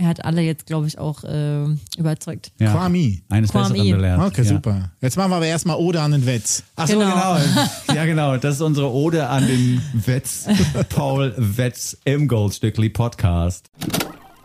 er 0.00 0.08
hat 0.08 0.24
alle 0.24 0.40
jetzt, 0.40 0.66
glaube 0.66 0.86
ich, 0.86 0.98
auch 0.98 1.24
äh, 1.24 1.64
überzeugt. 1.98 2.52
Ja. 2.58 2.72
Kwame. 2.72 3.18
Eines 3.28 3.50
Kwame. 3.50 3.74
Besseren 3.74 3.90
belehrt. 3.96 4.20
Okay, 4.20 4.42
ja. 4.42 4.48
super. 4.48 4.90
Jetzt 5.00 5.16
machen 5.16 5.30
wir 5.30 5.36
aber 5.36 5.46
erstmal 5.46 5.76
Ode 5.76 6.00
an 6.00 6.12
den 6.12 6.24
Wetz. 6.26 6.62
Ach 6.76 6.88
so, 6.88 6.98
Genau. 6.98 7.10
genau. 7.34 7.38
Ja, 7.94 8.04
genau. 8.06 8.36
Das 8.38 8.54
ist 8.56 8.60
unsere 8.62 8.90
Ode 8.90 9.28
an 9.28 9.46
den 9.46 9.82
Wetz, 9.92 10.46
Paul 10.88 11.34
Wetz 11.36 11.96
im 12.04 12.28
Goldstückli 12.28 12.88
Podcast. 12.88 13.70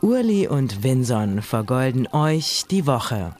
Urli 0.01 0.47
und 0.47 0.83
Vinson 0.83 1.41
vergolden 1.41 2.07
euch 2.11 2.63
die 2.69 2.85
Woche. 2.85 3.33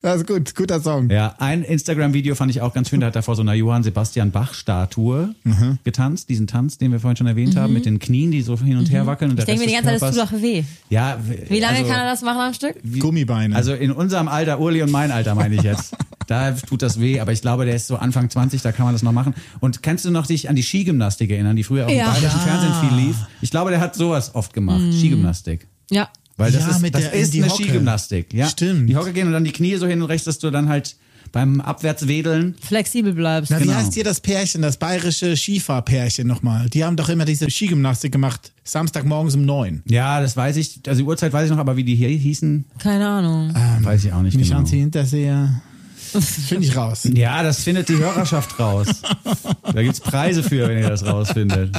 Das 0.00 0.18
ist 0.18 0.28
gut, 0.28 0.54
guter 0.54 0.80
Song. 0.80 1.10
Ja, 1.10 1.34
ein 1.38 1.64
Instagram-Video 1.64 2.36
fand 2.36 2.52
ich 2.52 2.60
auch 2.60 2.72
ganz 2.72 2.88
schön. 2.88 3.00
Da 3.00 3.08
hat 3.08 3.16
er 3.16 3.24
vor 3.24 3.34
so 3.34 3.42
einer 3.42 3.54
Johann 3.54 3.82
Sebastian 3.82 4.30
Bach-Statue 4.30 5.34
Mhm. 5.42 5.78
getanzt. 5.82 6.28
Diesen 6.28 6.46
Tanz, 6.46 6.78
den 6.78 6.92
wir 6.92 7.00
vorhin 7.00 7.16
schon 7.16 7.26
erwähnt 7.26 7.56
haben, 7.56 7.72
mit 7.72 7.84
den 7.84 7.98
Knien, 7.98 8.30
die 8.30 8.42
so 8.42 8.56
hin 8.60 8.76
und 8.76 8.88
her 8.92 9.06
wackeln. 9.06 9.32
Und 9.32 9.38
Mhm. 9.38 9.40
Ich 9.40 9.46
denke 9.46 9.60
mir 9.62 9.66
die 9.66 9.72
ganze 9.74 9.90
Zeit, 9.98 10.02
das 10.16 10.28
tut 10.30 10.36
doch 10.38 10.40
weh. 10.42 10.62
Ja, 10.88 11.18
Wie 11.48 11.58
lange 11.58 11.78
also, 11.78 11.90
kann 11.90 11.98
er 12.00 12.10
das 12.12 12.22
machen 12.22 12.40
am 12.40 12.54
Stück? 12.54 12.76
wie- 12.84 13.00
Gummibeine. 13.00 13.56
Also 13.56 13.72
in 13.74 13.90
unserem 13.90 14.28
Alter, 14.28 14.60
Uli 14.60 14.82
und 14.82 14.92
mein 14.92 15.10
Alter 15.10 15.34
meine 15.34 15.56
ich 15.56 15.62
jetzt. 15.62 15.96
Da 16.28 16.52
tut 16.52 16.82
das 16.82 17.00
weh, 17.00 17.20
aber 17.20 17.32
ich 17.32 17.40
glaube, 17.40 17.64
der 17.64 17.74
ist 17.74 17.86
so 17.86 17.96
Anfang 17.96 18.28
20, 18.28 18.60
da 18.60 18.70
kann 18.70 18.84
man 18.84 18.94
das 18.94 19.02
noch 19.02 19.12
machen. 19.12 19.34
Und 19.60 19.82
kannst 19.82 20.04
du 20.04 20.10
noch 20.10 20.26
dich 20.26 20.50
an 20.50 20.56
die 20.56 20.62
Skigymnastik 20.62 21.30
erinnern, 21.30 21.56
die 21.56 21.64
früher 21.64 21.86
auf 21.86 21.90
Ja. 21.90 22.04
dem 22.04 22.12
bayerischen 22.20 22.38
Ja. 22.40 22.44
Fernsehen 22.44 22.74
viel 22.86 22.98
lief? 23.06 23.16
Ich 23.40 23.50
glaube, 23.50 23.70
der 23.70 23.80
hat 23.80 23.94
sowas 23.94 24.34
oft 24.34 24.52
gemacht, 24.52 24.78
Mhm. 24.82 24.92
Skigymnastik. 24.92 25.66
Ja. 25.90 26.10
Weil 26.38 26.50
das 26.52 26.62
Ja, 26.62 26.70
ist, 26.70 26.80
mit 26.80 26.94
das 26.94 27.02
der- 27.02 27.12
ist 27.12 27.34
die 27.34 27.42
eine 27.42 27.52
Hocke. 27.52 27.62
Skigymnastik. 27.64 28.32
Ja? 28.32 28.46
Stimmt. 28.48 28.88
Die 28.88 28.96
Hocke 28.96 29.12
gehen 29.12 29.26
und 29.26 29.34
dann 29.34 29.44
die 29.44 29.52
Knie 29.52 29.76
so 29.76 29.86
hin 29.86 30.00
und 30.00 30.08
rechts, 30.08 30.24
dass 30.24 30.38
du 30.38 30.50
dann 30.50 30.68
halt 30.70 30.96
beim 31.32 31.60
Abwärtswedeln. 31.60 32.54
Flexibel 32.62 33.12
bleibst. 33.12 33.50
Na, 33.50 33.58
wie 33.60 33.64
Genau. 33.64 33.74
heißt 33.76 33.92
hier 33.92 34.04
das 34.04 34.20
Pärchen, 34.20 34.62
das 34.62 34.78
bayerische 34.78 35.36
Skifahrpärchen 35.36 36.26
nochmal? 36.26 36.70
Die 36.70 36.84
haben 36.84 36.96
doch 36.96 37.10
immer 37.10 37.26
diese 37.26 37.50
Skigymnastik 37.50 38.12
gemacht, 38.12 38.52
Samstagmorgens 38.64 39.34
um 39.34 39.44
neun. 39.44 39.82
Ja, 39.84 40.22
das 40.22 40.36
weiß 40.38 40.56
ich. 40.56 40.80
Also 40.86 41.02
die 41.02 41.06
Uhrzeit 41.06 41.32
weiß 41.34 41.44
ich 41.46 41.50
noch, 41.50 41.58
aber 41.58 41.76
wie 41.76 41.84
die 41.84 41.96
hier 41.96 42.08
hießen, 42.08 42.64
Keine 42.78 43.06
Ahnung. 43.06 43.52
weiß 43.82 44.04
ich 44.06 44.12
auch 44.14 44.22
nicht 44.22 44.38
Nicht 44.38 44.50
genau. 44.52 44.66
Hinterseher. 44.66 45.60
Finde 46.48 46.64
ich 46.66 46.74
raus. 46.74 47.06
Ja, 47.12 47.42
das 47.42 47.62
findet 47.64 47.88
die 47.90 47.96
Hörerschaft 47.98 48.58
raus. 48.58 48.86
Da 49.74 49.82
gibt's 49.82 50.00
Preise 50.00 50.42
für, 50.42 50.66
wenn 50.66 50.78
ihr 50.78 50.88
das 50.88 51.04
rausfindet. 51.04 51.76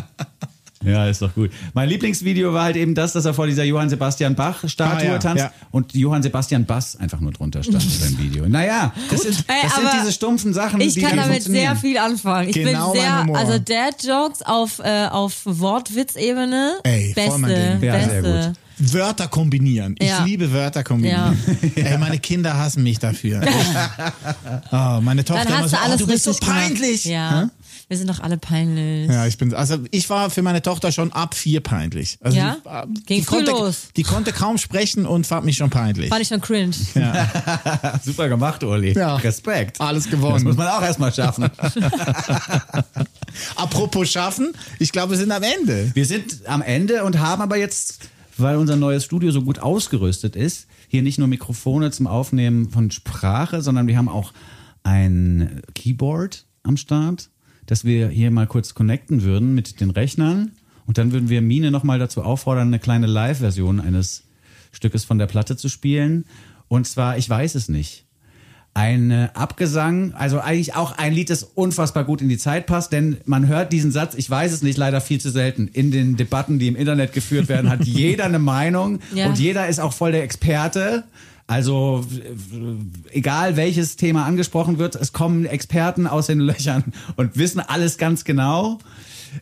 Ja, 0.83 1.07
ist 1.09 1.21
doch 1.21 1.35
gut. 1.35 1.51
Mein 1.73 1.89
Lieblingsvideo 1.89 2.53
war 2.53 2.63
halt 2.63 2.77
eben 2.77 2.95
das, 2.95 3.11
dass 3.11 3.25
er 3.25 3.33
vor 3.33 3.47
dieser 3.47 3.65
Johann 3.65 3.89
Sebastian 3.89 4.35
Bach-Statue 4.35 4.97
Ah, 5.09 5.11
ja, 5.13 5.17
tanzt 5.17 5.43
ja. 5.43 5.51
und 5.71 5.93
Johann 5.93 6.23
Sebastian 6.23 6.65
Bass 6.65 6.95
einfach 6.95 7.19
nur 7.19 7.33
drunter 7.33 7.61
stand 7.63 7.83
beim 7.99 8.17
Video. 8.17 8.47
Naja, 8.47 8.93
das 9.11 9.23
sind, 9.23 9.43
Ey, 9.47 9.55
das 9.63 9.75
sind 9.75 9.87
diese 10.01 10.11
stumpfen 10.13 10.53
Sachen, 10.53 10.79
Ich 10.79 10.93
die 10.93 11.01
kann 11.01 11.17
dann 11.17 11.27
damit 11.27 11.43
sehr 11.43 11.75
viel 11.75 11.97
anfangen. 11.97 12.49
Ich 12.49 12.55
Genau 12.55 12.93
bin 12.93 13.01
mein 13.01 13.07
sehr, 13.09 13.21
Humor. 13.23 13.37
also 13.37 13.59
Dad-Jokes 13.59 14.41
auf, 14.43 14.79
äh, 14.79 15.07
auf 15.07 15.41
Wortwitzebene. 15.45 16.79
Ey, 16.83 17.13
voll 17.13 17.23
beste, 17.25 17.39
mein 17.39 17.49
Ding. 17.79 17.83
Ja, 17.89 17.99
sehr 18.09 18.21
beste. 18.21 18.53
Wörter 18.81 19.27
kombinieren. 19.27 19.95
Ich 19.99 20.07
Ja. 20.07 20.23
liebe 20.23 20.53
Wörter 20.53 20.85
kombinieren. 20.85 21.37
Ey, 21.75 21.97
meine 21.97 22.17
Kinder 22.19 22.57
hassen 22.57 22.81
mich 22.83 22.97
dafür. 22.99 23.41
oh, 24.71 25.01
meine 25.01 25.25
Tochter 25.25 25.43
Dann 25.43 25.53
immer 25.53 25.63
hast 25.63 25.71
so, 25.71 25.75
du 25.75 25.81
oh, 25.81 25.85
alles 25.85 25.97
du 25.99 26.07
bist 26.07 26.23
so 26.23 26.33
peinlich. 26.39 27.03
Ja. 27.05 27.41
Hä? 27.41 27.47
Wir 27.89 27.97
sind 27.97 28.07
doch 28.07 28.19
alle 28.19 28.37
peinlich. 28.37 29.09
Ja, 29.09 29.25
ich 29.25 29.39
bin, 29.39 29.51
also 29.55 29.79
ich 29.89 30.07
war 30.11 30.29
für 30.29 30.43
meine 30.43 30.61
Tochter 30.61 30.91
schon 30.91 31.11
ab 31.11 31.33
vier 31.33 31.59
peinlich. 31.59 32.19
Also 32.21 32.37
Ja? 32.37 32.57
Die, 32.63 32.69
äh, 32.69 32.85
Ging 32.85 33.17
die 33.17 33.21
früh 33.23 33.37
konnte, 33.37 33.51
los. 33.51 33.87
Die 33.97 34.03
konnte 34.03 34.31
kaum 34.31 34.59
sprechen 34.59 35.07
und 35.07 35.25
fand 35.25 35.43
mich 35.43 35.57
schon 35.57 35.71
peinlich. 35.71 36.09
Fand 36.09 36.21
ich 36.21 36.27
schon 36.27 36.39
cringe. 36.39 36.71
Super 38.05 38.29
gemacht, 38.29 38.63
Uli. 38.63 38.93
Ja. 38.93 39.15
Respekt. 39.15 39.81
Alles 39.81 40.03
Das 40.03 40.11
gewonnen. 40.11 40.43
muss 40.43 40.55
man 40.55 40.67
auch 40.67 40.83
erstmal 40.83 41.11
schaffen. 41.11 41.49
Apropos 43.55 44.09
schaffen, 44.11 44.53
ich 44.79 44.91
glaube, 44.91 45.11
wir 45.11 45.17
sind 45.17 45.31
am 45.31 45.41
Ende. 45.43 45.89
Wir 45.95 46.05
sind 46.05 46.47
am 46.47 46.61
Ende 46.61 47.03
und 47.03 47.19
haben 47.19 47.41
aber 47.41 47.57
jetzt, 47.57 48.09
weil 48.37 48.57
unser 48.57 48.75
neues 48.75 49.05
Studio 49.05 49.31
so 49.31 49.41
gut 49.41 49.59
ausgerüstet 49.59 50.35
ist, 50.35 50.67
hier 50.87 51.01
nicht 51.01 51.17
nur 51.19 51.27
Mikrofone 51.27 51.91
zum 51.91 52.05
Aufnehmen 52.07 52.69
von 52.69 52.91
Sprache, 52.91 53.61
sondern 53.63 53.87
wir 53.87 53.97
haben 53.97 54.09
auch 54.09 54.31
ein 54.83 55.61
Keyboard 55.75 56.45
am 56.63 56.77
Start, 56.77 57.29
dass 57.69 57.85
wir 57.85 58.09
hier 58.09 58.31
mal 58.31 58.47
kurz 58.47 58.73
connecten 58.73 59.21
würden 59.21 59.53
mit 59.53 59.79
den 59.79 59.91
Rechnern 59.91 60.53
und 60.87 60.97
dann 60.97 61.11
würden 61.11 61.29
wir 61.29 61.41
Mine 61.43 61.69
nochmal 61.69 61.99
dazu 61.99 62.23
auffordern, 62.23 62.69
eine 62.69 62.79
kleine 62.79 63.05
Live-Version 63.05 63.79
eines 63.79 64.23
Stückes 64.71 65.03
von 65.03 65.19
der 65.19 65.27
Platte 65.27 65.55
zu 65.55 65.69
spielen. 65.69 66.25
Und 66.67 66.87
zwar, 66.87 67.17
ich 67.19 67.29
weiß 67.29 67.53
es 67.53 67.69
nicht. 67.69 68.05
Ein 68.73 69.11
äh, 69.11 69.29
Abgesang, 69.35 70.13
also 70.13 70.39
eigentlich 70.39 70.73
auch 70.75 70.97
ein 70.97 71.13
Lied, 71.13 71.29
das 71.29 71.43
unfassbar 71.43 72.05
gut 72.05 72.21
in 72.21 72.29
die 72.29 72.37
Zeit 72.39 72.65
passt, 72.65 72.91
denn 72.91 73.17
man 73.25 73.47
hört 73.47 73.71
diesen 73.71 73.91
Satz, 73.91 74.15
ich 74.15 74.27
weiß 74.27 74.51
es 74.51 74.63
nicht, 74.63 74.77
leider 74.77 74.99
viel 74.99 75.19
zu 75.21 75.29
selten. 75.29 75.67
In 75.67 75.91
den 75.91 76.17
Debatten, 76.17 76.57
die 76.57 76.67
im 76.67 76.75
Internet 76.75 77.13
geführt 77.13 77.49
werden, 77.49 77.69
hat 77.69 77.83
jeder 77.85 78.25
eine 78.25 78.39
Meinung 78.39 78.99
Ja. 79.13 79.27
und 79.27 79.37
jeder 79.37 79.67
ist 79.67 79.79
auch 79.79 79.93
voll 79.93 80.11
der 80.11 80.23
Experte. 80.23 81.03
Also 81.49 82.05
egal 83.09 83.57
welches 83.57 83.95
Thema 83.95 84.23
angesprochen 84.27 84.77
wird, 84.77 84.93
es 84.93 85.13
kommen 85.13 85.47
Experten 85.47 86.05
aus 86.05 86.27
den 86.27 86.39
Löchern 86.39 86.93
und 87.15 87.37
wissen 87.37 87.59
alles 87.59 87.97
ganz 87.97 88.23
genau. 88.23 88.77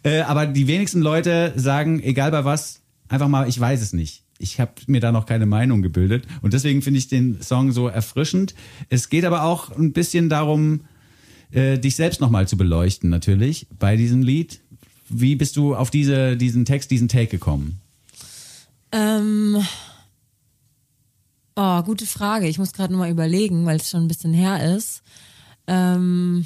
Äh, 0.04 0.22
aber 0.22 0.48
die 0.48 0.68
wenigsten 0.68 1.02
Leute 1.02 1.52
sagen, 1.58 2.02
egal 2.02 2.32
bei 2.32 2.46
was, 2.46 2.80
einfach 3.10 3.28
mal, 3.28 3.50
ich 3.50 3.60
weiß 3.60 3.82
es 3.82 3.92
nicht. 3.92 4.24
Ich 4.40 4.62
habe 4.62 4.72
mir 4.88 5.02
da 5.02 5.12
noch 5.12 5.26
keine 5.26 5.46
Meinung 5.46 5.82
gebildet. 5.82 6.26
Und 6.42 6.54
deswegen 6.54 6.82
finde 6.82 7.00
ich 7.00 7.10
den 7.10 7.42
Song 7.42 7.74
so 7.74 7.90
erfrischend. 7.90 8.56
Es 8.88 9.10
geht 9.10 9.26
aber 9.26 9.44
auch 9.44 9.76
ein 9.76 9.92
bisschen 9.92 10.30
darum, 10.30 10.86
äh, 11.52 11.78
dich 11.78 11.98
selbst 11.98 12.22
nochmal 12.22 12.48
zu 12.48 12.56
beleuchten, 12.56 13.10
natürlich, 13.10 13.68
bei 13.80 13.98
diesem 13.98 14.22
Lied. 14.22 14.62
Wie 15.10 15.36
bist 15.36 15.58
du 15.58 15.76
auf 15.76 15.92
diese, 15.92 16.38
diesen 16.38 16.64
Text, 16.64 16.90
diesen 16.90 17.10
Take 17.10 17.28
gekommen? 17.28 17.82
Ähm, 18.94 19.58
oh, 21.58 21.84
gute 21.84 22.06
Frage. 22.06 22.48
Ich 22.48 22.60
muss 22.60 22.72
gerade 22.72 22.94
nur 22.94 23.02
mal 23.02 23.12
überlegen, 23.12 23.66
weil 23.66 23.78
es 23.78 23.90
schon 23.90 24.06
ein 24.06 24.08
bisschen 24.08 24.34
her 24.34 24.76
ist. 24.76 25.02
Ähm, 25.66 26.46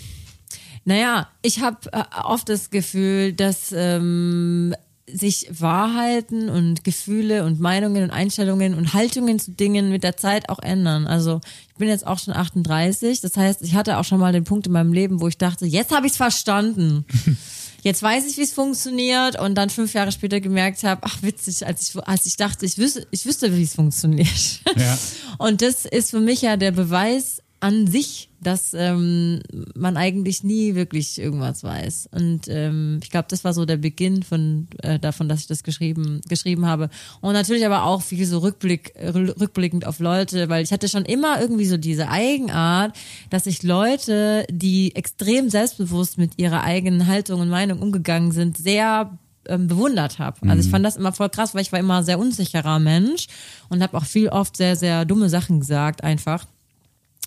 naja, 0.85 1.27
ich 1.43 1.61
habe 1.61 1.77
äh, 1.91 2.03
oft 2.23 2.49
das 2.49 2.71
Gefühl, 2.71 3.33
dass 3.33 3.71
ähm, 3.75 4.73
sich 5.05 5.47
Wahrheiten 5.51 6.49
und 6.49 6.83
Gefühle 6.83 7.43
und 7.43 7.59
Meinungen 7.59 8.03
und 8.03 8.11
Einstellungen 8.11 8.73
und 8.73 8.93
Haltungen 8.93 9.39
zu 9.39 9.51
Dingen 9.51 9.91
mit 9.91 10.03
der 10.03 10.15
Zeit 10.17 10.49
auch 10.49 10.59
ändern. 10.59 11.05
Also 11.05 11.41
ich 11.69 11.75
bin 11.75 11.89
jetzt 11.89 12.07
auch 12.07 12.17
schon 12.17 12.33
38, 12.33 13.21
das 13.21 13.35
heißt, 13.35 13.61
ich 13.61 13.75
hatte 13.75 13.97
auch 13.97 14.05
schon 14.05 14.19
mal 14.19 14.31
den 14.31 14.45
Punkt 14.45 14.67
in 14.67 14.73
meinem 14.73 14.93
Leben, 14.93 15.19
wo 15.19 15.27
ich 15.27 15.37
dachte, 15.37 15.65
jetzt 15.65 15.93
habe 15.93 16.07
ich 16.07 16.13
es 16.13 16.17
verstanden. 16.17 17.05
Jetzt 17.81 18.03
weiß 18.03 18.25
ich, 18.27 18.37
wie 18.37 18.43
es 18.43 18.53
funktioniert 18.53 19.39
und 19.39 19.55
dann 19.55 19.69
fünf 19.69 19.93
Jahre 19.93 20.11
später 20.11 20.39
gemerkt 20.39 20.83
habe, 20.83 21.01
ach 21.03 21.21
witzig, 21.23 21.65
als 21.65 21.89
ich, 21.89 22.07
als 22.07 22.25
ich 22.25 22.37
dachte, 22.37 22.65
ich 22.65 22.77
wüsste, 22.77 23.07
ich 23.11 23.25
wüsste, 23.25 23.55
wie 23.55 23.63
es 23.63 23.75
funktioniert. 23.75 24.61
Ja. 24.77 24.97
Und 25.37 25.61
das 25.61 25.85
ist 25.85 26.11
für 26.11 26.19
mich 26.19 26.43
ja 26.43 26.57
der 26.57 26.71
Beweis 26.71 27.41
an 27.59 27.87
sich, 27.87 28.29
dass 28.43 28.73
ähm, 28.73 29.41
man 29.75 29.97
eigentlich 29.97 30.43
nie 30.43 30.73
wirklich 30.73 31.19
irgendwas 31.19 31.63
weiß. 31.63 32.09
Und 32.11 32.47
ähm, 32.47 32.99
ich 33.03 33.11
glaube, 33.11 33.27
das 33.29 33.43
war 33.43 33.53
so 33.53 33.65
der 33.65 33.77
Beginn 33.77 34.23
von 34.23 34.67
äh, 34.81 34.97
davon, 34.97 35.29
dass 35.29 35.41
ich 35.41 35.47
das 35.47 35.63
geschrieben 35.63 36.21
geschrieben 36.27 36.65
habe. 36.65 36.89
Und 37.21 37.33
natürlich 37.33 37.65
aber 37.65 37.83
auch 37.83 38.01
viel 38.01 38.25
so 38.25 38.39
Rückblick 38.39 38.95
rü- 38.99 39.39
rückblickend 39.39 39.85
auf 39.85 39.99
Leute, 39.99 40.49
weil 40.49 40.63
ich 40.63 40.71
hatte 40.71 40.89
schon 40.89 41.05
immer 41.05 41.39
irgendwie 41.39 41.65
so 41.65 41.77
diese 41.77 42.09
Eigenart, 42.09 42.97
dass 43.29 43.45
ich 43.45 43.61
Leute, 43.61 44.45
die 44.49 44.95
extrem 44.95 45.49
selbstbewusst 45.49 46.17
mit 46.17 46.39
ihrer 46.39 46.63
eigenen 46.63 47.05
Haltung 47.05 47.41
und 47.41 47.49
Meinung 47.49 47.79
umgegangen 47.79 48.31
sind, 48.31 48.57
sehr 48.57 49.17
ähm, 49.47 49.67
bewundert 49.67 50.17
habe. 50.17 50.49
Also 50.49 50.63
ich 50.65 50.71
fand 50.71 50.83
das 50.85 50.97
immer 50.97 51.13
voll 51.13 51.29
krass, 51.29 51.53
weil 51.53 51.61
ich 51.61 51.71
war 51.71 51.79
immer 51.79 51.99
ein 51.99 52.05
sehr 52.05 52.19
unsicherer 52.19 52.79
Mensch 52.79 53.27
und 53.69 53.83
habe 53.83 53.97
auch 53.97 54.05
viel 54.05 54.29
oft 54.29 54.57
sehr, 54.57 54.75
sehr 54.75 55.05
dumme 55.05 55.29
Sachen 55.29 55.59
gesagt 55.59 56.03
einfach. 56.03 56.45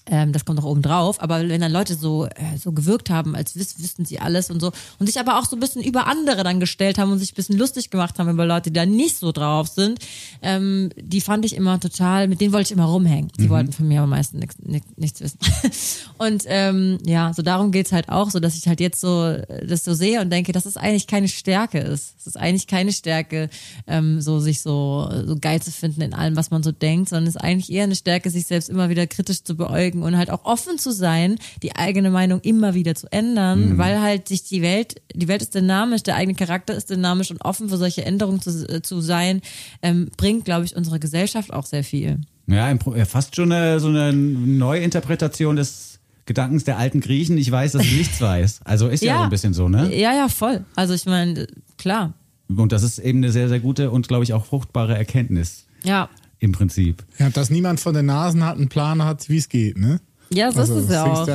Ähm, 0.06 0.32
das 0.32 0.44
kommt 0.44 0.60
auch 0.60 0.64
oben 0.64 0.82
drauf, 0.82 1.22
aber 1.22 1.48
wenn 1.48 1.62
dann 1.62 1.72
Leute 1.72 1.94
so, 1.94 2.26
äh, 2.26 2.58
so 2.62 2.72
gewirkt 2.72 3.08
haben, 3.08 3.34
als 3.34 3.56
wüs 3.56 3.78
wüssten 3.78 4.04
sie 4.04 4.20
alles 4.20 4.50
und 4.50 4.60
so 4.60 4.70
und 4.98 5.06
sich 5.06 5.18
aber 5.18 5.38
auch 5.38 5.46
so 5.46 5.56
ein 5.56 5.60
bisschen 5.60 5.82
über 5.82 6.06
andere 6.06 6.44
dann 6.44 6.60
gestellt 6.60 6.98
haben 6.98 7.10
und 7.10 7.18
sich 7.18 7.32
ein 7.32 7.36
bisschen 7.36 7.56
lustig 7.56 7.88
gemacht 7.88 8.18
haben 8.18 8.28
über 8.28 8.44
Leute, 8.44 8.70
die 8.70 8.74
da 8.74 8.84
nicht 8.84 9.16
so 9.16 9.32
drauf 9.32 9.68
sind, 9.68 10.00
ähm, 10.42 10.90
die 11.00 11.22
fand 11.22 11.46
ich 11.46 11.56
immer 11.56 11.80
total, 11.80 12.28
mit 12.28 12.42
denen 12.42 12.52
wollte 12.52 12.66
ich 12.66 12.72
immer 12.72 12.84
rumhängen. 12.84 13.30
Die 13.38 13.48
wollten 13.48 13.72
von 13.72 13.88
mir 13.88 14.00
aber 14.00 14.06
meistens 14.06 14.40
nix, 14.40 14.56
nix, 14.58 14.86
nichts 14.96 15.20
wissen. 15.22 15.38
und 16.18 16.44
ähm, 16.48 16.98
ja, 17.06 17.32
so 17.32 17.40
darum 17.40 17.72
geht's 17.72 17.92
halt 17.92 18.10
auch, 18.10 18.30
so 18.30 18.40
dass 18.40 18.56
ich 18.56 18.68
halt 18.68 18.80
jetzt 18.80 19.00
so 19.00 19.24
äh, 19.24 19.66
das 19.66 19.84
so 19.84 19.94
sehe 19.94 20.20
und 20.20 20.30
denke, 20.30 20.52
dass 20.52 20.66
es 20.66 20.76
eigentlich 20.76 21.06
keine 21.06 21.28
Stärke 21.28 21.78
ist. 21.78 22.14
Es 22.18 22.26
ist 22.26 22.36
eigentlich 22.36 22.66
keine 22.66 22.92
Stärke, 22.92 23.48
ähm, 23.86 24.20
so 24.20 24.38
sich 24.38 24.60
so, 24.60 25.10
so 25.26 25.36
geil 25.40 25.62
zu 25.62 25.70
finden 25.70 26.02
in 26.02 26.12
allem, 26.12 26.36
was 26.36 26.50
man 26.50 26.62
so 26.62 26.72
denkt, 26.72 27.08
sondern 27.08 27.26
es 27.26 27.36
ist 27.36 27.40
eigentlich 27.40 27.72
eher 27.72 27.84
eine 27.84 27.96
Stärke, 27.96 28.28
sich 28.28 28.46
selbst 28.46 28.68
immer 28.68 28.90
wieder 28.90 29.06
kritisch 29.06 29.42
zu 29.42 29.56
beäugen 29.56 29.93
und 30.02 30.16
halt 30.16 30.30
auch 30.30 30.44
offen 30.44 30.78
zu 30.78 30.90
sein, 30.90 31.36
die 31.62 31.76
eigene 31.76 32.10
Meinung 32.10 32.40
immer 32.40 32.74
wieder 32.74 32.94
zu 32.94 33.10
ändern, 33.12 33.78
weil 33.78 34.00
halt 34.00 34.28
sich 34.28 34.44
die 34.44 34.62
Welt, 34.62 35.00
die 35.14 35.28
Welt 35.28 35.42
ist 35.42 35.54
dynamisch, 35.54 36.02
der 36.02 36.16
eigene 36.16 36.34
Charakter 36.34 36.74
ist 36.74 36.90
dynamisch 36.90 37.30
und 37.30 37.44
offen 37.44 37.68
für 37.68 37.76
solche 37.76 38.04
Änderungen 38.04 38.40
zu, 38.40 38.68
äh, 38.68 38.82
zu 38.82 39.00
sein, 39.00 39.40
ähm, 39.82 40.08
bringt, 40.16 40.44
glaube 40.44 40.64
ich, 40.64 40.76
unsere 40.76 40.98
Gesellschaft 40.98 41.52
auch 41.52 41.66
sehr 41.66 41.84
viel. 41.84 42.20
Ja, 42.46 42.70
ja, 42.70 43.04
fast 43.04 43.36
schon 43.36 43.52
eine, 43.52 43.80
so 43.80 43.88
eine 43.88 44.12
Neuinterpretation 44.12 45.56
des 45.56 46.00
Gedankens 46.26 46.64
der 46.64 46.78
alten 46.78 47.00
Griechen. 47.00 47.38
Ich 47.38 47.50
weiß, 47.50 47.72
dass 47.72 47.82
ich 47.84 47.96
nichts 47.96 48.20
weiß. 48.20 48.60
Also 48.64 48.88
ist 48.88 49.02
ja, 49.02 49.18
so 49.18 49.22
ein 49.24 49.30
bisschen 49.30 49.54
so, 49.54 49.68
ne? 49.68 49.94
Ja, 49.94 50.14
ja, 50.14 50.28
voll. 50.28 50.64
Also 50.74 50.94
ich 50.94 51.06
meine, 51.06 51.46
klar. 51.78 52.14
Und 52.48 52.72
das 52.72 52.82
ist 52.82 52.98
eben 52.98 53.18
eine 53.18 53.32
sehr, 53.32 53.48
sehr 53.48 53.60
gute 53.60 53.90
und, 53.90 54.08
glaube 54.08 54.24
ich, 54.24 54.32
auch 54.32 54.44
fruchtbare 54.44 54.96
Erkenntnis 54.96 55.66
Ja. 55.82 56.08
Im 56.38 56.52
Prinzip. 56.52 57.04
Ja, 57.18 57.30
dass 57.30 57.50
niemand 57.50 57.80
von 57.80 57.94
den 57.94 58.06
Nasen 58.06 58.44
hat, 58.44 58.56
einen 58.56 58.68
Plan 58.68 59.04
hat, 59.04 59.28
wie 59.28 59.38
es 59.38 59.48
geht, 59.48 59.78
ne? 59.78 60.00
Ja, 60.30 60.50
so 60.50 60.60
Also, 60.60 60.78
ist 60.78 60.84
es 60.86 60.90
ja 60.90 61.04
auch. 61.04 61.26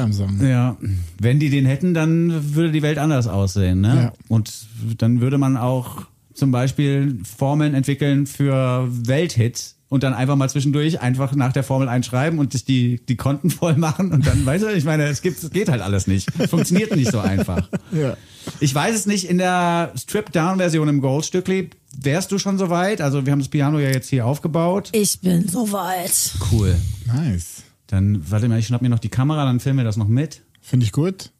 Ja, 0.42 0.78
wenn 1.22 1.40
die 1.40 1.50
den 1.50 1.66
hätten, 1.66 1.94
dann 1.94 2.56
würde 2.56 2.72
die 2.72 2.82
Welt 2.82 2.98
anders 2.98 3.28
aussehen. 3.28 3.82
Ne? 3.82 3.96
Ja. 3.96 4.14
Und 4.28 4.68
dann 4.98 5.22
würde 5.22 5.38
man 5.38 5.58
auch 5.58 6.04
zum 6.34 6.52
Beispiel 6.52 7.20
Formeln 7.24 7.74
entwickeln 7.74 8.26
für 8.26 8.88
Welthits 8.90 9.79
und 9.90 10.04
dann 10.04 10.14
einfach 10.14 10.36
mal 10.36 10.50
zwischendurch 10.50 11.02
einfach 11.02 11.36
nach 11.36 11.52
der 11.52 11.64
Formel 11.64 11.90
einschreiben 11.90 12.40
und 12.40 12.54
sich 12.54 12.64
die, 12.64 13.04
die 13.06 13.18
Konten 13.18 13.50
voll 13.50 13.76
machen 13.76 14.12
und 14.12 14.26
dann, 14.26 14.46
weißt 14.46 14.64
du, 14.64 14.68
ich 14.70 14.86
meine, 14.86 15.06
es, 15.06 15.22
gibt, 15.22 15.44
es 15.44 15.50
geht 15.50 15.70
halt 15.70 15.82
alles 15.82 16.08
nicht. 16.08 16.32
Funktioniert 16.50 16.96
nicht 16.96 17.12
so 17.12 17.20
einfach. 17.20 17.68
Ja. 17.92 18.16
Ich 18.60 18.74
weiß 18.74 18.96
es 18.96 19.08
nicht, 19.08 19.26
in 19.26 19.40
der 19.40 19.92
Strip-Down-Version 19.96 20.88
im 20.88 21.02
Goldstückli, 21.02 21.72
wärst 21.98 22.32
du 22.32 22.38
schon 22.38 22.60
soweit? 22.60 23.02
Also 23.02 23.26
wir 23.26 23.32
haben 23.32 23.40
das 23.40 23.50
Piano 23.50 23.80
ja 23.80 23.90
jetzt 23.90 24.10
hier 24.10 24.28
aufgebaut. 24.28 24.90
Ich 24.92 25.20
bin 25.22 25.48
soweit. 25.48 26.34
Cool. 26.52 26.76
Nice. 27.08 27.64
Dann, 27.88 28.30
warte 28.30 28.48
mal, 28.48 28.60
ich 28.60 28.68
schnapp 28.68 28.84
mir 28.84 28.90
noch 28.90 29.00
die 29.00 29.10
Kamera, 29.10 29.44
dann 29.46 29.60
filmen 29.60 29.80
wir 29.80 29.86
das 29.86 29.98
noch 29.98 30.08
mit. 30.08 30.44
Finde 30.62 30.86
ich 30.86 30.92
gut. 30.92 31.32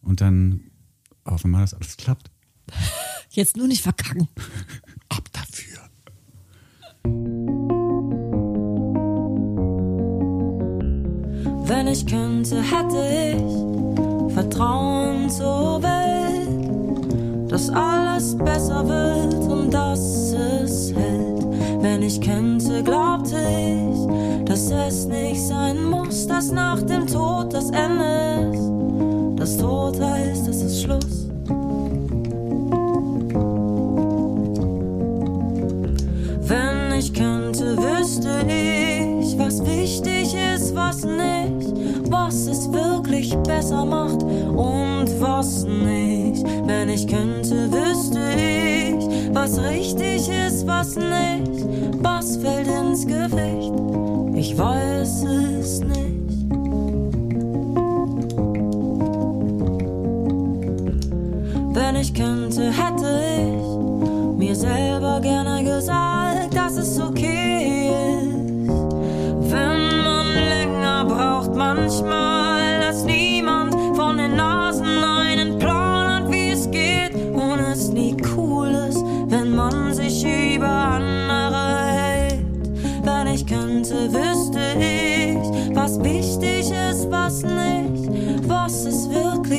Und 0.00 0.20
dann 0.20 0.60
hoffen 1.24 1.50
wir 1.50 1.58
mal, 1.58 1.62
dass 1.62 1.74
alles 1.74 1.96
klappt. 1.96 2.30
Jetzt 3.30 3.56
nur 3.56 3.66
nicht 3.66 3.82
verkacken. 3.82 4.28
Ich 11.98 12.06
könnte, 12.06 12.62
hätte 12.62 13.36
ich 13.36 14.34
Vertrauen 14.34 15.28
zur 15.28 15.82
Welt, 15.82 17.50
dass 17.50 17.70
alles 17.70 18.36
besser 18.38 18.86
wird 18.86 19.34
und 19.34 19.72
dass 19.72 20.32
es 20.32 20.94
hält. 20.94 21.46
Wenn 21.80 22.02
ich 22.02 22.20
könnte, 22.20 22.82
glaubte 22.84 23.36
ich, 23.36 24.44
dass 24.46 24.70
es 24.70 25.06
nicht 25.06 25.42
sein 25.42 25.84
muss, 25.84 26.26
dass 26.26 26.52
nach 26.52 26.80
dem 26.82 27.06
Tod 27.06 27.52
das 27.52 27.70
Ende 27.70 28.52
ist. 28.52 29.40
Das 29.40 29.56
Tod 29.56 30.00
heißt, 30.00 30.46
es 30.48 30.62
ist 30.62 30.82
Schluss. 30.82 31.17
Besser 43.58 43.84
macht 43.84 44.22
und 44.22 45.20
was 45.20 45.64
nicht. 45.64 46.44
Wenn 46.66 46.88
ich 46.88 47.08
könnte, 47.08 47.68
wüsste 47.72 48.20
ich, 48.36 49.34
was 49.34 49.60
richtig 49.60 50.28
ist, 50.28 50.64
was 50.66 50.94
nicht, 50.94 51.64
was 52.00 52.36
fällt 52.36 52.68
ins 52.68 53.04
Gewicht. 53.04 53.72
Ich 54.36 54.56
weiß 54.56 55.24
es 55.24 55.80
nicht. 55.80 56.07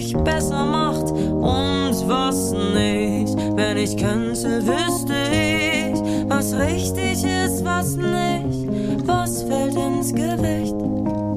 Wirklich 0.10 0.24
besser 0.24 0.66
macht 0.66 1.12
und 1.12 2.08
was 2.08 2.52
nicht. 2.52 3.36
Wenn 3.56 3.78
ich 3.78 3.98
könnte, 3.98 4.62
wüsste 4.66 5.14
ich, 5.32 6.30
was 6.30 6.54
richtig 6.54 7.24
ist, 7.24 7.64
was 7.64 7.96
nicht, 7.96 9.08
was 9.08 9.44
fällt 9.44 9.76
ins 9.76 10.14
Gewicht. 10.14 10.76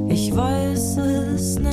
Ich 0.09 0.35
weiß 0.35 0.99
es 0.99 1.59
nicht. 1.59 1.73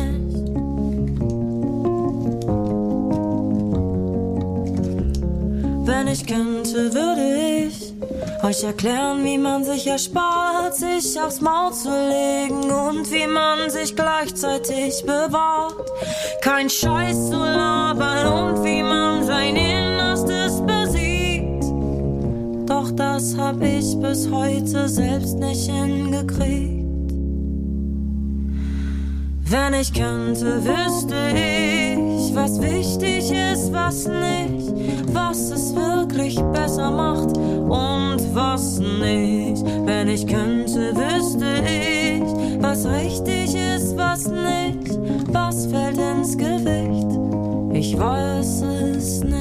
Wenn 5.85 6.07
ich 6.07 6.25
könnte, 6.25 6.93
würde 6.93 7.35
ich 7.35 7.38
euch 8.43 8.63
erklären, 8.63 9.23
wie 9.23 9.37
man 9.37 9.63
sich 9.63 9.87
erspart, 9.87 10.75
sich 10.75 11.19
aufs 11.19 11.41
Maul 11.41 11.73
zu 11.73 11.89
legen 11.89 12.71
und 12.71 13.11
wie 13.11 13.27
man 13.27 13.69
sich 13.69 13.95
gleichzeitig 13.95 15.03
bewahrt. 15.03 15.89
Kein 16.41 16.69
Scheiß 16.69 17.29
zu 17.29 17.37
labern 17.37 18.27
und 18.27 18.63
wie 18.63 18.83
man 18.83 19.23
sein 19.25 19.55
Innerstes 19.55 20.61
besiegt. 20.61 21.63
Doch 22.69 22.91
das 22.91 23.35
hab 23.37 23.61
ich 23.61 23.97
bis 23.99 24.29
heute 24.31 24.87
selbst 24.87 25.37
nicht 25.39 25.69
hingekriegt. 25.69 26.79
Wenn 29.51 29.73
ich 29.73 29.93
könnte, 29.93 30.63
wüsste 30.63 31.15
ich, 31.35 31.88
was 32.41 32.61
wichtig 32.61 33.31
ist, 33.31 33.73
was 33.73 34.07
nicht, 34.07 34.71
was 35.13 35.51
es 35.51 35.75
wirklich 35.75 36.39
besser 36.53 36.89
macht 36.89 37.37
und 37.37 38.21
was 38.33 38.79
nicht. 38.79 39.63
Wenn 39.85 40.07
ich 40.07 40.25
könnte, 40.25 40.95
wüsste 40.95 41.61
ich, 41.67 42.23
was 42.61 42.85
richtig 42.85 43.55
ist, 43.55 43.97
was 43.97 44.27
nicht, 44.27 44.97
was 45.33 45.65
fällt 45.65 45.97
ins 45.97 46.37
Gewicht. 46.37 47.11
Ich 47.73 47.97
weiß 47.99 48.61
es 48.61 49.23
nicht. 49.23 49.39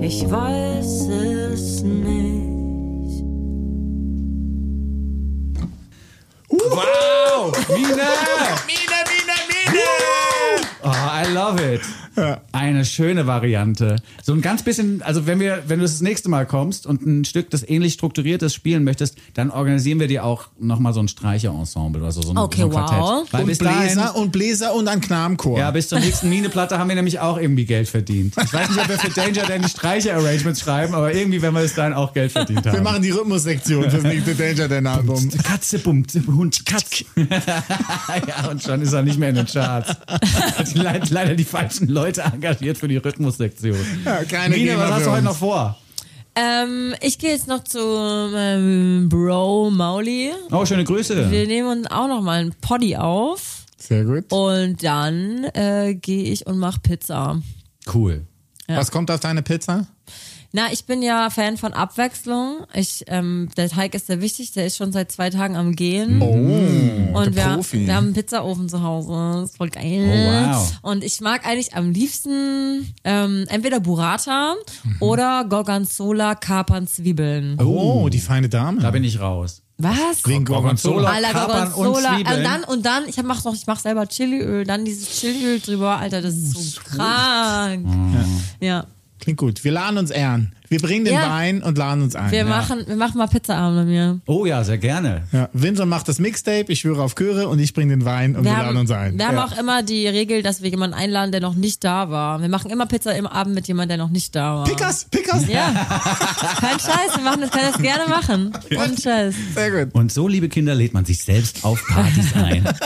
Ich 0.00 0.30
weiß 0.30 1.08
es 1.08 1.82
nicht. 1.82 3.24
Wow! 6.50 7.52
Mine! 7.68 8.02
I 11.28 11.32
love 11.32 11.60
it. 11.60 12.07
Eine 12.50 12.84
schöne 12.86 13.26
Variante. 13.26 13.96
So 14.22 14.32
ein 14.32 14.40
ganz 14.40 14.62
bisschen, 14.62 15.02
also 15.02 15.26
wenn 15.26 15.38
wir, 15.38 15.64
wenn 15.66 15.80
du 15.80 15.84
das 15.84 16.00
nächste 16.00 16.28
Mal 16.30 16.46
kommst 16.46 16.86
und 16.86 17.04
ein 17.06 17.24
Stück, 17.26 17.50
das 17.50 17.68
ähnlich 17.68 17.92
strukturiertes 17.92 18.54
spielen 18.54 18.84
möchtest, 18.84 19.16
dann 19.34 19.50
organisieren 19.50 20.00
wir 20.00 20.06
dir 20.08 20.24
auch 20.24 20.48
nochmal 20.58 20.94
so 20.94 21.00
ein 21.00 21.08
Streicherensemble 21.08 22.00
oder 22.00 22.10
so, 22.10 22.22
so 22.22 22.30
ein, 22.30 22.38
Okay, 22.38 22.62
so 22.62 22.66
ein 22.68 22.72
Quartett. 22.72 22.98
wow. 23.00 23.26
Weil 23.30 23.40
Und 23.42 23.46
bis 23.48 23.58
dahin, 23.58 23.78
Bläser 23.94 24.16
und 24.16 24.32
Bläser 24.32 24.74
und 24.74 24.88
ein 24.88 25.00
Knabenchor. 25.02 25.58
ja, 25.58 25.70
bis 25.70 25.88
zur 25.88 26.00
nächsten 26.00 26.28
Mine-Platte 26.30 26.78
haben 26.78 26.88
wir 26.88 26.96
nämlich 26.96 27.20
auch 27.20 27.36
irgendwie 27.38 27.66
Geld 27.66 27.88
verdient. 27.88 28.34
Ich 28.42 28.52
weiß 28.52 28.70
nicht, 28.70 28.80
ob 28.80 28.88
wir 28.88 28.98
für 28.98 29.10
Danger 29.10 29.46
Dan 29.46 29.62
die 29.62 29.68
Streicher-Arrangements 29.68 30.60
schreiben, 30.60 30.94
aber 30.94 31.12
irgendwie 31.12 31.42
werden 31.42 31.54
wir 31.54 31.62
bis 31.62 31.74
dahin 31.74 31.92
auch 31.92 32.14
Geld 32.14 32.32
verdient 32.32 32.66
haben. 32.66 32.72
Wir 32.76 32.82
machen 32.82 33.02
die 33.02 33.10
Rhythmussektion 33.10 33.90
fürs 33.90 34.02
nächste 34.02 34.34
Danger 34.34 34.68
Dan 34.68 34.86
Album. 34.86 35.28
Katze, 35.44 35.78
Bummt, 35.80 36.12
Hund, 36.26 36.64
Katz. 36.64 37.04
ja, 37.16 38.48
und 38.50 38.62
schon 38.62 38.80
ist 38.82 38.92
er 38.92 39.02
nicht 39.02 39.18
mehr 39.18 39.28
in 39.30 39.34
den 39.36 39.46
Charts. 39.46 39.90
Hat 40.08 40.74
le- 40.74 41.00
leider 41.10 41.34
die 41.34 41.44
falschen 41.44 41.88
Leute 41.88 42.24
engagiert 42.38 42.78
für 42.78 42.88
die 42.88 42.96
Rhythmussektion. 42.96 43.76
Ja, 44.04 44.24
keine 44.24 44.54
Mine, 44.56 44.70
GEMA 44.70 44.82
was 44.82 44.90
hast 44.90 44.98
für 45.00 45.04
du 45.04 45.10
heute 45.12 45.24
noch 45.24 45.36
vor? 45.36 45.78
Ähm, 46.34 46.94
ich 47.00 47.18
gehe 47.18 47.30
jetzt 47.30 47.48
noch 47.48 47.64
zu 47.64 47.80
ähm, 47.80 49.08
Bro 49.08 49.70
Mauli. 49.70 50.30
Oh, 50.52 50.64
schöne 50.64 50.84
Grüße. 50.84 51.30
Wir 51.30 51.46
nehmen 51.46 51.68
uns 51.68 51.90
auch 51.90 52.06
noch 52.06 52.22
mal 52.22 52.40
ein 52.40 52.54
Poddy 52.60 52.96
auf 52.96 53.64
Sehr 53.76 54.04
gut. 54.04 54.32
und 54.32 54.82
dann 54.84 55.44
äh, 55.54 55.94
gehe 55.94 56.24
ich 56.32 56.46
und 56.46 56.58
mache 56.58 56.78
Pizza. 56.80 57.40
Cool. 57.92 58.24
Was 58.68 58.90
kommt 58.90 59.10
auf 59.10 59.18
deine 59.20 59.42
Pizza? 59.42 59.86
Na, 60.52 60.72
ich 60.72 60.86
bin 60.86 61.02
ja 61.02 61.28
Fan 61.28 61.58
von 61.58 61.74
Abwechslung. 61.74 62.60
Ich, 62.72 63.04
ähm, 63.08 63.50
der 63.58 63.68
Teig 63.68 63.94
ist 63.94 64.06
sehr 64.06 64.22
wichtig, 64.22 64.52
der 64.52 64.64
ist 64.66 64.78
schon 64.78 64.92
seit 64.92 65.12
zwei 65.12 65.28
Tagen 65.28 65.56
am 65.56 65.76
Gehen. 65.76 66.22
Oh, 66.22 67.18
und 67.18 67.36
wir, 67.36 67.42
Profi. 67.42 67.86
wir 67.86 67.94
haben 67.94 68.06
einen 68.06 68.14
Pizzaofen 68.14 68.66
zu 68.68 68.82
Hause. 68.82 69.40
Das 69.42 69.50
ist 69.50 69.56
voll 69.58 69.68
geil. 69.68 70.08
Oh, 70.10 70.50
wow. 70.54 70.72
Und 70.82 71.04
ich 71.04 71.20
mag 71.20 71.46
eigentlich 71.46 71.74
am 71.74 71.90
liebsten 71.90 72.94
ähm, 73.04 73.44
entweder 73.48 73.80
Burrata 73.80 74.54
Mhm. 74.84 74.96
oder 75.00 75.44
Gorgonzola 75.44 76.34
Kapern 76.34 76.86
Zwiebeln. 76.86 77.58
Oh, 77.60 78.08
die 78.08 78.18
feine 78.20 78.48
Dame. 78.48 78.80
Da 78.80 78.90
bin 78.90 79.04
ich 79.04 79.20
raus. 79.20 79.60
Was? 79.76 80.24
Wegen 80.26 80.44
Gorgonzola. 80.46 81.10
Alter, 81.10 81.28
Kapern 81.32 81.68
und 81.68 81.72
Gorgonzola. 81.74 82.16
Zwiebeln. 82.16 82.36
Und 82.38 82.44
dann, 82.44 82.64
und 82.64 82.86
dann, 82.86 83.08
ich 83.08 83.22
mach 83.22 83.44
noch, 83.44 83.54
ich 83.54 83.66
mach 83.66 83.78
selber 83.78 84.06
Chiliöl, 84.08 84.64
dann 84.64 84.84
dieses 84.86 85.10
Chiliöl 85.20 85.60
drüber, 85.60 85.98
Alter, 85.98 86.22
das 86.22 86.34
ist 86.34 86.52
so 86.52 86.80
krank. 86.84 87.86
Ja. 88.60 88.86
Klingt 89.18 89.38
gut. 89.38 89.64
Wir 89.64 89.72
laden 89.72 89.98
uns 89.98 90.10
ehren. 90.10 90.52
Wir 90.70 90.80
bringen 90.80 91.04
den 91.04 91.14
Ja. 91.14 91.30
Wein 91.30 91.62
und 91.62 91.78
laden 91.78 92.02
uns 92.02 92.14
ein. 92.14 92.30
Wir 92.30 92.40
ja. 92.40 92.44
machen, 92.44 92.84
wir 92.86 92.96
machen 92.96 93.18
mal 93.18 93.26
Pizzaabend 93.26 93.78
bei 93.78 93.84
mir. 93.84 94.20
Oh 94.26 94.44
ja, 94.46 94.62
sehr 94.64 94.78
gerne. 94.78 95.22
Ja. 95.32 95.48
Vincent 95.52 95.88
macht 95.88 96.08
das 96.08 96.18
Mixtape, 96.18 96.66
ich 96.72 96.80
schwöre 96.80 97.02
auf 97.02 97.14
Chöre 97.14 97.48
und 97.48 97.58
ich 97.58 97.72
bringe 97.74 97.96
den 97.96 98.04
Wein 98.04 98.36
und 98.36 98.44
wir, 98.44 98.50
Wir 98.50 98.56
laden 98.58 98.68
haben, 98.68 98.76
uns 98.78 98.90
ein. 98.90 99.18
wir 99.18 99.28
haben 99.28 99.38
auch 99.38 99.58
immer 99.58 99.82
die 99.82 100.06
Regel, 100.06 100.42
dass 100.42 100.62
wir 100.62 100.70
jemanden 100.70 100.94
einladen, 100.94 101.32
der 101.32 101.40
noch 101.40 101.54
nicht 101.54 101.84
da 101.84 102.10
war. 102.10 102.40
Wir 102.42 102.48
machen 102.48 102.70
immer 102.70 102.86
Pizza 102.86 103.14
im 103.16 103.26
Abend 103.26 103.54
mit 103.54 103.66
jemandem, 103.68 103.96
der 103.98 104.06
noch 104.06 104.12
nicht 104.12 104.34
da 104.36 104.56
war. 104.56 104.64
Pickers, 104.64 105.06
Pickers. 105.10 105.48
Ja. 105.48 105.72
Kein 106.60 106.78
Scheiß, 106.78 107.16
wir 107.16 107.24
machen 107.24 107.40
das, 107.40 107.50
können 107.50 107.72
das 107.72 107.80
gerne 107.82 108.08
machen. 108.08 108.52
Und 108.70 109.00
Scheiß. 109.00 109.34
Sehr 109.54 109.70
gut. 109.84 109.94
Und 109.94 110.12
so, 110.12 110.28
liebe 110.28 110.48
Kinder, 110.48 110.74
lädt 110.74 110.92
man 110.94 111.04
sich 111.04 111.22
selbst 111.24 111.64
auf 111.64 111.82
Partys 111.88 112.34
ein. 112.34 112.68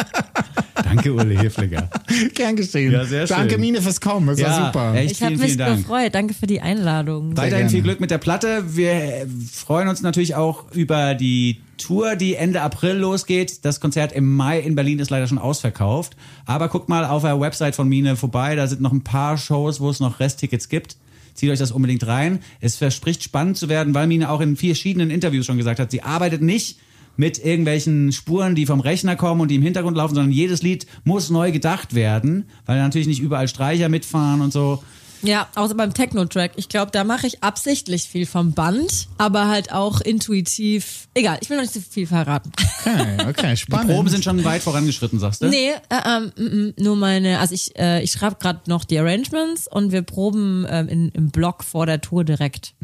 Danke, 0.85 1.13
Uli 1.13 1.37
Hefliger. 1.37 1.89
Gern 2.35 2.57
geschehen. 2.57 2.93
Ja, 2.93 3.05
sehr 3.05 3.27
schön. 3.27 3.37
Danke, 3.37 3.59
Mine, 3.59 3.81
fürs 3.81 4.01
Kommen. 4.01 4.27
Das 4.27 4.43
war 4.43 4.67
super. 4.67 4.95
echt 4.95 5.13
Ich 5.13 5.23
habe 5.23 5.33
mich 5.37 5.43
vielen 5.43 5.59
Dank. 5.59 5.79
gefreut. 5.79 6.15
Danke 6.15 6.35
für 6.35 6.47
die 6.47 6.61
Einladung. 6.61 7.35
Gerne. 7.35 7.51
Viel 7.73 7.83
Glück 7.83 8.01
mit 8.01 8.11
der 8.11 8.19
Platte. 8.19 8.77
Wir 8.77 9.27
freuen 9.51 9.89
uns 9.89 10.03
natürlich 10.03 10.35
auch 10.35 10.71
über 10.73 11.15
die 11.15 11.63
Tour, 11.79 12.17
die 12.17 12.35
Ende 12.35 12.61
April 12.61 12.97
losgeht. 12.97 13.65
Das 13.65 13.81
Konzert 13.81 14.13
im 14.13 14.37
Mai 14.37 14.61
in 14.61 14.75
Berlin 14.75 14.99
ist 14.99 15.09
leider 15.09 15.27
schon 15.27 15.39
ausverkauft. 15.39 16.15
Aber 16.45 16.69
guckt 16.69 16.91
mal 16.91 17.07
auf 17.07 17.23
der 17.23 17.41
Website 17.41 17.75
von 17.75 17.89
Mine 17.89 18.17
vorbei. 18.17 18.57
Da 18.57 18.67
sind 18.67 18.83
noch 18.83 18.93
ein 18.93 19.05
paar 19.05 19.39
Shows, 19.39 19.81
wo 19.81 19.89
es 19.89 20.01
noch 20.01 20.21
Resttickets 20.21 20.69
gibt. 20.69 20.99
Zieht 21.33 21.51
euch 21.51 21.59
das 21.59 21.73
unbedingt 21.73 22.07
rein. 22.07 22.41
Es 22.61 22.77
verspricht 22.77 23.23
spannend 23.23 23.57
zu 23.57 23.71
werden, 23.71 23.95
weil 23.95 24.07
Mine 24.07 24.29
auch 24.29 24.43
in 24.43 24.57
verschiedenen 24.57 25.11
Interviews 25.11 25.47
schon 25.47 25.57
gesagt 25.57 25.81
hat, 25.81 25.91
sie 25.91 26.03
arbeitet 26.03 26.43
nicht 26.43 26.79
mit 27.17 27.43
irgendwelchen 27.43 28.13
Spuren, 28.13 28.55
die 28.55 28.67
vom 28.67 28.81
Rechner 28.81 29.17
kommen 29.17 29.41
und 29.41 29.49
die 29.49 29.55
im 29.55 29.63
Hintergrund 29.63 29.97
laufen, 29.97 30.15
sondern 30.15 30.33
jedes 30.33 30.63
Lied 30.63 30.87
muss 31.05 31.31
neu 31.31 31.53
gedacht 31.53 31.95
werden, 31.95 32.45
weil 32.67 32.79
natürlich 32.79 33.09
nicht 33.09 33.21
überall 33.21 33.49
Streicher 33.49 33.89
mitfahren 33.89 34.43
und 34.43 34.53
so. 34.53 34.83
Ja, 35.23 35.49
außer 35.55 35.75
beim 35.75 35.95
Techno-Track. 35.95 36.53
Ich 36.57 36.69
glaube, 36.69 36.91
da 36.91 37.05
mache 37.05 37.27
ich 37.27 37.43
absichtlich 37.43 38.05
viel 38.05 38.27
vom 38.27 38.53
Band, 38.53 39.09
aber 39.19 39.49
halt 39.49 39.73
auch 39.73 40.01
intuitiv. 40.01 41.09
Egal, 41.15 41.39
ich 41.41 41.51
will 41.51 41.57
noch 41.57 41.63
nicht 41.63 41.73
zu 41.73 41.81
viel 41.81 42.07
verraten. 42.07 42.53
Okay, 42.81 43.17
okay, 43.29 43.51
Die 43.53 43.57
spannend. 43.57 43.91
Proben 43.91 44.09
sind 44.09 44.25
schon 44.25 44.43
weit 44.45 44.63
vorangeschritten, 44.63 45.19
sagst 45.19 45.43
du? 45.43 45.49
Nee, 45.49 45.71
äh, 45.91 46.21
mm, 46.21 46.75
nur 46.79 46.97
meine, 46.97 47.39
also 47.39 47.55
ich, 47.55 47.79
äh, 47.79 48.03
ich 48.03 48.11
schreibe 48.13 48.37
gerade 48.41 48.61
noch 48.67 48.85
die 48.85 48.99
Arrangements 48.99 49.69
und 49.69 49.93
wir 49.93 50.03
proben 50.03 50.67
ähm, 50.69 50.89
in, 50.89 51.09
im 51.11 51.31
Blog 51.31 51.65
vor 51.65 51.87
der 51.87 52.01
Tour 52.01 52.25
direkt. 52.25 52.75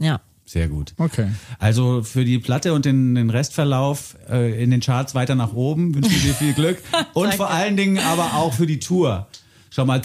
Ja. 0.00 0.20
Sehr 0.48 0.68
gut. 0.68 0.94
Okay. 0.96 1.26
Also 1.58 2.04
für 2.04 2.24
die 2.24 2.38
Platte 2.38 2.72
und 2.72 2.84
den, 2.84 3.16
den 3.16 3.30
Restverlauf 3.30 4.16
äh, 4.30 4.62
in 4.62 4.70
den 4.70 4.80
Charts 4.80 5.16
weiter 5.16 5.34
nach 5.34 5.52
oben 5.54 5.92
wünschen 5.92 6.12
wir 6.12 6.20
dir 6.20 6.34
viel 6.34 6.52
Glück. 6.52 6.78
und 7.14 7.34
vor 7.34 7.50
allen 7.50 7.76
Dingen 7.76 7.98
aber 7.98 8.34
auch 8.34 8.54
für 8.54 8.66
die 8.66 8.78
Tour. 8.78 9.26
Schon 9.76 9.88
mal 9.88 10.00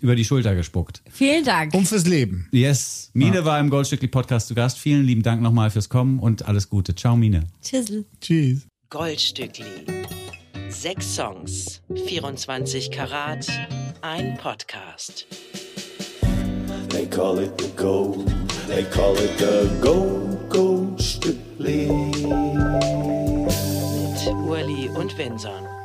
über 0.00 0.14
die 0.14 0.24
Schulter 0.24 0.54
gespuckt. 0.54 1.02
Vielen 1.10 1.44
Dank. 1.44 1.74
Und 1.74 1.88
fürs 1.88 2.06
Leben. 2.06 2.46
Yes. 2.52 3.10
Mine 3.14 3.44
war 3.44 3.58
im 3.58 3.68
Goldstückli 3.68 4.06
Podcast 4.06 4.46
zu 4.46 4.54
Gast. 4.54 4.78
Vielen 4.78 5.02
lieben 5.02 5.24
Dank 5.24 5.42
nochmal 5.42 5.70
fürs 5.70 5.88
Kommen 5.88 6.20
und 6.20 6.46
alles 6.46 6.68
Gute. 6.68 6.94
Ciao, 6.94 7.16
Mine. 7.16 7.48
Tschüss. 7.60 7.90
Tschüss. 8.20 8.68
Goldstückli. 8.90 9.64
Sechs 10.68 11.16
Songs, 11.16 11.82
24 12.06 12.92
Karat, 12.92 13.44
ein 14.02 14.36
Podcast. 14.36 15.26
They 16.88 17.04
call 17.04 17.42
it 17.42 17.50
the 17.60 17.70
gold. 17.74 18.24
They 18.68 18.84
call 18.84 19.16
it 19.16 19.36
the 19.36 19.68
gold, 19.80 20.48
gold 20.48 21.02
Stückli. 21.02 21.88
Mit 23.98 24.34
Urli 24.46 24.88
und 24.90 25.18
Vinson. 25.18 25.77